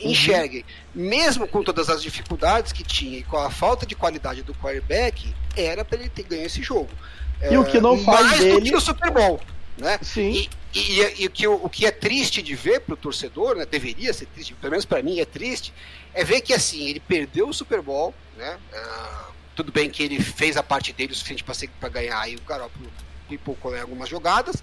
enxerguem. 0.00 0.64
Uhum. 0.94 1.02
Mesmo 1.02 1.48
com 1.48 1.62
todas 1.62 1.88
as 1.88 2.02
dificuldades 2.02 2.72
que 2.72 2.82
tinha 2.82 3.18
e 3.18 3.22
com 3.22 3.36
a 3.36 3.50
falta 3.50 3.86
de 3.86 3.94
qualidade 3.94 4.42
do 4.42 4.54
quarterback, 4.54 5.34
era 5.56 5.84
para 5.84 5.98
ele 5.98 6.08
ter 6.08 6.22
ganho 6.22 6.46
esse 6.46 6.62
jogo. 6.62 6.90
E 7.42 7.54
é, 7.54 7.58
o 7.58 7.64
que 7.64 7.80
não 7.80 7.98
faz 7.98 8.26
mais 8.26 8.38
dele... 8.40 8.54
do 8.54 8.62
que 8.62 8.70
no 8.70 8.80
Super 8.80 9.10
Bowl 9.10 9.40
né? 9.80 9.98
Sim. 10.02 10.48
E, 10.72 10.78
e, 10.78 11.22
e, 11.22 11.26
o, 11.26 11.30
que, 11.30 11.48
o 11.48 11.68
que 11.68 11.86
é 11.86 11.90
triste 11.90 12.42
de 12.42 12.54
ver 12.54 12.80
para 12.80 12.94
o 12.94 12.96
torcedor, 12.96 13.56
né? 13.56 13.66
Deveria 13.66 14.12
ser 14.12 14.26
triste, 14.26 14.54
pelo 14.54 14.70
menos 14.70 14.84
para 14.84 15.02
mim 15.02 15.18
é 15.18 15.24
triste, 15.24 15.72
é 16.14 16.22
ver 16.22 16.40
que 16.42 16.52
assim 16.52 16.88
ele 16.88 17.00
perdeu 17.00 17.48
o 17.48 17.54
Super 17.54 17.82
Bowl, 17.82 18.14
né? 18.36 18.58
Uh, 18.72 19.32
tudo 19.56 19.72
bem 19.72 19.90
que 19.90 20.02
ele 20.02 20.22
fez 20.22 20.56
a 20.56 20.62
parte 20.62 20.92
dele 20.92 21.12
o 21.12 21.16
suficiente 21.16 21.44
para 21.80 21.88
ganhar 21.88 22.28
e 22.28 22.36
o 22.36 22.40
Garoppolo 22.42 22.90
pipocou 23.28 23.76
em 23.76 23.80
algumas 23.80 24.08
jogadas, 24.08 24.62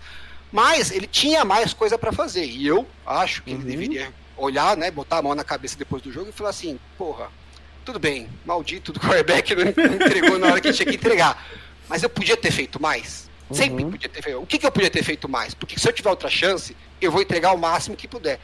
mas 0.52 0.91
ele 0.91 1.07
tinha 1.07 1.44
mais 1.44 1.74
coisa 1.74 1.98
para 1.98 2.11
fazer. 2.11 2.45
E 2.45 2.65
eu 2.65 2.88
acho 3.06 3.44
que 3.44 3.52
uhum. 3.52 3.57
ele 3.57 3.69
deveria 3.69 4.14
olhar, 4.38 4.78
né? 4.78 4.91
Botar 4.91 5.18
a 5.18 5.22
mão 5.22 5.36
na 5.36 5.44
cabeça 5.44 5.78
depois 5.78 6.02
do 6.02 6.11
jogo 6.11 6.30
e 6.30 6.32
falar 6.32 6.52
assim, 6.52 6.80
porra, 6.98 7.30
tudo 7.84 7.99
bem, 7.99 8.30
maldito 8.45 8.91
do 8.91 8.99
quarterback 9.02 9.56
não 9.56 9.95
entregou 9.95 10.38
na 10.38 10.48
hora 10.48 10.61
que 10.61 10.72
tinha 10.72 10.86
que 10.86 10.95
entregar. 10.95 11.45
Mas 11.90 12.03
eu 12.03 12.10
podia 12.10 12.36
ter 12.36 12.52
feito 12.52 12.82
mais. 12.82 13.28
Sempre 13.52 13.84
uhum. 13.84 13.91
podia 13.91 14.10
ter 14.10 14.22
feito. 14.22 14.41
O 14.41 14.45
que, 14.45 14.57
que 14.57 14.65
eu 14.65 14.72
podia 14.72 14.90
ter 14.90 15.03
feito 15.03 15.30
mais? 15.30 15.53
Porque 15.53 15.80
se 15.80 15.88
eu 15.88 15.94
tiver 15.94 16.10
outra 16.10 16.30
chance, 16.30 16.76
eu 16.99 17.11
vou 17.11 17.22
entregar 17.22 17.53
o 17.53 17.57
máximo 17.57 17.95
que 17.95 18.07
puder. 18.07 18.40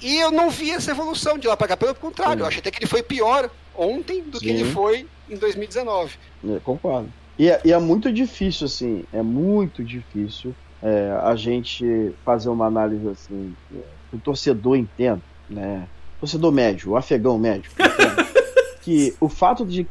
E 0.00 0.16
eu 0.16 0.30
não 0.30 0.50
vi 0.50 0.70
essa 0.70 0.90
evolução 0.90 1.38
de 1.38 1.46
lá 1.46 1.56
para 1.56 1.68
cá. 1.68 1.76
Pelo 1.76 1.94
contrário, 1.94 2.34
uhum. 2.34 2.40
eu 2.40 2.46
achei 2.46 2.58
até 2.60 2.70
que 2.70 2.78
ele 2.78 2.86
foi 2.86 3.02
pior 3.02 3.48
ontem 3.76 4.22
do 4.22 4.38
Sim. 4.38 4.44
que 4.44 4.50
ele 4.50 4.72
foi 4.72 5.06
em 5.30 5.36
2019. 5.36 6.16
É, 6.48 6.58
concordo. 6.60 7.12
E 7.38 7.48
é, 7.48 7.60
e 7.64 7.72
é, 7.72 7.78
muito 7.78 8.12
difícil, 8.12 8.66
assim, 8.66 9.04
é 9.12 9.22
muito 9.22 9.84
difícil 9.84 10.54
é, 10.82 11.18
a 11.22 11.34
gente 11.34 12.12
fazer 12.24 12.48
uma 12.48 12.66
análise 12.66 13.08
assim, 13.08 13.54
que 14.10 14.16
o 14.16 14.18
torcedor 14.18 14.76
entenda, 14.76 15.22
né? 15.48 15.86
Torcedor 16.20 16.52
médio, 16.52 16.92
o 16.92 16.96
afegão 16.96 17.38
médio, 17.38 17.70
que 18.82 19.14
o 19.20 19.28
fato 19.28 19.64
de 19.64 19.86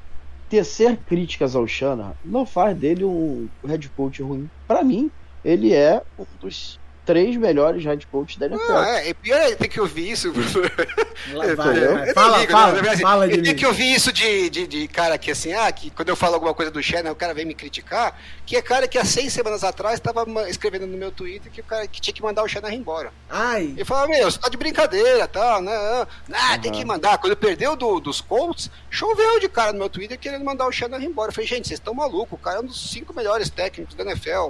tecer 0.50 0.98
críticas 1.06 1.56
ao 1.56 1.68
Shanahan 1.68 2.14
não 2.24 2.46
faz 2.46 2.78
dele 2.78 3.04
um 3.04 3.48
head 3.66 3.90
coach 3.90 4.22
ruim. 4.22 4.50
Para 4.68 4.84
mim, 4.84 5.12
ele 5.44 5.74
é 5.74 6.02
um 6.18 6.26
dos 6.40 6.80
três 7.08 7.36
melhores 7.38 7.84
head 7.86 8.06
coaches 8.08 8.38
da 8.38 8.46
NFL. 8.48 8.72
Ah, 8.74 9.00
é, 9.00 9.10
e 9.10 9.14
pior 9.14 9.40
é 9.40 9.56
ter 9.56 9.68
que 9.70 9.80
ouvir 9.80 10.12
isso. 10.12 10.32
Vai, 10.34 11.50
eu- 11.52 11.56
vai. 11.56 12.14
Fala, 12.14 12.38
ligo, 12.40 12.52
fala, 12.52 12.68
né? 12.74 12.74
Verdade, 12.82 13.02
fala 13.02 13.28
de 13.28 13.34
Eu 13.38 13.42
tenho 13.44 13.56
mim. 13.56 13.60
que 13.60 13.66
ouvir 13.66 13.94
isso 13.96 14.12
de, 14.12 14.50
de, 14.50 14.68
de 14.68 14.88
cara 14.88 15.18
que 15.18 15.32
assim, 15.32 15.54
ah, 15.54 15.72
que 15.72 15.90
quando 15.90 16.10
eu 16.10 16.16
falo 16.16 16.36
alguma 16.36 16.54
coisa 16.54 16.70
do 16.70 16.84
Shannon, 16.84 17.12
o 17.12 17.16
cara 17.16 17.34
vem 17.34 17.46
me 17.46 17.54
criticar, 17.56 18.20
que 18.46 18.56
é 18.58 18.62
cara 18.62 18.88
que 18.88 18.98
há 18.98 19.06
seis 19.06 19.32
semanas 19.34 19.64
atrás 19.64 19.96
estava 19.96 20.26
escrevendo 20.50 20.86
no 20.86 20.98
meu 20.98 21.12
Twitter 21.12 21.52
que 21.52 21.62
o 21.62 21.64
cara 21.64 21.88
que 21.88 22.00
tinha 22.02 22.14
que 22.14 22.22
mandar 22.22 22.44
o 22.44 22.48
Shannon 22.48 22.70
embora. 22.70 23.12
Ai, 23.30 23.74
Ele 23.76 23.86
falava, 23.86 24.08
meu, 24.10 24.30
você 24.30 24.38
tá 24.40 24.50
de 24.50 24.58
brincadeira, 24.58 25.28
tal, 25.28 25.62
né? 25.62 25.74
Ah, 26.34 26.58
tem 26.60 26.72
Aham. 26.72 26.80
que 26.80 26.86
mandar. 26.86 27.18
Quando 27.20 27.36
perdeu 27.38 27.76
do, 27.76 28.00
dos 28.02 28.20
Colts, 28.22 28.70
choveu 28.90 29.40
de 29.40 29.48
cara 29.48 29.72
no 29.72 29.80
meu 29.80 29.90
Twitter 29.90 30.20
querendo 30.20 30.44
mandar 30.44 30.68
o 30.68 30.72
Shannon 30.72 31.00
embora. 31.00 31.30
Eu 31.30 31.34
falei, 31.34 31.48
gente, 31.48 31.68
vocês 31.68 31.80
estão 31.80 31.94
malucos, 31.94 32.38
o 32.38 32.42
cara 32.42 32.58
é 32.58 32.60
um 32.60 32.66
dos 32.66 32.90
cinco 32.92 33.14
melhores 33.14 33.50
técnicos 33.50 33.96
da 33.96 34.04
NFL. 34.04 34.50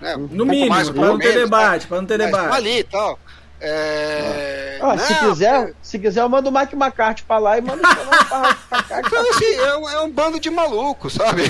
Né, 0.00 0.16
um 0.16 0.20
no 0.22 0.28
pouco 0.28 0.44
mínimo, 0.46 0.68
mais, 0.70 0.88
um 0.88 0.92
pra 0.92 1.06
não 1.06 1.18
ter 1.18 1.32
tá? 1.32 1.38
debate, 1.38 1.86
pra 1.86 1.96
não 1.98 2.06
ter 2.06 2.18
debate. 2.18 2.54
ali 2.56 2.78
e 2.80 2.84
tal. 2.84 3.18
É... 3.58 4.78
Ah, 4.82 4.98
se 4.98 5.12
não, 5.14 5.30
quiser, 5.32 5.72
se 5.80 5.98
quiser, 5.98 6.20
eu 6.20 6.28
mando 6.28 6.50
o 6.50 6.52
Mike 6.52 6.74
McCarthy 6.76 7.22
pra 7.22 7.38
lá 7.38 7.56
e 7.56 7.62
mando 7.62 7.82
o 7.82 7.86
Shannon 7.86 8.24
pra, 8.28 8.54
pra 8.68 8.82
cá. 8.82 9.00
Então, 9.06 9.30
assim, 9.30 9.54
é 9.54 9.76
um, 9.78 9.88
é 9.88 10.00
um 10.02 10.10
bando 10.10 10.38
de 10.38 10.50
malucos, 10.50 11.14
sabe? 11.14 11.42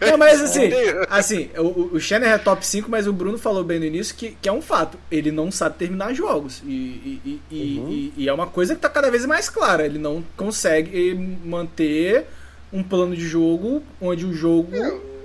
Não, 0.00 0.16
mas 0.16 0.40
assim, 0.40 0.66
É. 0.72 1.06
assim, 1.10 1.50
o, 1.58 1.96
o 1.96 2.00
Shannon 2.00 2.26
é 2.26 2.38
top 2.38 2.64
5, 2.64 2.88
mas 2.88 3.08
o 3.08 3.12
Bruno 3.12 3.36
falou 3.36 3.64
bem 3.64 3.80
no 3.80 3.84
início 3.86 4.14
que, 4.14 4.36
que 4.40 4.48
é 4.48 4.52
um 4.52 4.62
fato. 4.62 4.96
Ele 5.10 5.32
não 5.32 5.50
sabe 5.50 5.76
terminar 5.76 6.14
jogos. 6.14 6.62
E, 6.64 6.68
e, 6.70 7.42
e- 7.50 7.78
Uhum. 7.80 7.88
e- 7.90 8.12
e 8.16 8.28
é 8.28 8.32
uma 8.32 8.46
coisa 8.46 8.76
que 8.76 8.80
tá 8.80 8.88
cada 8.88 9.10
vez 9.10 9.26
mais 9.26 9.48
clara. 9.50 9.84
Ele 9.84 9.98
não 9.98 10.24
consegue 10.36 11.12
manter 11.44 12.26
um 12.72 12.82
plano 12.84 13.16
de 13.16 13.26
jogo 13.26 13.82
onde 14.00 14.24
o 14.24 14.32
jogo 14.32 14.70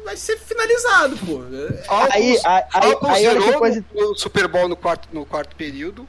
vai 0.04 0.16
ser 0.18 0.38
finalizado, 0.38 1.18
pô. 1.18 1.42
Falcons, 1.86 2.12
Aí- 2.16 2.40
aí- 2.46 2.64
aí- 2.74 2.82
Falcons 2.92 3.10
aí 3.10 3.24
que 3.26 3.30
zerou 3.42 3.54
coisa- 3.60 3.86
no, 3.94 4.16
Super 4.16 4.48
Bowl 4.48 4.68
no 4.68 4.76
quarto, 4.76 5.08
no 5.12 5.26
quarto 5.26 5.56
período. 5.56 6.08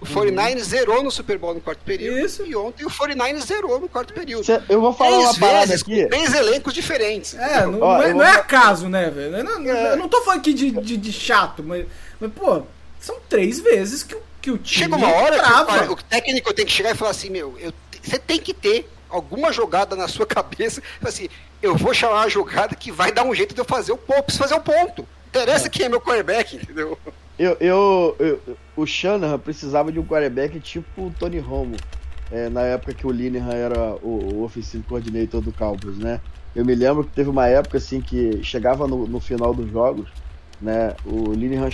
O 0.00 0.06
49 0.06 0.60
zerou 0.62 1.02
no 1.02 1.10
Super 1.10 1.38
Bowl 1.38 1.54
no 1.54 1.60
quarto 1.62 1.80
período. 1.82 2.18
Isso. 2.18 2.44
E 2.44 2.54
ontem 2.54 2.84
o 2.84 2.90
49 2.90 3.40
zerou 3.40 3.80
no 3.80 3.88
quarto 3.88 4.12
período. 4.12 4.44
Cê- 4.44 4.60
Eu 4.68 4.78
vou 4.80 4.92
falar 4.92 5.12
Três 5.16 5.24
uma 5.30 5.38
parada 5.38 5.66
vezes, 5.66 5.82
aqui. 5.82 6.02
com 6.02 6.08
três 6.10 6.34
elencos 6.34 6.74
diferentes. 6.74 7.34
É, 7.34 7.64
não, 7.66 7.80
Ó, 7.80 7.94
não 7.96 8.02
é, 8.02 8.10
eu 8.10 8.14
não 8.16 8.22
é 8.24 8.32
vou- 8.32 8.40
acaso, 8.40 8.88
né, 8.88 9.08
velho? 9.08 9.36
Eu, 9.38 9.44
não- 9.44 9.70
É. 9.70 9.92
eu 9.92 9.96
não 9.96 10.08
tô 10.08 10.20
falando 10.20 10.40
aqui 10.40 10.52
de, 10.52 10.70
de, 10.72 10.96
de 10.98 11.12
chato, 11.12 11.62
mas, 11.62 11.86
mas, 12.20 12.30
pô, 12.32 12.62
são 13.00 13.16
três 13.30 13.60
vezes 13.60 14.02
que, 14.02 14.14
o- 14.14 14.22
que 14.42 14.50
o 14.50 14.58
time 14.58 14.84
Chega 14.84 14.96
uma 14.96 15.10
hora 15.10 15.36
que 15.36 15.42
o, 15.42 15.48
trava. 15.48 15.66
cara- 15.66 15.92
o 15.92 15.96
técnico 15.96 16.52
tem 16.52 16.66
que 16.66 16.72
chegar 16.72 16.90
e 16.90 16.94
falar 16.94 17.12
assim, 17.12 17.30
meu, 17.30 17.56
eu- 17.58 17.72
você 18.02 18.18
tem 18.18 18.38
que 18.38 18.52
ter 18.52 18.86
alguma 19.08 19.52
jogada 19.52 19.96
na 19.96 20.06
sua 20.06 20.26
cabeça, 20.26 20.82
assim, 21.02 21.30
eu 21.64 21.76
vou 21.76 21.94
chamar 21.94 22.22
uma 22.22 22.28
jogada 22.30 22.74
que 22.76 22.92
vai 22.92 23.12
dar 23.12 23.24
um 23.24 23.34
jeito 23.34 23.54
de 23.54 23.60
eu 23.60 23.64
fazer 23.64 23.92
o 23.92 23.98
ponto, 23.98 24.24
preciso 24.24 24.42
fazer 24.44 24.54
o 24.54 24.62
ponto. 24.62 25.08
É. 25.50 25.66
Interessa 25.66 25.68
quem 25.70 25.86
é 25.86 25.88
meu 25.88 26.00
quarterback, 26.00 26.56
entendeu? 26.56 26.98
Eu, 27.38 27.56
eu, 27.60 28.16
eu- 28.20 28.58
o 28.76 28.86
Shanahan 28.86 29.38
precisava 29.40 29.90
de 29.92 29.98
um 29.98 30.06
quarterback 30.06 30.60
tipo 30.60 31.06
o 31.08 31.14
Tony 31.14 31.38
Romo, 31.40 31.84
é, 32.30 32.48
na 32.48 32.62
época 32.62 32.94
que 32.94 33.06
o 33.06 33.10
Linehan 33.10 33.52
era 33.54 33.96
o, 33.96 34.40
o 34.40 34.44
offensive 34.44 34.84
coordinator 34.84 35.40
do 35.42 35.52
Cowboys, 35.52 35.98
né? 35.98 36.22
Eu 36.54 36.64
me 36.64 36.74
lembro 36.74 37.04
que 37.06 37.12
teve 37.12 37.28
uma 37.30 37.48
época 37.48 37.78
assim 37.78 38.02
que 38.02 38.42
chegava 38.42 38.86
no, 38.86 39.06
no 39.08 39.20
final 39.20 39.52
dos 39.54 39.68
jogos, 39.70 40.14
né? 40.60 40.96
O 41.02 41.34
Linehan 41.34 41.68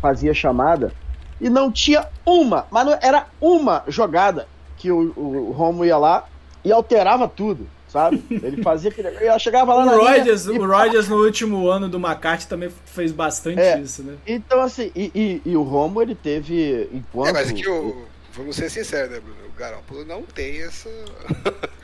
fazia 0.00 0.32
chamada 0.34 0.96
e 1.40 1.50
não 1.50 1.70
tinha 1.72 2.08
uma, 2.26 2.66
mas 2.70 2.86
não 2.86 2.98
era 3.02 3.28
uma 3.40 3.84
jogada 3.88 4.50
que 4.76 4.90
o, 4.90 5.12
o, 5.16 5.48
o 5.50 5.52
Romo 5.52 5.84
ia 5.84 5.98
lá 5.98 6.30
e 6.64 6.72
alterava 6.72 7.28
tudo, 7.28 7.73
sabe? 7.94 8.22
Ele 8.28 8.60
fazia 8.62 8.90
aquele. 8.90 9.06
Ele 9.08 9.38
chegava 9.38 9.72
lá 9.72 9.82
O 9.84 9.86
na 9.86 9.94
linha 9.94 10.10
Rodgers, 10.18 10.46
e 10.46 10.50
o 10.50 10.66
Rodgers 10.66 11.08
no 11.08 11.16
último 11.24 11.68
ano 11.68 11.88
do 11.88 11.96
McCarthy 11.96 12.48
também 12.48 12.68
fez 12.84 13.12
bastante 13.12 13.60
É. 13.60 13.80
isso, 13.80 14.02
né? 14.02 14.14
Então, 14.26 14.60
assim, 14.60 14.90
e, 14.96 15.10
e- 15.14 15.42
e 15.46 15.56
o 15.56 15.62
Romo, 15.62 16.02
ele 16.02 16.14
teve, 16.16 16.88
enquanto... 16.92 17.28
É, 17.28 17.32
mas 17.32 17.52
que 17.52 17.68
o. 17.68 18.04
Vamos 18.36 18.56
ser 18.56 18.68
sinceros, 18.70 19.10
né, 19.10 19.20
Bruno? 19.20 19.36
O 19.48 19.58
Garoppolo 19.58 20.04
não 20.04 20.22
tem 20.22 20.62
essa. 20.62 20.88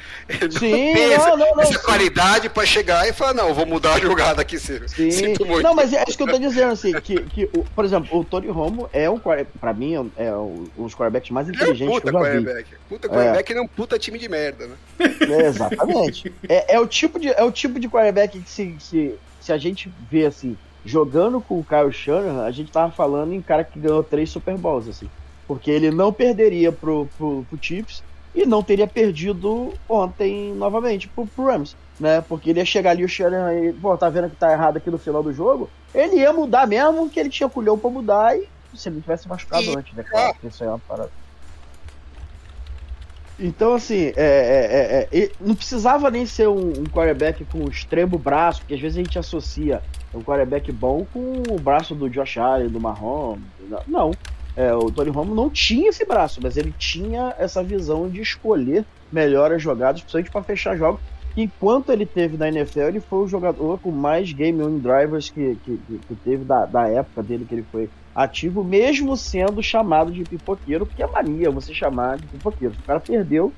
Não 0.42 0.50
Sim, 0.50 0.94
não, 0.94 1.12
essa, 1.12 1.36
não, 1.36 1.54
não, 1.54 1.60
essa 1.62 1.72
sim. 1.78 1.84
qualidade 1.84 2.48
pra 2.48 2.64
chegar 2.64 3.06
e 3.08 3.12
falar, 3.12 3.34
não, 3.34 3.52
vou 3.52 3.66
mudar 3.66 3.94
a 3.94 3.98
jogada 4.00 4.40
aqui, 4.42 4.58
Ciro. 4.58 4.88
Sim. 4.88 5.10
Sinto 5.10 5.44
muito. 5.44 5.62
Não, 5.62 5.74
mas 5.74 5.92
é 5.92 6.02
isso 6.08 6.16
que 6.16 6.22
eu 6.22 6.28
tô 6.28 6.38
dizendo, 6.38 6.72
assim, 6.72 6.92
que, 7.00 7.20
que 7.24 7.44
o- 7.56 7.64
por 7.64 7.84
exemplo, 7.84 8.18
o 8.18 8.24
Tony 8.24 8.48
Romo 8.48 8.88
é 8.92 9.10
um, 9.10 9.20
pra 9.60 9.72
mim, 9.74 10.10
é 10.16 10.32
um, 10.34 10.66
um 10.78 10.84
dos 10.84 10.94
quarterbacks 10.94 11.30
mais 11.30 11.48
Ele 11.48 11.56
é 11.56 11.60
um 11.60 11.62
inteligentes 11.62 11.94
que 11.94 12.00
puta 12.00 12.08
eu 12.08 12.12
já 12.12 12.18
vi. 12.30 12.44
quarterback. 12.44 12.68
Puta 12.88 13.08
quarterback 13.08 13.52
é. 13.52 13.60
um 13.60 13.68
puta 13.68 13.98
time 13.98 14.18
de 14.18 14.28
merda, 14.28 14.66
né? 14.68 14.74
É, 14.98 15.46
exatamente. 15.46 16.32
É, 16.48 16.74
é 16.74 16.80
o 16.80 16.86
tipo 16.86 17.18
de, 17.18 17.28
é 17.28 17.42
o 17.44 17.50
tipo 17.52 17.78
de 17.78 17.88
quarterback 17.88 18.40
que 18.40 18.50
se, 18.50 18.76
se, 18.80 19.14
se 19.40 19.52
a 19.52 19.58
gente 19.58 19.92
vê, 20.10 20.26
assim, 20.26 20.56
jogando 20.84 21.40
com 21.40 21.58
o 21.58 21.64
Kyle 21.64 21.92
Shanahan, 21.92 22.44
a 22.44 22.50
gente 22.50 22.70
tava 22.72 22.90
falando 22.92 23.32
em 23.34 23.42
cara 23.42 23.64
que 23.64 23.78
ganhou 23.78 24.02
três 24.02 24.30
Super 24.30 24.56
Bowls, 24.56 24.88
assim. 24.88 25.08
Porque 25.50 25.68
ele 25.68 25.90
não 25.90 26.12
perderia 26.12 26.70
pro, 26.70 27.08
pro, 27.16 27.44
pro 27.44 27.58
Chiefs 27.60 28.04
e 28.32 28.46
não 28.46 28.62
teria 28.62 28.86
perdido 28.86 29.80
ontem 29.88 30.54
novamente 30.54 31.08
pro, 31.10 31.26
pro 31.26 31.44
Rams, 31.46 31.76
né? 31.98 32.20
Porque 32.20 32.50
ele 32.50 32.60
ia 32.60 32.64
chegar 32.64 32.92
ali 32.92 33.04
o 33.04 33.08
Shanahan 33.08 33.52
e, 33.58 33.72
pô, 33.72 33.98
tá 33.98 34.08
vendo 34.08 34.30
que 34.30 34.36
tá 34.36 34.52
errado 34.52 34.76
aqui 34.76 34.88
no 34.92 34.98
final 35.00 35.24
do 35.24 35.32
jogo? 35.32 35.72
Ele 35.92 36.18
ia 36.20 36.32
mudar 36.32 36.68
mesmo, 36.68 37.10
que 37.10 37.18
ele 37.18 37.30
tinha 37.30 37.50
culhão 37.50 37.76
pra 37.76 37.90
mudar 37.90 38.36
e 38.38 38.48
se 38.78 38.88
ele 38.88 39.00
tivesse 39.00 39.26
machucado 39.26 39.72
E- 39.72 39.74
antes, 39.74 39.92
né? 39.96 40.04
Claro, 40.04 40.30
porque 40.34 40.46
isso 40.46 40.62
aí 40.62 40.68
é 40.68 40.72
uma 40.72 40.78
parada. 40.86 41.12
Então, 43.38 43.72
assim, 43.74 44.12
é, 44.16 45.08
é, 45.08 45.08
é, 45.10 45.24
é, 45.24 45.34
não 45.40 45.56
precisava 45.56 46.10
nem 46.10 46.26
ser 46.26 46.48
um, 46.48 46.82
um 46.84 46.90
quarterback 46.90 47.44
com 47.46 47.68
extremo 47.68 48.18
braço, 48.18 48.60
porque 48.60 48.74
às 48.74 48.80
vezes 48.80 48.98
a 48.98 49.00
gente 49.00 49.18
associa 49.18 49.82
um 50.12 50.22
quarterback 50.22 50.70
bom 50.72 51.06
com 51.06 51.20
o 51.56 51.58
braço 51.58 51.94
do 51.94 52.08
Josh 52.10 52.36
Allen, 52.36 52.70
do 52.70 52.80
Mahomes. 52.80 53.50
Não. 53.86 54.18
É, 54.60 54.74
o 54.74 54.90
Tony 54.90 55.08
Romo 55.08 55.34
não 55.34 55.48
tinha 55.48 55.88
esse 55.88 56.04
braço, 56.04 56.38
mas 56.42 56.54
ele 56.58 56.74
tinha 56.78 57.34
essa 57.38 57.62
visão 57.62 58.10
de 58.10 58.20
escolher 58.20 58.84
melhor 59.10 59.50
as 59.52 59.62
jogadas, 59.62 60.02
principalmente 60.02 60.30
para 60.30 60.42
fechar 60.42 60.76
jogos. 60.76 61.00
Enquanto 61.34 61.90
ele 61.90 62.04
teve 62.04 62.36
na 62.36 62.46
NFL, 62.48 62.80
ele 62.80 63.00
foi 63.00 63.20
o 63.20 63.26
jogador 63.26 63.78
com 63.78 63.90
mais 63.90 64.30
game 64.34 64.62
winning 64.62 64.80
drivers 64.80 65.30
que, 65.30 65.56
que, 65.64 65.80
que 66.06 66.14
teve 66.16 66.44
da, 66.44 66.66
da 66.66 66.86
época 66.86 67.22
dele 67.22 67.46
que 67.48 67.54
ele 67.54 67.64
foi 67.72 67.88
ativo, 68.14 68.62
mesmo 68.62 69.16
sendo 69.16 69.62
chamado 69.62 70.12
de 70.12 70.24
pipoqueiro, 70.24 70.84
porque 70.84 71.02
é 71.02 71.06
mania 71.06 71.50
você 71.50 71.72
chamar 71.72 72.18
de 72.18 72.26
pipoqueiro. 72.26 72.74
Se 72.74 72.80
o 72.80 72.84
cara 72.84 73.00
perdeu, 73.00 73.50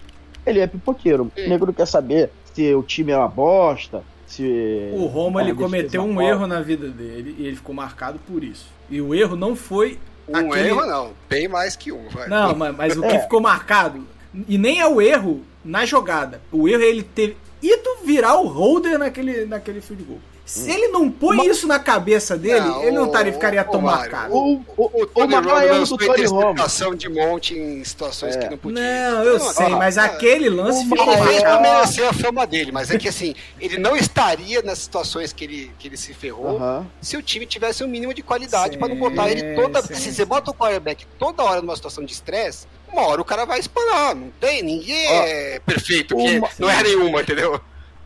ele 0.46 0.60
é 0.60 0.68
pipoqueiro. 0.68 1.32
O 1.36 1.48
negro 1.48 1.72
quer 1.72 1.86
saber 1.86 2.30
se 2.54 2.72
o 2.76 2.82
time 2.84 3.10
é 3.10 3.16
uma 3.18 3.26
bosta, 3.26 4.04
se. 4.24 4.92
O 4.92 5.06
Roma 5.06 5.40
ele 5.40 5.50
deixa 5.50 5.64
eu 5.64 5.66
cometeu 5.66 6.02
um 6.02 6.10
uma 6.10 6.24
erro 6.24 6.46
na 6.46 6.60
vida 6.60 6.88
dele 6.88 7.34
e 7.36 7.46
ele 7.46 7.56
ficou 7.56 7.74
marcado 7.74 8.20
por 8.24 8.44
isso. 8.44 8.70
E 8.88 9.00
o 9.00 9.12
erro 9.12 9.34
não 9.34 9.56
foi 9.56 9.98
Um 10.28 10.36
Aquele- 10.36 10.68
erro 10.68 10.86
não, 10.86 11.12
bem 11.28 11.48
mais 11.48 11.74
que 11.76 11.90
um, 11.92 12.08
vai. 12.08 12.28
Não, 12.28 12.54
mas, 12.54 12.76
mas 12.76 12.96
o 12.96 13.00
que 13.02 13.06
É. 13.08 13.18
ficou 13.20 13.40
marcado, 13.40 14.06
e 14.48 14.56
nem 14.56 14.80
é 14.80 14.86
o 14.86 15.00
erro 15.00 15.42
na 15.64 15.84
jogada, 15.84 16.40
o 16.50 16.68
erro 16.68 16.82
é 16.82 16.86
ele 16.86 17.02
ter 17.02 17.36
ido 17.60 17.96
virar 18.04 18.36
o 18.36 18.46
holder 18.46 18.98
naquele, 18.98 19.44
naquele 19.46 19.80
field 19.80 20.02
goal. 20.04 20.20
Se 20.52 20.70
ele 20.70 20.88
não 20.88 21.10
põe 21.10 21.46
isso 21.48 21.66
na 21.66 21.78
cabeça 21.78 22.36
dele, 22.36 22.60
Não, 22.60 22.82
ele 22.82 22.90
não 22.92 23.04
o- 23.04 23.06
estaria, 23.06 23.32
ficaria 23.32 23.62
o 23.62 23.64
tão 23.64 23.80
marcado. 23.80 24.34
O, 24.34 24.56
o, 24.76 24.84
O 24.84 24.98
do 24.98 25.06
Tony 25.06 26.26
Romo. 26.26 26.94
de 26.96 27.08
monte 27.08 27.54
em 27.58 27.82
situações 27.82 28.36
É. 28.36 28.38
que 28.38 28.50
não 28.50 28.58
podia. 28.58 28.78
Não, 29.10 29.24
eu 29.24 29.40
sei, 29.40 29.66
ah, 29.66 29.70
mas 29.70 29.96
ah, 29.96 30.04
aquele 30.04 30.50
lance 30.50 30.84
ficou 30.84 31.10
Ele 31.10 31.22
fez 31.26 31.40
pra 31.40 31.50
marcado. 31.54 31.74
merecer 31.76 32.06
a 32.08 32.12
fama 32.12 32.46
dele, 32.46 32.70
mas 32.70 32.90
é 32.90 32.98
que 32.98 33.08
assim, 33.08 33.34
ele 33.58 33.78
não 33.78 33.96
estaria 33.96 34.60
nas 34.60 34.78
situações 34.78 35.32
que 35.32 35.44
ele, 35.44 35.70
que 35.78 35.88
ele 35.88 35.96
se 35.96 36.12
ferrou 36.12 36.56
Aham. 36.58 36.86
se 37.00 37.16
o 37.16 37.22
time 37.22 37.46
tivesse 37.46 37.82
um 37.82 37.88
mínimo 37.88 38.12
de 38.12 38.22
qualidade 38.22 38.76
pra 38.76 38.88
não 38.88 38.96
botar 38.96 39.30
ele 39.30 39.54
toda. 39.54 39.80
sim, 39.80 39.94
se 39.94 40.12
você 40.14 40.24
bota 40.26 40.50
o 40.50 40.54
quarterback 40.54 41.06
toda 41.18 41.42
hora 41.42 41.62
numa 41.62 41.74
situação 41.76 42.04
de 42.04 42.12
estresse, 42.12 42.66
uma 42.92 43.06
hora 43.06 43.22
o 43.22 43.24
cara 43.24 43.46
vai 43.46 43.58
espanar. 43.58 44.14
Não 44.14 44.28
tem, 44.38 44.62
ninguém 44.62 45.08
Ó, 45.08 45.12
é 45.24 45.60
perfeito, 45.64 46.14
que 46.14 46.36
uma- 46.38 46.48
não 46.58 46.68
é 46.68 46.82
nenhuma, 46.82 47.22
entendeu? 47.22 47.58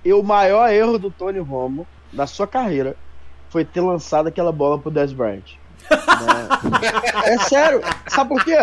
E 0.05 0.13
o 0.13 0.23
maior 0.23 0.71
erro 0.73 0.97
do 0.97 1.11
Tony 1.11 1.41
Romo 1.41 1.85
na 2.13 2.27
sua 2.27 2.47
carreira 2.47 2.97
foi 3.51 3.65
ter 3.65 3.81
lançado 3.81 4.27
aquela 4.29 4.53
bola 4.53 4.79
pro 4.79 4.91
Dez 4.91 5.13
Bryant. 5.13 5.45
Né? 5.91 6.49
é 7.25 7.39
sério. 7.39 7.81
Sabe 8.09 8.29
por 8.31 8.45
quê? 8.45 8.57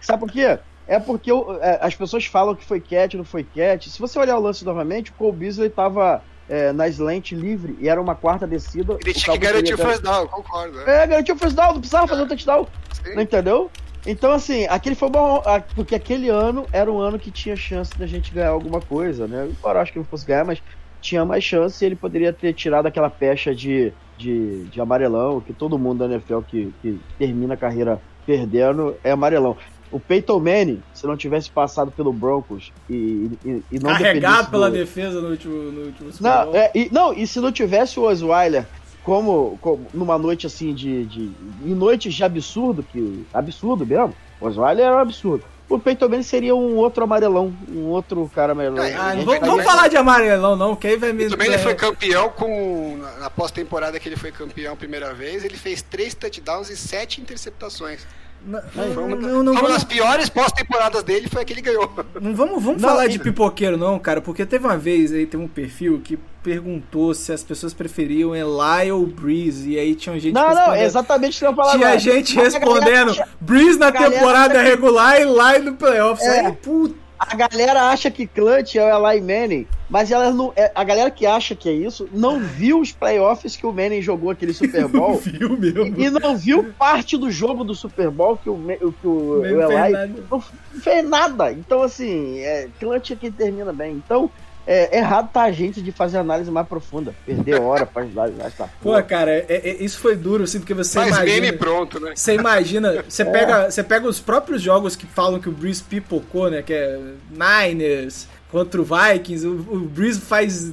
Sabe 0.00 0.20
por 0.20 0.30
quê? 0.30 0.58
É 0.86 0.98
porque 0.98 1.30
o- 1.30 1.58
é, 1.60 1.78
as 1.82 1.94
pessoas 1.94 2.24
falam 2.26 2.54
que 2.54 2.64
foi 2.64 2.80
catch, 2.80 3.14
não 3.14 3.24
foi 3.24 3.44
catch. 3.44 3.86
Se 3.88 3.98
você 4.00 4.18
olhar 4.18 4.36
o 4.36 4.40
lance 4.40 4.64
novamente, 4.64 5.10
o 5.10 5.14
Cole 5.14 5.36
Beasley 5.36 5.70
tava 5.70 6.22
é, 6.48 6.72
na 6.72 6.88
slant 6.88 7.32
livre 7.32 7.76
e 7.80 7.88
era 7.88 8.00
uma 8.00 8.14
quarta 8.14 8.46
descida. 8.46 8.96
Ele 9.00 9.10
o 9.10 9.14
tinha 9.14 9.32
que 9.38 9.44
garantir 9.44 9.74
o 9.74 9.78
first 9.78 10.02
down, 10.02 10.22
eu 10.22 10.28
concordo. 10.28 10.76
né? 10.78 11.02
É, 11.02 11.06
garantiu 11.06 11.34
o 11.34 11.38
first 11.38 11.54
down, 11.54 11.72
não 11.74 11.80
precisava 11.80 12.08
fazer 12.08 12.22
um 12.22 12.28
touchdown. 12.28 12.66
Sim. 13.04 13.14
Não 13.14 13.22
entendeu? 13.22 13.70
Então, 14.06 14.32
assim, 14.32 14.66
aquele 14.66 14.94
foi 14.96 15.10
bom, 15.10 15.42
porque 15.74 15.94
aquele 15.94 16.28
ano 16.30 16.66
era 16.72 16.90
um 16.90 16.98
ano 16.98 17.18
que 17.18 17.30
tinha 17.30 17.54
chance 17.54 17.92
da 17.98 18.06
gente 18.06 18.32
ganhar 18.32 18.48
alguma 18.48 18.80
coisa, 18.80 19.28
né? 19.28 19.46
Embora 19.50 19.78
eu 19.78 19.82
acho 19.82 19.92
que 19.92 19.98
não 19.98 20.06
fosse 20.06 20.24
ganhar, 20.26 20.44
mas 20.44 20.60
tinha 21.00 21.24
mais 21.24 21.42
chance 21.42 21.82
e 21.82 21.86
ele 21.86 21.96
poderia 21.96 22.32
ter 22.32 22.52
tirado 22.52 22.86
aquela 22.86 23.08
pecha 23.10 23.54
de, 23.54 23.92
de, 24.18 24.64
de 24.64 24.80
amarelão, 24.80 25.40
que 25.40 25.52
todo 25.52 25.78
mundo 25.78 26.06
da 26.06 26.14
NFL 26.14 26.40
que, 26.48 26.72
que 26.82 27.00
termina 27.18 27.54
a 27.54 27.56
carreira 27.56 28.00
perdendo 28.26 28.94
é 29.02 29.10
amarelão. 29.10 29.56
O 29.90 29.98
Peyton 29.98 30.38
Manning, 30.38 30.80
se 30.94 31.04
não 31.04 31.16
tivesse 31.16 31.50
passado 31.50 31.90
pelo 31.90 32.12
Broncos 32.12 32.72
e, 32.88 33.28
e, 33.44 33.62
e 33.72 33.78
não 33.80 33.90
Carregado 33.90 34.48
pela 34.50 34.70
do- 34.70 34.76
defesa 34.76 35.20
no 35.20 35.30
último, 35.30 35.54
no 35.72 35.86
último 35.86 36.10
não, 36.20 36.54
é, 36.54 36.70
e, 36.74 36.88
não, 36.92 37.12
e 37.12 37.26
se 37.26 37.40
não 37.40 37.50
tivesse 37.50 37.98
o 37.98 38.04
Osweiler 38.04 38.66
como, 39.02 39.58
como 39.60 39.86
numa 39.92 40.16
noite 40.16 40.46
assim 40.46 40.72
de, 40.72 41.06
de. 41.06 41.32
Em 41.64 41.74
noites 41.74 42.14
de 42.14 42.22
absurdo, 42.22 42.84
que. 42.84 43.24
Absurdo 43.34 43.84
mesmo. 43.84 44.14
O 44.40 44.46
Osweiler 44.46 44.86
era 44.86 44.96
um 44.96 45.00
absurdo. 45.00 45.42
O 45.70 45.78
Peyton 45.78 46.08
Manning 46.08 46.24
seria 46.24 46.54
um 46.54 46.76
outro 46.76 47.04
amarelão, 47.04 47.54
um 47.68 47.86
outro 47.86 48.28
cara 48.34 48.52
amarelão. 48.52 48.82
É, 48.82 48.92
Ah, 48.92 49.14
não 49.14 49.24
vamos, 49.24 49.64
falar 49.64 49.86
de 49.86 49.96
amarelão, 49.96 50.56
não, 50.56 50.74
que 50.74 50.88
aí 50.88 50.96
vai 50.96 51.12
me. 51.12 51.28
Também 51.28 51.46
ele 51.46 51.54
é, 51.54 51.58
foi 51.58 51.74
campeão 51.76 52.28
com. 52.28 52.98
Na 52.98 53.20
na 53.20 53.30
pós-temporada 53.30 53.98
que 54.00 54.08
ele 54.08 54.16
foi 54.16 54.32
campeão 54.32 54.72
a 54.72 54.76
primeira 54.76 55.14
vez, 55.14 55.44
ele 55.44 55.56
fez 55.56 55.80
três 55.80 56.12
touchdowns 56.14 56.68
e 56.68 56.76
sete 56.76 57.20
interceptações. 57.20 58.06
Não, 58.44 58.60
Foi 58.94 59.04
uma, 59.04 59.16
não, 59.16 59.42
não 59.42 59.52
foi 59.54 59.62
uma 59.62 59.74
das 59.74 59.84
piores 59.84 60.28
pós-temporadas 60.30 61.02
dele, 61.02 61.28
foi 61.28 61.42
a 61.42 61.44
que 61.44 61.52
ele 61.52 61.60
ganhou. 61.60 61.90
não 62.20 62.34
vamos, 62.34 62.62
vamos 62.62 62.80
Não, 62.80 62.88
falar 62.88 63.06
de 63.06 63.18
pipoqueiro, 63.18 63.76
não, 63.76 63.98
cara, 63.98 64.20
porque 64.20 64.46
teve 64.46 64.64
uma 64.66 64.78
vez 64.78 65.12
aí, 65.12 65.26
teve 65.26 65.42
um 65.42 65.48
perfil 65.48 66.00
que 66.02 66.18
perguntou 66.42 67.12
se 67.12 67.32
as 67.32 67.42
pessoas 67.42 67.74
preferiam 67.74 68.34
Eli 68.34 68.90
ou 68.90 69.06
Breeze, 69.06 69.70
e 69.72 69.78
aí 69.78 69.94
tinha 69.94 70.18
gente 70.18 70.32
Não, 70.32 70.40
não, 70.42 70.48
respondendo- 70.48 70.74
é 70.80 70.84
exatamente 70.84 71.36
o 71.36 71.38
que 71.38 71.44
eu 71.44 71.50
ia 71.50 71.56
falar 71.56 71.70
Tinha 71.72 71.86
agora. 71.88 71.98
gente 72.00 72.34
galera 72.34 72.50
respondendo 72.58 73.24
Breeze 73.40 73.78
na 73.78 73.90
galera 73.90 74.12
temporada 74.14 74.54
que- 74.54 74.68
regular 74.70 75.18
e 75.18 75.22
Eli 75.22 75.58
no 75.64 75.74
playoffs. 75.76 76.26
É. 76.26 76.46
Aí, 76.46 76.52
puta, 76.52 76.94
A 77.18 77.36
galera 77.36 77.90
acha 77.90 78.10
que 78.10 78.26
Clutch 78.26 78.76
é 78.76 78.96
o 78.96 79.06
Eli 79.10 79.20
Manning, 79.20 79.66
mas 79.90 80.10
ela 80.10 80.30
não, 80.32 80.52
é, 80.56 80.70
a 80.74 80.84
galera 80.84 81.10
que 81.10 81.26
acha 81.26 81.54
que 81.54 81.68
é 81.68 81.72
isso 81.72 82.08
não 82.12 82.38
viu 82.40 82.80
os 82.80 82.92
playoffs 82.92 83.56
que 83.56 83.66
o 83.66 83.72
Manning 83.72 84.00
jogou 84.00 84.30
aquele 84.30 84.52
Super 84.54 84.86
Bowl 84.88 85.16
viu 85.18 85.56
mesmo. 85.58 85.94
e 86.00 86.08
não 86.08 86.36
viu 86.36 86.72
parte 86.78 87.16
do 87.18 87.30
jogo 87.30 87.64
do 87.64 87.74
Super 87.74 88.08
Bowl 88.10 88.36
que 88.36 88.48
o, 88.48 88.56
que 89.00 89.06
o, 89.06 89.40
o 89.40 89.42
fez 89.42 89.52
Eli 89.52 89.74
nada. 89.74 90.10
não 90.30 90.40
fez 90.80 91.08
nada. 91.08 91.52
Então, 91.52 91.82
assim, 91.82 92.38
é, 92.38 92.68
Clutch 92.78 93.10
é 93.10 93.16
quem 93.16 93.32
termina 93.32 93.72
bem. 93.72 93.92
Então, 93.94 94.30
é 94.66 94.98
errado 94.98 95.30
tá 95.32 95.42
a 95.42 95.50
gente 95.50 95.82
de 95.82 95.90
fazer 95.90 96.18
análise 96.18 96.50
mais 96.50 96.68
profunda. 96.68 97.12
Perder 97.26 97.58
hora 97.62 97.84
pra 97.84 98.02
análise. 98.02 98.38
Tá, 98.56 98.68
Pô, 98.80 99.02
cara, 99.02 99.32
é- 99.32 99.46
é- 99.48 99.82
isso 99.82 99.98
foi 99.98 100.14
duro, 100.14 100.44
assim, 100.44 100.60
porque 100.60 100.74
você 100.74 101.00
Faz 101.00 101.08
imagina... 101.08 101.40
meme 101.40 101.52
pronto, 101.56 101.98
né? 101.98 102.12
Você 102.14 102.34
imagina, 102.34 103.02
você, 103.08 103.22
É. 103.22 103.24
pega, 103.24 103.70
você 103.70 103.82
pega 103.82 104.06
os 104.06 104.20
próprios 104.20 104.62
jogos 104.62 104.94
que 104.94 105.06
falam 105.06 105.40
que 105.40 105.48
o 105.48 105.52
Breeze 105.52 105.82
pipocou, 105.82 106.48
né? 106.50 106.62
Que 106.62 106.74
é 106.74 107.00
Niners 107.30 108.28
contra 108.50 108.80
o 108.80 108.84
Vikings. 108.84 109.46
O, 109.46 109.52
o 109.52 109.78
Breeze 109.80 110.20
faz 110.20 110.72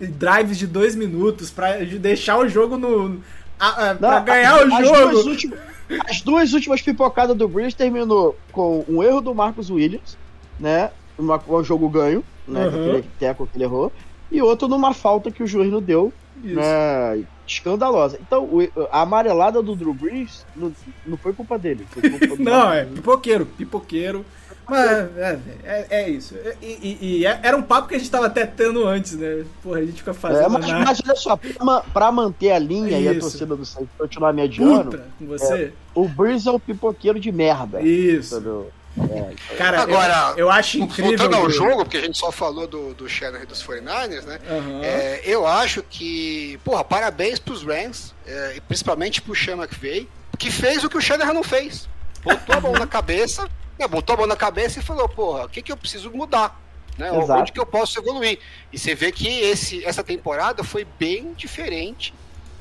drives 0.00 0.58
de 0.58 0.66
dois 0.66 0.94
minutos 0.94 1.50
pra 1.50 1.76
deixar 1.78 2.38
o 2.38 2.48
jogo 2.48 2.76
no. 2.76 3.20
a- 3.58 3.90
a- 3.90 3.94
pra 3.94 4.20
ganhar 4.20 4.54
as- 4.56 4.66
o 4.66 4.84
jogo. 4.84 5.10
duas 5.10 5.26
últimas- 5.26 5.58
as 6.06 6.20
duas 6.20 6.52
últimas 6.52 6.82
pipocadas 6.82 7.36
do 7.36 7.48
Breeze 7.48 7.74
terminou 7.74 8.36
com 8.52 8.84
um 8.88 9.02
erro 9.02 9.20
do 9.20 9.34
Marcos 9.34 9.70
Williams, 9.70 10.16
né? 10.60 10.90
Uma, 11.18 11.42
um 11.48 11.64
jogo 11.64 11.88
ganho, 11.88 12.22
né? 12.46 12.68
Uhum. 12.68 12.90
Aquele 12.90 13.04
teco 13.18 13.46
que 13.46 13.56
ele 13.56 13.64
errou. 13.64 13.92
E 14.30 14.40
outro 14.42 14.68
numa 14.68 14.92
falta 14.94 15.30
que 15.30 15.42
o 15.42 15.46
juiz 15.46 15.70
não 15.72 15.80
deu, 15.82 16.12
Isso. 16.44 16.54
né? 16.54 17.24
Escandalosa. 17.46 18.18
Então, 18.20 18.44
o- 18.44 18.68
a 18.92 19.00
amarelada 19.00 19.62
do 19.62 19.74
Drew 19.74 19.94
Brees 19.94 20.44
não, 20.54 20.70
não 21.06 21.16
foi 21.16 21.32
culpa 21.32 21.58
dele. 21.58 21.86
Foi 21.90 22.08
culpa 22.10 22.26
do 22.28 22.36
Não, 22.44 22.72
é 22.72 22.84
pipoqueiro, 22.84 23.46
pipoqueiro. 23.46 24.24
Mas 24.68 24.90
é, 25.16 25.38
é, 25.64 25.86
é 25.90 26.08
isso. 26.10 26.34
E, 26.60 26.66
e- 26.66 26.98
e 27.20 27.26
é- 27.26 27.40
era 27.42 27.56
um 27.56 27.62
papo 27.62 27.88
que 27.88 27.94
a 27.94 27.98
gente 27.98 28.10
tava 28.10 28.26
até 28.26 28.44
tendo 28.46 28.86
antes, 28.86 29.14
né? 29.14 29.44
Porra, 29.62 29.78
a 29.78 29.84
gente 29.84 29.98
fica 29.98 30.12
fazendo 30.12 30.44
É, 30.44 30.48
mas, 30.48 30.66
mas 30.70 31.00
olha 31.06 31.16
só, 31.16 31.36
pra, 31.36 31.80
pra 31.80 32.12
manter 32.12 32.52
a 32.52 32.58
linha 32.58 32.98
e 32.98 33.08
a 33.08 33.18
torcida 33.18 33.56
do 33.56 33.64
Saints 33.64 33.90
continuar 33.98 34.32
mediano, 34.32 34.84
Puta 34.90 35.06
com 35.18 35.26
você. 35.26 35.72
o 35.94 36.06
Breeze 36.08 36.46
é 36.48 36.52
um 36.52 36.58
pipoqueiro 36.58 37.18
de 37.18 37.32
merda. 37.32 37.80
Isso. 37.80 38.34
Entendeu? 38.36 38.70
É, 39.00 39.54
Cara, 39.56 39.80
Agora, 39.82 40.32
eu, 40.32 40.38
eu 40.46 40.50
acho 40.50 40.78
incrível. 40.80 41.16
Voltando 41.16 41.36
ao 41.36 41.46
que- 41.46 41.52
jogo, 41.52 41.84
porque 41.84 41.98
a 41.98 42.00
gente 42.00 42.18
só 42.18 42.32
falou 42.32 42.66
do, 42.66 42.94
do 42.94 43.08
Shannon 43.08 43.38
e 43.42 43.46
dos 43.46 43.62
49ers, 43.62 44.24
né? 44.24 44.38
Aham. 44.50 44.80
É, 44.82 45.20
eu 45.24 45.46
acho 45.46 45.84
que, 45.88 46.58
porra, 46.64 46.82
parabéns 46.82 47.38
pros 47.38 47.62
Rams, 47.62 48.12
é, 48.26 48.54
e 48.56 48.60
principalmente 48.60 49.22
pro 49.22 49.36
Sean 49.36 49.56
McVay, 49.56 50.08
que 50.36 50.50
fez 50.50 50.82
o 50.82 50.88
que 50.88 50.96
o 50.98 51.00
Shanahan 51.00 51.32
não 51.32 51.44
fez. 51.44 51.88
Botou 52.24 52.56
a 52.56 52.60
mão 52.60 52.72
na 52.72 52.86
cabeça, 52.88 53.48
né, 53.78 53.86
botou 53.86 54.14
a 54.14 54.18
mão 54.18 54.26
na 54.26 54.36
cabeça 54.36 54.78
e 54.80 54.82
falou, 54.82 55.08
porra, 55.08 55.44
o 55.44 55.48
que, 55.48 55.62
que 55.62 55.70
eu 55.70 55.76
preciso 55.76 56.10
mudar? 56.10 56.60
Né, 56.96 57.08
Exato. 57.16 57.40
onde 57.40 57.52
que 57.52 57.60
eu 57.60 57.66
posso 57.66 57.98
evoluir? 58.00 58.38
E 58.72 58.78
você 58.78 58.94
vê 58.94 59.12
que 59.12 59.28
esse, 59.28 59.84
essa 59.84 60.02
temporada 60.02 60.64
foi 60.64 60.84
bem 60.98 61.32
diferente 61.34 62.12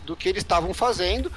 do 0.06 0.15
que 0.15 0.30
eles 0.30 0.44
estavam 0.44 0.73
fazendo, 0.76 1.31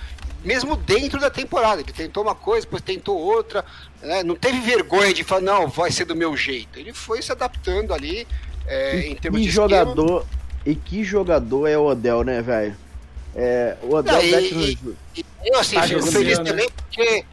mesmo 0.44 0.76
dentro 0.76 1.18
da 1.18 1.30
temporada. 1.30 1.80
Ele 1.80 1.92
tentou 1.92 2.22
uma 2.22 2.34
coisa, 2.34 2.66
depois 2.66 2.82
tentou 2.82 3.18
outra, 3.18 3.64
né, 4.02 4.22
não 4.22 4.34
teve 4.36 4.60
vergonha 4.60 5.14
de 5.14 5.24
falar, 5.24 5.40
não, 5.40 5.66
vai 5.68 5.90
ser 5.90 6.04
do 6.04 6.14
meu 6.14 6.36
jeito. 6.36 6.78
Ele 6.78 6.92
foi 6.92 7.22
se 7.22 7.32
adaptando 7.32 7.94
ali 7.94 8.28
é, 8.66 9.06
em 9.06 9.16
termos 9.16 9.40
de 9.40 9.48
esquema. 9.48 9.68
jogador 9.68 10.26
e 10.66 10.74
que 10.74 11.02
jogador 11.02 11.66
é 11.66 11.78
o 11.78 11.86
Odell, 11.86 12.22
né, 12.22 12.42
velho? 12.42 12.76
É, 13.34 13.76
o 13.82 13.94
Odell 13.94 14.14
Não, 14.14 14.22
e- 14.22 14.30
Beckham 14.30 14.60
e- 14.60 14.78
E 15.16 15.48
eu, 15.48 15.58
assim, 15.58 15.76
Tá 15.76 15.82
fico 15.84 16.02
feliz 16.06 16.38
né? 16.38 16.44
também 16.44 16.68
porque 16.70 17.24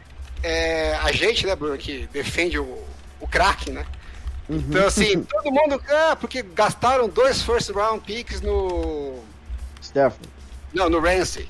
é, 0.42 0.94
a 0.96 1.12
gente, 1.12 1.46
né, 1.46 1.54
Bruno, 1.54 1.76
que 1.76 2.06
defende 2.12 2.58
o, 2.58 2.84
o 3.20 3.26
craque, 3.26 3.70
né? 3.70 3.86
Uhum. 4.48 4.64
Então, 4.68 4.86
assim, 4.86 5.22
todo 5.22 5.52
mundo. 5.52 5.80
Ah, 5.88 6.16
porque 6.18 6.42
gastaram 6.42 7.08
dois 7.08 7.42
first 7.42 7.70
round 7.70 8.02
picks 8.04 8.40
no. 8.40 9.22
Stafford. 9.82 10.28
Não, 10.72 10.88
no 10.88 11.00
Ramsey. 11.00 11.48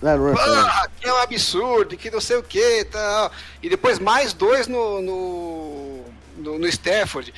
Não, 0.00 0.28
é 0.28 0.34
Ah, 0.38 0.88
que 0.98 1.06
é 1.06 1.12
um 1.12 1.18
absurdo, 1.18 1.96
que 1.96 2.10
não 2.10 2.20
sei 2.20 2.36
o 2.36 2.42
que 2.42 2.84
tal. 2.86 3.30
E 3.62 3.68
depois 3.68 3.98
mais 3.98 4.32
dois 4.32 4.66
no, 4.66 5.00
no, 5.00 6.04
no, 6.36 6.58
no 6.58 6.66
Stafford. 6.66 7.32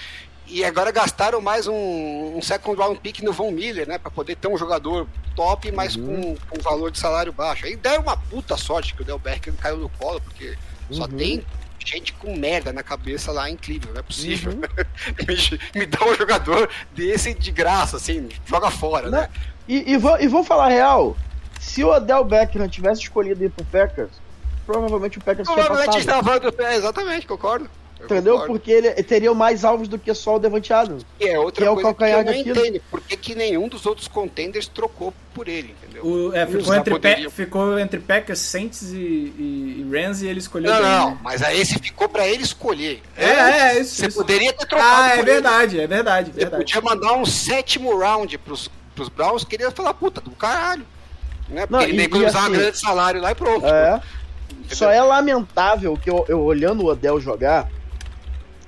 E 0.48 0.64
agora 0.64 0.92
gastaram 0.92 1.40
mais 1.40 1.66
um, 1.66 2.36
um 2.36 2.40
second 2.40 2.78
round 2.80 3.00
pick 3.00 3.20
no 3.20 3.32
Von 3.32 3.50
Miller, 3.50 3.86
né? 3.88 3.98
Pra 3.98 4.10
poder 4.10 4.36
ter 4.36 4.46
um 4.46 4.56
jogador 4.56 5.08
top, 5.34 5.72
mas 5.72 5.96
com, 5.96 6.36
com 6.48 6.60
valor 6.60 6.90
de 6.90 6.98
salário 6.98 7.32
baixo. 7.32 7.66
Aí 7.66 7.74
deram 7.74 8.02
uma 8.02 8.16
puta 8.16 8.56
sorte 8.56 8.94
que 8.94 9.02
o 9.02 9.04
Del 9.04 9.18
Becker 9.18 9.52
caiu 9.54 9.76
no 9.76 9.88
colo, 9.88 10.20
porque 10.20 10.56
só 10.90 11.04
Uhum. 11.04 11.08
tem 11.16 11.44
gente 11.84 12.12
com 12.14 12.36
merda 12.36 12.72
na 12.72 12.82
cabeça 12.82 13.30
lá 13.30 13.48
Cleveland, 13.56 13.92
não 13.92 14.00
é 14.00 14.02
possível. 14.02 14.52
me, 14.52 14.60
me 15.80 15.86
dá 15.86 16.04
um 16.04 16.14
jogador 16.14 16.68
desse 16.92 17.32
de 17.34 17.50
graça, 17.52 17.96
assim, 17.96 18.28
joga 18.44 18.70
fora, 18.70 19.08
Não, 19.10 19.20
né? 19.20 19.28
E, 19.68 19.92
e, 19.92 19.96
vou, 19.96 20.18
e 20.20 20.26
vou 20.28 20.42
falar 20.44 20.66
a 20.66 20.70
real. 20.70 21.16
Se 21.60 21.82
o 21.84 21.88
Odell 21.92 22.24
Beckham 22.24 22.68
tivesse 22.68 23.02
escolhido 23.02 23.44
ir 23.44 23.50
pro 23.50 23.64
Packers, 23.66 24.10
provavelmente 24.64 25.18
o 25.18 25.20
Packers 25.22 25.46
tinha 25.48 25.54
Provavelmente 25.56 26.04
passado. 26.04 26.20
estava 26.20 26.40
do 26.40 26.52
pé, 26.52 26.74
exatamente, 26.76 27.26
concordo. 27.26 27.68
Eu 27.98 28.04
Entendeu? 28.04 28.32
concordo. 28.34 28.52
Porque 28.54 28.70
ele 28.70 28.90
teriam 29.02 29.34
mais 29.34 29.64
alvos 29.64 29.88
do 29.88 29.98
que 29.98 30.12
só 30.14 30.36
o 30.36 30.38
Devante 30.38 30.72
Adams. 30.72 31.04
E 31.18 31.26
é 31.28 31.38
outra 31.38 31.62
que 31.62 31.66
é 31.66 31.70
o 31.70 31.74
coisa 31.74 31.88
que 31.88 31.94
calcanhar 31.98 32.20
eu 32.20 32.24
não 32.26 32.32
daquilo. 32.32 32.66
entendo. 32.66 32.82
Por 32.90 33.00
que, 33.00 33.16
que 33.16 33.34
nenhum 33.34 33.68
dos 33.68 33.86
outros 33.86 34.06
contenders 34.06 34.68
trocou 34.68 35.14
por 35.34 35.48
ele, 35.48 35.74
entendeu? 35.82 36.04
O- 36.04 36.34
é, 36.36 36.46
ficou, 36.46 36.74
entre 36.74 36.90
poderiam. 36.92 37.30
Ficou 37.30 37.78
entre 37.78 37.98
Packers, 38.00 38.38
Saints 38.38 38.82
e, 38.92 38.96
e, 38.96 39.86
e 39.86 39.90
Rams 39.90 40.20
e 40.22 40.26
ele 40.28 40.38
escolheu. 40.40 40.70
Não, 40.70 40.82
não, 40.82 41.18
mas 41.22 41.42
aí 41.42 41.58
esse 41.60 41.78
ficou 41.78 42.08
pra 42.08 42.28
ele 42.28 42.42
escolher. 42.42 43.02
É, 43.16 43.24
é, 43.24 43.80
isso. 43.80 43.94
Você 43.96 44.06
isso. 44.08 44.18
poderia 44.18 44.52
ter 44.52 44.66
trocado 44.66 45.02
Ah, 45.02 45.06
é 45.08 45.10
por 45.16 45.18
ele. 45.20 45.32
verdade, 45.32 45.80
é 45.80 45.86
verdade, 45.86 46.32
Você 46.32 46.40
verdade. 46.40 46.62
podia 46.64 46.80
mandar 46.82 47.14
um 47.14 47.24
sétimo 47.24 47.96
round 47.98 48.36
pros, 48.38 48.70
pros 48.94 49.08
Browns, 49.08 49.42
queria 49.42 49.70
falar, 49.70 49.94
puta, 49.94 50.20
do 50.20 50.30
caralho. 50.32 50.84
Né? 51.48 51.60
Porque 51.66 51.72
Não, 51.72 51.80
ele 51.82 51.96
nem 51.96 52.06
economizar 52.06 52.42
assim- 52.42 52.52
um 52.52 52.56
grande 52.58 52.78
salário 52.78 53.20
lá 53.22 53.30
e 53.30 53.34
pronto. 53.34 53.64
É. 53.66 54.00
Entendeu? 54.50 54.76
Só 54.76 54.90
é 54.90 55.00
lamentável 55.02 55.96
que 55.96 56.10
eu, 56.10 56.24
eu 56.28 56.40
olhando 56.42 56.82
o 56.84 56.86
Odell 56.86 57.20
jogar, 57.20 57.68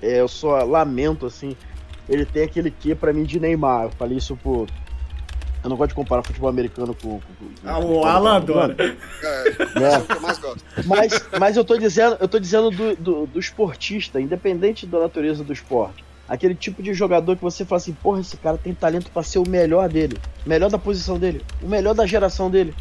é, 0.03 0.21
eu 0.21 0.29
só 0.29 0.63
lamento 0.65 1.27
assim. 1.27 1.57
Ele 2.09 2.25
tem 2.25 2.43
aquele 2.45 2.71
que 2.71 2.95
pra 2.95 3.13
mim 3.13 3.25
de 3.25 3.39
Neymar. 3.39 3.85
Eu 3.85 3.91
falei 3.91 4.17
isso 4.19 4.37
por. 4.37 4.67
Eu 5.63 5.69
não 5.69 5.77
gosto 5.77 5.89
de 5.91 5.95
comparar 5.97 6.23
futebol 6.23 6.49
americano 6.49 6.95
com. 6.95 7.21
com- 7.21 7.21
com- 7.21 7.51
Ah, 7.69 7.79
o 7.79 8.05
Alan 8.05 8.37
adora. 8.37 8.77
É, 8.79 9.83
É. 9.85 9.95
é 9.95 9.99
o 9.99 10.05
que 10.05 10.13
eu 10.13 10.21
mais 10.21 10.39
gosto. 10.39 10.65
Mas, 10.87 11.23
mas 11.39 11.57
eu 11.57 11.65
tô 11.65 11.77
dizendo, 11.77 12.17
eu 12.21 12.29
tô 12.29 12.39
dizendo 12.39 12.71
do, 12.71 12.97
do, 12.97 13.27
do 13.27 13.39
esportista, 13.41 14.21
independente 14.21 14.87
da 14.87 15.01
natureza 15.01 15.43
do 15.45 15.53
esporte. 15.53 16.05
Aquele 16.29 16.55
tipo 16.55 16.83
de 16.83 16.93
jogador 16.95 17.37
que 17.37 17.43
você 17.43 17.65
fala 17.65 17.79
assim, 17.79 17.93
porra, 17.95 18.21
esse 18.21 18.37
cara 18.37 18.57
tem 18.59 18.73
talento 18.75 19.11
pra 19.11 19.23
ser 19.23 19.39
o 19.39 19.49
melhor 19.49 19.89
dele, 19.89 20.17
melhor 20.47 20.71
da 20.71 20.79
posição 20.79 21.19
dele, 21.19 21.43
o 21.63 21.67
melhor 21.67 21.95
da 21.95 22.05
geração 22.07 22.51
dele. 22.51 22.75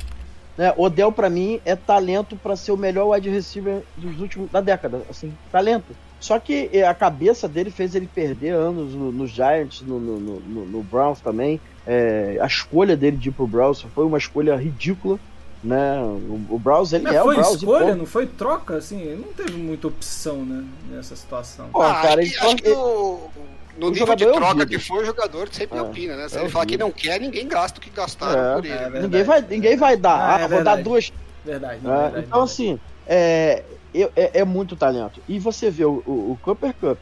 Né? 0.57 0.73
Odell 0.75 1.11
pra 1.13 1.29
mim 1.29 1.61
é 1.63 1.75
talento 1.75 2.35
pra 2.35 2.55
ser 2.57 2.71
o 2.73 2.77
melhor 2.77 3.07
wide 3.09 3.29
receiver 3.29 3.83
dos 3.95 4.19
últimos 4.19 4.51
da 4.51 4.59
década, 4.59 5.01
assim, 5.09 5.33
talento. 5.51 5.95
Só 6.19 6.39
que 6.39 6.69
eh, 6.73 6.83
a 6.85 6.93
cabeça 6.93 7.47
dele 7.47 7.69
fez 7.69 7.93
ele 7.95 8.07
perder 8.07 8.49
anos 8.53 8.93
no, 8.93 9.11
no 9.11 9.27
Giants, 9.27 9.81
no, 9.81 9.99
no, 9.99 10.19
no- 10.19 10.65
no- 10.65 10.83
Browns 10.83 11.19
também. 11.21 11.59
É, 11.85 12.37
a 12.41 12.45
escolha 12.47 12.97
dele 12.97 13.17
de 13.17 13.29
ir 13.29 13.31
pro 13.31 13.45
Browns 13.47 13.81
foi 13.93 14.03
uma 14.05 14.17
escolha 14.17 14.55
ridícula, 14.55 15.19
né? 15.63 15.99
O, 16.01 16.55
o 16.55 16.59
Browns 16.59 16.91
ele 16.91 17.03
Mas 17.03 17.15
é 17.15 17.21
o 17.21 17.25
foi 17.25 17.35
Browns. 17.35 17.55
escolha, 17.57 17.95
não 17.95 18.05
foi 18.05 18.25
troca, 18.27 18.75
assim, 18.77 19.15
não 19.15 19.31
teve 19.33 19.53
muita 19.53 19.87
opção, 19.87 20.43
né, 20.43 20.65
nessa 20.89 21.15
situação. 21.15 21.69
Pô, 21.69 21.81
Ah, 21.81 22.01
cara, 22.01 22.21
acho 22.21 22.55
que, 22.57 22.61
que 22.63 22.69
o, 22.71 23.29
no 23.77 23.87
o 23.87 23.89
nível 23.91 24.15
de 24.15 24.23
é 24.25 24.31
troca 24.31 24.47
ouvido. 24.53 24.67
que 24.69 24.79
foi, 24.79 25.03
o 25.03 25.05
jogador 25.05 25.47
sempre 25.51 25.77
É, 25.77 25.81
opina, 25.81 26.15
né? 26.15 26.27
Se 26.27 26.37
é 26.37 26.41
ele 26.41 26.49
falar 26.49 26.65
que 26.65 26.77
não 26.77 26.91
quer, 26.91 27.21
ninguém 27.21 27.47
gasta 27.47 27.77
o 27.79 27.81
que 27.81 27.89
gastaram 27.91 28.51
É. 28.51 28.55
por 28.55 28.65
ele. 28.65 28.73
É, 28.73 28.77
né? 28.77 28.89
verdade. 28.89 29.03
Ninguém 29.03 29.23
vai, 29.23 29.41
ninguém 29.41 29.77
vai 29.77 29.95
dar. 29.97 30.17
Ah, 30.19 30.35
Ah, 30.35 30.41
é 30.41 30.47
vou 30.47 30.63
dar 30.63 30.75
duas. 30.83 31.13
Verdade, 31.45 31.75
É, 31.75 31.79
verdade, 31.79 32.07
então, 32.07 32.11
verdade. 32.21 32.43
assim, 32.43 32.79
é, 33.07 33.63
é, 33.93 34.11
é- 34.15 34.39
é 34.39 34.45
muito 34.45 34.75
talento. 34.75 35.21
E 35.27 35.39
você 35.39 35.69
vê 35.69 35.85
o, 35.85 36.03
o, 36.05 36.31
o 36.31 36.39
Cooper 36.41 36.73
Cup 36.73 36.97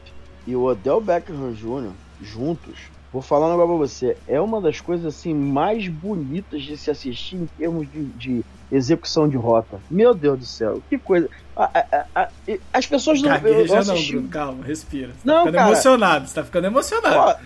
e 0.46 0.54
o 0.56 0.62
Odell 0.64 1.00
Beckham 1.00 1.52
Jr., 1.52 1.90
juntos, 2.22 2.78
vou 3.12 3.20
falar 3.22 3.46
um 3.48 3.50
negócio 3.50 3.68
pra 3.68 3.86
você, 3.86 4.16
é 4.28 4.40
uma 4.40 4.60
das 4.60 4.80
coisas 4.80 5.06
assim 5.06 5.34
mais 5.34 5.86
bonitas 5.88 6.62
de 6.62 6.76
se 6.76 6.90
assistir 6.90 7.36
em 7.36 7.46
termos 7.58 7.90
de, 7.90 8.04
de 8.04 8.44
execução 8.70 9.28
de 9.28 9.36
rota. 9.36 9.80
Meu 9.90 10.14
Deus 10.14 10.38
do 10.38 10.44
céu, 10.46 10.82
que 10.88 10.98
coisa. 10.98 11.28
A, 11.56 11.70
a, 12.14 12.22
a, 12.22 12.28
as 12.72 12.86
pessoas 12.86 13.20
não. 13.22 13.30
Gagueja 13.30 13.74
eu 13.74 13.78
assisti, 13.78 14.12
Bruno, 14.12 14.28
calma, 14.28 14.64
respira. 14.64 15.08
Você 15.08 15.26
Não, 15.26 15.34
tá 15.34 15.40
ficando 15.40 15.54
cara. 15.56 15.70
emocionado, 15.70 16.26
você 16.28 16.34
tá 16.34 16.44
ficando 16.44 16.66
emocionado. 16.66 17.16
ó, 17.16 17.36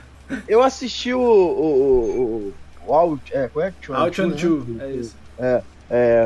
eu 0.48 0.62
assisti 0.62 1.12
o. 1.14 1.20
o, 1.20 1.24
o, 1.26 2.54
o 2.90 2.94
Out, 2.94 3.22
é, 3.32 3.48
qual 3.48 3.64
é 3.66 3.70
que 3.72 3.86
chama? 3.86 4.00
Out 4.00 4.20
on 4.22 4.30
two, 4.32 4.66
é 4.80 4.92
isso. 4.92 5.16
É, 5.38 5.62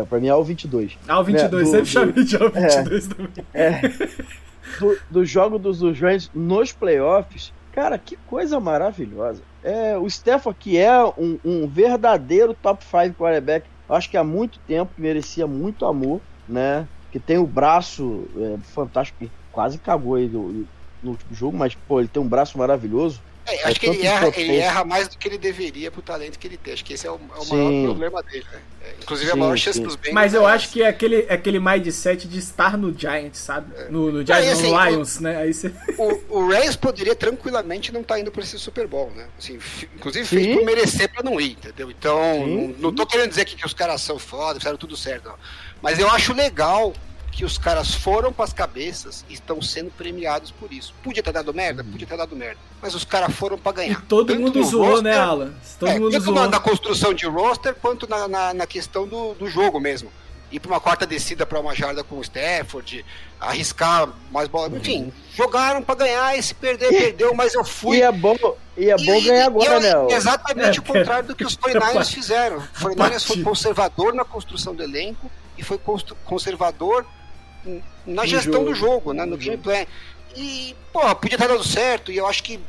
pra 0.08 0.20
mim 0.20 0.28
é 0.28 0.34
o 0.34 0.42
22. 0.44 0.98
Ah, 1.08 1.20
o 1.20 1.24
22, 1.24 1.44
É, 1.44 1.64
do- 1.64 1.70
sempre 1.70 1.86
chamei 1.86 2.24
de 2.24 2.36
Al 2.42 2.50
22 2.50 3.06
também. 3.08 3.30
É, 3.54 3.80
do, 4.78 4.98
do 5.10 5.24
jogo 5.24 5.58
dos, 5.58 5.78
dos 5.78 5.98
Rams 5.98 6.30
nos 6.34 6.72
playoffs, 6.72 7.52
cara, 7.72 7.98
que 7.98 8.16
coisa 8.26 8.58
maravilhosa. 8.60 9.42
É, 9.62 9.96
o 9.96 10.08
Stefan, 10.08 10.52
que 10.58 10.76
é 10.76 10.92
um, 11.18 11.38
um 11.44 11.66
verdadeiro 11.66 12.54
top 12.54 12.84
5 12.84 13.14
quarterback, 13.16 13.66
acho 13.88 14.10
que 14.10 14.16
há 14.16 14.24
muito 14.24 14.58
tempo 14.66 14.92
merecia 14.98 15.46
muito 15.46 15.86
amor, 15.86 16.20
né? 16.48 16.86
Que 17.10 17.18
tem 17.18 17.38
o 17.38 17.46
braço 17.46 18.24
é, 18.36 18.58
fantástico, 18.74 19.18
que 19.20 19.30
quase 19.52 19.78
cagou 19.78 20.16
aí 20.16 20.28
no, 20.28 20.66
no 21.02 21.10
último 21.12 21.34
jogo, 21.34 21.56
mas 21.56 21.74
pô, 21.74 22.00
ele 22.00 22.08
tem 22.08 22.22
um 22.22 22.28
braço 22.28 22.58
maravilhoso. 22.58 23.20
É, 23.46 23.56
É 23.62 23.64
acho 23.68 23.78
que 23.80 23.86
ele 23.86 24.02
erra, 24.02 24.30
ele 24.36 24.56
erra 24.56 24.84
mais 24.84 25.08
do 25.08 25.18
que 25.18 25.28
ele 25.28 25.38
deveria 25.38 25.90
pro 25.90 26.02
talento 26.02 26.38
que 26.38 26.46
ele 26.46 26.56
tem. 26.58 26.72
Acho 26.74 26.84
que 26.84 26.94
esse 26.94 27.06
é 27.06 27.10
o, 27.10 27.20
é 27.34 27.38
o 27.40 27.46
maior 27.46 27.74
problema 27.76 28.22
dele, 28.22 28.46
né? 28.50 28.62
É, 28.80 28.96
inclusive 29.00 29.30
a 29.30 29.34
Sim, 29.34 29.38
maior 29.38 29.56
chance 29.58 29.78
sim. 29.78 29.82
dos 29.82 29.96
Bengals. 29.96 30.14
Mas 30.14 30.34
eu 30.34 30.46
é 30.46 30.46
acho 30.48 30.70
que 30.70 30.82
é 30.82 30.88
aquele, 30.88 31.26
aquele 31.30 31.58
mindset 31.60 32.28
de 32.28 32.38
estar 32.38 32.76
no 32.76 32.96
Giants, 32.96 33.38
sabe? 33.38 33.74
No, 33.88 34.10
no 34.12 34.24
Giants, 34.26 34.48
assim, 34.50 34.70
no 34.70 34.72
o- 34.72 34.84
Lions, 34.84 35.20
né? 35.20 35.36
Aí 35.38 35.52
você... 35.54 35.72
O, 35.96 36.38
o 36.40 36.48
Rams 36.48 36.76
poderia 36.76 37.14
tranquilamente 37.14 37.92
não 37.92 38.00
estar 38.00 38.18
indo 38.18 38.30
para 38.32 38.42
esse 38.42 38.58
Super 38.58 38.86
Bowl, 38.88 39.10
né? 39.12 39.28
Assim, 39.38 39.58
inclusive 39.94 40.26
fez 40.26 40.46
Sim. 40.46 40.52
por 40.52 40.64
merecer 40.64 41.08
para 41.08 41.22
não 41.22 41.40
ir, 41.40 41.52
entendeu? 41.52 41.90
Então, 41.90 42.18
Sim, 42.20 42.74
não, 42.78 42.90
não 42.90 42.92
tô 42.94 43.06
querendo 43.06 43.28
dizer 43.30 43.44
que, 43.44 43.54
que 43.56 43.64
os 43.66 43.74
caras 43.74 44.00
são 44.00 44.18
foda, 44.18 44.58
fizeram 44.58 44.76
tudo 44.78 44.96
certo, 44.96 45.28
não. 45.28 45.36
Mas 45.80 45.98
eu 45.98 46.10
acho 46.10 46.32
legal 46.32 46.92
que 47.34 47.44
os 47.44 47.58
caras 47.58 47.92
foram 47.92 48.32
para 48.32 48.44
as 48.44 48.52
cabeças 48.52 49.24
e 49.28 49.34
estão 49.34 49.60
sendo 49.60 49.90
premiados 49.90 50.52
por 50.52 50.72
isso. 50.72 50.94
Podia 51.02 51.20
ter 51.20 51.32
dado 51.32 51.52
merda? 51.52 51.82
Podia 51.82 52.06
ter 52.06 52.16
dado 52.16 52.36
merda. 52.36 52.60
Mas 52.80 52.94
os 52.94 53.04
caras 53.04 53.34
foram 53.34 53.58
para 53.58 53.72
E 53.72 53.86
ganhar. 53.88 54.02
todo 54.06 54.28
Tanto 54.28 54.40
mundo 54.40 54.62
zoou, 54.64 54.84
roster- 54.86 55.02
né, 55.02 55.18
Alan? 55.18 55.52
Todo 55.80 55.88
é, 55.90 55.98
mundo 55.98 56.12
tanto 56.12 56.24
zoou. 56.26 56.34
na, 56.36 56.46
na 56.46 56.60
construção 56.60 57.12
de 57.12 57.26
roster 57.26 57.74
quanto 57.74 58.08
na, 58.08 58.28
na, 58.28 58.54
na 58.54 58.66
questão 58.68 59.04
do, 59.08 59.34
do 59.34 59.48
jogo 59.48 59.80
mesmo. 59.80 60.12
Ir 60.52 60.60
pra 60.60 60.70
uma 60.70 60.80
quarta 60.80 61.04
descida 61.04 61.44
para 61.44 61.58
uma 61.58 61.74
jarda 61.74 62.04
com 62.04 62.18
o 62.18 62.22
Stafford, 62.22 63.04
arriscar 63.40 64.08
mais 64.30 64.46
bola. 64.46 64.76
Enfim, 64.76 65.12
jogaram 65.34 65.82
para 65.82 65.96
ganhar 65.96 66.38
e 66.38 66.42
se 66.42 66.54
perder, 66.54 66.88
perdeu, 66.90 67.34
mas 67.34 67.52
eu 67.54 67.64
fui. 67.64 67.96
E 67.96 68.02
é 68.02 68.12
bom, 68.12 68.36
e 68.76 68.88
é 68.90 68.96
bom 68.96 69.14
E- 69.16 69.20
ganhar 69.22 69.38
e- 69.44 69.46
agora, 69.46 69.78
e 69.78 69.80
né? 69.80 69.92
é. 70.10 70.14
Exatamente 70.14 70.78
É, 70.78 70.80
o 70.80 70.84
contrário 70.84 71.26
do 71.28 71.34
que 71.34 71.44
os 71.44 71.56
49ers 71.58 72.10
fizeram. 72.14 72.58
O 72.58 72.60
49ers 72.78 73.26
foi 73.26 73.42
conservador 73.42 74.14
na 74.14 74.24
construção 74.24 74.72
do 74.72 74.84
elenco 74.84 75.28
e 75.58 75.64
foi 75.64 75.80
conservador 76.24 77.04
na 78.06 78.26
gestão 78.26 78.52
jogo. 78.54 78.64
do 78.66 78.74
jogo, 78.74 79.12
né, 79.12 79.24
no 79.24 79.32
No 79.32 79.36
game 79.36 79.56
jogo. 79.56 79.62
plan. 79.64 79.86
E, 80.36 80.74
porra, 80.92 81.14
podia 81.14 81.38
ter 81.38 81.48
dado 81.48 81.64
certo. 81.64 82.10
E 82.12 82.16
eu 82.16 82.26
acho 82.26 82.42
que 82.42 82.60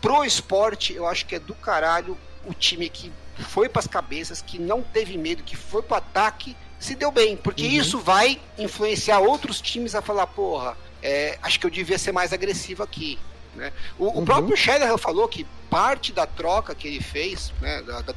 pro 0.00 0.24
esporte, 0.24 0.92
eu 0.94 1.06
acho 1.06 1.24
que 1.26 1.36
é 1.36 1.38
do 1.38 1.54
caralho 1.54 2.16
o 2.44 2.52
time 2.52 2.88
que 2.88 3.12
foi 3.48 3.68
pras 3.68 3.86
cabeças, 3.86 4.42
que 4.42 4.58
não 4.58 4.82
teve 4.82 5.16
medo, 5.16 5.42
que 5.42 5.56
foi 5.56 5.82
pro 5.82 5.96
ataque, 5.96 6.56
se 6.78 6.94
deu 6.94 7.10
bem. 7.12 7.36
Porque 7.36 7.62
Uhum. 7.64 7.70
isso 7.72 7.98
vai 8.00 8.40
influenciar 8.58 9.20
outros 9.20 9.60
times 9.60 9.94
a 9.94 10.02
falar, 10.02 10.26
porra, 10.26 10.76
é, 11.02 11.38
acho 11.42 11.58
que 11.60 11.66
eu 11.66 11.70
devia 11.70 11.98
ser 11.98 12.12
mais 12.12 12.32
agressivo 12.32 12.82
aqui. 12.82 13.18
Né? 13.54 13.72
O, 13.98 14.06
o 14.06 14.18
Uhum. 14.18 14.24
próprio 14.24 14.56
Shanahan 14.56 14.96
falou 14.98 15.28
que 15.28 15.46
parte 15.70 16.12
da 16.12 16.26
troca 16.26 16.74
que 16.74 16.88
ele 16.88 17.00
fez, 17.02 17.52
né, 17.60 17.82
da- 17.82 18.00
da- 18.02 18.12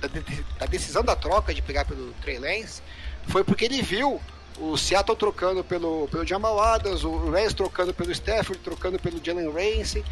da 0.59 0.65
decisão 0.65 1.03
da 1.03 1.15
troca 1.15 1.53
de 1.53 1.61
pegar 1.61 1.85
pelo 1.85 2.11
Trey 2.21 2.37
Lance, 2.39 2.81
foi 3.27 3.43
porque 3.43 3.65
ele 3.65 3.81
viu 3.81 4.19
o 4.59 4.77
Seattle 4.77 5.15
trocando 5.17 5.63
pelo, 5.63 6.07
pelo 6.09 6.25
Jamal 6.25 6.59
Adams, 6.59 7.03
o 7.03 7.29
Rams 7.29 7.53
trocando 7.53 7.93
pelo 7.93 8.11
Stafford, 8.11 8.59
trocando 8.63 8.97
pelo 8.99 9.19
Jalen 9.23 9.51
Ramsey. 9.51 10.03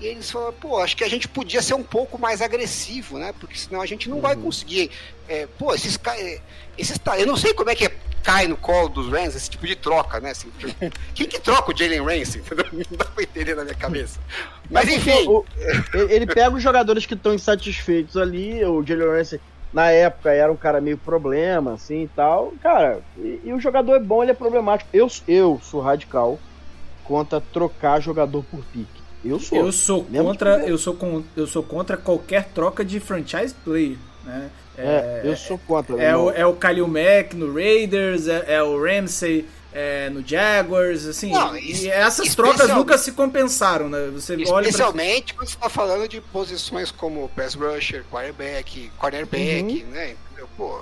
E 0.00 0.06
eles 0.06 0.30
falaram, 0.30 0.54
pô, 0.54 0.78
acho 0.78 0.96
que 0.96 1.04
a 1.04 1.08
gente 1.08 1.28
podia 1.28 1.62
ser 1.62 1.74
um 1.74 1.82
pouco 1.82 2.18
mais 2.18 2.42
agressivo, 2.42 3.18
né? 3.18 3.32
Porque 3.38 3.56
senão 3.56 3.80
a 3.80 3.86
gente 3.86 4.08
não 4.10 4.20
vai 4.20 4.34
conseguir. 4.34 4.90
É, 5.28 5.46
pô, 5.58 5.72
esses 5.74 5.96
caras. 5.96 6.40
Esses, 6.76 6.98
eu 7.18 7.26
não 7.26 7.36
sei 7.36 7.54
como 7.54 7.70
é 7.70 7.74
que 7.76 7.84
é, 7.86 7.94
cai 8.20 8.48
no 8.48 8.56
colo 8.56 8.88
dos 8.88 9.08
Rams 9.08 9.36
esse 9.36 9.48
tipo 9.48 9.64
de 9.64 9.76
troca, 9.76 10.18
né? 10.18 10.30
Assim, 10.30 10.50
quem 11.14 11.28
que 11.28 11.38
troca 11.38 11.72
o 11.72 11.76
Jalen 11.76 12.00
Ramsey? 12.04 12.40
entendeu? 12.40 12.66
Não 12.72 12.96
dá 12.98 13.04
pra 13.04 13.22
entender 13.22 13.54
na 13.54 13.62
minha 13.62 13.76
cabeça. 13.76 14.18
Mas 14.68 14.88
É 14.88 14.94
porque 14.96 15.10
enfim. 15.12 15.28
o- 15.28 15.44
ele 15.94 16.14
ele 16.14 16.26
pega 16.26 16.50
os 16.50 16.62
jogadores 16.62 17.06
que 17.06 17.14
estão 17.14 17.32
insatisfeitos 17.34 18.16
ali, 18.16 18.64
o 18.64 18.84
Jalen 18.84 19.06
Ramsey 19.08 19.40
na 19.72 19.90
época 19.90 20.30
era 20.30 20.52
um 20.52 20.56
cara 20.56 20.80
meio 20.80 20.98
problema, 20.98 21.74
assim 21.74 22.02
e 22.02 22.08
tal. 22.08 22.52
Cara, 22.62 23.00
e, 23.16 23.40
e 23.44 23.52
o 23.52 23.60
jogador 23.60 23.96
é 23.96 24.00
bom, 24.00 24.22
ele 24.22 24.32
é 24.32 24.34
problemático. 24.34 24.90
Eu, 24.92 25.08
eu 25.26 25.60
sou 25.62 25.80
radical 25.80 26.38
contra 27.04 27.40
trocar 27.40 28.00
jogador 28.00 28.44
por 28.50 28.64
pique. 28.66 29.02
Eu 29.24 29.38
sou. 29.38 29.58
Eu 29.58 29.72
sou 29.72 30.04
contra, 30.04 30.58
eu 30.66 30.76
sou 30.76 30.94
com, 30.94 31.22
eu 31.36 31.46
sou 31.46 31.62
contra 31.62 31.96
qualquer 31.96 32.48
troca 32.48 32.84
de 32.84 32.98
franchise 32.98 33.54
player, 33.64 33.96
né? 34.24 34.50
É, 34.76 35.20
eu 35.24 35.36
sou 35.36 35.58
contra. 35.58 36.00
É 36.02 36.12
não. 36.12 36.26
o, 36.26 36.30
é 36.30 36.46
o 36.46 36.54
Kalil 36.54 36.88
Mack 36.88 37.36
no 37.36 37.52
Raiders, 37.52 38.26
é, 38.26 38.54
é 38.54 38.62
o 38.62 38.82
Ramsey 38.82 39.46
é, 39.72 40.10
no 40.10 40.26
Jaguars, 40.26 41.06
assim. 41.06 41.32
Não, 41.32 41.56
e 41.56 41.70
es- 41.72 41.84
essas 41.86 42.34
trocas 42.34 42.68
nunca 42.68 42.98
se 42.98 43.12
compensaram, 43.12 43.88
né? 43.88 44.08
Você 44.12 44.34
olha 44.34 44.46
pra... 44.46 44.60
Especialmente 44.62 45.34
quando 45.34 45.48
você 45.48 45.54
está 45.54 45.68
falando 45.68 46.06
de 46.08 46.20
posições 46.20 46.90
como 46.90 47.28
pass 47.30 47.54
rusher, 47.54 48.04
quarterback, 48.10 48.90
cornerback, 48.98 49.62
Uhum. 49.84 49.90
né? 49.90 50.14
Entendeu? 50.26 50.48
Pô, 50.56 50.78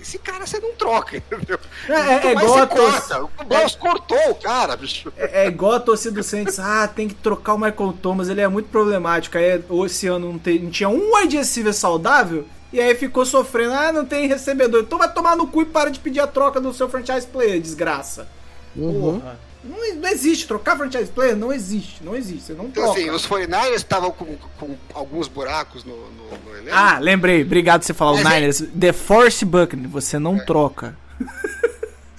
esse 0.00 0.18
cara 0.18 0.46
você 0.46 0.60
não 0.60 0.72
troca, 0.74 1.16
entendeu? 1.18 1.58
É, 1.88 1.92
é, 1.92 2.26
é 2.28 2.32
igual 2.32 2.58
a 2.58 2.66
tor- 2.66 2.78
corta. 2.92 3.24
O 3.24 3.44
Browns 3.44 3.74
cortou 3.74 4.30
o 4.30 4.34
cara, 4.36 4.76
bicho. 4.76 5.12
É, 5.16 5.44
é 5.44 5.46
igual 5.48 5.72
a 5.72 5.80
torcida 5.80 6.14
do 6.16 6.22
Saints, 6.22 6.58
ah, 6.58 6.86
tem 6.86 7.08
que 7.08 7.14
trocar 7.14 7.54
o 7.54 7.58
Michael 7.58 7.94
Thomas, 8.00 8.28
ele 8.28 8.40
é 8.40 8.46
muito 8.48 8.68
problemático. 8.68 9.36
Aí 9.38 9.60
esse 9.86 10.06
ano 10.06 10.32
não, 10.32 10.38
tem- 10.38 10.58
não 10.60 10.70
tinha 10.70 10.88
um 10.88 11.16
wide 11.16 11.36
receiver 11.36 11.72
saudável, 11.74 12.46
e 12.72 12.80
aí 12.80 12.94
ficou 12.94 13.24
sofrendo, 13.24 13.72
ah, 13.74 13.92
não 13.92 14.04
tem 14.04 14.26
recebedor. 14.26 14.82
Então 14.82 14.98
vai 14.98 15.12
tomar 15.12 15.36
no 15.36 15.46
cu 15.46 15.62
e 15.62 15.64
para 15.64 15.90
de 15.90 15.98
pedir 16.00 16.20
a 16.20 16.26
troca 16.26 16.60
do 16.60 16.72
seu 16.74 16.88
franchise 16.88 17.26
player, 17.26 17.60
desgraça. 17.60 18.28
Uhum. 18.76 19.20
Porra. 19.20 19.38
Não, 19.64 19.76
não 19.96 20.08
existe, 20.08 20.46
trocar 20.46 20.76
franchise 20.76 21.10
player 21.10 21.34
não 21.36 21.52
existe, 21.52 22.02
não 22.04 22.14
existe, 22.16 22.44
você 22.44 22.52
não 22.54 22.66
Então, 22.66 22.84
troca. 22.84 23.00
assim, 23.00 23.10
os 23.10 23.26
49ers 23.26 23.74
estavam 23.74 24.12
com, 24.12 24.36
com 24.58 24.76
alguns 24.94 25.26
buracos 25.26 25.82
no, 25.84 25.96
no, 25.96 26.38
no 26.44 26.56
elenco. 26.56 26.70
Ah, 26.76 26.98
lembrei, 27.00 27.42
obrigado 27.42 27.80
por 27.80 27.86
você 27.86 27.94
falar 27.94 28.12
o 28.12 28.22
Mas 28.22 28.26
é- 28.26 28.34
Niners. 28.36 28.64
The 28.78 28.92
Force 28.92 29.44
Buckner, 29.44 29.88
você 29.88 30.18
não 30.18 30.38
troca. 30.38 30.96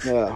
É. 0.05 0.33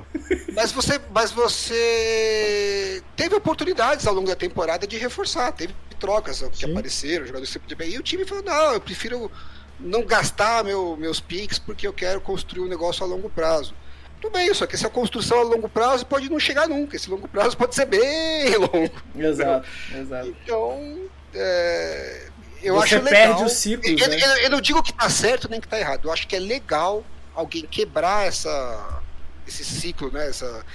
Mas 0.54 0.72
você, 0.72 1.00
mas 1.14 1.32
você 1.32 3.02
teve 3.16 3.36
oportunidades 3.36 4.06
ao 4.08 4.14
longo 4.14 4.28
da 4.28 4.36
temporada 4.36 4.86
de 4.86 4.98
reforçar, 4.98 5.52
teve 5.52 5.74
trocas 6.00 6.42
que 6.52 6.66
Sim. 6.66 6.72
apareceram, 6.72 7.26
jogadores 7.26 7.48
que 7.50 7.60
você 7.60 7.76
podia. 7.76 7.96
E 7.96 7.98
o 7.98 8.04
time 8.04 8.26
falou: 8.26 8.44
não, 8.44 8.74
eu 8.74 8.82
prefiro 8.82 9.32
não 9.80 10.04
gastar 10.06 10.64
meu, 10.64 10.96
meus 10.98 11.20
picks 11.20 11.60
porque 11.60 11.86
eu 11.88 11.94
quero 11.94 12.22
construir 12.22 12.62
um 12.64 12.68
negócio 12.70 13.04
a 13.04 13.08
longo 13.08 13.30
prazo. 13.30 13.74
Tudo 14.22 14.34
bem, 14.34 14.54
só 14.54 14.66
que 14.66 14.76
essa 14.76 14.90
construção 14.90 15.40
a 15.40 15.44
longo 15.44 15.68
prazo 15.68 16.06
pode 16.06 16.30
não 16.30 16.40
chegar 16.40 16.68
nunca. 16.68 16.96
Esse 16.96 17.10
longo 17.10 17.28
prazo 17.28 17.58
pode 17.58 17.76
ser 17.76 17.86
bem 17.86 18.56
longo. 18.58 18.92
Exato, 19.18 19.68
exato. 19.94 20.28
Então, 20.28 21.00
é, 21.34 22.28
eu 22.62 22.76
Você 22.76 22.96
acho 22.96 23.04
legal. 23.04 23.28
perde 23.30 23.44
os 23.44 23.52
ciclos, 23.54 24.02
eu, 24.02 24.08
né? 24.08 24.18
eu- 24.22 24.38
eu 24.44 24.50
não 24.50 24.62
digo 24.62 24.82
que 24.82 24.94
tá 24.94 25.10
certo 25.10 25.50
nem 25.50 25.60
que 25.60 25.68
tá 25.68 25.78
errado. 25.80 26.08
Eu 26.08 26.14
acho 26.14 26.26
que 26.28 26.36
é 26.36 26.40
legal 26.40 27.04
alguém 27.36 27.66
quebrar 27.66 28.26
essa, 28.26 29.02
esse 29.46 29.66
ciclo, 29.66 30.10
né? 30.12 30.30
Essa, 30.30 30.66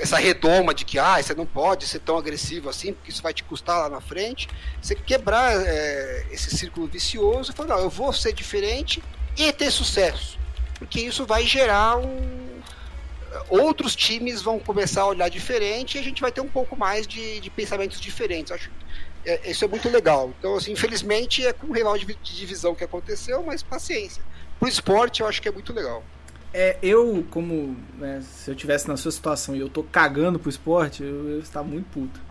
essa 0.00 0.18
redoma 0.18 0.74
de 0.74 0.84
que 0.84 0.98
ah, 0.98 1.22
você 1.22 1.34
não 1.34 1.46
pode 1.46 1.86
ser 1.86 2.00
tão 2.00 2.18
agressivo 2.18 2.68
assim, 2.68 2.92
porque 2.92 3.10
isso 3.10 3.22
vai 3.22 3.32
te 3.32 3.44
custar 3.44 3.78
lá 3.78 3.88
na 3.88 4.00
frente. 4.00 4.48
Você 4.82 4.94
quebrar 4.94 5.54
é, 5.54 6.26
esse 6.30 6.56
círculo 6.56 6.86
vicioso 6.86 7.52
e 7.52 7.54
falar, 7.54 7.76
não, 7.76 7.78
eu 7.84 7.90
vou 7.90 8.12
ser 8.12 8.32
diferente 8.32 9.02
e 9.36 9.52
ter 9.52 9.70
sucesso. 9.70 10.38
Porque 10.78 11.00
isso 11.00 11.24
vai 11.24 11.46
gerar 11.46 11.98
um. 11.98 12.46
Outros 13.48 13.94
times 13.94 14.40
vão 14.42 14.58
começar 14.58 15.02
a 15.02 15.06
olhar 15.06 15.28
diferente 15.28 15.96
e 15.96 16.00
a 16.00 16.02
gente 16.02 16.20
vai 16.20 16.32
ter 16.32 16.40
um 16.40 16.48
pouco 16.48 16.76
mais 16.76 17.06
de, 17.06 17.38
de 17.40 17.50
pensamentos 17.50 18.00
diferentes. 18.00 18.50
Acho 18.50 18.70
é, 19.24 19.50
isso 19.50 19.64
é 19.64 19.68
muito 19.68 19.88
legal. 19.88 20.32
Então, 20.38 20.54
assim, 20.54 20.72
infelizmente 20.72 21.46
é 21.46 21.52
com 21.52 21.66
o 21.66 21.72
rival 21.72 21.98
de, 21.98 22.06
de 22.06 22.36
divisão 22.36 22.74
que 22.74 22.84
aconteceu, 22.84 23.42
mas 23.42 23.62
paciência. 23.62 24.22
Pro 24.58 24.68
esporte 24.68 25.20
eu 25.20 25.26
acho 25.26 25.42
que 25.42 25.48
é 25.48 25.52
muito 25.52 25.72
legal. 25.72 26.02
É, 26.52 26.76
eu, 26.82 27.24
como 27.30 27.76
né, 27.98 28.22
se 28.22 28.50
eu 28.50 28.54
tivesse 28.54 28.88
na 28.88 28.96
sua 28.96 29.12
situação 29.12 29.54
e 29.54 29.60
eu 29.60 29.68
tô 29.68 29.82
cagando 29.82 30.38
pro 30.38 30.48
esporte, 30.48 31.02
eu, 31.02 31.28
eu 31.28 31.40
estar 31.40 31.62
muito 31.62 31.86
puto. 31.90 32.26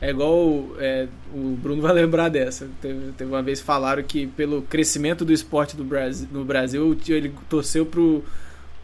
É 0.00 0.10
igual 0.10 0.68
é, 0.78 1.08
o 1.34 1.56
Bruno 1.56 1.80
vai 1.82 1.92
lembrar 1.92 2.28
dessa. 2.28 2.68
Teve, 2.80 3.12
teve 3.12 3.30
uma 3.30 3.42
vez 3.42 3.60
falaram 3.60 4.02
que 4.02 4.26
pelo 4.26 4.62
crescimento 4.62 5.24
do 5.24 5.32
esporte 5.32 5.76
do 5.76 5.84
Brasil, 5.84 6.28
no 6.30 6.44
Brasil, 6.44 6.96
ele 7.08 7.34
torceu 7.48 7.86
pro, 7.86 8.22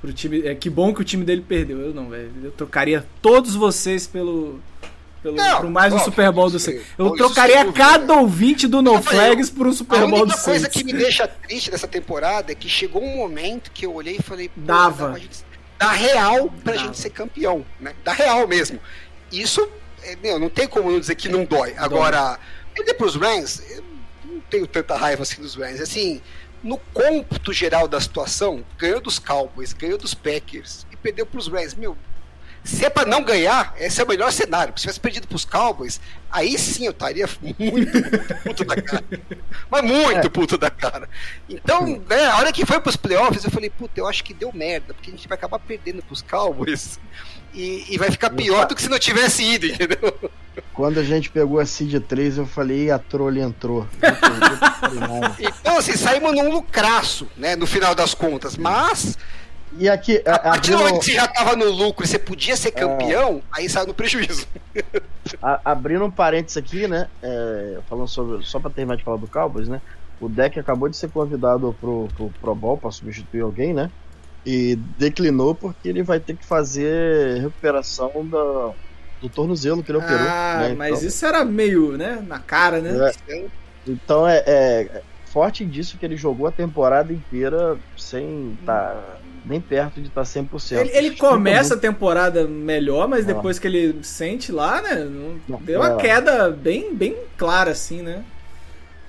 pro 0.01 0.13
time. 0.13 0.47
É, 0.47 0.55
que 0.55 0.71
bom 0.71 0.95
que 0.95 1.01
o 1.01 1.05
time 1.05 1.25
dele 1.25 1.45
perdeu. 1.47 1.79
Eu 1.79 1.95
não, 1.95 2.09
velho. 2.09 2.31
Eu 2.43 2.51
trocaria 2.51 3.05
todos 3.21 3.55
vocês 3.55 4.07
pelo, 4.07 4.61
pelo, 5.23 5.37
Não, 5.37 5.61
por 5.61 5.71
mais 5.71 5.93
um 5.93 5.99
Super 6.01 6.31
Bowl 6.33 6.51
do. 6.51 6.59
Saints. 6.59 6.83
Eu 6.99 7.07
Isso 7.09 7.17
trocaria 7.17 7.65
dúvida. 7.65 7.79
cada 7.85 8.15
ouvinte 8.15 8.67
do 8.67 8.83
No 8.83 9.01
Flags 9.03 9.49
por 9.51 9.67
um 9.67 9.73
Super 9.73 9.99
a 10.03 10.07
Bowl 10.07 10.11
do 10.21 10.23
única 10.33 10.39
coisa 10.43 10.61
Saints. 10.65 10.77
que 10.77 10.85
me 10.85 10.93
deixa 10.93 11.29
triste 11.29 11.71
dessa 11.71 11.87
temporada 11.89 12.51
é 12.53 12.55
que 12.55 12.69
chegou 12.69 13.03
um 13.03 13.17
momento 13.17 13.71
que 13.71 13.87
eu 13.87 13.95
olhei 13.95 14.17
e 14.19 14.23
falei, 14.23 14.51
Dava. 14.57 15.05
dá 15.07 15.11
pra 15.13 15.19
gente- 15.21 15.45
Dá 15.79 15.91
real 15.93 16.49
pra 16.63 16.75
Dava. 16.75 16.87
gente 16.87 16.99
ser 16.99 17.11
campeão, 17.11 17.65
né? 17.81 17.93
Dá 18.05 18.13
real 18.13 18.47
mesmo. 18.47 18.79
Isso, 19.33 19.67
é, 20.05 20.17
meu, 20.17 20.39
não 20.39 20.49
tem 20.49 20.69
como 20.69 20.91
não 20.91 21.01
dizer 21.01 21.15
que 21.17 21.29
não 21.29 21.45
dói. 21.45 21.75
Agora, 21.77 22.39
perder 22.75 22.95
pros 22.95 23.17
Rams, 23.17 23.63
eu 23.71 23.83
não 24.25 24.41
tenho 24.51 24.67
tanta 24.67 24.97
raiva 24.97 25.23
assim 25.23 25.41
dos 25.43 25.55
Rams. 25.57 25.81
Assim, 25.81 26.21
no 26.63 26.79
cômputo 26.93 27.53
geral 27.53 27.89
da 27.89 28.01
situação, 28.01 28.65
ganhou 28.79 29.01
dos 29.01 29.19
Cowboys, 29.19 29.73
ganhou 29.73 29.99
dos 29.99 30.15
Packers 30.15 30.87
e 30.93 30.97
perdeu 30.97 31.27
pros 31.27 31.49
Rams. 31.49 31.75
Meu, 31.75 31.97
se 32.65 32.85
é 32.85 32.91
pra 32.91 33.05
não 33.05 33.25
ganhar, 33.25 33.75
esse 33.79 34.01
é 34.01 34.05
o 34.05 34.09
melhor 34.09 34.33
cenário. 34.33 34.73
Se 34.77 34.83
tivesse 34.83 35.01
perdido 35.01 35.27
pros 35.27 35.45
Cowboys, 35.45 36.01
aí 36.31 36.57
sim 36.59 36.87
eu 36.87 36.93
estaria 36.93 37.29
muito, 37.41 37.61
muito 37.61 38.35
puto 38.45 38.65
da 38.65 38.77
cara. 38.81 39.05
Mas 39.71 39.83
muito 39.83 40.31
puto 40.31 40.59
da 40.59 40.71
cara. 40.71 41.09
Então, 41.49 42.03
né, 42.09 42.27
a 42.27 42.37
hora 42.39 42.53
que 42.53 42.65
foi 42.65 42.81
pros 42.81 42.97
playoffs, 42.97 43.45
eu 43.45 43.51
falei, 43.51 43.69
puta, 43.69 43.99
eu 44.01 44.07
acho 44.07 44.23
que 44.23 44.33
deu 44.33 44.53
merda, 44.53 44.95
porque 44.95 45.11
a 45.11 45.15
gente 45.15 45.27
vai 45.27 45.37
acabar 45.37 45.59
perdendo 45.59 46.03
pros 46.03 46.23
Cowboys. 46.23 47.01
E, 47.55 47.85
e 47.91 47.99
vai 47.99 48.11
ficar 48.11 48.31
pior 48.31 48.67
do 48.67 48.75
que 48.75 48.81
se 48.81 48.89
não 48.89 48.99
tivesse 48.99 49.45
ido, 49.45 49.67
entendeu? 49.67 50.31
Quando 50.73 50.99
a 50.99 51.03
gente 51.03 51.31
pegou 51.31 51.61
a 51.61 51.67
Seed 51.67 52.03
3, 52.03 52.39
eu 52.39 52.47
falei, 52.47 52.87
"Ih, 52.87 52.91
a 52.91 52.99
trolha 52.99 53.43
entrou. 53.43 53.87
Vou 54.01 54.13
perder 54.13 54.59
pra 54.59 54.71
treinar." 54.71 55.37
Então, 55.39 55.77
assim, 55.77 55.97
saímos 55.97 56.33
num 56.33 56.51
lucraço, 56.51 57.29
né, 57.37 57.57
no 57.57 57.67
final 57.67 57.95
das 57.95 58.15
contas. 58.15 58.57
Mas, 58.57 59.19
e 59.79 59.89
aqui, 59.89 60.23
a 60.27 60.35
a, 60.35 60.39
partir 60.39 60.71
do 60.73 60.79
momento 60.79 60.99
que 61.01 61.07
você 61.07 61.13
já 61.15 61.27
tava 61.29 61.57
no 61.57 61.71
lucro 61.71 62.05
e 62.05 62.09
você 62.09 62.19
podia 62.19 62.57
ser 62.57 62.71
campeão, 62.73 63.43
aí 63.51 63.69
saiu 63.69 63.87
no 63.87 63.95
prejuízo. 63.95 64.47
a- 65.43 65.61
abrindo 65.65 66.05
um 66.05 66.11
parênteses 66.11 66.57
aqui, 66.57 66.87
né? 66.89 67.09
é, 67.23 67.79
falando 67.89 68.09
sobre. 68.09 68.45
Só 68.45 68.59
pra 68.61 68.71
terminar 68.71 68.97
de 68.97 69.05
falar 69.05 69.17
do 69.17 69.27
Cowboys, 69.27 69.69
né? 69.69 69.81
O 70.21 70.29
deck 70.29 70.59
acabou 70.61 70.89
de 70.89 70.97
ser 70.97 71.11
convidado 71.11 71.75
pro, 71.81 72.09
pro 72.17 72.31
Pro 72.41 72.55
Bowl 72.55 72.77
pra 72.79 72.91
substituir 72.91 73.41
alguém, 73.41 73.75
né? 73.75 73.91
E 74.47 74.77
declinou 74.99 75.55
porque 75.55 75.89
ele 75.89 76.03
vai 76.03 76.19
ter 76.21 76.37
que 76.37 76.45
fazer 76.45 77.41
recuperação 77.41 78.11
da, 78.27 78.73
do 79.21 79.29
tornozelo 79.29 79.83
que 79.83 79.91
ele 79.91 79.99
operou. 79.99 80.19
Ah, 80.29 80.59
né? 80.69 80.75
mas 80.77 80.97
Então- 80.99 81.09
isso 81.09 81.27
era 81.27 81.45
meio, 81.45 81.97
né, 81.97 82.23
na 82.27 82.39
cara, 82.41 82.81
né? 82.81 83.13
É. 83.29 83.45
Então 83.87 84.27
é, 84.29 84.43
é 84.47 85.03
forte 85.33 85.65
indício 85.65 85.99
que 85.99 86.05
ele 86.05 86.17
jogou 86.17 86.47
a 86.47 86.53
temporada 86.53 87.13
inteira 87.13 87.79
sem 87.97 88.57
estar 88.61 89.19
nem 89.45 89.61
perto 89.61 90.01
de 90.01 90.09
tá 90.09 90.23
estar 90.23 90.41
100%. 90.41 90.79
Ele, 90.79 90.91
ele 90.97 91.17
começa 91.17 91.75
a 91.75 91.77
muito. 91.77 91.81
temporada 91.81 92.47
melhor, 92.47 93.09
mas 93.09 93.25
Ah. 93.25 93.29
depois 93.29 93.59
que 93.59 93.67
ele 93.67 93.99
sente 94.03 94.53
lá, 94.53 94.81
né, 94.83 95.09
deu 95.63 95.81
uma 95.81 95.95
é. 95.95 95.97
queda 95.97 96.51
bem, 96.51 96.95
bem 96.95 97.17
clara, 97.37 97.71
assim, 97.71 98.03
né? 98.03 98.23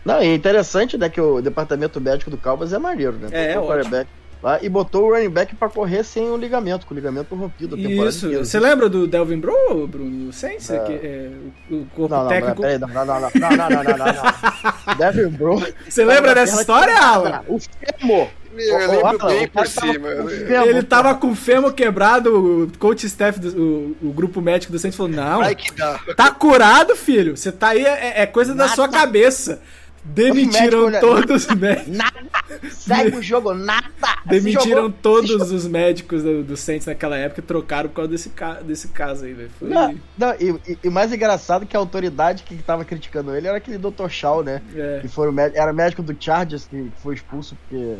Não, 0.04 0.22
e 0.22 0.28
é 0.28 0.36
interessante, 0.36 0.98
né, 0.98 1.08
que 1.10 1.22
o 1.22 1.42
departamento 1.42 2.02
médico 2.02 2.32
do 2.32 2.38
Cowboys 2.38 2.74
é 2.74 2.80
maneiro, 2.80 3.14
né? 3.14 3.30
É, 3.32 3.54
Botou 3.56 3.70
o 3.70 3.80
ótimo. 3.80 4.08
Lá 4.44 4.60
e 4.62 4.68
botou 4.70 5.06
o 5.08 5.14
running 5.14 5.30
back 5.30 5.56
pra 5.56 5.70
correr 5.70 6.04
sem 6.04 6.30
o 6.30 6.36
ligamento, 6.38 6.86
com 6.86 6.94
o 6.94 6.98
ligamento 6.98 7.34
rompido 7.34 7.78
Isso. 7.78 8.26
inteira. 8.28 8.44
Você 8.46 8.60
lembra 8.60 8.90
do 8.90 9.08
Delvin 9.08 9.40
Bro, 9.40 9.88
Bruno? 9.88 10.30
O 10.30 10.34
Saints? 10.34 10.70
É. 10.70 10.80
Que, 10.80 10.92
é, 10.94 11.30
o, 11.72 11.86
corpo 11.96 12.14
Não, 12.14 12.24
não, 12.24 12.30
técnico. 12.30 12.62
peraí, 12.62 12.78
não, 12.78 12.88
não, 12.90 13.06
não, 13.06 13.20
não, 13.22 13.32
não, 13.34 13.50
não, 13.50 13.70
não, 13.70 13.84
não, 13.84 14.06
não. 14.06 14.96
Devin 15.00 15.30
Bro. 15.30 15.64
Você 15.88 16.04
lembra 16.04 16.36
dessa 16.36 16.60
história, 16.62 16.96
Alan? 16.96 17.42
O 17.48 17.58
Femo. 17.60 18.30
Eu 18.56 18.78
lembro 18.78 19.08
Alan, 19.08 19.28
bem 19.30 19.48
por 19.48 19.68
tava 19.68 19.68
cima. 19.68 20.10
né? 20.14 20.30
fêmur, 20.30 20.68
Ele 20.68 20.84
tava 20.84 21.04
cara. 21.10 21.16
com 21.16 21.32
o 21.32 21.36
fêmur 21.36 21.74
quebrado, 21.74 22.66
o 22.66 22.72
coach 22.78 23.04
staff, 23.08 23.40
do, 23.40 23.96
o, 24.04 24.10
o 24.10 24.14
grupo 24.14 24.40
médico 24.42 24.72
do 24.72 24.78
Saints 24.78 24.96
falou, 24.96 25.12
não, 25.12 25.40
Vai 25.40 25.56
que 25.56 25.74
dá. 25.74 26.00
tá 26.16 26.30
curado, 26.30 26.96
filho, 26.96 27.36
você 27.36 27.52
tá 27.52 27.70
aí, 27.70 27.84
é, 27.84 28.22
é 28.22 28.26
coisa 28.28 28.54
da 28.54 28.66
Nada. 28.66 28.76
sua 28.76 28.88
cabeça. 28.88 29.60
Demitiram 30.04 30.90
médico, 30.90 31.06
todos 31.08 31.48
os 31.48 31.56
médicos. 31.56 31.96
Nada. 31.96 32.24
Segue 32.72 33.18
o 33.18 33.22
jogo, 33.24 33.54
nada. 33.54 33.88
Demitiram 34.26 34.84
Jogou- 34.84 34.92
todos 35.02 35.52
os 35.52 35.66
médicos 35.66 36.22
do, 36.24 36.44
do 36.44 36.58
Saints 36.58 36.86
naquela 36.88 37.18
época 37.18 37.40
e 37.40 37.44
trocaram 37.44 37.90
por 37.90 37.96
causa 37.96 38.12
desse, 38.12 38.30
ca- 38.30 38.62
desse 38.62 38.90
caso 38.90 39.26
aí, 39.26 39.34
velho. 39.34 39.50
Foi... 39.58 39.70
Não, 39.70 39.96
não, 40.18 40.34
e, 40.40 40.78
e- 40.84 40.90
mais 40.90 41.12
engraçado 41.14 41.66
que 41.66 41.76
a 41.76 41.80
autoridade 41.80 42.44
que 42.44 42.56
tava 42.58 42.84
criticando 42.84 43.34
ele 43.36 43.48
era 43.48 43.58
aquele 43.58 43.78
Dr. 43.78 44.10
Shaw, 44.10 44.44
né? 44.44 44.62
É. 44.76 45.00
Que 45.02 45.08
foi 45.08 45.30
o 45.30 45.32
mé- 45.32 45.52
era 45.56 45.72
médico 45.72 46.04
do 46.04 46.16
Chargers 46.20 46.66
que 46.66 46.92
foi 47.02 47.16
expulso 47.16 47.56
porque. 47.68 47.96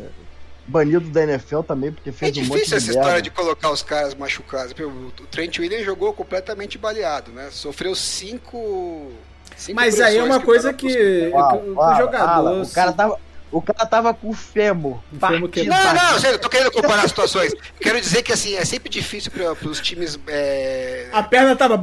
Banido 0.66 1.10
da 1.10 1.22
NFL 1.24 1.60
também, 1.60 1.92
porque 1.92 2.08
É 2.08 2.12
fez 2.12 2.34
um 2.38 2.40
monte 2.40 2.48
de 2.52 2.54
difícil 2.54 2.76
essa 2.78 2.86
merda. 2.86 3.00
história 3.02 3.22
de 3.22 3.30
colocar 3.30 3.70
os 3.70 3.82
caras 3.82 4.14
machucados. 4.14 4.72
O 4.80 4.84
o 5.22 5.26
Trent 5.30 5.58
Williams 5.58 5.84
jogou 5.84 6.10
completamente 6.14 6.78
baleado, 6.78 7.30
né? 7.32 7.48
Sofreu 7.50 7.94
cinco. 7.94 9.12
Cinco 9.56 9.76
Mas 9.76 10.00
aí 10.00 10.16
é 10.18 10.22
uma 10.22 10.38
o 10.38 10.42
coisa 10.42 10.72
cara 10.72 10.76
que, 10.76 10.86
buscou. 10.86 11.30
que 11.30 11.34
Uau, 11.34 11.62
o 11.66 11.74
uau, 11.74 11.96
jogador. 11.96 12.62
O 12.62 12.68
cara 12.68 12.92
tava. 12.92 13.18
O 13.52 13.62
cara 13.62 13.86
tava 13.86 14.12
com 14.12 14.30
o 14.30 14.32
fêmur. 14.34 14.94
O 14.96 15.00
fêmur 15.12 15.20
partido. 15.20 15.48
quebrado. 15.50 15.94
Não, 15.94 16.20
não, 16.20 16.28
eu 16.30 16.38
tô 16.40 16.48
querendo 16.48 16.72
comparar 16.72 17.02
as 17.04 17.10
situações. 17.10 17.54
Quero 17.80 18.00
dizer 18.00 18.22
que 18.24 18.32
assim, 18.32 18.56
é 18.56 18.64
sempre 18.64 18.88
difícil 18.88 19.30
para 19.30 19.68
os 19.68 19.80
times 19.80 20.18
é, 20.26 21.06
A 21.12 21.22
perna 21.22 21.54
tava. 21.54 21.78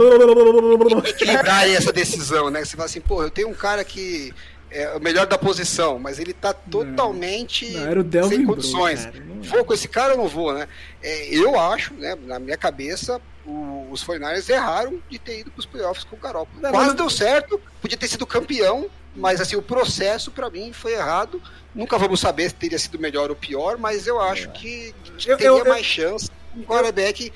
equilibrarem 1.07 1.73
essa 1.75 1.93
decisão, 1.93 2.49
né? 2.49 2.63
Você 2.65 2.75
fala 2.75 2.85
assim, 2.87 2.99
pô, 3.01 3.23
eu 3.23 3.29
tenho 3.29 3.47
um 3.47 3.53
cara 3.53 3.83
que 3.85 4.33
é 4.69 4.93
o 4.95 4.99
melhor 4.99 5.25
da 5.27 5.37
posição, 5.37 5.97
mas 5.99 6.19
ele 6.19 6.33
tá 6.33 6.53
totalmente 6.53 7.69
Não, 7.71 7.87
era 7.87 7.99
o 7.99 8.03
Delvin 8.03 8.29
sem 8.35 8.45
Bro, 8.45 8.55
condições. 8.55 9.05
cara, 9.05 9.19
não- 9.25 9.41
Vou 9.41 9.65
com 9.65 9.73
esse 9.73 9.87
cara 9.87 10.11
ou 10.13 10.17
não 10.19 10.27
vou, 10.27 10.53
né? 10.53 10.67
É, 11.01 11.33
eu 11.35 11.59
acho, 11.59 11.93
né, 11.93 12.15
na 12.25 12.37
minha 12.39 12.57
cabeça, 12.57 13.19
o- 13.45 13.87
os 13.91 14.03
49ers 14.03 14.49
erraram 14.49 15.01
de 15.09 15.17
ter 15.19 15.39
ido 15.39 15.51
pros 15.51 15.65
playoffs 15.65 16.03
com 16.03 16.15
o 16.15 16.19
Garoppolo. 16.19 16.61
Não, 16.61 16.71
Quase 16.71 16.87
mas- 16.87 16.95
deu 16.97 17.09
certo, 17.09 17.61
podia 17.81 17.97
ter 17.97 18.07
sido 18.07 18.25
campeão, 18.25 18.89
mas 19.15 19.41
assim, 19.41 19.55
o 19.55 19.61
processo 19.61 20.31
pra 20.31 20.49
mim 20.49 20.71
foi 20.73 20.93
errado. 20.93 21.41
Nunca 21.73 21.97
vamos 21.97 22.19
saber 22.19 22.49
se 22.49 22.55
teria 22.55 22.77
sido 22.79 22.99
melhor 22.99 23.29
ou 23.29 23.35
pior, 23.35 23.77
mas 23.77 24.07
eu 24.07 24.19
acho 24.21 24.49
que 24.51 24.93
Eu- 25.25 25.37
teria 25.37 25.47
eu- 25.47 25.57
eu- 25.59 25.65
mais 25.65 25.85
chance 25.85 26.29
um 26.55 26.63
quarterback 26.63 27.31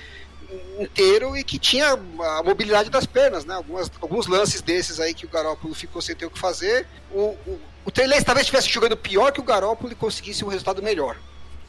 inteiro 0.80 1.36
e 1.36 1.44
que 1.44 1.58
tinha 1.58 1.92
a 1.94 2.44
mobilidade 2.44 2.90
das 2.90 3.06
pernas, 3.06 3.46
né? 3.46 3.56
Algumas, 3.56 3.92
alguns 4.02 4.28
lances 4.28 4.62
desses 4.62 5.00
aí 5.00 5.14
que 5.14 5.26
o 5.26 5.30
Garópolo 5.30 5.74
ficou 5.74 6.02
sem 6.02 6.16
ter 6.16 6.26
o 6.26 6.30
que 6.30 6.40
fazer. 6.40 6.86
O, 7.12 7.36
o, 7.48 7.60
o 7.86 7.92
talvez 7.92 8.24
estivesse 8.42 8.70
jogando 8.70 8.96
pior 8.96 9.32
que 9.32 9.40
o 9.40 9.44
Garópolo 9.44 9.92
e 9.92 9.96
conseguisse 9.96 10.44
um 10.46 10.48
resultado 10.48 10.82
melhor, 10.84 11.18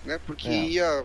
né? 0.04 0.20
Porque 0.26 0.48
É. 0.48 0.52
ia 0.64 1.04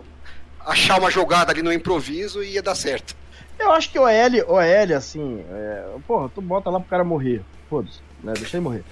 achar 0.66 1.00
uma 1.00 1.10
jogada 1.10 1.52
ali 1.52 1.62
no 1.62 1.72
improviso 1.74 2.44
e 2.44 2.52
ia 2.54 2.62
dar 2.62 2.76
certo. 2.76 3.16
Eu 3.62 3.72
acho 3.74 3.92
que 3.92 4.00
o 4.00 4.04
OL, 4.04 4.56
OL 4.56 4.96
assim, 4.98 5.44
é, 5.52 5.84
porra, 6.08 6.30
tu 6.34 6.42
bota 6.42 6.70
lá 6.70 6.80
pro 6.80 6.90
cara 6.90 7.04
morrer. 7.04 7.42
Foda-se, 7.70 8.00
né? 8.24 8.34
Deixa 8.38 8.58
ele 8.58 8.64
morrer. 8.64 8.84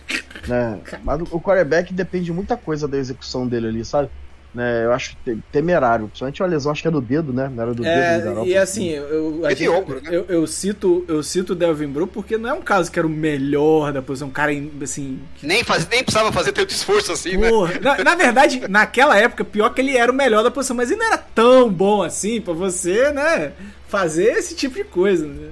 Né? 0.47 0.79
Mas 1.03 1.21
o 1.31 1.39
quarterback 1.39 1.93
depende 1.93 2.25
de 2.25 2.33
muita 2.33 2.55
coisa 2.55 2.87
da 2.87 2.97
execução 2.97 3.45
dele 3.47 3.67
ali, 3.67 3.83
sabe? 3.85 4.09
Né, 4.51 4.83
eu 4.83 4.91
acho 4.93 5.15
te- 5.23 5.37
temerário. 5.51 6.07
Principalmente 6.07 6.41
uma 6.41 6.49
lesão, 6.49 6.71
acho 6.71 6.81
que 6.81 6.87
é 6.87 6.91
do 6.91 6.99
dedo, 6.99 7.31
né? 7.31 7.51
Não 7.53 7.61
era 7.61 7.71
do 7.71 7.83
dedo 7.83 7.93
do 7.93 7.99
É, 7.99 8.19
Garoppolo. 8.19 8.47
e 8.47 8.57
assim, 8.57 8.87
eu, 8.89 9.41
a 9.45 9.51
Esse 9.51 9.63
gente- 9.63 9.69
ombro, 9.77 10.01
né? 10.01 10.09
eu, 10.11 10.25
eu 10.27 10.47
cito, 10.47 11.05
eu 11.07 11.21
cito 11.21 11.53
o 11.53 11.55
Delvin 11.55 11.85
Bro 11.87 12.07
porque 12.07 12.35
não 12.35 12.49
é 12.49 12.53
um 12.53 12.61
caso 12.63 12.91
que 12.91 12.97
era 12.97 13.05
o 13.05 13.09
melhor 13.11 13.93
da 13.93 14.01
posição, 14.01 14.27
um 14.27 14.31
cara 14.31 14.51
assim. 14.81 15.19
Nem, 15.43 15.63
faz, 15.63 15.87
nem 15.87 16.03
precisava 16.03 16.31
fazer 16.31 16.51
tanto 16.51 16.71
esforço 16.71 17.11
assim, 17.11 17.37
né? 17.37 17.47
Porra. 17.47 17.79
Na, 17.79 18.03
na 18.03 18.15
verdade, 18.15 18.67
naquela 18.67 19.15
época, 19.19 19.45
pior 19.45 19.69
que 19.71 19.81
ele 19.81 19.95
era 19.95 20.11
o 20.11 20.15
melhor 20.15 20.41
da 20.41 20.49
posição, 20.49 20.75
mas 20.75 20.89
ele 20.89 20.99
não 20.99 21.05
era 21.07 21.17
tão 21.19 21.69
bom 21.69 22.01
assim 22.01 22.41
pra 22.41 22.53
você, 22.53 23.11
né? 23.11 23.51
Fazer 23.89 24.25
esse 24.37 24.55
tipo 24.55 24.75
de 24.75 24.83
coisa. 24.83 25.25
Né? 25.27 25.51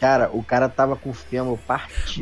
Cara, 0.00 0.28
o 0.32 0.42
cara 0.42 0.68
tava 0.68 0.96
com 0.96 1.10
o 1.10 1.14
fêmur 1.14 1.56
partido. 1.58 2.20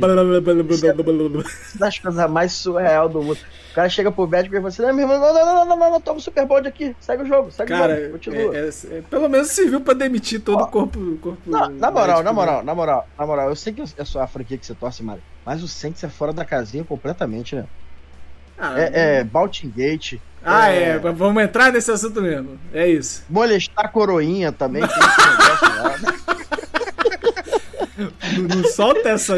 das 1.77 1.99
coisas 1.99 2.31
mais 2.31 2.53
surreal 2.53 3.09
do 3.09 3.23
mundo. 3.23 3.39
O 3.71 3.75
cara 3.75 3.89
chega 3.89 4.13
pro 4.13 4.29
médico 4.29 4.55
e 4.55 4.59
fala 4.59 4.69
assim: 4.69 4.83
não, 4.83 4.93
meu 4.93 5.09
irmão, 5.09 5.19
não, 5.19 5.33
não, 5.33 5.47
não, 5.47 5.65
não, 5.65 5.77
não, 5.79 5.91
não, 5.93 6.01
toma 6.01 6.19
o 6.19 6.21
Super 6.21 6.45
Bowl 6.45 6.61
de 6.61 6.69
aqui, 6.69 6.95
segue 7.01 7.23
o 7.23 7.27
jogo, 7.27 7.51
segue 7.51 7.73
o 7.73 7.77
Cara, 7.77 7.97
jogo, 7.99 8.13
continua. 8.13 8.55
é- 8.55 8.69
é- 8.69 8.99
é- 8.99 9.03
pelo 9.09 9.29
menos 9.31 9.49
serviu 9.49 9.81
pra 9.81 9.95
demitir 9.95 10.41
todo 10.43 10.61
Ó, 10.61 10.65
o 10.65 10.69
corpo. 10.69 11.17
corpo 11.23 11.41
Na, 11.51 11.69
na 11.71 11.91
moral, 11.91 12.19
na 12.19 12.25
né? 12.25 12.33
moral, 12.33 12.63
na 12.65 12.75
moral, 12.75 13.09
na 13.19 13.27
moral, 13.27 13.49
eu 13.49 13.57
sei 13.57 13.73
que 13.73 13.83
é 13.97 14.05
só 14.05 14.21
a 14.21 14.27
franquia 14.27 14.59
que 14.59 14.67
você 14.67 14.75
torce, 14.75 15.03
Mário, 15.03 15.23
mas 15.47 15.63
o 15.63 15.69
Saints 15.69 16.05
é 16.05 16.09
fora 16.11 16.35
da 16.35 16.45
casinha 16.45 16.85
completamente, 16.85 17.57
né? 17.57 17.65
Ah, 18.59 18.79
É, 18.79 19.19
é 19.21 19.25
Baltimore 19.25 19.73
Gate. 19.75 20.19
Ah, 20.45 20.69
é. 20.69 20.99
Vamos 20.99 21.43
entrar 21.43 21.71
nesse 21.73 21.91
assunto 21.91 22.21
mesmo. 22.23 22.59
É 22.73 22.89
isso. 22.89 23.23
Molestar 23.29 23.85
a 23.85 23.89
coroinha 23.89 24.51
também. 24.53 24.83
Tem 24.87 24.97
esse 24.97 26.03
né? 26.03 26.19
Não, 27.99 28.57
não 28.57 28.65
solta 28.71 29.11
essa 29.11 29.35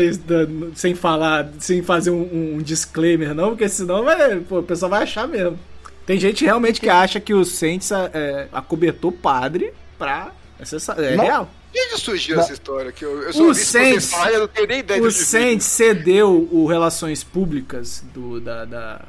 sem 0.75 0.95
falar, 0.95 1.49
sem 1.59 1.83
fazer 1.83 2.11
um, 2.11 2.55
um 2.57 2.63
disclaimer, 2.63 3.35
não, 3.35 3.51
porque 3.51 3.69
senão 3.69 4.05
vai, 4.05 4.37
pô, 4.41 4.61
o 4.61 4.63
pessoal 4.63 4.91
vai 4.91 5.03
achar 5.03 5.27
mesmo. 5.27 5.59
Tem 6.07 6.19
gente 6.19 6.45
realmente 6.45 6.81
que 6.81 6.89
acha 6.89 7.19
que 7.21 7.33
o 7.35 7.45
Saints 7.45 7.91
é, 7.93 8.49
acobertou 8.53 9.11
padre 9.13 9.73
pra. 9.99 10.31
Essa 10.61 10.93
é 10.99 11.17
Não. 11.17 11.25
real. 11.25 11.49
De 11.73 11.81
onde 11.81 12.01
surgiu 12.01 12.37
Não. 12.37 12.43
essa 12.45 12.53
história? 12.53 12.93
Que 12.93 13.05
eu, 13.05 13.23
eu 13.23 13.33
só 13.33 13.43
O 13.45 13.55
Saints- 13.55 14.11
falarem, 14.11 14.35
eu 14.35 14.41
não 14.41 14.49
tenho 14.49 14.67
nem 14.69 14.79
ideia 14.81 15.01
de 15.01 15.07
O. 15.07 15.11
Saints 15.11 15.67
cedeu 15.67 16.49
o 16.53 16.67
Relações 16.67 17.25
Públicas 17.25 18.05
do, 18.15 18.41
da, 18.41 18.65
da, 18.65 19.01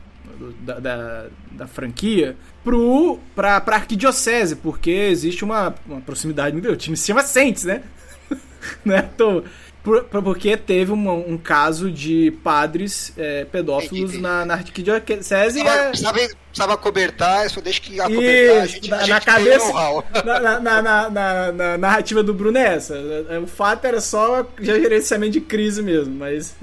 da, 0.61 0.80
da, 0.80 1.26
da 1.51 1.68
franquia 1.68 2.35
pro, 2.64 3.19
pra, 3.35 3.60
pra 3.61 3.76
arquidiocese, 3.77 4.55
porque 4.55 4.91
existe 4.91 5.43
uma, 5.43 5.73
uma 5.85 6.01
proximidade 6.01 6.60
grande. 6.60 6.76
O 6.76 6.77
time 6.77 6.95
se 6.97 7.07
chama 7.07 7.23
Saints, 7.23 7.64
né? 7.64 7.84
né? 8.85 9.10
Tô- 9.18 9.43
Por- 9.84 10.05
por- 10.05 10.23
porque 10.23 10.55
teve 10.55 10.93
uma- 10.93 11.11
um 11.11 11.38
caso 11.38 11.91
de 11.91 12.31
padres 12.41 13.11
é, 13.18 13.43
pedófilos 13.43 14.18
na, 14.18 14.45
na 14.45 14.53
arquidiocese 14.53 15.03
Precisava, 15.61 15.69
é, 15.69 15.89
precisava, 15.89 16.19
precisava 16.47 16.77
cobertar, 16.77 17.49
só 17.49 17.60
deixa 17.60 17.81
que 17.81 17.99
a 17.99 18.10
Isso, 18.10 18.68
gente, 18.76 18.89
na, 18.89 18.95
a 18.95 18.99
na 18.99 19.05
gente 19.05 19.26
tem 19.26 19.34
cabeça. 19.34 19.73
Na, 20.23 20.39
na, 20.39 20.60
na, 20.61 20.81
na- 20.81 21.10
na- 21.10 21.51
na 21.51 21.77
narrativa 21.77 22.23
do 22.23 22.34
Bruno 22.34 22.57
é 22.57 22.76
essa. 22.76 22.95
O 23.43 23.47
fato 23.47 23.84
era 23.84 23.99
só 23.99 24.47
já 24.61 24.80
gerenciamento 24.80 25.34
de 25.34 25.41
crise 25.41 25.81
mesmo, 25.84 26.15
mas 26.15 26.55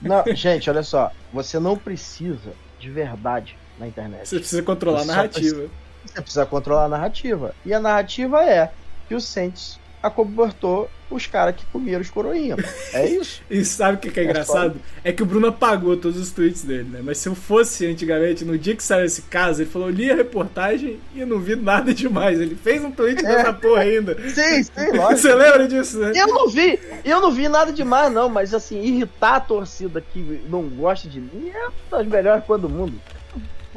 Não, 0.00 0.22
gente, 0.32 0.70
olha 0.70 0.84
só. 0.84 1.10
Você 1.32 1.58
não 1.58 1.76
precisa 1.76 2.52
de 2.80 2.90
verdade 2.90 3.56
na 3.78 3.86
internet. 3.86 4.26
você 4.28 4.38
precisa 4.38 4.62
controlar 4.62 5.00
a 5.00 5.04
Só 5.04 5.12
narrativa. 5.12 5.68
Você 6.04 6.22
precisa 6.22 6.46
controlar 6.46 6.84
a 6.84 6.88
narrativa. 6.88 7.54
E 7.64 7.74
a 7.74 7.78
narrativa 7.78 8.42
é 8.42 8.72
que 9.06 9.14
o 9.14 9.20
Saints 9.20 9.78
acobertou 10.02 10.90
os 11.10 11.26
caras 11.26 11.56
que 11.56 11.64
comeram 11.66 12.00
os 12.00 12.08
coroinha. 12.10 12.56
É 12.92 13.06
isso. 13.08 13.40
E 13.50 13.64
sabe 13.64 13.96
o 13.96 13.98
que, 13.98 14.10
que 14.10 14.20
é 14.20 14.22
É 14.22 14.26
engraçado? 14.26 14.76
É 15.02 15.12
que 15.12 15.22
o 15.22 15.26
Bruno 15.26 15.48
apagou 15.48 15.96
todos 15.96 16.18
os 16.18 16.30
tweets 16.30 16.62
dele, 16.62 16.88
né? 16.90 17.00
Mas 17.02 17.18
se 17.18 17.28
eu 17.28 17.34
fosse 17.34 17.84
antigamente, 17.86 18.44
no 18.44 18.56
dia 18.56 18.76
que 18.76 18.82
saiu 18.82 19.04
esse 19.04 19.22
caso, 19.22 19.62
ele 19.62 19.70
falou: 19.70 19.90
li 19.90 20.10
a 20.10 20.14
reportagem 20.14 21.00
e 21.14 21.24
não 21.24 21.38
vi 21.40 21.56
nada 21.56 21.92
demais. 21.92 22.40
Ele 22.40 22.54
fez 22.54 22.84
um 22.84 22.90
tweet 22.92 23.22
dessa 23.22 23.52
porra 23.52 23.82
ainda. 23.82 24.14
Sim, 24.30 24.62
sim, 24.62 24.90
lógico. 24.96 25.16
Você 25.18 25.34
lembra 25.34 25.66
disso, 25.66 25.98
né? 25.98 26.12
Eu 26.14 26.28
não 26.28 26.48
vi, 26.48 26.78
eu 27.04 27.20
não 27.20 27.32
vi 27.32 27.48
nada 27.48 27.72
demais, 27.72 28.12
não, 28.12 28.28
mas 28.28 28.54
assim, 28.54 28.80
irritar 28.80 29.36
a 29.36 29.40
torcida 29.40 30.00
que 30.00 30.40
não 30.48 30.62
gosta 30.62 31.08
de 31.08 31.20
mim 31.20 31.50
é 31.52 31.68
das 31.90 32.06
melhores 32.06 32.44
coisas 32.44 32.62
do 32.62 32.72
mundo. 32.72 32.94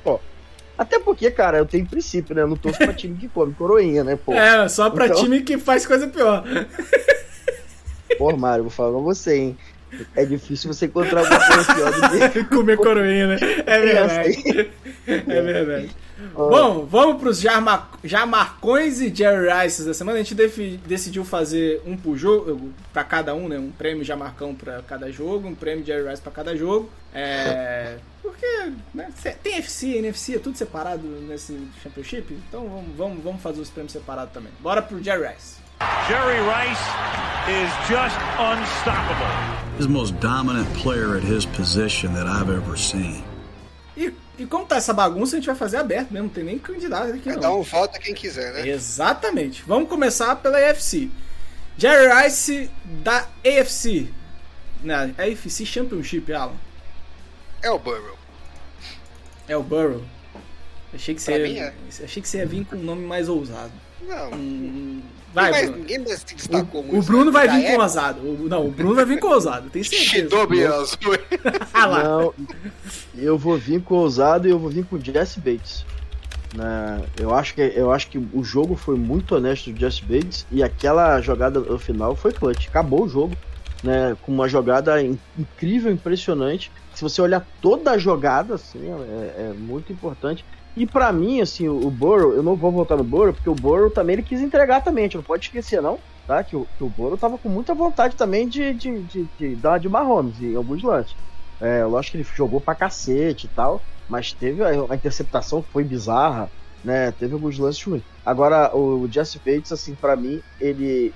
Pô, 0.03 0.19
até 0.77 0.99
porque, 0.99 1.29
cara, 1.31 1.57
eu 1.57 1.65
tenho 1.65 1.85
princípio, 1.85 2.35
né? 2.35 2.41
Eu 2.41 2.47
não 2.47 2.55
torço 2.57 2.77
pra 2.79 2.93
time 2.93 3.15
que 3.17 3.27
come 3.29 3.53
coroinha, 3.53 4.03
né, 4.03 4.15
pô? 4.23 4.33
É, 4.33 4.67
só 4.67 4.89
pra 4.89 5.05
Então- 5.05 5.21
time 5.23 5.41
que 5.41 5.57
faz 5.57 5.85
coisa 5.85 6.07
pior. 6.07 6.43
Pô, 8.17 8.35
Mário, 8.35 8.63
vou 8.63 8.71
falar 8.71 8.91
pra 8.91 8.99
você, 9.01 9.35
hein? 9.35 9.57
É 10.15 10.25
difícil 10.25 10.73
você 10.73 10.87
encontrar 10.87 11.19
alguma 11.19 11.39
coisa 11.45 11.75
pior 11.75 11.91
do 11.91 12.31
que 12.31 12.43
Comer 12.55 12.77
coroinha, 12.77 13.27
né? 13.27 13.35
É 13.65 13.79
criança 13.81 14.23
verdade. 14.23 14.49
aí. 14.57 14.71
É 15.07 15.41
verdade. 15.41 15.91
Bom, 16.33 16.85
vamos 16.85 17.21
pros 17.21 17.39
Jarma- 17.39 17.89
Jamarcões 18.03 19.01
e 19.01 19.13
Jerry 19.13 19.47
Rices 19.51 19.85
da 19.85 19.93
semana. 19.93 20.17
A 20.17 20.23
gente 20.23 20.33
decidiu 20.87 21.23
fazer 21.23 21.81
um 21.85 21.95
por 21.95 22.17
jogo, 22.17 22.71
pra 22.91 23.03
cada 23.03 23.35
um, 23.35 23.47
né? 23.47 23.59
Um 23.59 23.69
prêmio 23.69 24.03
Jamarcão 24.03 24.55
pra 24.55 24.81
cada 24.81 25.11
jogo, 25.11 25.47
um 25.47 25.53
prêmio 25.55 25.85
Jerry 25.85 26.09
Rice 26.09 26.21
pra 26.21 26.31
cada 26.31 26.55
jogo. 26.55 26.89
É. 27.13 27.97
Porque 28.21 28.47
né, 28.95 29.09
tem 29.43 29.57
FC, 29.57 29.97
NFC, 29.97 30.35
é 30.35 30.39
tudo 30.39 30.57
separado 30.57 31.05
nesse 31.27 31.55
Championship. 31.83 32.33
Então 32.47 32.67
vamos, 32.67 32.95
vamos, 32.97 33.23
vamos 33.23 33.41
fazer 33.43 33.61
os 33.61 33.69
prêmios 33.69 33.91
separados 33.91 34.33
também. 34.33 34.51
Bora 34.59 34.81
pro 34.81 35.03
Jerry 35.03 35.27
Rice. 35.27 35.61
Jerry 36.07 36.39
Rice 36.41 36.85
is 37.47 37.69
just 37.89 38.17
unstoppable. 38.39 39.27
He's 39.77 39.87
the 39.87 39.93
most 39.93 40.19
dominant 40.19 40.67
player 40.75 41.15
at 41.17 41.23
his 41.23 41.45
position 41.45 42.13
that 42.13 42.27
I've 42.27 42.49
ever 42.49 42.77
seen. 42.77 43.23
E, 43.97 44.13
e 44.37 44.45
como 44.45 44.65
tá 44.65 44.75
essa 44.77 44.93
bagunça, 44.93 45.35
a 45.35 45.39
gente 45.39 45.45
vai 45.45 45.55
fazer 45.55 45.77
aberto 45.77 46.11
mesmo, 46.11 46.27
não 46.27 46.33
tem 46.33 46.43
nem 46.43 46.59
candidato 46.59 47.09
aqui 47.13 47.21
Cada 47.21 47.47
não. 47.47 47.59
um 47.59 47.63
vota 47.63 47.99
quem 47.99 48.13
quiser, 48.13 48.53
né? 48.53 48.67
Exatamente. 48.67 49.63
Vamos 49.65 49.89
começar 49.89 50.35
pela 50.37 50.57
AFC. 50.57 51.09
Jerry 51.77 52.23
Rice 52.23 52.69
da 53.03 53.27
AFC. 53.45 54.09
Na 54.83 55.03
AFC 55.17 55.65
Championship, 55.65 56.31
Alan. 56.33 56.53
É 57.61 57.71
o 57.71 57.79
Burrow. 57.79 58.17
É 59.47 59.55
o 59.57 59.63
Burrow. 59.63 60.03
Achei 60.93 61.15
que 61.15 61.21
você 61.21 61.31
ia, 61.37 61.43
mim 61.47 61.57
é. 61.59 61.73
achei 62.03 62.21
que 62.21 62.27
você 62.27 62.37
ia 62.39 62.45
vir 62.45 62.65
com 62.65 62.75
um 62.75 62.83
nome 62.83 63.05
mais 63.05 63.27
ousado. 63.29 63.71
Não, 64.01 64.31
Hum, 64.33 65.01
vai, 65.33 65.51
mais, 65.51 65.65
Bruno. 65.65 65.77
ninguém 65.81 65.99
mais 65.99 66.19
se 66.19 66.35
destacou 66.35 66.81
O, 66.81 66.83
muito. 66.85 66.99
o 66.99 67.03
Bruno 67.03 67.31
vai 67.31 67.47
Da 67.47 67.55
vir 67.57 67.65
com 67.75 67.81
ousado. 67.81 68.21
Não, 68.49 68.67
o 68.67 68.71
Bruno 68.71 68.95
vai 68.95 69.05
vir 69.05 69.19
com 69.19 69.27
ousado, 69.27 69.69
tenho 69.69 69.83
certeza. 69.85 70.09
Shidobi 70.11 70.63
Azul. 70.65 70.97
Lá. 71.73 72.03
Não, 72.03 72.33
eu 73.17 73.37
vou 73.37 73.57
vir 73.57 73.81
com 73.81 73.95
o 73.95 73.99
ousado 73.99 74.47
e 74.47 74.51
eu 74.51 74.59
vou 74.59 74.69
vir 74.69 74.85
com 74.85 74.95
o 74.95 74.99
Jesse 75.03 75.39
Bates. 75.39 75.85
Né, 76.55 77.01
eu, 77.19 77.33
acho 77.33 77.55
que, 77.55 77.61
eu 77.75 77.91
acho 77.91 78.07
que 78.09 78.17
o 78.31 78.43
jogo 78.43 78.75
foi 78.75 78.95
muito 78.95 79.33
honesto 79.35 79.71
do 79.71 79.79
Jesse 79.79 80.03
Bates 80.03 80.45
e 80.51 80.61
aquela 80.61 81.19
jogada 81.19 81.59
no 81.59 81.79
final 81.79 82.15
foi 82.15 82.31
clutch. 82.31 82.67
Acabou 82.67 83.03
o 83.05 83.09
jogo 83.09 83.35
né, 83.83 84.15
com 84.21 84.31
uma 84.31 84.47
jogada 84.47 85.01
in- 85.01 85.17
incrível, 85.37 85.91
impressionante. 85.91 86.71
Se 86.93 87.01
você 87.01 87.19
olhar 87.23 87.43
toda 87.59 87.89
a 87.91 87.97
jogada, 87.97 88.53
assim, 88.53 88.79
é, 88.87 89.49
é 89.49 89.53
muito 89.57 89.91
importante. 89.91 90.45
E 90.75 90.87
pra 90.87 91.11
mim, 91.11 91.39
assim, 91.39 91.67
o, 91.67 91.85
o 91.85 91.91
Burrow, 91.91 92.33
eu 92.33 92.41
não 92.41 92.55
vou 92.55 92.71
voltar 92.71 92.97
no 92.97 93.03
Burrow, 93.03 93.33
porque 93.33 93.49
o 93.49 93.55
Burrow 93.55 93.89
também 93.89 94.15
ele 94.15 94.23
quis 94.23 94.41
entregar 94.41 94.81
também, 94.81 95.03
a 95.03 95.07
gente 95.07 95.17
não 95.17 95.23
pode 95.23 95.45
esquecer, 95.45 95.81
não, 95.81 95.99
tá? 96.25 96.43
Que 96.43 96.55
o, 96.55 96.67
que 96.77 96.83
o 96.83 96.89
Burrow 96.89 97.17
tava 97.17 97.37
com 97.37 97.49
muita 97.49 97.73
vontade 97.75 98.15
também 98.15 98.47
de, 98.47 98.73
de, 98.73 99.01
de, 99.03 99.27
de 99.37 99.55
dar 99.55 99.79
de 99.79 99.87
Mahomes 99.87 100.41
em 100.41 100.55
alguns 100.55 100.81
lances. 100.81 101.15
É, 101.61 101.85
lógico 101.85 102.17
que 102.17 102.23
ele 102.23 102.29
jogou 102.35 102.59
pra 102.59 102.75
cacete 102.75 103.45
e 103.45 103.49
tal, 103.49 103.81
mas 104.09 104.33
teve 104.33 104.63
a, 104.63 104.69
a 104.89 104.95
interceptação 104.95 105.61
que 105.61 105.69
foi 105.69 105.83
bizarra, 105.83 106.49
né? 106.83 107.11
Teve 107.11 107.33
alguns 107.33 107.57
lances 107.59 107.81
ruins. 107.83 108.03
Agora, 108.25 108.75
o 108.75 109.07
Jesse 109.09 109.39
Bates, 109.39 109.71
assim, 109.71 109.95
pra 109.95 110.15
mim, 110.15 110.41
ele, 110.59 111.13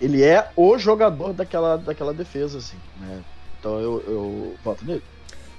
ele 0.00 0.22
é 0.22 0.50
o 0.54 0.76
jogador 0.78 1.32
daquela, 1.32 1.76
daquela 1.76 2.12
defesa, 2.12 2.58
assim, 2.58 2.76
né? 3.00 3.22
Então 3.58 3.78
eu, 3.78 4.04
eu 4.06 4.54
voto 4.62 4.84
nele. 4.84 5.02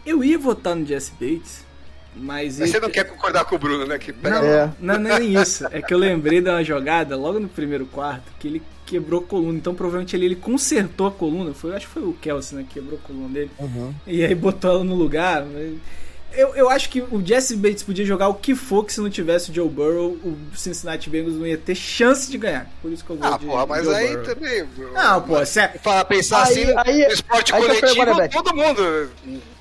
Eu 0.06 0.24
ia 0.24 0.38
votar 0.38 0.76
no 0.76 0.86
Jesse 0.86 1.12
Bates, 1.12 1.66
mas. 2.16 2.60
Mas 2.60 2.70
você 2.70 2.78
ele- 2.78 2.86
não 2.86 2.92
quer 2.92 3.06
concordar 3.06 3.46
com 3.46 3.56
o 3.56 3.60
Bruno, 3.60 3.86
né? 3.86 3.98
Que 3.98 4.12
pega 4.14 4.40
Não, 4.42 4.48
É. 4.48 4.72
não, 4.80 5.00
não 5.00 5.12
é 5.12 5.20
nem 5.20 5.40
isso. 5.42 5.66
É 5.72 5.82
que 5.82 5.94
eu 5.94 5.98
lembrei 5.98 6.42
de 6.42 6.50
uma 6.50 6.64
jogada 6.64 7.16
logo 7.16 7.40
no 7.40 7.48
primeiro 7.48 7.86
quarto 7.86 8.24
que 8.40 8.48
ele 8.48 8.62
quebrou 8.86 9.22
a 9.22 9.24
coluna. 9.24 9.58
Então 9.58 9.74
provavelmente 9.74 10.16
ele, 10.16 10.26
ele 10.26 10.36
consertou 10.36 11.08
a 11.08 11.12
coluna. 11.12 11.54
Foi, 11.54 11.74
acho 11.76 11.88
que 11.88 11.94
foi 11.94 12.04
o 12.04 12.14
Kelsey, 12.14 12.58
né? 12.58 12.66
Que 12.68 12.76
quebrou 12.80 13.00
a 13.04 13.08
coluna 13.08 13.30
dele. 13.30 13.52
E 14.06 14.24
aí 14.24 14.36
botou 14.36 14.70
ela 14.72 14.84
no 14.84 14.96
lugar. 14.96 15.46
mas- 15.46 15.78
Eu, 16.34 16.56
eu 16.56 16.70
acho 16.70 16.90
que 16.90 17.02
o 17.02 17.22
Jesse 17.26 17.56
Bates 17.56 17.84
podia 17.84 18.06
jogar 18.06 18.28
o 18.30 18.34
que 18.36 18.56
for 18.56 18.84
que 18.86 18.94
se 18.94 19.02
não 19.02 19.10
tivesse 19.10 19.52
o 19.52 19.54
Joe 19.54 19.68
Burrow, 19.70 20.12
o 20.24 20.38
Cincinnati 20.56 21.10
Bengals 21.10 21.36
não 21.36 21.46
ia 21.46 21.58
ter 21.58 21.76
chance 21.76 22.30
de 22.32 22.38
ganhar. 22.38 22.70
Por 22.82 22.92
isso 22.92 23.04
que 23.04 23.10
eu 23.12 23.18
vou 23.18 23.34
Ah, 23.34 23.38
de 23.38 23.46
porra, 23.46 23.66
mas 23.66 23.86
Joe 23.86 23.96
aí 23.96 24.08
Burrow. 24.18 24.24
também. 24.26 24.66
Bruno. 24.66 24.94
Não, 24.94 25.22
pô, 25.22 25.40
você... 25.40 25.68
Pra 25.68 26.06
pensar 26.06 26.46
Aí- 26.48 26.64
assim, 26.64 26.74
aí- 26.78 27.08
no 27.08 27.14
esporte 27.14 27.54
aí 27.56 27.62
coletivo, 27.62 28.30
todo 28.32 28.56
mundo. 28.56 29.10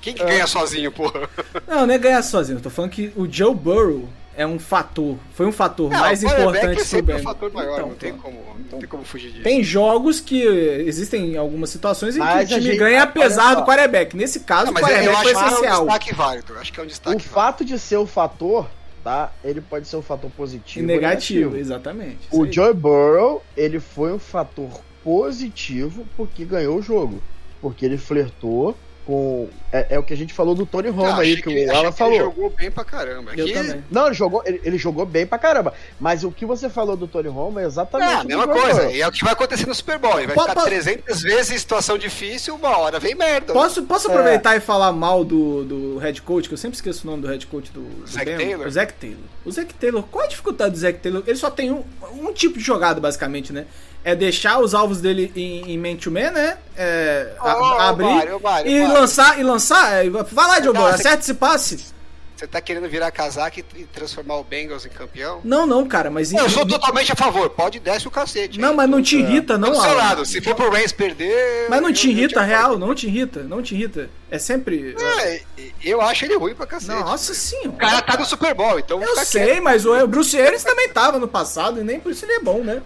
Quem 0.01 0.13
que 0.13 0.23
ganha 0.23 0.47
sozinho, 0.47 0.91
porra? 0.91 1.29
Não, 1.67 1.85
não 1.85 1.93
é 1.93 1.97
ganhar 1.97 2.21
sozinho. 2.23 2.57
Eu 2.57 2.61
tô 2.63 2.69
falando 2.69 2.91
que 2.91 3.11
o 3.15 3.31
Joe 3.31 3.53
Burrow 3.53 4.07
é 4.35 4.45
um 4.47 4.57
fator. 4.59 5.17
Foi 5.33 5.45
um 5.45 5.51
fator 5.51 5.89
Não, 5.91 5.99
mais 5.99 6.23
o 6.23 6.27
importante 6.27 6.65
é 6.71 6.75
pro 6.75 6.85
sempre 6.85 7.15
um 7.15 7.19
fator 7.19 7.51
maior, 7.51 7.73
Então, 7.75 7.87
não, 7.89 7.95
tem 7.95 8.13
como, 8.17 8.39
não 8.71 8.79
tem 8.79 8.87
como 8.89 9.03
fugir 9.03 9.31
disso. 9.31 9.43
Tem 9.43 9.63
jogos 9.63 10.19
que 10.19 10.41
existem 10.41 11.35
algumas 11.37 11.69
situações 11.69 12.15
em 12.15 12.19
que 12.19 12.25
o 12.25 12.27
Mas 12.29 12.51
a 12.51 12.55
time 12.55 12.61
gente- 12.67 12.77
ganha 12.77 13.03
apesar 13.03 13.55
do 13.55 13.63
quarterback. 13.65 14.15
Nesse 14.15 14.41
caso, 14.41 14.65
Não, 14.65 14.71
o 14.71 14.73
mas 14.75 14.83
quarterback 14.83 15.09
acho 15.15 15.23
foi 15.23 15.31
que 15.33 15.37
é 15.37 15.41
um 15.43 15.47
essencial. 15.47 15.85
destaque 15.85 16.13
válido. 16.15 16.53
Acho 16.57 16.73
que 16.73 16.79
é 16.79 16.83
um 16.83 16.85
O 16.85 16.89
destaque 16.89 17.15
válido. 17.17 17.29
fato 17.33 17.65
de 17.65 17.77
ser 17.79 17.97
o 17.97 18.07
fator, 18.07 18.67
tá? 19.03 19.31
Ele 19.43 19.59
pode 19.61 19.87
ser 19.87 19.97
um 19.97 20.01
fator 20.01 20.31
positivo 20.31 20.79
E 20.79 20.89
ou 20.89 20.95
negativo, 20.95 21.57
exatamente. 21.57 22.19
O 22.31 22.43
aí. 22.43 22.51
Joe 22.51 22.73
Burrow, 22.73 23.43
ele 23.57 23.79
foi 23.79 24.13
um 24.13 24.19
fator 24.19 24.69
positivo 25.03 26.05
porque 26.15 26.45
ganhou 26.45 26.77
o 26.77 26.81
jogo. 26.81 27.21
Porque 27.61 27.85
ele 27.85 27.97
flertou 27.97 28.75
com. 29.11 29.49
É, 29.73 29.87
é 29.95 29.99
o 29.99 30.03
que 30.03 30.13
a 30.13 30.17
gente 30.17 30.33
falou 30.33 30.53
do 30.55 30.65
Tony 30.65 30.89
Romo 30.89 31.09
Ah, 31.11 31.19
aí, 31.19 31.41
que, 31.41 31.49
achei 31.49 31.65
o 31.67 31.75
Alan 31.75 31.91
que 31.91 31.97
falou. 31.97 32.13
Ele 32.13 32.23
jogou 32.23 32.49
bem 32.49 32.71
pra 32.71 32.83
caramba. 32.83 33.31
Eu 33.35 33.45
Que- 33.45 33.53
também. 33.53 33.83
Não, 33.91 34.05
ele 34.07 34.15
jogou, 34.15 34.41
ele, 34.45 34.61
ele 34.63 34.77
jogou 34.77 35.05
bem 35.05 35.25
pra 35.25 35.37
caramba. 35.37 35.73
Mas 35.99 36.23
o 36.23 36.31
que 36.31 36.45
você 36.45 36.69
falou 36.69 36.95
do 36.97 37.07
Tony 37.07 37.27
Romo 37.29 37.59
é 37.59 37.65
exatamente. 37.65 38.09
É, 38.11 38.15
a 38.15 38.23
mesma 38.23 38.47
coisa. 38.47 38.91
E 38.91 39.01
é 39.01 39.07
o 39.07 39.11
que 39.11 39.23
vai 39.23 39.33
acontecer 39.33 39.67
no 39.67 39.75
Super 39.75 39.97
Bowl. 39.97 40.17
Ele 40.17 40.27
vai 40.27 40.35
Po- 40.35 40.41
ficar 40.43 40.55
po- 40.55 40.63
300 40.65 41.21
vezes 41.21 41.51
em 41.51 41.57
situação 41.57 41.97
difícil, 41.97 42.55
uma 42.55 42.77
hora 42.77 42.99
vem 42.99 43.15
merda. 43.15 43.53
Posso, 43.53 43.83
posso 43.83 44.07
É. 44.07 44.11
aproveitar 44.11 44.55
e 44.55 44.59
falar 44.59 44.91
mal 44.91 45.23
do, 45.23 45.63
do 45.63 45.97
head 45.99 46.21
coach, 46.21 46.47
que 46.47 46.53
eu 46.53 46.57
sempre 46.57 46.75
esqueço 46.75 47.07
o 47.07 47.11
nome 47.11 47.21
do 47.21 47.27
head 47.27 47.45
coach 47.47 47.71
do, 47.71 47.81
do? 47.81 48.05
Taylor? 48.25 48.67
O 48.67 48.71
Zac 48.71 48.93
Taylor. 48.93 49.19
O 49.45 49.51
Zac 49.51 49.73
Taylor, 49.73 50.03
qual 50.03 50.25
a 50.25 50.27
dificuldade 50.27 50.71
do 50.71 50.77
Zac 50.79 50.99
Taylor? 50.99 51.23
Ele 51.25 51.37
só 51.37 51.49
tem 51.49 51.71
um, 51.71 51.83
um 52.13 52.31
tipo 52.33 52.57
de 52.57 52.63
jogada, 52.63 52.99
basicamente, 52.99 53.51
né? 53.51 53.65
É 54.03 54.15
deixar 54.15 54.59
os 54.59 54.73
alvos 54.73 54.99
dele 54.99 55.31
em, 55.35 55.73
em 55.73 55.77
man-to-man, 55.77 56.31
né? 56.31 56.57
É, 56.75 57.33
a- 57.39 57.55
Ô, 57.55 57.59
ô, 57.61 57.63
abrir 57.81 58.05
Mário, 58.05 58.39
Mário, 58.41 58.71
e 58.71 58.79
Mário. 58.81 58.93
lançar, 58.99 59.39
e 59.39 59.43
lançar. 59.43 60.03
é, 60.05 60.09
Vai 60.09 60.47
lá, 60.47 60.55
Joe 60.55 60.65
Não, 60.65 60.73
Burrow, 60.73 60.87
você- 60.89 61.07
acerta 61.07 61.19
esse 61.23 61.33
passe. 61.35 61.91
Você 62.35 62.47
tá 62.47 62.59
querendo 62.59 62.89
virar 62.89 63.11
casaca 63.11 63.59
e, 63.59 63.83
transformar 63.83 64.37
o 64.37 64.43
Bengals 64.43 64.83
em 64.83 64.89
campeão? 64.89 65.41
Não, 65.43 65.67
não, 65.67 65.87
cara, 65.87 66.09
mas... 66.09 66.33
Eu 66.33 66.49
sou 66.49 66.65
totalmente 66.65 67.11
a 67.11 67.15
favor. 67.15 67.47
Pode 67.51 67.79
desce 67.79 68.07
o 68.07 68.09
cacete. 68.09 68.59
Não, 68.59 68.71
aí. 68.71 68.75
mas 68.77 68.89
não 68.89 68.99
te 68.99 69.15
irrita, 69.19 69.59
Não, 69.59 69.67
Alan. 69.79 69.93
lado. 69.93 70.25
Se 70.25 70.41
for 70.41 70.55
pro 70.55 70.71
Reigns 70.71 70.91
perder. 70.91 71.67
Mas 71.69 71.79
não 71.83 71.93
te 71.93 72.09
irrita, 72.09 72.41
real, 72.41 72.79
não 72.79 72.95
te 72.95 73.05
irrita, 73.05 73.43
não 73.43 73.61
te 73.61 73.75
irrita. 73.75 74.09
É 74.31 74.39
sempre... 74.39 74.95
É, 74.99 75.41
eu 75.83 76.01
acho 76.01 76.25
ele 76.25 76.35
ruim 76.35 76.55
pra 76.55 76.65
cacete. 76.65 76.99
Nossa 76.99 77.31
senhora. 77.35 77.69
O 77.69 77.73
cara 77.73 78.01
tá 78.01 78.17
no 78.17 78.25
Super 78.25 78.55
Bowl, 78.55 78.79
então 78.79 78.99
Eu 79.03 79.15
sei, 79.17 79.45
quieto. 79.45 79.61
mas 79.63 79.85
o 79.85 80.07
Bruce 80.07 80.35
Arians 80.41 80.63
também 80.63 80.89
tava 80.89 81.19
no 81.19 81.27
passado 81.27 81.79
e 81.79 81.83
nem 81.83 81.99
por 81.99 82.11
isso 82.11 82.25
ele 82.25 82.33
é 82.33 82.39
bom, 82.39 82.63
né? 82.63 82.81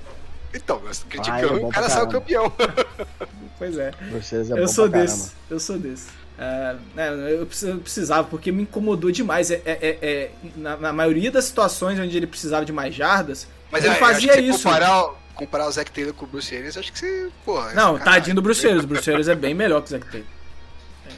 Então, 0.55 0.81
nós 0.83 1.03
criticamos 1.07 1.59
é 1.59 1.61
e 1.61 1.65
o 1.65 1.69
cara 1.69 1.89
saiu 1.89 2.07
campeão. 2.07 2.51
Pois 3.57 3.77
é. 3.77 3.91
Vocês 4.11 4.49
é 4.51 4.53
eu 4.53 4.57
bom 4.57 4.67
sou 4.67 4.89
desse. 4.89 5.31
Eu 5.49 5.59
sou 5.61 5.79
desse. 5.79 6.07
É, 6.37 6.75
é, 6.97 7.33
eu 7.39 7.45
precis- 7.45 7.69
eu 7.69 7.77
precisava, 7.77 8.27
porque 8.27 8.51
me 8.51 8.63
incomodou 8.63 9.09
demais. 9.11 9.49
É, 9.49 9.61
é- 9.65 9.77
é- 9.81 9.97
é, 10.01 10.31
na, 10.57 10.75
na 10.75 10.91
maioria 10.91 11.31
das 11.31 11.45
situações 11.45 11.97
onde 11.97 12.17
ele 12.17 12.27
precisava 12.27 12.65
de 12.65 12.73
mais 12.73 12.93
jardas, 12.93 13.47
Mas 13.71 13.85
ele 13.85 13.93
eu- 13.93 13.97
eu 13.97 14.05
acho 14.05 14.13
fazia 14.13 14.41
isso. 14.41 14.59
for 14.59 14.71
parar, 14.71 15.05
comparar 15.35 15.67
o 15.67 15.71
Zac 15.71 15.89
Taylor 15.89 16.13
com 16.13 16.25
o 16.25 16.27
Bruce 16.27 16.53
Arians, 16.53 16.75
acho 16.77 16.91
que 16.91 16.99
você, 16.99 17.29
porra. 17.45 17.71
é 17.71 17.75
Não, 17.75 17.97
tadinho 17.97 18.35
do 18.35 18.41
Bruce 18.41 18.65
Arians. 18.67 18.83
O 18.83 18.87
Bruce 18.91 19.09
Arians 19.09 19.29
é 19.29 19.35
bem 19.35 19.53
melhor 19.53 19.79
que 19.81 19.87
o 19.87 19.91
Zac 19.91 20.05
Taylor. 20.11 20.27
É, 21.07 21.13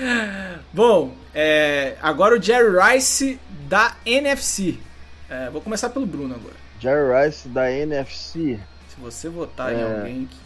é. 0.00 0.58
Bom, 0.72 1.14
é, 1.32 1.94
agora 2.02 2.36
o 2.36 2.42
Jerry 2.42 2.76
Rice 2.94 3.38
da 3.68 3.94
NFC. 4.04 4.76
É, 5.30 5.50
vou 5.50 5.60
começar 5.60 5.88
pelo 5.90 6.04
Bruno 6.04 6.34
agora. 6.34 6.65
Jerry 6.80 7.26
Rice 7.26 7.48
da 7.48 7.70
NFC. 7.70 8.58
Se 8.88 9.00
você 9.00 9.28
votar 9.28 9.72
em 9.72 9.80
É. 9.80 9.82
alguém 9.96 10.26
que. 10.26 10.36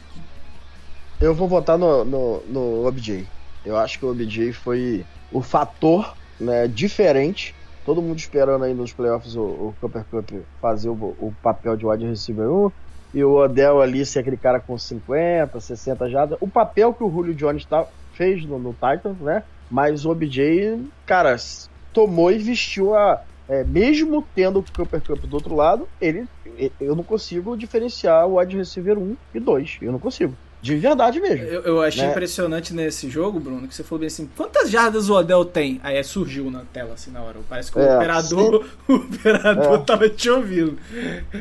Eu 1.20 1.35
vou 1.35 1.47
votar 1.48 1.77
no, 1.78 2.05
no, 2.05 2.40
no 2.48 2.86
OBJ. 2.86 3.27
Eu 3.65 3.77
acho 3.77 3.98
que 3.98 4.07
o 4.07 4.11
OBJ 4.11 4.52
foi 4.52 5.05
o 5.31 5.43
fator 5.43 6.15
né, 6.39 6.66
diferente. 6.66 7.55
Todo 7.85 8.01
mundo 8.01 8.19
esperando 8.19 8.65
aí 8.65 8.73
nos 8.74 8.93
playoffs 8.93 9.36
o, 9.36 9.43
o 9.43 9.74
Cooper 9.81 10.05
Cup 10.11 10.31
fazer 10.61 10.89
o, 10.89 10.93
o 10.94 11.35
papel 11.43 11.77
de 11.77 11.85
wide 11.86 12.07
receiver 12.07 12.51
1. 12.51 12.73
E 13.12 13.24
o 13.24 13.35
Odell 13.35 13.82
ali 13.82 14.07
ser 14.07 14.20
aquele 14.20 14.36
cara 14.36 14.61
com 14.61 14.78
50, 14.78 15.59
60 15.61 16.09
jardas. 16.09 16.39
O 16.40 16.48
papel 16.48 16.94
que 16.94 17.02
o 17.02 17.11
Julio 17.11 17.35
Jones 17.35 17.65
tá, 17.65 17.85
fez 18.15 18.44
no, 18.47 18.59
no 18.59 18.73
Titans, 18.73 19.19
né? 19.19 19.43
Mas 19.70 20.05
o 20.05 20.11
OBJ, 20.11 20.81
cara, 21.05 21.36
tomou 21.93 22.31
e 22.32 22.39
vestiu 22.39 22.94
a. 22.94 23.20
é, 23.51 23.64
mesmo 23.64 24.24
tendo 24.35 24.60
o 24.60 24.64
Cooper 24.74 25.01
Cup 25.02 25.24
do 25.24 25.35
outro 25.35 25.55
lado, 25.56 25.89
ele, 26.01 26.24
eu 26.81 26.94
não 26.94 27.02
consigo 27.02 27.56
diferenciar 27.56 28.27
o 28.28 28.39
wide 28.39 28.56
receiver 28.56 28.97
1 28.97 29.16
e 29.35 29.40
2. 29.40 29.78
Eu 29.82 29.90
não 29.93 29.98
consigo. 29.98 30.35
De 30.62 30.77
verdade 30.77 31.18
mesmo. 31.20 31.47
Eu, 31.47 31.62
eu 31.62 31.82
achei 31.82 32.05
Né? 32.05 32.10
impressionante 32.10 32.74
nesse 32.74 33.09
jogo, 33.09 33.40
Bruno, 33.40 33.66
que 33.66 33.74
você 33.74 33.82
falou 33.82 34.01
bem 34.01 34.09
assim: 34.09 34.28
quantas 34.36 34.70
jardas 34.70 35.09
o 35.09 35.14
Odell 35.14 35.43
tem? 35.44 35.81
Aí 35.82 36.05
surgiu 36.05 36.51
na 36.51 36.64
tela 36.70 36.93
assim 36.94 37.10
na 37.10 37.22
hora. 37.22 37.39
Parece 37.48 37.72
que 37.72 37.78
o 37.78 37.81
É, 37.82 37.97
operador, 37.97 38.66
o 38.86 38.94
operador 38.94 39.74
É. 39.81 39.85
tava 39.85 40.09
te 40.10 40.28
ouvindo. 40.28 40.78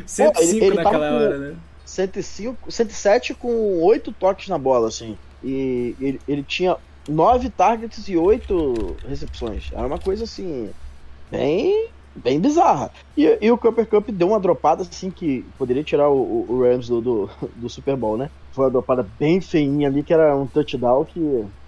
105 0.06 0.64
ele 0.66 0.76
tava 0.78 0.84
naquela 0.84 1.10
com- 1.10 1.16
hora, 1.16 1.38
né? 1.38 1.56
105, 1.86 2.72
107 2.72 3.34
com 3.34 3.82
8 3.84 4.12
toques 4.14 4.48
na 4.48 4.58
bola, 4.58 4.88
assim. 4.88 5.18
E 5.44 5.96
ele, 6.00 6.22
ele 6.28 6.44
tinha 6.44 6.78
9 7.08 7.50
targets 7.50 8.08
e 8.08 8.16
8 8.16 8.98
recepções. 9.08 9.70
Era 9.74 9.86
uma 9.86 9.98
coisa 10.00 10.24
assim, 10.24 10.70
bem, 11.32 11.88
bem 12.16 12.40
bizarra. 12.42 12.92
E, 13.16 13.38
e 13.42 13.52
o 13.52 13.58
Cooper 13.58 13.88
Cup 13.90 14.10
deu 14.12 14.28
uma 14.30 14.40
dropada 14.40 14.84
assim 14.84 15.12
que 15.12 15.50
poderia 15.58 15.84
tirar 15.84 16.10
o, 16.10 16.46
o- 16.50 16.62
Rams 16.64 16.88
do, 16.88 17.02
do, 17.02 17.28
do 17.56 17.70
Super 17.70 17.96
Bowl, 17.98 18.18
né? 18.18 18.30
Foi 18.54 18.66
uma 18.66 18.72
dropada 18.72 19.04
bem 19.18 19.42
feinha 19.42 19.88
ali, 19.88 20.04
que 20.04 20.14
era 20.14 20.36
um 20.38 20.48
touchdown 20.48 21.06
que, 21.06 21.20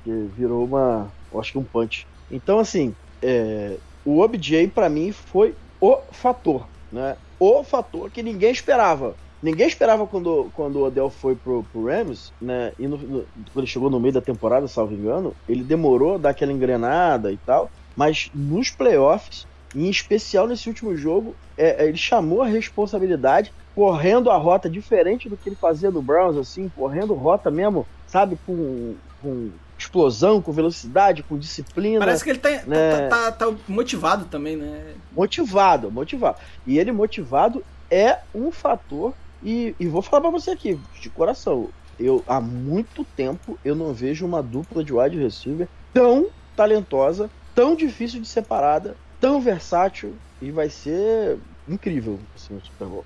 que 0.03 0.11
virou 0.29 0.65
uma. 0.65 1.13
Acho 1.39 1.51
que 1.53 1.57
um 1.59 1.65
punch. 1.65 2.07
Então, 2.29 2.59
assim, 2.59 2.95
é, 3.23 3.79
o 4.03 4.19
OBJ 4.21 4.67
pra 4.69 4.89
mim 4.89 5.11
foi 5.11 5.55
o 5.79 6.07
fator, 6.13 6.69
né? 6.91 7.17
O 7.39 7.63
fator 7.63 8.11
que 8.11 8.21
ninguém 8.23 8.51
esperava. 8.51 9.17
Ninguém 9.41 9.65
esperava 9.67 10.05
quando, 10.07 10.51
quando 10.51 10.75
o 10.77 10.83
Odell 10.85 11.09
foi 11.09 11.35
pro, 11.35 11.65
pro 11.65 11.85
Rams, 11.85 12.31
né? 12.39 12.71
E 12.77 12.87
no- 12.87 12.97
no- 12.97 13.27
quando 13.51 13.59
ele 13.59 13.67
chegou 13.67 13.89
no 13.89 13.99
meio 13.99 14.13
da 14.13 14.21
temporada, 14.21 14.67
salvo 14.67 14.93
engano, 14.93 15.35
ele 15.47 15.63
demorou 15.63 16.15
a 16.15 16.17
dar 16.19 16.29
aquela 16.31 16.51
engrenada 16.53 17.31
e 17.33 17.39
tal. 17.39 17.71
Mas 17.95 18.29
nos 18.33 18.69
playoffs, 18.71 19.47
em 19.73 19.89
especial 19.89 20.47
nesse 20.47 20.67
último 20.67 20.95
jogo, 20.95 21.37
é, 21.57 21.83
é, 21.83 21.87
ele 21.87 21.97
chamou 21.97 22.41
a 22.41 22.47
responsabilidade, 22.47 23.53
correndo 23.73 24.29
a 24.29 24.37
rota 24.37 24.69
diferente 24.69 25.29
do 25.29 25.37
que 25.37 25.49
ele 25.49 25.55
fazia 25.55 25.91
no 25.91 26.01
Browns, 26.01 26.37
assim, 26.37 26.69
correndo 26.69 27.13
rota 27.13 27.49
mesmo, 27.51 27.87
sabe, 28.05 28.37
com, 28.45 28.99
com 29.19 29.57
explosão, 29.79 30.41
com 30.41 30.51
velocidade, 30.51 31.23
com 31.23 31.37
disciplina 31.37 31.99
Parece 31.99 32.23
que 32.23 32.29
ele 32.31 32.39
tá, 32.39 32.49
tá- 32.59 32.65
né? 32.67 33.09
tá- 33.09 33.31
tá- 33.31 33.51
tá 33.51 33.57
motivado 33.67 34.25
também, 34.27 34.55
né? 34.57 34.95
motivado, 35.11 35.91
motivado. 35.91 36.37
E 36.65 36.77
ele 36.77 36.91
motivado 36.91 37.65
é 37.91 38.17
um 38.33 38.51
fator. 38.51 39.15
E, 39.41 39.75
e 39.79 39.87
vou 39.87 40.01
falar 40.01 40.21
pra 40.21 40.29
você 40.31 40.51
aqui, 40.51 40.79
de 41.01 41.09
coração. 41.11 41.73
Eu 41.97 42.23
há 42.27 42.39
muito 42.39 43.05
tempo 43.15 43.59
eu 43.63 43.75
não 43.75 43.93
vejo 43.93 44.25
uma 44.25 44.41
dupla 44.41 44.83
de 44.83 44.93
wide 44.93 45.17
receiver 45.17 45.69
tão 45.93 46.31
talentosa, 46.55 47.31
tão 47.53 47.75
difícil 47.75 48.21
de 48.21 48.27
separada, 48.27 48.97
tão 49.21 49.39
versátil 49.39 50.15
e 50.41 50.51
vai 50.51 50.69
ser 50.69 51.37
incrível 51.69 52.19
assim, 52.35 52.57
o 52.57 52.61
Super 52.65 52.87
Bowl. 52.87 53.05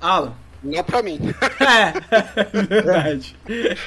Alan. 0.00 0.34
Não 0.62 0.82
pra 0.84 1.02
mim. 1.02 1.18
É, 1.60 2.60
verdade. 2.66 3.36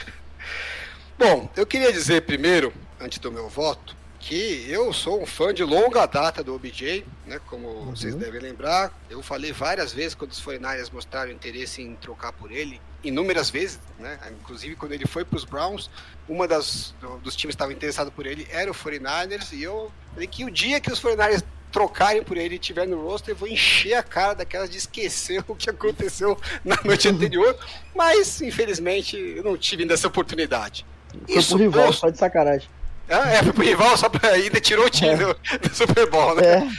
Bom, 1.18 1.49
eu 1.56 1.65
queria 1.65 1.91
dizer 1.91 2.22
primeiro, 2.23 2.73
antes 2.99 3.19
do 3.19 3.32
meu 3.32 3.48
voto, 3.49 3.95
que 4.19 4.65
eu 4.69 4.91
sou 4.94 5.22
um 5.22 5.26
fã 5.26 5.53
de 5.53 5.64
longa 5.64 6.06
data 6.06 6.44
do 6.44 6.53
OBJ, 6.56 7.06
né? 7.26 7.40
Como 7.48 7.86
vocês 7.86 8.15
devem 8.15 8.40
lembrar, 8.40 8.91
eu 9.10 9.22
falei 9.22 9.52
várias 9.52 9.91
vezes 9.94 10.15
quando 10.15 10.32
os 10.32 10.41
49ers 10.41 10.91
mostraram 10.91 11.32
interesse 11.32 11.82
em 11.82 11.95
trocar 11.95 12.32
por 12.32 12.52
ele, 12.52 12.80
inúmeras 13.03 13.49
vezes, 13.49 13.80
né? 13.99 14.18
Inclusive 14.40 14.76
quando 14.76 14.94
ele 14.94 15.06
foi 15.07 15.26
para 15.26 15.38
os 15.38 15.44
Browns, 15.45 15.90
uma 16.30 16.48
das 16.48 16.94
do- 17.02 17.18
dos 17.18 17.36
times 17.36 17.53
que 17.56 17.57
estava 17.57 17.73
interessado 17.73 18.11
por 18.11 18.26
ele 18.26 18.48
era 18.52 18.69
o 18.69 18.73
49ers 18.76 19.52
e 19.53 19.64
eu 19.64 19.91
falei 20.13 20.27
que 20.27 20.43
o 20.45 20.51
dia 20.51 20.79
que 20.79 20.91
os 20.91 21.01
49ers 21.01 21.43
trocarem 21.71 22.21
por 22.21 22.35
ele 22.38 22.55
e 22.55 22.59
tiver 22.59 22.85
no 22.85 23.01
roster, 23.01 23.31
eu 23.33 23.38
vou 23.38 23.47
encher 23.47 23.93
a 23.93 24.03
cara 24.03 24.33
daquelas 24.33 24.69
de 24.69 24.77
esquecer 24.77 25.43
o 25.47 25.55
que 25.55 25.69
aconteceu 25.69 26.38
na 26.65 26.77
noite 26.83 27.07
anterior, 27.09 27.57
mas 27.95 28.41
infelizmente 28.41 29.15
eu 29.17 29.43
não 29.43 29.57
tive 29.57 29.83
ainda 29.83 29.93
essa 29.93 30.07
oportunidade. 30.07 30.85
Foi 31.27 31.35
Isso 31.38 31.55
pro 31.55 31.63
rival, 31.65 31.85
posto- 31.88 31.99
só 32.01 32.09
de 32.09 32.17
sacanagem. 32.17 32.69
ah, 33.09 33.29
é, 33.31 33.43
foi 33.43 33.53
pro 33.53 33.63
rival 33.63 33.97
só 33.97 34.09
pra 34.09 34.29
ainda 34.31 34.59
tirou 34.59 34.85
o 34.85 34.89
time 34.89 35.15
do, 35.15 35.33
do 35.33 35.73
Super 35.75 36.09
Bowl, 36.09 36.35
né? 36.35 36.69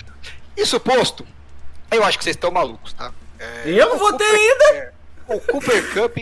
É, 0.56 0.60
Isso 0.60 0.78
posto, 0.80 1.26
eu 1.90 2.04
acho 2.04 2.18
que 2.18 2.24
vocês 2.24 2.36
estão 2.36 2.50
malucos, 2.50 2.92
tá? 2.92 3.12
É, 3.38 3.62
Eu 3.66 3.88
não 3.90 3.98
votei 3.98 4.26
ainda. 4.26 4.64
é, 4.76 4.92
o 5.28 5.40
Cooper 5.40 5.94
Cup 5.94 6.18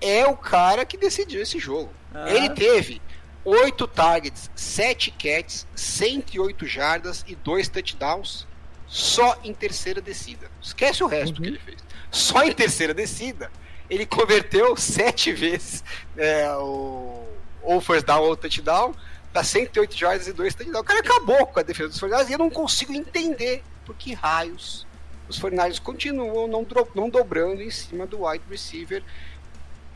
é 0.00 0.26
o 0.26 0.36
cara 0.36 0.84
que 0.84 0.96
decidiu 0.96 1.40
esse 1.42 1.58
jogo. 1.58 1.92
Ah. 2.14 2.30
Ele 2.30 2.50
teve 2.50 3.00
8 3.44 3.86
targets, 3.88 4.50
7 4.54 5.10
catches, 5.12 5.66
108 5.74 6.66
jardas 6.66 7.24
e 7.26 7.34
2 7.34 7.68
touchdowns 7.68 8.46
só 8.86 9.38
em 9.44 9.52
terceira 9.54 10.00
descida. 10.00 10.50
Esquece 10.62 11.02
o 11.02 11.06
resto 11.06 11.40
que 11.40 11.48
ele 11.48 11.58
fez. 11.58 11.78
Só 12.10 12.42
em 12.42 12.52
terceira 12.52 12.94
descida, 12.94 13.50
ele 13.88 14.06
converteu 14.06 14.76
7 14.76 15.32
vezes 15.32 15.84
é, 16.16 16.50
o 16.56 17.26
ou 17.62 17.80
first 17.80 18.06
down 18.06 18.22
ou 18.22 18.36
touchdown 18.36 18.94
para 19.32 19.44
108 19.44 19.96
jardas 19.96 20.26
e 20.26 20.32
2 20.32 20.54
touchdowns. 20.54 20.80
O 20.80 20.84
cara 20.84 21.00
acabou 21.00 21.46
com 21.46 21.60
a 21.60 21.62
defesa 21.62 21.90
dos 21.90 22.00
49ers 22.00 22.28
e 22.30 22.32
eu 22.32 22.38
não 22.38 22.50
consigo 22.50 22.94
entender 22.94 23.62
por 23.84 23.94
que 23.94 24.14
raios 24.14 24.86
os 25.28 25.38
49ers 25.38 25.80
continuam 25.80 26.48
não, 26.48 26.66
não 26.94 27.10
dobrando 27.10 27.62
em 27.62 27.70
cima 27.70 28.06
do 28.06 28.24
wide 28.24 28.44
receiver 28.48 29.02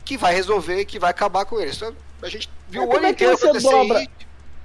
que 0.05 0.17
vai 0.17 0.33
resolver, 0.33 0.85
que 0.85 0.99
vai 0.99 1.11
acabar 1.11 1.45
com 1.45 1.59
eles. 1.59 1.75
Então, 1.77 1.93
A 2.21 2.29
gente 2.29 2.49
viu 2.69 2.81
Mas 2.81 2.89
o 2.89 2.91
como 2.93 2.97
ano 2.99 3.07
é 3.07 3.13
que 3.13 3.23
inteiro 3.23 3.37
você 3.37 3.45
acontecer 3.47 3.69
dobra? 3.69 4.07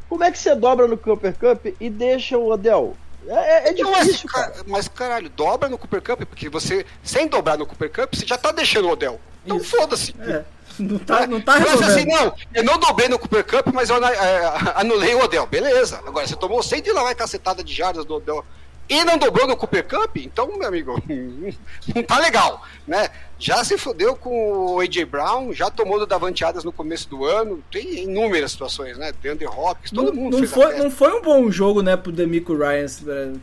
como 0.09 0.25
é 0.25 0.31
que 0.33 0.39
você 0.39 0.55
dobra 0.55 0.87
no 0.89 0.97
Cooper 0.97 1.35
Cup 1.35 1.67
e 1.81 1.91
deixa 1.91 2.39
o 2.39 2.51
Odell? 2.51 2.97
É, 3.27 3.69
é 3.71 3.73
Não, 3.75 3.91
mas, 3.91 4.07
difícil, 4.07 4.29
ca- 4.31 4.51
cara. 4.51 4.65
mas, 4.67 4.89
caralho, 4.89 5.29
dobra 5.29 5.69
no 5.69 5.77
Cooper 5.77 6.01
Cup, 6.01 6.23
porque 6.25 6.49
você, 6.49 6.87
sem 7.03 7.27
dobrar 7.29 7.59
no 7.59 7.67
Cooper 7.67 7.91
Cup, 7.93 8.15
você 8.15 8.25
já 8.27 8.39
tá 8.39 8.51
deixando 8.53 8.87
o 8.89 8.93
Odell. 8.93 9.21
Então 9.45 9.61
foda-se. 9.63 10.15
É, 10.21 10.45
não 10.79 10.99
tá, 10.99 11.27
não 11.27 11.41
tá 11.41 11.59
Mas 11.59 11.69
assim, 11.83 12.05
resolvendo. 12.05 12.09
não, 12.09 12.35
eu 12.55 12.65
não 12.65 12.79
dobrei 12.79 13.09
no 13.09 13.19
Cooper 13.19 13.45
Cup, 13.45 13.67
mas 13.75 13.91
eu 13.91 14.03
é, 14.05 14.73
anulei 14.77 15.15
o 15.15 15.23
Odell. 15.25 15.47
Beleza. 15.47 16.01
Agora, 16.07 16.27
você 16.27 16.37
tomou 16.37 16.63
100 16.63 16.83
e 16.87 16.93
lá 16.93 17.03
vai 17.03 17.15
cacetada 17.15 17.63
de 17.65 17.73
jardas 17.75 18.05
do 18.05 18.15
Odell 18.15 18.45
e 18.89 19.05
não 19.05 19.19
dobrou 19.19 19.47
no 19.47 19.57
Cooper 19.57 19.87
Cup, 19.87 20.17
então, 20.17 20.47
meu 20.59 20.67
amigo, 20.69 21.01
não 21.95 22.03
tá 22.03 22.19
legal, 22.19 22.63
né? 22.87 23.09
Já 23.41 23.63
se 23.63 23.79
fodeu 23.79 24.17
com 24.17 24.75
o 24.75 24.81
A.J. 24.81 25.05
Brown, 25.05 25.53
já 25.53 25.71
tomou 25.71 25.97
do 25.97 26.07
Davante 26.07 26.45
Adams 26.45 26.65
no 26.65 26.73
começo 26.73 27.09
do 27.09 27.25
ano, 27.25 27.63
tem 27.71 28.01
inúmeras 28.03 28.51
situações, 28.51 28.99
né? 28.99 29.13
DeAndre 29.23 29.47
Hopkins, 29.47 29.93
todo 29.93 30.07
Não, 30.13 30.15
mundo 30.23 30.41
não 30.41 30.49
foi, 30.49 30.75
não 30.75 30.91
foi 30.91 31.13
um 31.13 31.23
bom 31.23 31.49
jogo, 31.49 31.81
né, 31.81 31.97
pro 31.97 32.11
Demico 32.11 32.53
Ryan. 32.57 32.87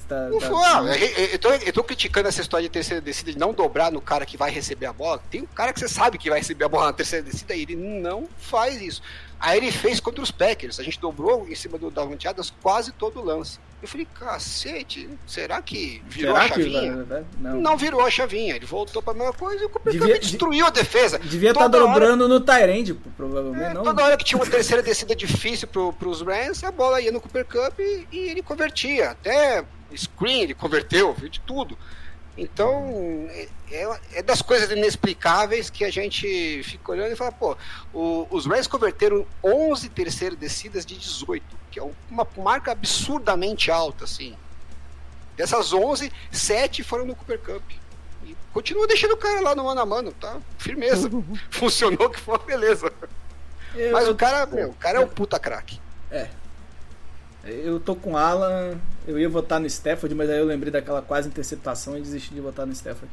Tá, 0.08 0.30
Não 0.30 0.40
tá- 0.40 0.48
foi. 0.50 0.90
Eu, 1.02 1.08
eu- 1.08 1.26
eu 1.28 1.40
tô, 1.40 1.50
eu 1.50 1.72
tô 1.74 1.82
criticando 1.84 2.28
essa 2.28 2.42
história 2.42 2.64
de 2.68 2.70
terceira 2.70 3.00
descida, 3.00 3.32
de 3.32 3.38
não 3.38 3.54
dobrar 3.54 3.90
no 3.90 4.02
cara 4.02 4.26
que 4.26 4.36
vai 4.36 4.52
receber 4.52 4.88
a 4.88 4.92
bola. 4.94 5.22
Tem 5.32 5.42
um 5.44 5.46
cara 5.46 5.72
que 5.72 5.80
você 5.80 5.88
sabe 5.88 6.18
que 6.18 6.30
vai 6.30 6.40
receber 6.40 6.66
a 6.66 6.70
bola 6.70 6.88
na 6.88 6.94
terceira 6.94 7.24
descida 7.24 7.56
e 7.56 7.62
ele 7.62 7.76
não 7.78 8.28
faz 8.38 8.82
isso. 8.82 9.02
Aí 9.40 9.58
ele 9.58 9.72
fez 9.72 10.00
contra 10.00 10.22
os 10.24 10.32
Packers. 10.32 10.80
A 10.80 10.84
gente 10.84 11.00
dobrou 11.00 11.48
em 11.48 11.56
cima 11.56 11.78
do 11.78 11.92
Davante 11.92 12.28
Adams 12.28 12.54
quase 12.62 12.92
todo 12.92 13.20
o 13.20 13.24
lance. 13.26 13.60
Eu 13.82 13.88
falei, 13.88 14.08
cacete, 14.14 15.10
será 15.28 15.62
que 15.62 16.02
virou 16.08 16.34
Será 16.34 16.46
a 16.46 16.48
chavinha? 16.48 16.96
vai- 16.96 17.04
vai- 17.06 17.26
não. 17.40 17.62
Não 17.62 17.78
virou 17.78 18.02
a 18.02 18.10
chavinha. 18.10 18.56
Ele 18.56 18.66
voltou 18.66 19.02
pra 19.02 19.14
mesma 19.14 19.34
coisa 19.34 19.62
e 19.64 19.66
o 19.66 19.70
Cooper 19.70 19.94
Devia- 19.94 20.14
Cup 20.16 20.22
destruiu 20.24 20.66
a 20.66 20.70
defesa. 20.70 21.20
Devia 21.20 21.50
estar 21.52 21.62
hora- 21.66 21.70
dobrando 21.70 22.28
no 22.28 22.40
Tyrande, 22.40 22.94
provavelmente. 23.16 23.64
é, 23.64 23.74
não. 23.74 23.84
Toda 23.84 24.04
hora 24.04 24.18
que 24.18 24.24
tinha 24.24 24.40
uma 24.42 24.50
terceira 24.50 24.82
descida 24.82 25.16
difícil 25.16 25.68
pro, 25.68 25.94
pros 25.94 26.22
Rams, 26.22 26.64
a 26.64 26.72
bola 26.72 27.00
ia 27.02 27.12
no 27.12 27.20
Cooper 27.22 27.46
Cup 27.46 27.80
e, 27.80 28.08
e 28.12 28.18
ele 28.30 28.42
convertia. 28.42 29.12
Até 29.12 29.64
screen 29.96 30.42
ele 30.42 30.54
converteu, 30.56 31.14
viu 31.14 31.30
de 31.30 31.40
tudo. 31.42 31.78
Então, 32.38 33.28
é, 33.30 33.48
é- 33.72 34.00
é 34.16 34.22
das 34.22 34.42
coisas 34.42 34.70
inexplicáveis 34.70 35.70
que 35.70 35.86
a 35.86 35.92
gente 35.92 36.62
fica 36.64 36.92
olhando 36.92 37.14
e 37.14 37.16
fala, 37.16 37.32
pô, 37.32 37.56
o- 37.94 38.28
os 38.30 38.46
Rams 38.46 38.68
converteram 38.68 39.26
11 39.44 39.88
terceiras 39.90 40.38
descidas 40.38 40.86
de 40.86 40.98
18, 40.98 41.44
que 41.72 41.80
é 41.80 41.84
uma 42.12 42.28
marca 42.38 42.72
absurdamente 42.74 43.72
alta, 43.72 44.04
assim. 44.04 44.36
Dessas 45.38 45.72
11, 45.74 46.12
7 46.32 46.84
foram 46.84 47.06
no 47.06 47.16
Cooper 47.16 47.40
Cup. 47.40 47.64
E 48.26 48.36
continua 48.54 48.88
deixando 48.88 49.12
o 49.14 49.18
cara 49.18 49.40
lá 49.42 49.56
no 49.56 49.64
mano 49.64 49.82
a 49.82 49.86
mano, 49.86 50.12
tá? 50.14 50.38
Firmeza. 50.58 51.10
Funcionou 51.52 52.10
que 52.10 52.20
foi, 52.20 52.38
beleza. 52.40 52.92
Eu, 53.74 53.92
Mas 53.94 54.08
o 54.08 54.16
cara, 54.16 54.46
meu, 54.46 54.70
o 54.70 54.74
cara 54.74 55.00
é 55.00 55.06
um 55.06 55.08
puta 55.08 55.38
craque. 55.40 55.80
Eu 57.46 57.80
tô 57.80 57.96
com 57.96 58.14
o 58.14 58.18
Alan, 58.18 58.76
eu 59.08 59.20
ia 59.20 59.30
votar 59.30 59.60
no 59.60 59.68
Stafford, 59.68 60.16
mas 60.16 60.30
aí 60.30 60.40
eu 60.40 60.46
lembrei 60.46 60.72
daquela 60.72 61.02
quase 61.02 61.28
interceptação 61.28 61.98
e 61.98 62.02
desisti 62.02 62.34
de 62.34 62.42
votar 62.42 62.66
no 62.66 62.74
Stafford. 62.74 63.08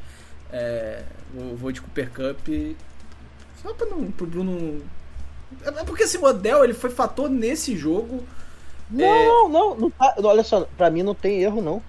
É, 0.51 1.03
vou, 1.33 1.55
vou 1.55 1.71
de 1.71 1.81
Cooper 1.81 2.09
Cup. 2.09 2.47
Só 3.61 3.73
pra 3.73 3.85
não, 3.85 4.11
pro 4.11 4.25
Bruno. 4.25 4.81
É 5.63 5.69
é 5.69 5.83
porque 5.83 6.03
esse 6.03 6.17
modelo 6.17 6.63
ele 6.63 6.73
foi 6.73 6.89
fator 6.89 7.29
nesse 7.29 7.75
jogo. 7.77 8.23
Não, 8.89 9.49
não, 9.49 9.75
não 9.75 9.89
tá, 9.89 10.15
olha 10.23 10.43
só, 10.43 10.67
pra 10.77 10.89
mim 10.89 11.03
não 11.03 11.15
tem 11.15 11.41
erro, 11.41 11.61
não. 11.61 11.81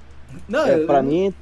Não, 0.48 0.66
É, 0.66 0.80
eu- 0.80 0.86
pra 0.86 1.02
mim, 1.02 1.34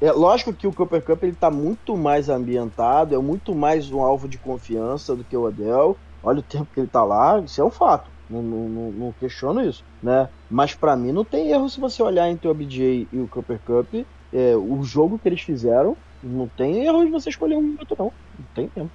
é 0.00 0.12
lógico 0.12 0.52
que 0.52 0.66
o 0.66 0.72
Cooper 0.72 1.02
Cup 1.02 1.22
ele 1.22 1.34
tá 1.34 1.50
muito 1.50 1.96
mais 1.96 2.28
ambientado, 2.28 3.14
é 3.14 3.18
muito 3.18 3.54
mais 3.54 3.90
um 3.90 4.00
alvo 4.00 4.28
de 4.28 4.38
confiança 4.38 5.14
do 5.14 5.24
que 5.24 5.36
o 5.36 5.42
Odell. 5.42 5.96
Olha 6.22 6.40
o 6.40 6.42
tempo 6.42 6.68
que 6.72 6.80
ele 6.80 6.88
tá 6.88 7.04
lá, 7.04 7.38
isso 7.40 7.60
é 7.60 7.64
um 7.64 7.70
fato. 7.70 8.10
Não, 8.28 8.42
não, 8.42 8.90
não- 8.90 9.12
questiono 9.20 9.62
isso, 9.68 9.84
né? 10.02 10.28
Mas 10.50 10.74
pra 10.74 10.96
mim 10.96 11.12
não 11.12 11.24
tem 11.24 11.50
erro 11.52 11.68
se 11.68 11.78
você 11.80 12.02
olhar 12.02 12.28
entre 12.28 12.48
o 12.48 12.50
OBJ 12.50 13.06
e 13.12 13.18
o 13.18 13.28
Cooper 13.28 13.58
Cup. 13.64 14.04
É, 14.32 14.56
o 14.56 14.82
jogo 14.82 15.18
que 15.18 15.28
eles 15.28 15.40
fizeram, 15.40 15.96
não 16.22 16.48
tem 16.48 16.84
erro 16.84 17.04
de 17.04 17.10
você 17.10 17.30
escolher 17.30 17.56
um 17.56 17.76
outro, 17.78 17.96
não. 17.98 18.06
Não 18.38 18.46
tem 18.54 18.70
mesmo. 18.74 18.90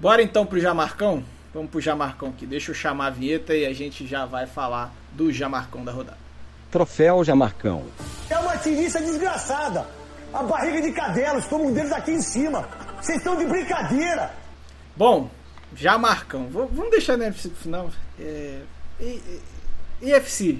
Bora 0.00 0.22
então 0.22 0.46
pro 0.46 0.58
Jamarcão? 0.58 1.22
Vamos 1.52 1.70
pro 1.70 1.80
Jamarcão 1.80 2.28
aqui. 2.30 2.46
Deixa 2.46 2.70
eu 2.70 2.74
chamar 2.74 3.08
a 3.08 3.10
vinheta 3.10 3.54
e 3.54 3.66
a 3.66 3.72
gente 3.74 4.06
já 4.06 4.24
vai 4.24 4.46
falar 4.46 4.92
do 5.12 5.30
Jamarcão 5.32 5.84
da 5.84 5.92
rodada. 5.92 6.16
Troféu 6.70 7.22
Jamarcão. 7.24 7.82
É 8.30 8.38
uma 8.38 8.56
tiriça 8.56 9.00
desgraçada. 9.00 9.84
A 10.32 10.42
barriga 10.44 10.80
de 10.80 10.92
cadelos, 10.92 11.44
como 11.46 11.66
um 11.68 11.72
deles 11.74 11.90
aqui 11.92 12.12
em 12.12 12.22
cima. 12.22 12.66
Vocês 13.00 13.18
estão 13.18 13.36
de 13.36 13.44
brincadeira. 13.46 14.30
Bom, 14.96 15.28
Jamarcão. 15.74 16.46
Vamos 16.50 16.90
deixar 16.90 17.16
na 17.16 17.26
NFC 17.26 17.48
pro 17.48 17.58
final. 17.58 17.90
É, 18.20 18.62
e- 19.00 19.40
e- 20.02 20.10
EFC. 20.10 20.58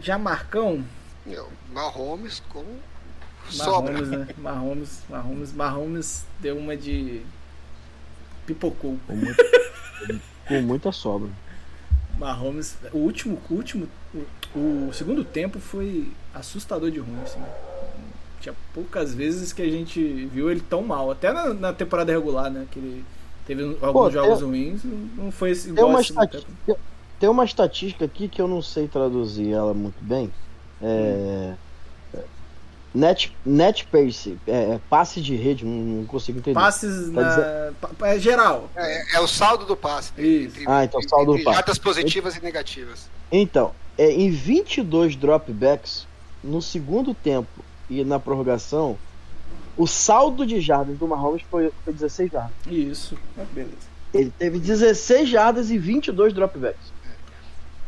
Jamarcão. 0.00 0.84
Meu, 1.26 1.48
Mahomes 1.72 2.40
com 2.48 2.64
sobra. 3.50 3.92
Mahomes, 3.92 4.08
né? 4.08 4.28
Mahomes, 4.38 5.02
Mahomes, 5.08 5.52
Mahomes 5.52 6.24
deu 6.40 6.56
uma 6.56 6.76
de. 6.76 7.22
Pipocou. 8.46 8.98
Com, 9.06 9.16
muito- 9.16 9.44
com 10.46 10.62
muita 10.62 10.92
sobra. 10.92 11.28
Mahomes, 12.18 12.76
o 12.92 12.98
último, 12.98 13.40
o 13.48 13.54
último, 13.54 13.88
o, 14.54 14.88
o 14.88 14.92
segundo 14.92 15.22
tempo 15.24 15.60
foi 15.60 16.10
assustador 16.34 16.90
de 16.90 16.98
ruim, 16.98 17.20
assim. 17.22 17.42
Tinha 18.40 18.54
poucas 18.72 19.12
vezes 19.14 19.52
que 19.52 19.62
a 19.62 19.68
gente 19.70 20.26
viu 20.26 20.50
ele 20.50 20.60
tão 20.60 20.82
mal, 20.82 21.10
até 21.10 21.32
na, 21.32 21.52
na 21.52 21.72
temporada 21.72 22.10
regular, 22.12 22.50
né? 22.50 22.66
Que 22.70 22.78
ele 22.78 23.04
teve 23.48 23.62
alguns 23.80 23.92
Pô, 23.92 24.10
jogos 24.10 24.38
tem- 24.38 24.46
ruins, 24.48 24.80
não 25.16 25.32
foi 25.32 25.50
esse 25.50 25.64
Tem 25.64 25.72
igual 25.72 25.88
uma, 25.88 26.00
estati- 26.00 26.46
tem 27.18 27.28
uma 27.28 27.44
estatística 27.44 28.04
aqui 28.04 28.28
que 28.28 28.40
eu 28.40 28.46
não 28.46 28.62
sei 28.62 28.86
traduzir 28.86 29.50
ela 29.52 29.74
muito 29.74 29.96
bem. 30.00 30.30
É... 30.80 31.54
Net, 32.94 33.36
net 33.44 33.86
pace, 33.86 34.38
é, 34.46 34.50
é, 34.74 34.80
passe 34.88 35.20
de 35.20 35.36
rede, 35.36 35.64
não, 35.64 35.72
não 35.72 36.04
consigo 36.06 36.38
entender. 36.38 36.54
Passes 36.58 37.10
Tá 37.12 37.72
na. 37.80 37.88
pa- 37.88 38.08
É 38.08 38.18
geral. 38.18 38.68
É, 38.74 39.16
é 39.16 39.20
o 39.20 39.26
saldo 39.28 39.66
do 39.66 39.76
passe. 39.76 40.10
Isso. 40.16 40.56
Ah, 40.66 40.84
então 40.84 41.00
saldo 41.02 41.26
do 41.26 41.32
entre 41.34 41.44
passe. 41.44 41.56
Jardas 41.56 41.78
positivas 41.78 42.36
e 42.36 42.42
negativas. 42.42 43.08
Então, 43.30 43.72
é, 43.96 44.10
em 44.10 44.30
22 44.30 45.16
dropbacks, 45.16 46.06
no 46.42 46.62
segundo 46.62 47.12
tempo 47.12 47.62
e 47.90 48.02
na 48.04 48.18
prorrogação, 48.18 48.96
o 49.78 49.86
saldo 49.86 50.44
de 50.44 50.60
jardas 50.60 50.98
do 50.98 51.06
Mahomes 51.06 51.42
foi, 51.48 51.72
foi 51.84 51.92
16 51.92 52.32
jardas. 52.32 52.52
Isso. 52.66 53.16
Ah, 53.38 53.46
Beleza. 53.52 53.88
Ele 54.12 54.32
teve 54.36 54.58
16 54.58 55.28
jardas 55.28 55.70
e 55.70 55.78
22 55.78 56.32
dropbacks. 56.32 56.92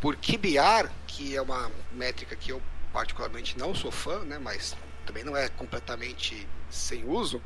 Por 0.01 0.17
QBR, 0.17 0.89
que 1.07 1.37
é 1.37 1.43
uma 1.43 1.71
métrica 1.93 2.37
que 2.37 2.53
eu 2.53 2.63
particularmente 2.93 3.59
não 3.59 3.75
sou 3.75 3.91
fã, 3.91 4.21
né, 4.21 4.39
mas 4.39 4.77
também 5.05 5.25
não 5.25 5.37
é 5.37 5.49
completamente 5.49 6.47
sem 6.71 7.05
uso, 7.05 7.43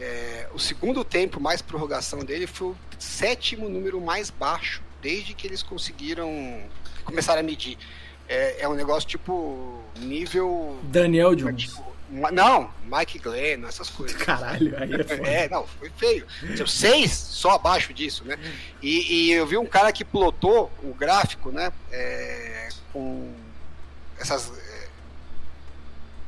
é, 0.00 0.46
o 0.52 0.58
segundo 0.58 1.04
tempo 1.04 1.40
mais 1.40 1.60
prorrogação 1.60 2.20
dele 2.20 2.46
foi 2.46 2.68
o 2.68 2.76
sétimo 2.98 3.68
número 3.68 4.00
mais 4.00 4.30
baixo 4.30 4.82
desde 5.02 5.34
que 5.34 5.46
eles 5.46 5.62
conseguiram 5.62 6.62
começar 7.04 7.36
a 7.38 7.42
medir. 7.42 7.76
É, 8.28 8.62
é 8.62 8.68
um 8.68 8.74
negócio 8.74 9.08
tipo 9.08 9.82
nível. 9.98 10.78
Daniel 10.84 11.34
Jones. 11.34 11.62
Tipo, 11.62 11.84
não, 12.10 12.72
Mike 12.84 13.18
Glenn, 13.18 13.64
essas 13.66 13.90
coisas. 13.90 14.16
Caralho, 14.22 14.74
aí 14.80 14.92
é 14.94 15.04
foda. 15.04 15.28
É, 15.28 15.48
não, 15.48 15.66
foi 15.66 15.90
feio. 15.90 16.26
Seis 16.66 17.12
só 17.12 17.52
abaixo 17.52 17.92
disso, 17.92 18.24
né? 18.24 18.38
E, 18.82 19.26
e 19.28 19.32
eu 19.32 19.46
vi 19.46 19.56
um 19.58 19.66
cara 19.66 19.92
que 19.92 20.04
plotou 20.04 20.70
o 20.82 20.94
gráfico, 20.94 21.50
né? 21.50 21.72
é, 21.92 22.68
com 22.92 23.32
essas 24.18 24.50
é, 24.58 24.88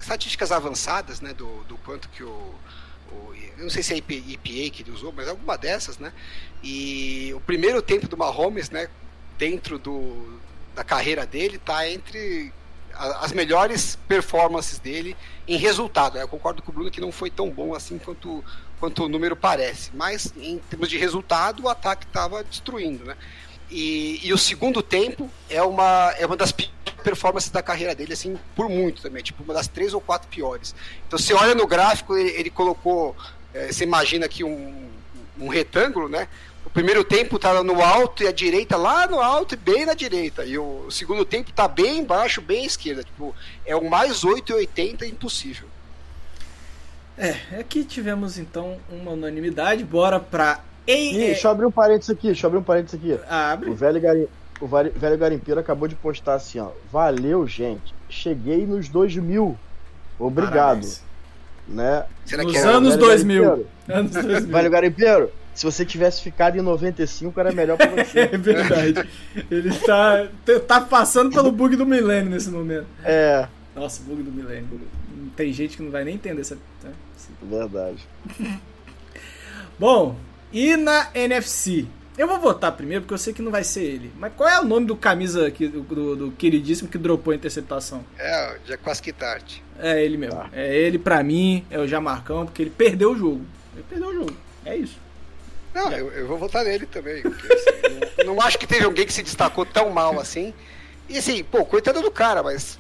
estatísticas 0.00 0.52
avançadas, 0.52 1.20
né? 1.20 1.32
Do, 1.32 1.64
do 1.64 1.76
quanto 1.78 2.08
que 2.10 2.22
o, 2.22 2.54
o- 3.12 3.34
Eu 3.58 3.64
não 3.64 3.70
sei 3.70 3.82
se 3.82 3.92
é 3.92 3.96
IP 3.98 4.14
EPA 4.34 4.74
que 4.74 4.82
ele 4.82 4.90
usou, 4.92 5.12
mas 5.12 5.28
alguma 5.28 5.56
dessas, 5.58 5.98
né? 5.98 6.12
E 6.62 7.32
o 7.34 7.40
primeiro 7.40 7.80
tempo 7.82 8.06
do 8.08 8.16
Mahomes, 8.16 8.70
né? 8.70 8.88
Dentro 9.38 9.78
do, 9.78 10.38
da 10.74 10.84
carreira 10.84 11.24
dele, 11.26 11.58
tá 11.58 11.88
entre 11.88 12.52
as 13.00 13.32
melhores 13.32 13.96
performances 14.06 14.78
dele 14.78 15.16
em 15.48 15.56
resultado. 15.56 16.18
Eu 16.18 16.28
concordo 16.28 16.62
com 16.62 16.70
o 16.70 16.74
Bruno 16.74 16.90
que 16.90 17.00
não 17.00 17.10
foi 17.10 17.30
tão 17.30 17.48
bom 17.48 17.74
assim 17.74 17.98
quanto, 17.98 18.44
quanto 18.78 19.04
o 19.04 19.08
número 19.08 19.34
parece, 19.34 19.90
mas 19.94 20.32
em 20.36 20.58
termos 20.58 20.88
de 20.88 20.98
resultado, 20.98 21.64
o 21.64 21.68
ataque 21.68 22.04
estava 22.04 22.44
destruindo, 22.44 23.04
né? 23.04 23.16
E, 23.70 24.20
e 24.22 24.32
o 24.32 24.38
segundo 24.38 24.82
tempo 24.82 25.30
é 25.48 25.62
uma, 25.62 26.12
é 26.18 26.26
uma 26.26 26.36
das 26.36 26.52
performances 27.02 27.50
da 27.50 27.62
carreira 27.62 27.94
dele, 27.94 28.12
assim, 28.12 28.38
por 28.54 28.68
muito 28.68 29.00
também, 29.00 29.22
tipo, 29.22 29.42
uma 29.42 29.54
das 29.54 29.68
três 29.68 29.94
ou 29.94 30.00
quatro 30.00 30.28
piores. 30.28 30.74
Então, 31.06 31.18
você 31.18 31.32
olha 31.32 31.54
no 31.54 31.66
gráfico, 31.66 32.16
ele, 32.16 32.30
ele 32.30 32.50
colocou, 32.50 33.16
eh, 33.54 33.72
você 33.72 33.84
imagina 33.84 34.26
aqui 34.26 34.42
um, 34.42 34.90
um 35.38 35.48
retângulo, 35.48 36.08
né? 36.08 36.28
O 36.70 36.72
primeiro 36.72 37.02
tempo 37.02 37.36
tá 37.36 37.62
no 37.64 37.82
alto 37.82 38.22
e 38.22 38.28
a 38.28 38.32
direita 38.32 38.76
lá 38.76 39.06
no 39.08 39.18
alto 39.20 39.54
e 39.54 39.56
bem 39.56 39.84
na 39.84 39.92
direita. 39.92 40.44
E 40.44 40.56
o, 40.56 40.84
o 40.86 40.90
segundo 40.90 41.24
tempo 41.24 41.50
tá 41.52 41.66
bem 41.66 41.98
embaixo, 41.98 42.40
bem 42.40 42.62
à 42.62 42.66
esquerda. 42.66 43.02
Tipo, 43.02 43.34
é 43.66 43.74
o 43.74 43.90
mais 43.90 44.24
8,80 44.24 45.02
impossível. 45.02 45.66
É, 47.18 47.34
aqui 47.58 47.84
tivemos 47.84 48.38
então 48.38 48.78
uma 48.88 49.10
unanimidade. 49.10 49.82
Bora 49.84 50.20
pra. 50.20 50.60
Ei, 50.86 51.10
Ih, 51.12 51.22
é, 51.22 51.26
deixa 51.26 51.48
eu 51.48 51.50
abrir 51.50 51.66
um 51.66 51.72
parênteses 51.72 52.10
aqui, 52.10 52.28
deixa 52.28 52.46
eu 52.46 52.48
abrir 52.48 52.60
um 52.60 52.62
parênteses 52.62 52.98
aqui. 52.98 53.20
Abre. 53.28 53.68
O 53.68 53.74
velho, 53.74 54.00
gari... 54.00 54.28
o 54.60 54.66
velho 54.66 55.18
garimpeiro 55.18 55.58
acabou 55.60 55.88
de 55.88 55.96
postar 55.96 56.34
assim, 56.34 56.60
ó. 56.60 56.68
Valeu, 56.90 57.46
gente. 57.48 57.92
Cheguei 58.08 58.64
nos 58.64 58.88
2 58.88 59.16
mil. 59.16 59.58
Obrigado. 60.20 60.54
Parabéns. 60.54 61.02
Né? 61.66 62.04
Será 62.24 62.42
Nos 62.42 62.52
que 62.52 62.58
é 62.58 62.62
anos 62.62 62.94
velho 62.94 63.06
2000. 63.06 63.42
garimpeiro. 63.42 63.70
Anos 63.88 64.12
2000. 64.12 64.46
Velho 64.46 64.70
garimpeiro, 64.70 65.32
se 65.60 65.66
você 65.66 65.84
tivesse 65.84 66.22
ficado 66.22 66.56
em 66.56 66.62
95, 66.62 67.38
era 67.38 67.52
melhor 67.52 67.76
pra 67.76 67.88
você. 67.88 68.20
É 68.32 68.38
verdade. 68.38 69.06
Ele 69.50 69.68
está, 69.68 70.26
tá 70.66 70.80
passando 70.80 71.30
pelo 71.30 71.52
bug 71.52 71.76
do 71.76 71.84
milênio 71.84 72.30
nesse 72.30 72.48
momento. 72.48 72.86
é, 73.04 73.46
Nossa, 73.76 74.02
bug 74.02 74.22
do 74.22 74.32
milênio. 74.32 74.80
Tem 75.36 75.52
gente 75.52 75.76
que 75.76 75.82
não 75.82 75.90
vai 75.90 76.02
nem 76.02 76.14
entender 76.14 76.40
essa. 76.40 76.56
né? 76.82 76.92
verdade. 77.42 78.08
Bom, 79.78 80.16
e 80.50 80.78
na 80.78 81.10
NFC? 81.12 81.84
Eu 82.16 82.26
vou 82.26 82.40
votar 82.40 82.72
primeiro 82.72 83.02
porque 83.02 83.12
eu 83.12 83.18
sei 83.18 83.34
que 83.34 83.42
não 83.42 83.52
vai 83.52 83.62
ser 83.62 83.82
ele. 83.82 84.10
Mas 84.18 84.32
qual 84.34 84.48
é 84.48 84.58
o 84.58 84.64
nome 84.64 84.86
do 84.86 84.96
camisa 84.96 85.46
aqui, 85.46 85.68
do, 85.68 85.82
do, 85.82 86.16
do 86.16 86.30
queridíssimo 86.30 86.88
que 86.88 86.96
dropou 86.96 87.32
a 87.32 87.36
interceptação? 87.36 88.02
É, 88.18 88.56
o 88.56 88.66
Jaquasquitarte. 88.66 89.62
É 89.78 90.02
ele 90.02 90.16
mesmo. 90.16 90.36
Tá. 90.36 90.48
É 90.54 90.74
ele 90.74 90.98
pra 90.98 91.22
mim, 91.22 91.66
é 91.70 91.78
o 91.78 91.86
Jamarcão, 91.86 92.46
porque 92.46 92.62
ele 92.62 92.70
perdeu 92.70 93.12
o 93.12 93.16
jogo. 93.16 93.44
Ele 93.74 93.84
perdeu 93.86 94.08
o 94.08 94.14
jogo. 94.14 94.32
É 94.64 94.74
isso. 94.74 95.09
Não, 95.74 95.92
eu, 95.92 96.10
eu 96.12 96.26
vou 96.26 96.36
votar 96.38 96.64
nele 96.64 96.86
também. 96.86 97.22
porque, 97.22 97.52
assim, 97.52 98.00
não, 98.26 98.34
não 98.34 98.42
acho 98.42 98.58
que 98.58 98.66
teve 98.66 98.84
alguém 98.84 99.06
que 99.06 99.12
se 99.12 99.22
destacou 99.22 99.64
tão 99.64 99.90
mal 99.90 100.18
assim. 100.18 100.52
E 101.08 101.18
assim, 101.18 101.42
pô, 101.44 101.64
coitado 101.64 102.00
do 102.02 102.10
cara, 102.10 102.42
mas. 102.42 102.78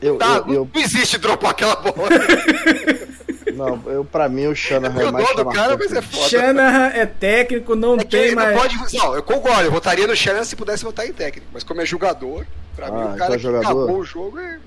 Eu, 0.00 0.16
Tá, 0.18 0.44
eu, 0.46 0.52
eu- 0.54 0.70
não 0.74 0.80
existe 0.82 1.16
dropar 1.18 1.52
aquela 1.52 1.76
bola. 1.76 2.08
não, 3.54 3.82
eu, 3.86 4.04
pra 4.04 4.28
mim, 4.28 4.46
o 4.46 4.54
Shanahan 4.54 5.08
é 5.08 5.10
mais 5.10 5.28
do 5.30 5.44
cara, 5.46 5.52
Shanahan. 5.54 5.76
mas 5.78 5.92
é 5.92 6.02
foda. 6.02 6.28
Shanahan 6.28 6.86
é 6.94 7.06
técnico, 7.06 7.74
não 7.74 7.94
É 7.96 8.04
tem 8.04 8.20
ele 8.24 8.34
não 8.34 8.42
mais. 8.44 8.56
pode. 8.58 8.96
Não, 8.96 9.14
eu 9.14 9.22
concordo, 9.22 9.62
eu 9.62 9.70
votaria 9.70 10.06
no 10.06 10.14
Shannon 10.16 10.44
se 10.44 10.54
pudesse 10.56 10.84
votar 10.84 11.06
em 11.06 11.12
técnico. 11.12 11.46
Mas 11.52 11.62
como 11.64 11.80
é 11.80 11.86
jogador, 11.86 12.46
pra 12.74 12.90
mim, 12.90 13.00
Ah, 13.00 13.04
o 13.04 13.04
então 13.06 13.18
cara 13.18 13.32
é 13.34 13.36
que 13.36 13.42
jogador? 13.42 13.64
acabou 13.64 13.98
o 13.98 14.04
jogo 14.04 14.38
é. 14.38 14.58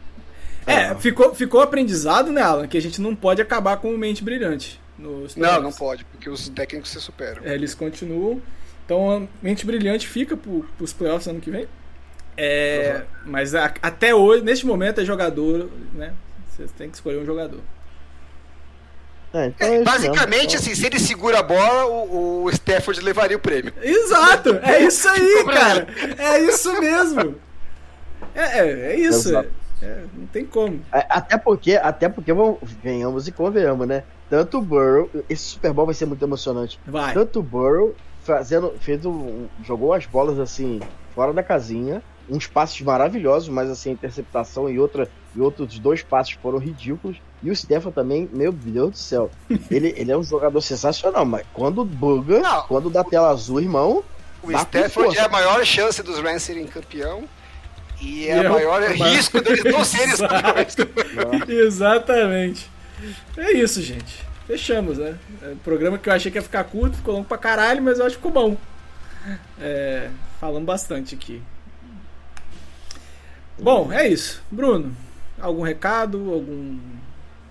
É, 0.66 0.96
ficou, 0.96 1.34
ficou 1.34 1.62
aprendizado, 1.62 2.32
né, 2.32 2.42
Alan? 2.42 2.68
Que 2.68 2.78
a 2.78 2.82
gente 2.82 3.00
não 3.02 3.16
pode 3.16 3.42
acabar 3.42 3.78
com 3.78 3.94
o 3.94 3.98
mente 3.98 4.24
brilhante. 4.24 4.80
Nos 5.00 5.36
Não, 5.36 5.62
não 5.62 5.72
pode, 5.72 6.04
porque 6.06 6.30
os 6.30 6.50
técnicos 6.50 6.92
se 6.92 7.00
superam. 7.00 7.42
É, 7.46 7.54
eles 7.54 7.74
continuam. 7.74 8.42
Então, 8.86 9.12
a 9.12 9.22
mente 9.42 9.66
brilhante 9.66 10.08
fica 10.08 10.36
pro, 10.36 10.66
pros 10.78 10.92
playoffs 10.94 11.28
ano 11.28 11.40
que 11.40 11.50
vem. 11.50 11.68
É, 12.36 13.04
Mas 13.26 13.54
a- 13.56 13.74
até 13.82 14.14
hoje, 14.14 14.44
neste 14.44 14.66
momento, 14.66 15.02
é 15.02 15.06
jogador, 15.06 15.70
né? 15.94 16.14
Você 16.50 16.66
tem 16.78 16.90
que 16.90 16.96
escolher 16.96 17.18
um 17.20 17.26
jogador. 17.26 17.60
É, 19.34 19.46
então 19.48 19.68
é 19.68 19.76
isso 19.76 19.84
Basicamente, 19.84 20.54
mesmo. 20.56 20.60
assim, 20.60 20.76
se 20.76 20.86
ele 20.88 21.00
segura 21.00 21.40
a 21.40 21.44
bola, 21.44 21.86
o, 21.86 22.44
o 22.46 22.50
Stafford 22.50 23.00
levaria 23.02 23.38
o 23.38 23.40
prêmio. 23.40 23.72
Exato, 23.82 24.56
é 24.64 24.82
isso 24.88 25.08
aí, 25.08 25.46
cara. 25.46 25.88
É 26.18 26.40
isso 26.42 26.74
mesmo. 26.80 27.36
É, 28.34 28.60
é, 28.60 28.70
é 28.94 28.96
isso. 29.00 29.36
É, 29.82 30.04
não 30.14 30.26
tem 30.28 30.46
como. 30.46 30.82
É, 30.92 31.06
Até 31.10 31.38
porque, 31.38 31.76
até 31.76 32.10
porque 32.10 32.34
vamos, 32.34 32.58
venhamos 32.84 33.28
e 33.28 33.32
convenhamos, 33.32 33.88
né? 33.88 34.04
Tanto 34.30 34.60
o 34.60 34.62
Burrow, 34.62 35.10
esse 35.30 35.44
Super 35.44 35.74
Bowl 35.74 35.86
vai 35.86 35.96
ser 35.96 36.06
muito 36.06 36.24
emocionante. 36.24 36.80
Vai. 36.86 37.14
Tanto 37.14 37.40
o 37.40 37.44
Burrow 37.44 37.96
fazendo, 38.24 38.74
fez 38.80 39.06
um, 39.06 39.48
jogou 39.64 39.94
as 39.94 40.06
bolas 40.06 40.38
assim 40.40 40.80
fora 41.16 41.34
da 41.34 41.42
casinha, 41.42 42.02
uns 42.30 42.46
passes 42.46 42.80
maravilhosos, 42.82 43.50
mas 43.50 43.70
assim 43.72 43.90
a 43.90 43.94
interceptação 43.94 44.70
e 44.70 44.78
outra 44.80 45.10
e 45.36 45.42
outros 45.42 45.78
dois 45.80 46.02
passes 46.04 46.34
foram 46.42 46.58
ridículos. 46.60 47.18
E 47.42 47.50
o 47.50 47.56
Stefan 47.56 47.92
também, 47.92 48.30
meu 48.32 48.52
Deus 48.52 48.92
do 48.92 48.98
céu, 48.98 49.32
ele, 49.72 49.94
ele 49.98 50.12
é 50.12 50.18
um 50.18 50.24
jogador 50.24 50.62
sensacional, 50.62 51.26
mas 51.26 51.44
quando 51.54 51.84
buga, 51.84 52.40
Não. 52.40 52.64
quando 52.68 52.90
dá 52.90 53.04
tela 53.04 53.30
azul, 53.30 53.60
irmão, 53.62 54.04
O 54.44 54.52
força. 54.90 55.20
é 55.20 55.26
a 55.26 55.30
maior 55.30 55.64
chance 55.66 56.02
dos 56.04 56.20
Rams 56.20 56.44
serem 56.44 56.66
campeão. 56.68 57.24
E 58.02 58.28
é 58.28 58.38
é 58.38 58.42
o 58.48 58.52
o- 58.52 58.54
maior 58.54 58.82
o 58.82 58.94
risco 58.94 59.42
deles 59.42 59.64
não 59.66 59.84
serem 59.84 60.16
campeões. 60.16 60.76
Exatamente. 61.50 62.70
É 63.38 63.52
isso, 63.54 63.82
gente. 63.82 64.24
Fechamos, 64.48 64.98
né? 64.98 65.18
É 65.44 65.50
um 65.50 65.58
programa 65.58 65.98
que 65.98 66.10
eu 66.10 66.14
achei 66.14 66.32
que 66.32 66.38
ia 66.38 66.42
ficar 66.42 66.64
curto, 66.64 66.98
ficou 66.98 67.14
longo 67.14 67.28
pra 67.28 67.38
caralho, 67.38 67.82
mas 67.82 68.00
eu 68.00 68.06
acho 68.06 68.16
que 68.18 68.22
ficou 68.26 68.32
bom. 68.32 68.58
É, 69.60 70.10
falamos 70.40 70.64
bastante 70.66 71.14
aqui. 71.16 71.42
Bom, 73.62 73.92
é 73.92 74.08
isso. 74.08 74.42
Bruno, 74.50 74.96
algum 75.40 75.62
recado? 75.62 76.18
Algum. 76.34 76.80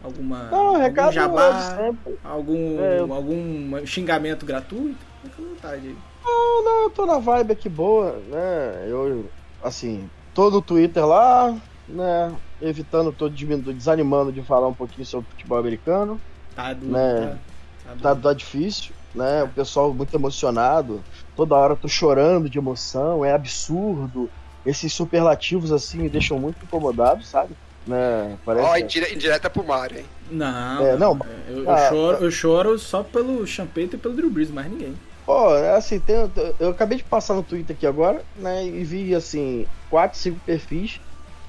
Alguma. 0.02 0.44
não, 0.44 0.58
algum 0.68 0.78
recado 0.78 1.12
jabá? 1.12 1.76
sempre. 1.76 2.18
Algum, 2.24 2.80
É. 2.80 2.98
algum 3.00 3.86
xingamento 3.86 4.46
gratuito? 4.46 4.98
Fica 5.22 5.42
à 5.42 5.44
vontade 5.44 5.88
aí. 5.88 5.96
Não, 6.24 6.64
não, 6.64 6.82
eu 6.84 6.90
tô 6.90 7.04
na 7.06 7.18
vibe 7.18 7.52
aqui 7.52 7.68
boa, 7.68 8.12
né? 8.28 8.86
Eu, 8.88 9.28
assim, 9.62 10.08
tô 10.34 10.50
no 10.50 10.62
Twitter 10.62 11.04
lá, 11.04 11.56
né? 11.88 12.40
Evitando, 12.60 13.12
tô 13.14 13.28
diminuindo, 13.30 13.74
desanimando 13.74 14.32
de 14.32 14.44
falar 14.44 14.68
um 14.68 14.74
pouquinho 14.74 15.06
sobre 15.06 15.30
futebol 15.30 15.58
americano. 15.58 16.22
Tá 16.54 16.74
duro, 16.74 17.06
Né? 17.12 17.40
tá, 17.82 17.94
Tá, 18.00 18.14
duro. 18.14 18.16
tá 18.16 18.34
difícil, 18.34 18.96
né? 19.14 19.44
O 19.44 19.52
pessoal 19.54 19.94
muito 19.94 20.14
emocionado. 20.14 21.06
Toda 21.34 21.56
hora 21.56 21.74
eu 21.74 21.78
tô 21.78 21.88
chorando 21.88 22.50
de 22.50 22.58
emoção, 22.58 23.24
é 23.24 23.32
absurdo. 23.32 24.32
Esses 24.64 24.92
superlativos, 24.94 25.72
assim, 25.72 26.00
me 26.00 26.10
deixam 26.10 26.38
muito 26.40 26.64
incomodado, 26.64 27.24
sabe? 27.24 27.56
Né? 27.86 28.38
Parece. 28.44 28.72
Ó, 28.72 28.76
indire- 28.76 29.12
indireta 29.14 29.48
pro 29.48 29.64
Mário, 29.64 29.98
hein? 29.98 30.06
Não, 30.30 30.82
É, 30.82 30.96
não, 30.96 31.18
eu, 31.48 31.64
eu 31.64 31.76
ah, 31.76 31.76
choro, 31.76 32.24
eu 32.24 32.30
choro 32.30 32.78
só 32.78 33.02
pelo 33.02 33.46
Champeito 33.46 33.96
e 33.96 33.98
pelo 33.98 34.14
Drew 34.14 34.30
Brees, 34.30 34.50
mais 34.50 34.68
ninguém. 34.70 34.94
Pô, 35.24 35.54
é 35.56 35.74
assim, 35.76 36.00
tem, 36.00 36.16
eu 36.58 36.70
acabei 36.70 36.96
de 36.98 37.04
passar 37.04 37.34
no 37.34 37.44
Twitter 37.44 37.76
aqui 37.76 37.86
agora, 37.86 38.26
né? 38.34 38.64
E 38.66 38.82
vi 38.84 39.14
assim, 39.14 39.66
quatro, 39.88 40.18
cinco 40.18 40.40
perfis 40.40 41.00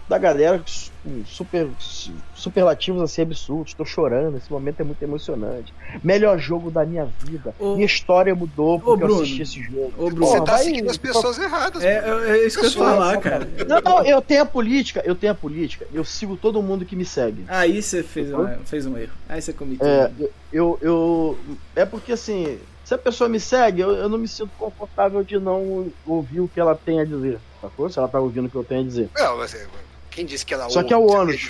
da 0.09 0.17
galera 0.17 0.57
com 1.03 1.23
super 1.23 1.67
su- 1.77 2.11
superlativos 2.33 3.01
assim 3.01 3.21
absurdos. 3.21 3.75
Tô 3.75 3.85
chorando, 3.85 4.37
esse 4.37 4.51
momento 4.51 4.79
é 4.79 4.83
muito 4.83 5.01
emocionante. 5.03 5.71
Melhor 6.03 6.39
jogo 6.39 6.71
da 6.71 6.83
minha 6.83 7.05
vida. 7.23 7.53
Ô- 7.59 7.75
minha 7.75 7.85
história 7.85 8.33
mudou 8.33 8.79
porque 8.79 8.99
Bruno. 9.05 9.19
eu 9.19 9.23
assisti 9.23 9.41
esse 9.43 9.61
jogo. 9.61 9.93
Ô, 9.97 10.09
Bruno, 10.09 10.25
Você 10.25 10.33
Porra, 10.33 10.45
tá 10.45 10.51
vai- 10.53 10.63
seguindo 10.63 10.89
as 10.89 10.97
pessoas 10.97 11.37
erradas. 11.37 11.83
É, 11.83 11.99
é, 11.99 12.29
é 12.39 12.45
isso 12.47 12.59
que 12.59 12.65
eu 12.65 12.69
ia 12.69 12.75
Pessoas, 12.75 12.89
falar, 12.89 13.17
cara. 13.19 13.47
Não, 13.67 13.81
não, 13.81 14.03
eu 14.05 14.19
tenho 14.21 14.41
a 14.41 14.45
política, 14.45 15.01
eu 15.05 15.13
tenho 15.15 15.31
a 15.31 15.35
política, 15.35 15.85
eu 15.93 16.03
sigo 16.03 16.35
todo 16.35 16.61
mundo 16.61 16.83
que 16.85 16.95
me 16.95 17.05
segue. 17.05 17.45
Aí 17.47 17.81
você 17.81 18.01
fez, 18.01 18.33
um, 18.33 18.47
fez 18.65 18.85
um 18.87 18.97
erro. 18.97 19.13
Aí 19.29 19.39
você 19.41 19.53
cometeu. 19.53 19.87
É, 19.87 20.11
eu, 20.51 20.77
eu. 20.81 21.37
É 21.75 21.85
porque 21.85 22.13
assim, 22.13 22.57
se 22.83 22.93
a 22.95 22.97
pessoa 22.97 23.29
me 23.29 23.39
segue, 23.39 23.81
eu, 23.81 23.91
eu 23.91 24.09
não 24.09 24.17
me 24.17 24.27
sinto 24.27 24.49
confortável 24.57 25.23
de 25.23 25.37
não 25.39 25.91
ouvir 26.05 26.39
o 26.41 26.47
que 26.47 26.59
ela 26.59 26.73
tem 26.75 26.99
a 26.99 27.05
dizer. 27.05 27.39
Sacou? 27.61 27.89
Se 27.89 27.99
ela 27.99 28.07
tá 28.07 28.19
ouvindo 28.19 28.45
o 28.47 28.49
que 28.49 28.55
eu 28.55 28.63
tenho 28.63 28.81
a 28.81 28.83
dizer. 28.85 29.09
Não, 29.15 29.37
mas 29.37 29.53
é, 29.53 29.67
quem 30.11 30.25
disse 30.25 30.45
que 30.45 30.53
ela 30.53 30.69
Só 30.69 30.83
que 30.83 30.93
é 30.93 30.97
o 30.97 31.05
ônus. 31.09 31.49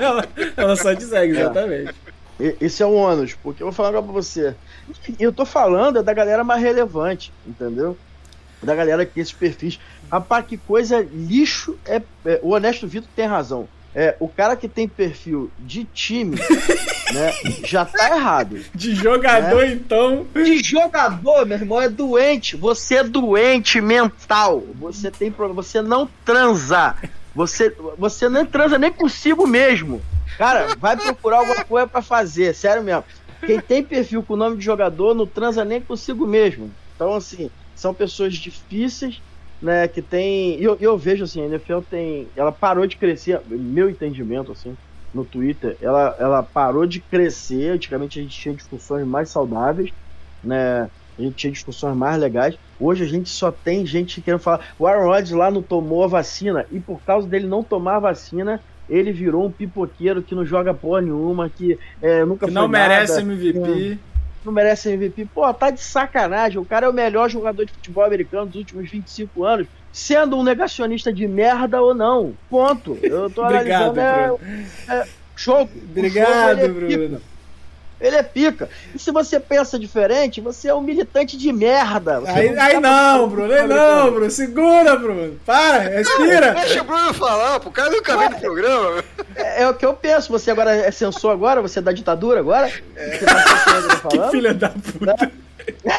ela, 0.00 0.26
ela 0.56 0.76
só 0.76 0.94
te 0.94 1.04
segue, 1.04 1.38
exatamente. 1.38 1.94
E- 2.40 2.56
Esse 2.60 2.82
é 2.82 2.86
o 2.86 2.92
ônus, 2.94 3.34
porque 3.42 3.62
eu 3.62 3.66
vou 3.66 3.72
falar 3.74 3.90
agora 3.90 4.02
pra 4.04 4.12
você. 4.12 4.54
Eu 5.18 5.32
tô 5.32 5.44
falando 5.46 5.98
é 5.98 6.02
da 6.02 6.12
galera 6.12 6.42
mais 6.44 6.62
relevante, 6.62 7.32
entendeu? 7.46 7.96
Da 8.62 8.74
galera 8.74 9.04
que 9.04 9.12
tem 9.14 9.22
esses 9.22 9.32
perfis. 9.32 9.78
Rapaz, 10.10 10.46
que 10.46 10.56
coisa 10.56 11.06
lixo 11.12 11.76
é. 11.86 12.00
é, 12.24 12.40
o 12.42 12.50
Honesto 12.50 12.86
Vitor 12.86 13.08
tem 13.14 13.26
razão. 13.26 13.68
É, 13.96 14.16
o 14.18 14.26
cara 14.28 14.56
que 14.56 14.66
tem 14.68 14.88
perfil 14.88 15.50
de 15.60 15.84
time, 15.84 16.34
né, 17.14 17.32
já 17.64 17.84
tá 17.84 18.16
errado. 18.16 18.58
De 18.74 18.92
jogador, 18.92 19.62
É. 19.62 19.72
então. 19.72 20.26
De 20.34 20.58
jogador, 20.64 21.46
meu 21.46 21.56
irmão, 21.56 21.80
é 21.80 21.88
doente. 21.88 22.56
Você 22.56 22.96
é 22.96 23.04
doente 23.04 23.80
mental. 23.80 24.64
Você 24.80 25.12
tem 25.12 25.30
problema. 25.30 25.62
Você 25.62 25.80
não 25.80 26.08
transa. 26.24 26.96
Você, 27.34 27.74
você 27.98 28.28
não 28.28 28.46
transa 28.46 28.78
nem 28.78 28.92
consigo 28.92 29.46
mesmo. 29.46 30.06
Cara, 30.38 30.74
vai 30.78 30.96
procurar 30.96 31.38
alguma 31.38 31.64
coisa 31.64 31.86
pra 31.88 32.02
fazer, 32.02 32.54
sério 32.54 32.82
mesmo. 32.82 33.04
Quem 33.44 33.60
tem 33.60 33.86
perfil 33.86 34.24
com 34.24 34.36
nome 34.36 34.56
de 34.56 34.64
jogador 34.64 35.14
não 35.14 35.26
transa 35.26 35.64
nem 35.64 35.84
consigo 35.84 36.26
mesmo. 36.26 36.76
Então, 36.94 37.14
assim, 37.14 37.50
são 37.74 37.94
pessoas 37.94 38.34
difíceis, 38.34 39.20
né? 39.60 39.86
Que 39.88 40.00
tem. 40.02 40.60
Eu, 40.60 40.76
eu 40.80 40.96
vejo 40.96 41.24
assim, 41.24 41.42
a 41.42 41.46
NFL 41.46 41.80
tem. 41.82 42.32
Ela 42.34 42.52
parou 42.52 42.86
de 42.86 42.96
crescer, 42.96 43.42
meu 43.46 43.90
entendimento, 43.90 44.52
assim, 44.52 44.78
no 45.12 45.24
Twitter, 45.24 45.76
ela, 45.80 46.16
ela 46.18 46.42
parou 46.42 46.86
de 46.86 47.00
crescer. 47.02 47.70
Antigamente 47.70 48.18
a 48.18 48.22
gente 48.22 48.36
tinha 48.38 48.54
discussões 48.54 49.06
mais 49.06 49.30
saudáveis, 49.30 49.90
né? 50.42 50.90
A 51.18 51.22
gente 51.22 51.34
tinha 51.34 51.52
discussões 51.52 51.96
mais 51.96 52.20
legais. 52.20 52.56
Hoje 52.78 53.04
a 53.04 53.06
gente 53.06 53.28
só 53.30 53.50
tem 53.50 53.86
gente 53.86 54.20
querendo 54.20 54.40
falar. 54.40 54.74
O 54.78 54.86
Aaron 54.86 55.06
Rodgers 55.06 55.30
lá 55.30 55.50
não 55.50 55.62
tomou 55.62 56.04
a 56.04 56.08
vacina 56.08 56.66
e 56.72 56.80
por 56.80 57.00
causa 57.02 57.26
dele 57.26 57.46
não 57.46 57.62
tomar 57.62 57.96
a 57.96 58.00
vacina, 58.00 58.60
ele 58.88 59.12
virou 59.12 59.46
um 59.46 59.50
pipoqueiro 59.50 60.22
que 60.22 60.34
não 60.34 60.44
joga 60.44 60.74
porra 60.74 61.00
nenhuma, 61.00 61.48
que 61.48 61.78
é, 62.02 62.24
nunca 62.24 62.46
Que 62.46 62.52
foi 62.52 62.60
não 62.60 62.68
merece 62.68 63.22
nada, 63.22 63.32
MVP. 63.32 63.98
não 64.44 64.52
merece 64.52 64.90
MVP. 64.90 65.28
Pô, 65.32 65.52
tá 65.54 65.70
de 65.70 65.80
sacanagem. 65.80 66.58
O 66.58 66.64
cara 66.64 66.86
é 66.86 66.88
o 66.88 66.92
melhor 66.92 67.30
jogador 67.30 67.64
de 67.64 67.72
futebol 67.72 68.04
americano 68.04 68.46
dos 68.46 68.56
últimos 68.56 68.90
25 68.90 69.44
anos, 69.44 69.66
sendo 69.92 70.36
um 70.36 70.42
negacionista 70.42 71.12
de 71.12 71.26
merda 71.26 71.80
ou 71.80 71.94
não. 71.94 72.34
Ponto. 72.50 72.98
Eu 73.02 73.30
tô 73.30 73.42
Obrigado, 73.46 73.98
analisando. 73.98 74.38
Bruno. 74.38 74.66
É, 74.88 74.94
é, 74.94 75.08
jogo. 75.36 75.70
Obrigado, 75.90 76.60
jogo, 76.60 76.92
é. 76.92 76.96
Bruno. 76.96 77.20
Ele 78.04 78.16
é 78.16 78.22
pica. 78.22 78.68
E 78.94 78.98
se 78.98 79.10
você 79.10 79.40
pensa 79.40 79.78
diferente, 79.78 80.40
você 80.40 80.68
é 80.68 80.74
um 80.74 80.80
militante 80.82 81.36
de 81.38 81.52
merda. 81.52 82.20
Você 82.20 82.30
Aí, 82.30 82.58
aí 82.58 82.74
tá 82.74 82.80
não, 82.80 83.28
Bruno. 83.28 83.48
do 83.48 83.54
Aí 83.54 83.66
não. 83.66 84.10
Bruno. 84.10 84.30
Segura, 84.30 84.96
Bruno. 84.96 85.40
Para, 85.46 85.78
respira. 85.78 86.52
Deixa 86.52 86.82
o 86.82 86.84
Bruno 86.84 87.14
falar, 87.14 87.60
pô, 87.60 87.70
o 87.70 87.72
cara 87.72 87.90
nunca 87.90 88.16
veio 88.16 88.30
no 88.30 88.40
programa. 88.40 89.04
É, 89.34 89.62
é 89.62 89.68
o 89.68 89.74
que 89.74 89.86
eu 89.86 89.94
penso. 89.94 90.30
Você 90.30 90.50
agora 90.50 90.74
é 90.74 90.90
censor 90.90 91.32
agora? 91.32 91.62
Você 91.62 91.78
é 91.78 91.82
da 91.82 91.92
ditadura 91.92 92.40
agora? 92.40 92.68
Você 92.68 93.24
tá 93.24 93.42
que 93.42 93.70
eu 93.70 93.88
tô 93.88 94.10
falando? 94.10 94.30
Filha 94.30 94.54
da 94.54 94.68
puta. 94.68 95.32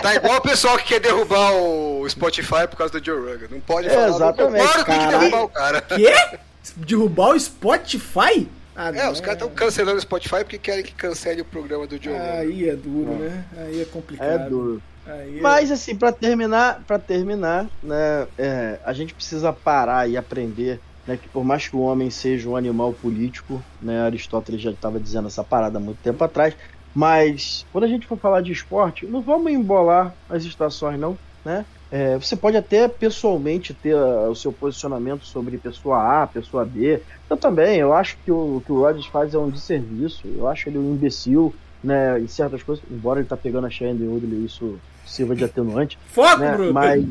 Tá 0.01 0.15
igual 0.15 0.37
o 0.37 0.41
pessoal 0.41 0.77
que 0.77 0.85
quer 0.85 0.99
derrubar 0.99 1.53
o 1.53 2.07
Spotify 2.07 2.67
por 2.69 2.77
causa 2.77 2.99
do 2.99 3.03
Joe 3.03 3.17
Rogan. 3.17 3.47
Não 3.49 3.59
pode 3.59 3.89
falar. 3.89 4.07
Exatamente, 4.09 4.63
Claro 4.63 4.85
que 4.85 4.91
tem 4.91 4.99
que 4.99 5.07
derrubar 5.07 5.43
o 5.43 5.49
cara. 5.49 5.81
Quê? 5.81 6.37
Derrubar 6.75 7.29
o 7.29 7.39
Spotify? 7.39 8.47
Ah, 8.75 8.89
É, 8.89 8.91
não. 9.05 9.11
os 9.11 9.19
caras 9.21 9.35
estão 9.41 9.49
cancelando 9.55 9.97
o 9.97 10.01
Spotify 10.01 10.43
porque 10.43 10.59
querem 10.59 10.83
que 10.83 10.93
cancele 10.93 11.41
o 11.41 11.45
programa 11.45 11.87
do 11.87 12.01
Joe. 12.01 12.15
Aí 12.17 12.67
é 12.69 12.75
duro, 12.75 13.15
né? 13.17 13.49
Aí 13.57 13.79
é 13.79 13.85
complicado. 13.85 14.35
É 14.45 14.49
duro. 14.49 14.83
Aí 15.05 15.39
é- 15.39 15.41
Mas 15.41 15.71
assim, 15.71 15.97
pra 15.97 16.11
terminar, 16.13 16.83
para 16.85 16.99
terminar, 16.99 17.69
né, 17.81 18.23
é, 18.37 18.81
a 18.85 18.93
gente 18.93 19.13
precisa 19.15 19.53
parar 19.53 20.09
e 20.09 20.17
aprender, 20.17 20.81
né, 21.05 21.17
que 21.17 21.29
por 21.29 21.43
mais 21.43 21.67
que 21.67 21.75
o 21.75 21.79
homem 21.81 22.09
seja 22.09 22.49
um 22.49 22.55
animal 22.55 22.95
político, 22.95 23.65
né, 23.79 24.01
Aristóteles 24.01 24.61
já 24.61 24.71
estava 24.71 24.99
dizendo 24.99 25.27
essa 25.27 25.43
parada 25.45 25.77
há 25.77 25.81
muito 25.81 25.99
tempo 26.01 26.23
atrás, 26.23 26.55
mas 26.93 27.65
quando 27.71 27.83
a 27.85 27.87
gente 27.87 28.07
for 28.07 28.19
falar 28.19 28.41
de 28.41 28.51
esporte, 28.51 29.07
não 29.07 29.23
vamos 29.23 29.51
embolar 29.51 30.17
as 30.29 30.43
estações 30.45 30.99
não, 30.99 31.19
né? 31.45 31.65
É, 31.97 32.17
você 32.17 32.35
pode 32.35 32.57
até 32.57 32.89
pessoalmente 32.89 33.73
ter 33.73 33.95
ah, 33.95 34.27
o 34.29 34.35
seu 34.35 34.51
posicionamento 34.51 35.25
sobre 35.25 35.57
pessoa 35.57 36.23
A, 36.23 36.27
pessoa 36.27 36.65
B. 36.65 36.99
Eu 37.29 37.37
também, 37.37 37.77
eu 37.79 37.93
acho 37.93 38.17
que 38.25 38.29
o 38.29 38.61
que 38.65 38.71
o 38.73 38.81
Rodgers 38.81 39.05
faz 39.05 39.33
é 39.33 39.37
um 39.37 39.49
desserviço. 39.49 40.27
Eu 40.37 40.45
acho 40.45 40.67
ele 40.67 40.77
um 40.77 40.91
imbecil, 40.91 41.55
né, 41.81 42.19
em 42.19 42.27
certas 42.27 42.61
coisas, 42.63 42.83
embora 42.91 43.21
ele 43.21 43.29
tá 43.29 43.37
pegando 43.37 43.65
a 43.65 43.69
Shane 43.69 44.05
Woodley, 44.05 44.43
isso 44.43 44.77
sirva 45.05 45.33
de 45.37 45.45
atenuante, 45.45 45.97
Foco, 46.11 46.37
né? 46.37 46.51
Bruno. 46.51 46.73
Mas, 46.73 47.05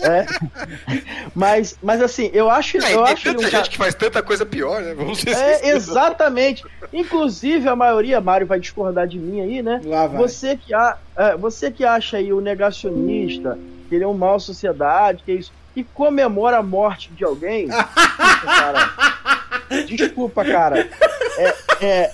é, 0.00 0.26
mas, 1.34 1.78
mas 1.82 2.02
assim, 2.02 2.30
eu 2.34 2.50
acho, 2.50 2.76
É, 2.76 2.80
eu 2.94 3.04
tem 3.04 3.12
acho 3.14 3.28
ele 3.28 3.36
tanta 3.36 3.48
um 3.48 3.50
cara- 3.50 3.64
gente 3.64 3.70
que 3.70 3.78
faz 3.78 3.94
tanta 3.94 4.22
coisa 4.22 4.44
pior, 4.44 4.82
né? 4.82 4.92
Vamos 4.92 5.20
ser 5.20 5.30
é, 5.30 5.54
sinceros. 5.54 5.62
exatamente. 5.88 6.64
Inclusive, 6.92 7.66
a 7.66 7.74
maioria, 7.76 8.20
Mário 8.20 8.46
vai 8.46 8.60
discordar 8.60 9.06
de 9.06 9.18
mim 9.18 9.40
aí, 9.40 9.62
né? 9.62 9.80
Lá 9.84 10.06
vai. 10.06 10.18
Você 10.18 10.54
que, 10.54 10.74
a, 10.74 10.98
é, 11.16 11.34
você 11.36 11.70
que 11.70 11.82
acha 11.84 12.18
aí 12.18 12.30
o 12.30 12.40
negacionista, 12.42 13.56
que 13.88 13.94
ele 13.94 14.04
é 14.04 14.08
um 14.08 14.14
mal 14.14 14.38
sociedade, 14.38 15.22
que 15.24 15.32
é 15.32 15.34
isso, 15.34 15.52
e 15.74 15.82
comemora 15.82 16.58
a 16.58 16.62
morte 16.62 17.10
de 17.12 17.24
alguém, 17.24 17.68
desculpa, 17.68 18.44
cara. 18.46 18.90
Desculpa, 19.86 20.44
cara. 20.44 20.88
É, 21.38 21.54
é, 21.80 22.10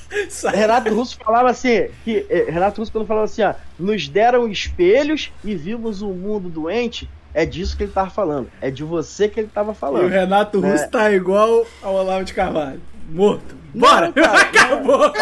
Renato 0.52 0.94
Russo 0.94 1.16
falava 1.16 1.50
assim, 1.50 1.88
que 2.04 2.26
é, 2.28 2.50
Renato 2.50 2.80
Russo 2.80 2.92
quando 2.92 3.06
falava 3.06 3.24
assim, 3.24 3.42
ó, 3.42 3.54
nos 3.78 4.08
deram 4.08 4.48
espelhos 4.48 5.32
e 5.42 5.54
vimos 5.54 6.02
um 6.02 6.12
mundo 6.12 6.48
doente, 6.48 7.08
é 7.32 7.46
disso 7.46 7.76
que 7.76 7.84
ele 7.84 7.92
tava 7.92 8.10
falando, 8.10 8.50
é 8.60 8.70
de 8.70 8.84
você 8.84 9.28
que 9.28 9.40
ele 9.40 9.48
tava 9.48 9.70
E 9.70 9.72
o 9.72 9.74
falando. 9.74 10.08
Renato 10.08 10.64
É. 10.64 10.70
Russo 10.70 10.88
tá 10.90 11.10
igual 11.10 11.66
ao 11.82 11.94
Olavo 11.94 12.24
de 12.24 12.34
Carvalho. 12.34 12.80
Morto. 13.08 13.56
Bora! 13.74 14.06
Não, 14.14 14.22
cara, 14.22 14.40
Acabou! 14.40 15.12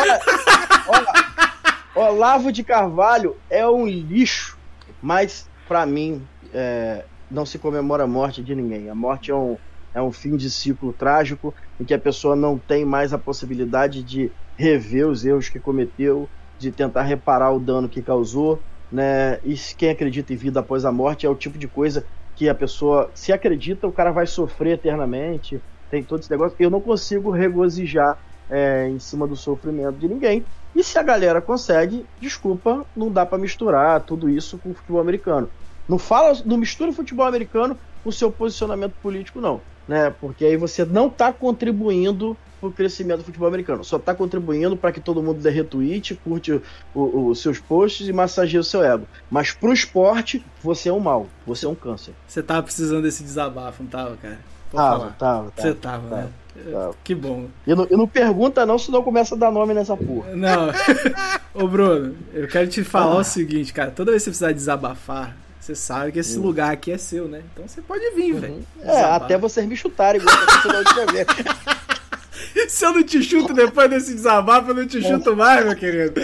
Olavo 1.95 2.51
de 2.51 2.65
Carvalho 2.65 3.37
é 3.49 3.67
um 3.69 3.87
lixo, 3.87 4.59
mas 5.03 5.49
pra 5.69 5.87
mim 5.87 6.27
é, 6.53 7.07
não 7.31 7.47
se 7.47 7.59
comemora 7.59 8.05
a 8.05 8.07
morte 8.07 8.43
de 8.43 8.55
ninguém. 8.55 8.89
A 8.89 8.95
morte 8.95 9.31
é 9.31 9.35
um, 9.35 9.59
é 9.95 10.03
um 10.03 10.13
fim 10.13 10.37
de 10.37 10.51
ciclo 10.51 10.93
trágico 10.93 11.55
em 11.79 11.85
que 11.85 11.95
a 11.95 11.99
pessoa 11.99 12.37
não 12.37 12.59
tem 12.59 12.85
mais 12.85 13.13
a 13.13 13.19
possibilidade 13.19 14.03
de 14.05 14.33
rever 14.57 15.09
os 15.09 15.25
erros 15.25 15.49
que 15.49 15.59
cometeu, 15.61 16.31
de 16.59 16.71
tentar 16.71 17.03
reparar 17.03 17.53
o 17.53 17.61
dano 17.61 17.89
que 17.89 18.03
causou, 18.03 18.63
né? 18.91 19.39
E 19.43 19.55
quem 19.77 19.91
acredita 19.91 20.33
em 20.33 20.37
vida 20.37 20.61
após 20.61 20.85
a 20.85 20.93
morte 20.93 21.27
é 21.27 21.29
o 21.29 21.35
tipo 21.35 21.59
de 21.59 21.67
coisa 21.69 22.07
que 22.35 22.49
a 22.49 22.55
pessoa, 22.55 23.11
se 23.15 23.33
acredita, 23.33 23.87
o 23.87 23.93
cara 23.93 24.13
vai 24.13 24.27
sofrer 24.27 24.75
eternamente. 24.75 25.63
Tem 25.91 26.05
todo 26.05 26.21
esse 26.21 26.31
negócio. 26.31 26.57
Eu 26.59 26.71
não 26.71 26.81
consigo 26.81 27.31
regozijar 27.31 28.19
é, 28.49 28.89
em 28.89 28.99
cima 28.99 29.27
do 29.27 29.37
sofrimento 29.37 29.99
de 29.99 30.09
ninguém. 30.09 30.47
E 30.75 30.83
se 30.83 30.99
a 30.99 31.03
galera 31.03 31.43
consegue, 31.43 32.09
desculpa, 32.19 32.87
não 32.95 33.11
dá 33.13 33.27
pra 33.27 33.39
misturar 33.39 34.05
tudo 34.05 34.29
isso 34.29 34.59
com 34.59 34.71
o 34.71 34.75
futebol 34.75 35.01
americano. 35.01 35.51
Não 35.89 35.99
fala, 35.99 36.37
não 36.45 36.57
mistura 36.57 36.91
o 36.91 36.95
futebol 36.95 37.27
americano 37.27 37.77
com 38.03 38.11
o 38.11 38.13
seu 38.13 38.31
posicionamento 38.31 38.93
político, 39.03 39.41
não. 39.41 39.61
Né? 39.87 40.13
Porque 40.21 40.45
aí 40.45 40.57
você 40.57 40.85
não 40.85 41.11
tá 41.11 41.33
contribuindo 41.33 42.37
pro 42.61 42.71
crescimento 42.71 43.19
do 43.19 43.25
futebol 43.25 43.49
americano. 43.49 43.83
Só 43.83 43.99
tá 43.99 44.15
contribuindo 44.15 44.77
para 44.77 44.93
que 44.93 45.01
todo 45.01 45.21
mundo 45.23 45.41
dê 45.41 45.51
retweet, 45.51 46.15
curte 46.23 46.53
o- 46.53 46.63
o- 46.95 47.27
os 47.31 47.41
seus 47.43 47.59
posts 47.59 48.07
e 48.07 48.13
massageie 48.13 48.61
o 48.61 48.65
seu 48.65 48.85
ego. 48.85 49.05
Mas 49.29 49.51
pro 49.53 49.73
esporte, 49.73 50.45
você 50.63 50.89
é 50.89 50.93
um 50.93 51.01
mal. 51.01 51.27
Você 51.45 51.67
é 51.67 51.69
um 51.69 51.75
câncer. 51.75 52.15
Você 52.29 52.41
tava 52.43 52.63
precisando 52.63 53.03
desse 53.03 53.25
desabafo, 53.25 53.83
não 53.83 53.91
tava, 53.91 54.17
cara? 54.17 54.39
Pode 54.71 54.85
Tava, 54.85 54.99
falar. 55.01 55.13
tava, 55.19 55.53
Você 55.57 55.75
tava. 55.75 56.09
tava, 56.09 56.17
né? 56.23 56.29
tava. 56.73 56.95
Que 57.05 57.15
bom. 57.15 57.49
E 57.67 57.75
não, 57.75 57.87
e 57.91 57.97
não 57.97 58.07
pergunta 58.07 58.65
não, 58.65 58.79
senão 58.79 59.03
começa 59.03 59.35
a 59.35 59.39
dar 59.39 59.51
nome 59.51 59.75
nessa 59.75 59.97
porra. 59.97 60.31
Não. 60.35 60.69
Ô, 61.53 61.67
Bruno, 61.67 62.15
eu 62.33 62.47
quero 62.49 62.69
te 62.69 62.83
falar 62.85 63.17
Ah. 63.17 63.19
o 63.21 63.25
seguinte, 63.25 63.73
cara. 63.73 63.91
Toda 63.91 64.13
vez 64.13 64.23
que 64.23 64.27
você 64.27 64.31
precisar 64.31 64.53
desabafar, 64.53 65.37
você 65.63 65.75
sabe 65.77 66.11
que 66.13 66.19
esse 66.19 66.37
lugar 66.39 66.73
aqui 66.73 66.91
é 66.91 66.99
seu, 66.99 67.29
né? 67.29 67.41
Então 67.53 67.67
você 67.69 67.81
pode 67.81 68.11
vir, 68.17 68.33
velho. 68.35 68.55
Hum. 68.55 68.63
É, 68.83 69.01
até 69.05 69.39
vocês 69.39 69.65
me 69.67 69.77
chutarem, 69.77 70.21
igual 70.21 70.35
aconteceu 70.37 70.73
da 70.73 70.79
última 70.79 71.07
vez. 71.07 71.27
Se 72.69 72.85
eu 72.85 72.93
não 72.93 73.03
te 73.03 73.23
chuto 73.23 73.53
depois 73.55 73.89
desse 73.89 74.13
desabafo, 74.15 74.71
eu 74.71 74.75
não 74.75 74.87
te 74.87 75.01
chuto 75.01 75.37
mais, 75.37 75.65
meu 75.65 75.77
querido. 75.77 76.21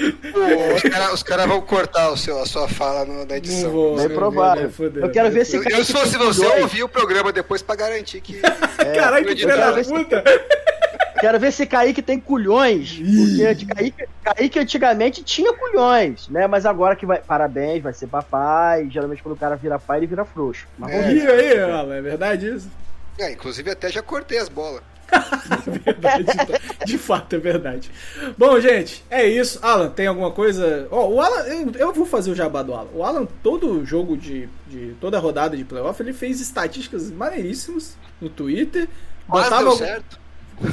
Os 0.75 0.83
caras 0.83 1.23
cara 1.23 1.47
vão 1.47 1.61
cortar 1.61 2.11
o 2.11 2.17
seu, 2.17 2.41
a 2.41 2.47
sua 2.47 2.69
fala 2.69 3.05
no- 3.05 3.21
na 3.21 3.25
Não 3.27 3.37
edição. 3.37 3.71
vou. 3.71 3.97
Bem 3.97 4.09
não 4.09 4.15
provável. 4.15 4.71
fudeu. 4.71 5.05
Eu 5.05 5.11
quero 5.11 5.31
ver 5.31 5.45
se 5.47 5.57
Eu, 5.57 5.63
eu, 5.65 5.85
se 5.85 5.93
fosse 5.93 6.17
você, 6.19 6.45
eu 6.45 6.63
ouvi 6.63 6.83
o 6.83 6.89
programa 6.89 7.33
depois 7.33 7.63
pra 7.63 7.77
garantir 7.77 8.21
que. 8.21 8.35
Caralho, 8.95 9.25
que 9.27 9.33
eu 9.33 9.37
filho 9.37 9.57
da 9.57 9.73
puta. 9.85 10.25
Quero 11.21 11.39
ver 11.41 11.53
se 11.53 11.67
Kaique 11.67 12.01
tem 12.03 12.19
culhões. 12.21 12.99
Porque 12.99 13.65
Kaique, 13.67 14.05
Kaique 14.23 14.59
antigamente 14.59 15.23
tinha 15.23 15.53
culhões, 15.53 16.29
né? 16.29 16.47
Mas 16.47 16.65
agora 16.67 16.95
que 16.97 17.05
vai. 17.07 17.19
Parabéns, 17.21 17.83
vai 17.83 17.93
ser 17.93 18.07
papai. 18.07 18.89
Geralmente 18.91 19.23
quando 19.23 19.35
o 19.35 19.39
cara 19.39 19.57
vira 19.57 19.79
pai, 19.79 19.99
ele 19.99 20.07
vira 20.07 20.25
frouxo. 20.25 20.67
Mas 20.79 20.91
vamos 20.93 21.07
É. 21.07 21.13
Ih, 21.15 21.27
aí, 21.27 21.61
Alan, 21.61 21.95
é 21.97 22.01
verdade 22.03 22.49
isso? 22.55 22.71
É, 23.19 23.33
inclusive 23.33 23.71
até 23.71 23.91
já 23.91 24.01
cortei 24.03 24.39
as 24.39 24.49
bolas. 24.49 24.83
Verdade, 25.67 26.25
de- 26.25 26.85
de 26.85 26.99
fato, 26.99 27.35
é 27.35 27.39
verdade. 27.39 27.91
Bom, 28.37 28.61
gente, 28.61 29.03
é 29.11 29.27
isso. 29.27 29.59
Alan, 29.63 29.89
tem 29.89 30.07
alguma 30.07 30.31
coisa? 30.31 30.87
Ó, 30.91 31.09
o 31.09 31.21
Alan, 31.23 31.47
eu, 31.47 31.73
eu 31.79 31.93
vou 31.95 32.05
fazer 32.05 32.31
o 32.31 32.35
jabá 32.35 32.63
do 32.63 32.75
Alan. 32.75 32.89
O 32.95 33.03
Alan, 33.03 33.27
todo 33.43 33.85
jogo 33.87 34.17
de, 34.19 34.49
de. 34.67 34.95
toda 35.01 35.19
rodada 35.19 35.57
de 35.57 35.65
playoff, 35.65 36.01
ele 36.03 36.13
fez 36.13 36.41
estatísticas 36.43 37.11
maneiríssimas 37.11 37.97
no 38.21 38.29
Twitter. 38.29 38.87
Mas 39.27 39.45
Botava 39.45 39.63
deu 39.63 39.71
algum- 39.73 39.79
certo. 39.85 40.21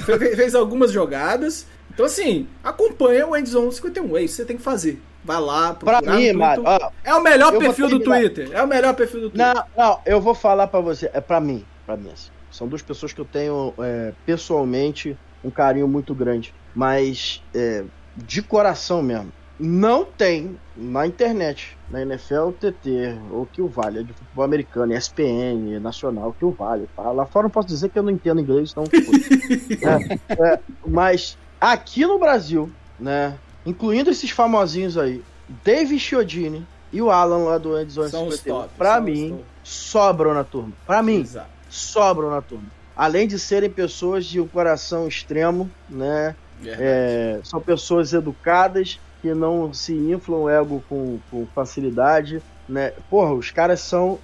Fe- 0.05 0.35
fez 0.35 0.55
algumas 0.55 0.91
jogadas. 0.91 1.65
Então, 1.93 2.05
assim, 2.05 2.47
acompanha 2.63 3.25
o 3.27 3.35
Endzone 3.37 3.71
51. 3.71 4.17
É 4.17 4.21
isso 4.23 4.33
que 4.35 4.41
você 4.41 4.45
tem 4.45 4.57
que 4.57 4.63
fazer. 4.63 5.01
Vai 5.23 5.39
lá, 5.41 5.73
Pra 5.73 5.93
procurar 6.01 6.17
mim, 6.17 6.31
no 6.33 6.39
Mário, 6.39 6.63
Twitter. 6.63 6.87
ó, 6.87 6.91
É 7.03 7.13
o 7.15 7.23
melhor 7.23 7.57
perfil 7.57 7.89
do. 7.89 7.99
Twitter. 7.99 8.49
É 8.53 8.61
o 8.61 8.67
melhor 8.67 8.93
perfil 8.93 9.21
do 9.21 9.29
Twitter. 9.29 9.53
Não, 9.55 9.63
não, 9.75 9.99
eu 10.05 10.21
vou 10.21 10.35
falar 10.35 10.67
pra 10.67 10.79
você. 10.79 11.09
É 11.13 11.21
pra 11.21 11.39
mim, 11.39 11.65
pra 11.85 11.97
mim. 11.97 12.11
assim. 12.13 12.29
São 12.51 12.67
duas 12.67 12.81
pessoas 12.81 13.11
que 13.11 13.19
eu 13.19 13.25
tenho 13.25 13.73
é, 13.79 14.13
pessoalmente 14.25 15.17
um 15.43 15.49
carinho 15.49 15.87
muito 15.87 16.13
grande. 16.13 16.53
Mas 16.75 17.41
é, 17.53 17.83
de 18.15 18.41
coração 18.41 19.01
mesmo. 19.01 19.31
Não 19.57 20.03
tem 20.03 20.57
na 20.75 21.07
internet, 21.07 21.77
na 21.89 22.01
NFL, 22.01 22.51
TT, 22.59 23.17
ou 23.31 23.45
que 23.45 23.61
o 23.61 23.67
vale, 23.67 23.99
é 23.99 24.03
de 24.03 24.11
futebol 24.11 24.43
americano, 24.43 24.93
ESPN, 24.93 25.79
nacional, 25.79 26.35
que 26.37 26.43
o 26.43 26.51
vale. 26.51 26.89
Tá? 26.95 27.09
Lá 27.11 27.25
fora 27.25 27.47
eu 27.47 27.49
posso 27.49 27.67
dizer 27.67 27.89
que 27.89 27.97
eu 27.97 28.03
não 28.03 28.11
entendo 28.11 28.41
inglês, 28.41 28.71
então. 28.71 28.83
é, 28.91 30.53
é, 30.53 30.59
mas 30.85 31.37
aqui 31.59 32.05
no 32.05 32.19
Brasil, 32.19 32.69
né? 32.99 33.37
Incluindo 33.65 34.09
esses 34.09 34.29
famosinhos 34.29 34.97
aí, 34.97 35.23
Dave 35.63 35.97
Chiodini 35.97 36.67
e 36.91 37.01
o 37.01 37.09
Alan 37.09 37.45
lá 37.45 37.57
do 37.57 37.79
Endzone 37.79 38.09
São 38.09 38.27
os 38.27 38.35
51, 38.35 38.55
top. 38.55 38.69
pra 38.77 38.93
são 38.95 38.99
os 38.99 39.05
mim, 39.05 39.39
sobram 39.63 40.33
na 40.33 40.43
turma. 40.43 40.73
Pra 40.85 41.01
mim, 41.01 41.21
Exato. 41.21 41.49
sobram 41.69 42.29
na 42.29 42.41
turma. 42.41 42.65
Além 42.95 43.27
de 43.27 43.39
serem 43.39 43.69
pessoas 43.69 44.25
de 44.25 44.39
um 44.39 44.47
coração 44.47 45.07
extremo, 45.07 45.69
né? 45.89 46.35
É, 46.65 47.39
são 47.43 47.59
pessoas 47.59 48.13
educadas 48.13 48.99
que 49.25 49.33
não 49.33 49.73
se 49.73 49.91
inflam 49.91 50.41
o 50.41 50.49
ego 50.49 50.83
com, 50.87 51.17
com 51.31 51.47
facilidade, 51.47 52.43
né? 52.69 52.93
Porra, 53.09 53.33
os 53.33 53.49
caras 53.49 53.79
são 53.79 54.19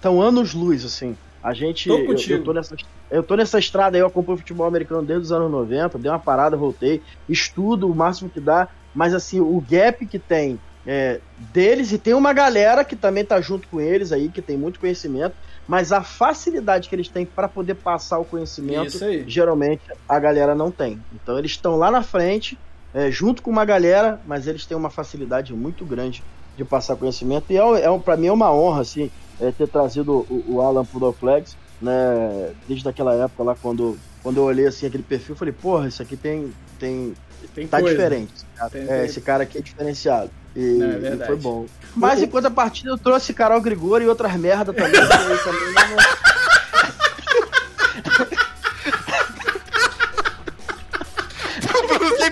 tão 0.00 0.22
anos 0.22 0.54
luz 0.54 0.82
assim. 0.82 1.14
A 1.42 1.52
gente 1.52 1.88
Tô 1.88 1.98
eu, 1.98 2.16
eu 2.16 2.42
tô 2.42 2.54
nessa 2.54 2.74
eu 3.10 3.22
tô 3.22 3.36
nessa 3.36 3.58
estrada 3.58 3.96
aí, 3.96 4.00
eu 4.00 4.06
acompanho 4.06 4.38
futebol 4.38 4.66
americano 4.66 5.02
desde 5.02 5.26
os 5.26 5.32
anos 5.32 5.50
90, 5.50 5.98
dei 5.98 6.10
uma 6.10 6.18
parada, 6.18 6.56
voltei, 6.56 7.02
estudo 7.28 7.88
o 7.88 7.94
máximo 7.94 8.30
que 8.30 8.40
dá, 8.40 8.66
mas 8.94 9.12
assim, 9.14 9.40
o 9.40 9.60
gap 9.60 10.04
que 10.06 10.18
tem 10.18 10.58
é, 10.86 11.20
deles 11.52 11.92
e 11.92 11.98
tem 11.98 12.14
uma 12.14 12.32
galera 12.32 12.82
que 12.84 12.96
também 12.96 13.24
tá 13.24 13.40
junto 13.40 13.68
com 13.68 13.80
eles 13.80 14.10
aí, 14.10 14.28
que 14.28 14.40
tem 14.40 14.56
muito 14.56 14.80
conhecimento, 14.80 15.36
mas 15.68 15.92
a 15.92 16.02
facilidade 16.02 16.88
que 16.88 16.94
eles 16.94 17.08
têm 17.08 17.26
para 17.26 17.46
poder 17.46 17.74
passar 17.74 18.18
o 18.18 18.24
conhecimento, 18.24 18.98
geralmente 19.26 19.82
a 20.08 20.18
galera 20.18 20.54
não 20.54 20.70
tem. 20.70 20.98
Então 21.12 21.38
eles 21.38 21.50
estão 21.52 21.76
lá 21.76 21.90
na 21.90 22.02
frente, 22.02 22.58
é, 22.96 23.10
junto 23.10 23.42
com 23.42 23.50
uma 23.50 23.66
galera, 23.66 24.18
mas 24.26 24.46
eles 24.46 24.64
têm 24.64 24.74
uma 24.74 24.88
facilidade 24.88 25.52
muito 25.52 25.84
grande 25.84 26.24
de 26.56 26.64
passar 26.64 26.96
conhecimento. 26.96 27.44
E 27.50 27.58
é, 27.58 27.80
é, 27.84 27.98
para 27.98 28.16
mim 28.16 28.28
é 28.28 28.32
uma 28.32 28.50
honra 28.50 28.80
assim, 28.80 29.10
é, 29.38 29.52
ter 29.52 29.68
trazido 29.68 30.26
o, 30.30 30.44
o 30.48 30.60
Alan 30.62 30.82
pro 30.82 31.12
Flex, 31.12 31.54
né? 31.80 32.52
Desde 32.66 32.88
aquela 32.88 33.12
época 33.14 33.42
lá, 33.42 33.54
quando, 33.60 33.98
quando 34.22 34.38
eu 34.38 34.44
olhei 34.44 34.66
assim 34.66 34.86
aquele 34.86 35.02
perfil, 35.02 35.36
falei, 35.36 35.52
porra, 35.52 35.88
isso 35.88 36.00
aqui 36.00 36.16
tem. 36.16 36.50
tem 36.78 37.12
Tem 37.54 37.66
tá 37.68 37.80
coisa. 37.80 37.94
diferente. 37.94 38.32
esse 38.34 38.46
cara. 38.56 38.70
Tem- 38.70 38.82
É, 38.82 38.86
tem- 38.86 39.04
esse 39.04 39.20
cara 39.20 39.42
aqui 39.42 39.58
é 39.58 39.60
diferenciado. 39.60 40.30
E, 40.56 40.80
é 40.82 41.14
e 41.22 41.26
foi 41.26 41.36
bom. 41.36 41.66
Mas 41.94 42.22
enquanto 42.22 42.46
a 42.46 42.50
partida 42.50 42.88
eu 42.88 42.96
trouxe 42.96 43.34
Carol 43.34 43.60
Grigori 43.60 44.06
e 44.06 44.08
outras 44.08 44.34
merda 44.36 44.72
também. 44.72 44.90
também 44.92 45.74
não- 45.74 46.96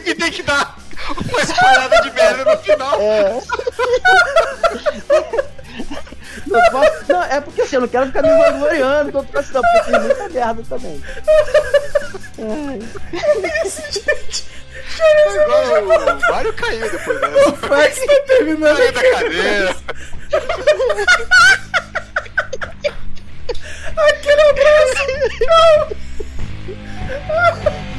Sempre 0.04 0.14
tem 0.16 0.30
que 0.32 0.42
dar 0.42 0.76
uma 1.16 1.40
espalhada 1.40 2.02
de 2.02 2.10
merda 2.12 2.44
no 2.44 2.58
final. 2.62 3.00
É. 3.00 3.40
Não, 6.46 6.60
posso- 6.70 7.04
não, 7.08 7.22
é 7.24 7.40
porque 7.40 7.62
assim, 7.62 7.76
eu 7.76 7.80
não 7.80 7.88
quero 7.88 8.06
ficar 8.06 8.22
me 8.22 8.28
vangloriando 8.28 9.10
que 9.10 9.16
eu 9.16 9.24
trouxe, 9.24 9.52
não, 9.52 9.62
porque 9.62 9.90
tem 9.90 10.00
muita 10.00 10.28
merda 10.28 10.62
também. 10.68 11.02
Igual 15.34 16.16
o 16.16 16.20
Mário 16.32 16.52
caiu 16.54 16.90
depois 16.90 17.20
dessa. 17.20 17.48
O 17.48 17.56
Flex 17.56 17.98
tá 18.06 18.14
terminando 18.26 18.76
Caiu 18.76 18.92
da 18.92 19.02
cadeira. 19.10 19.76
aquele 23.96 24.42
abraço. 24.42 24.94
Não. 25.46 25.88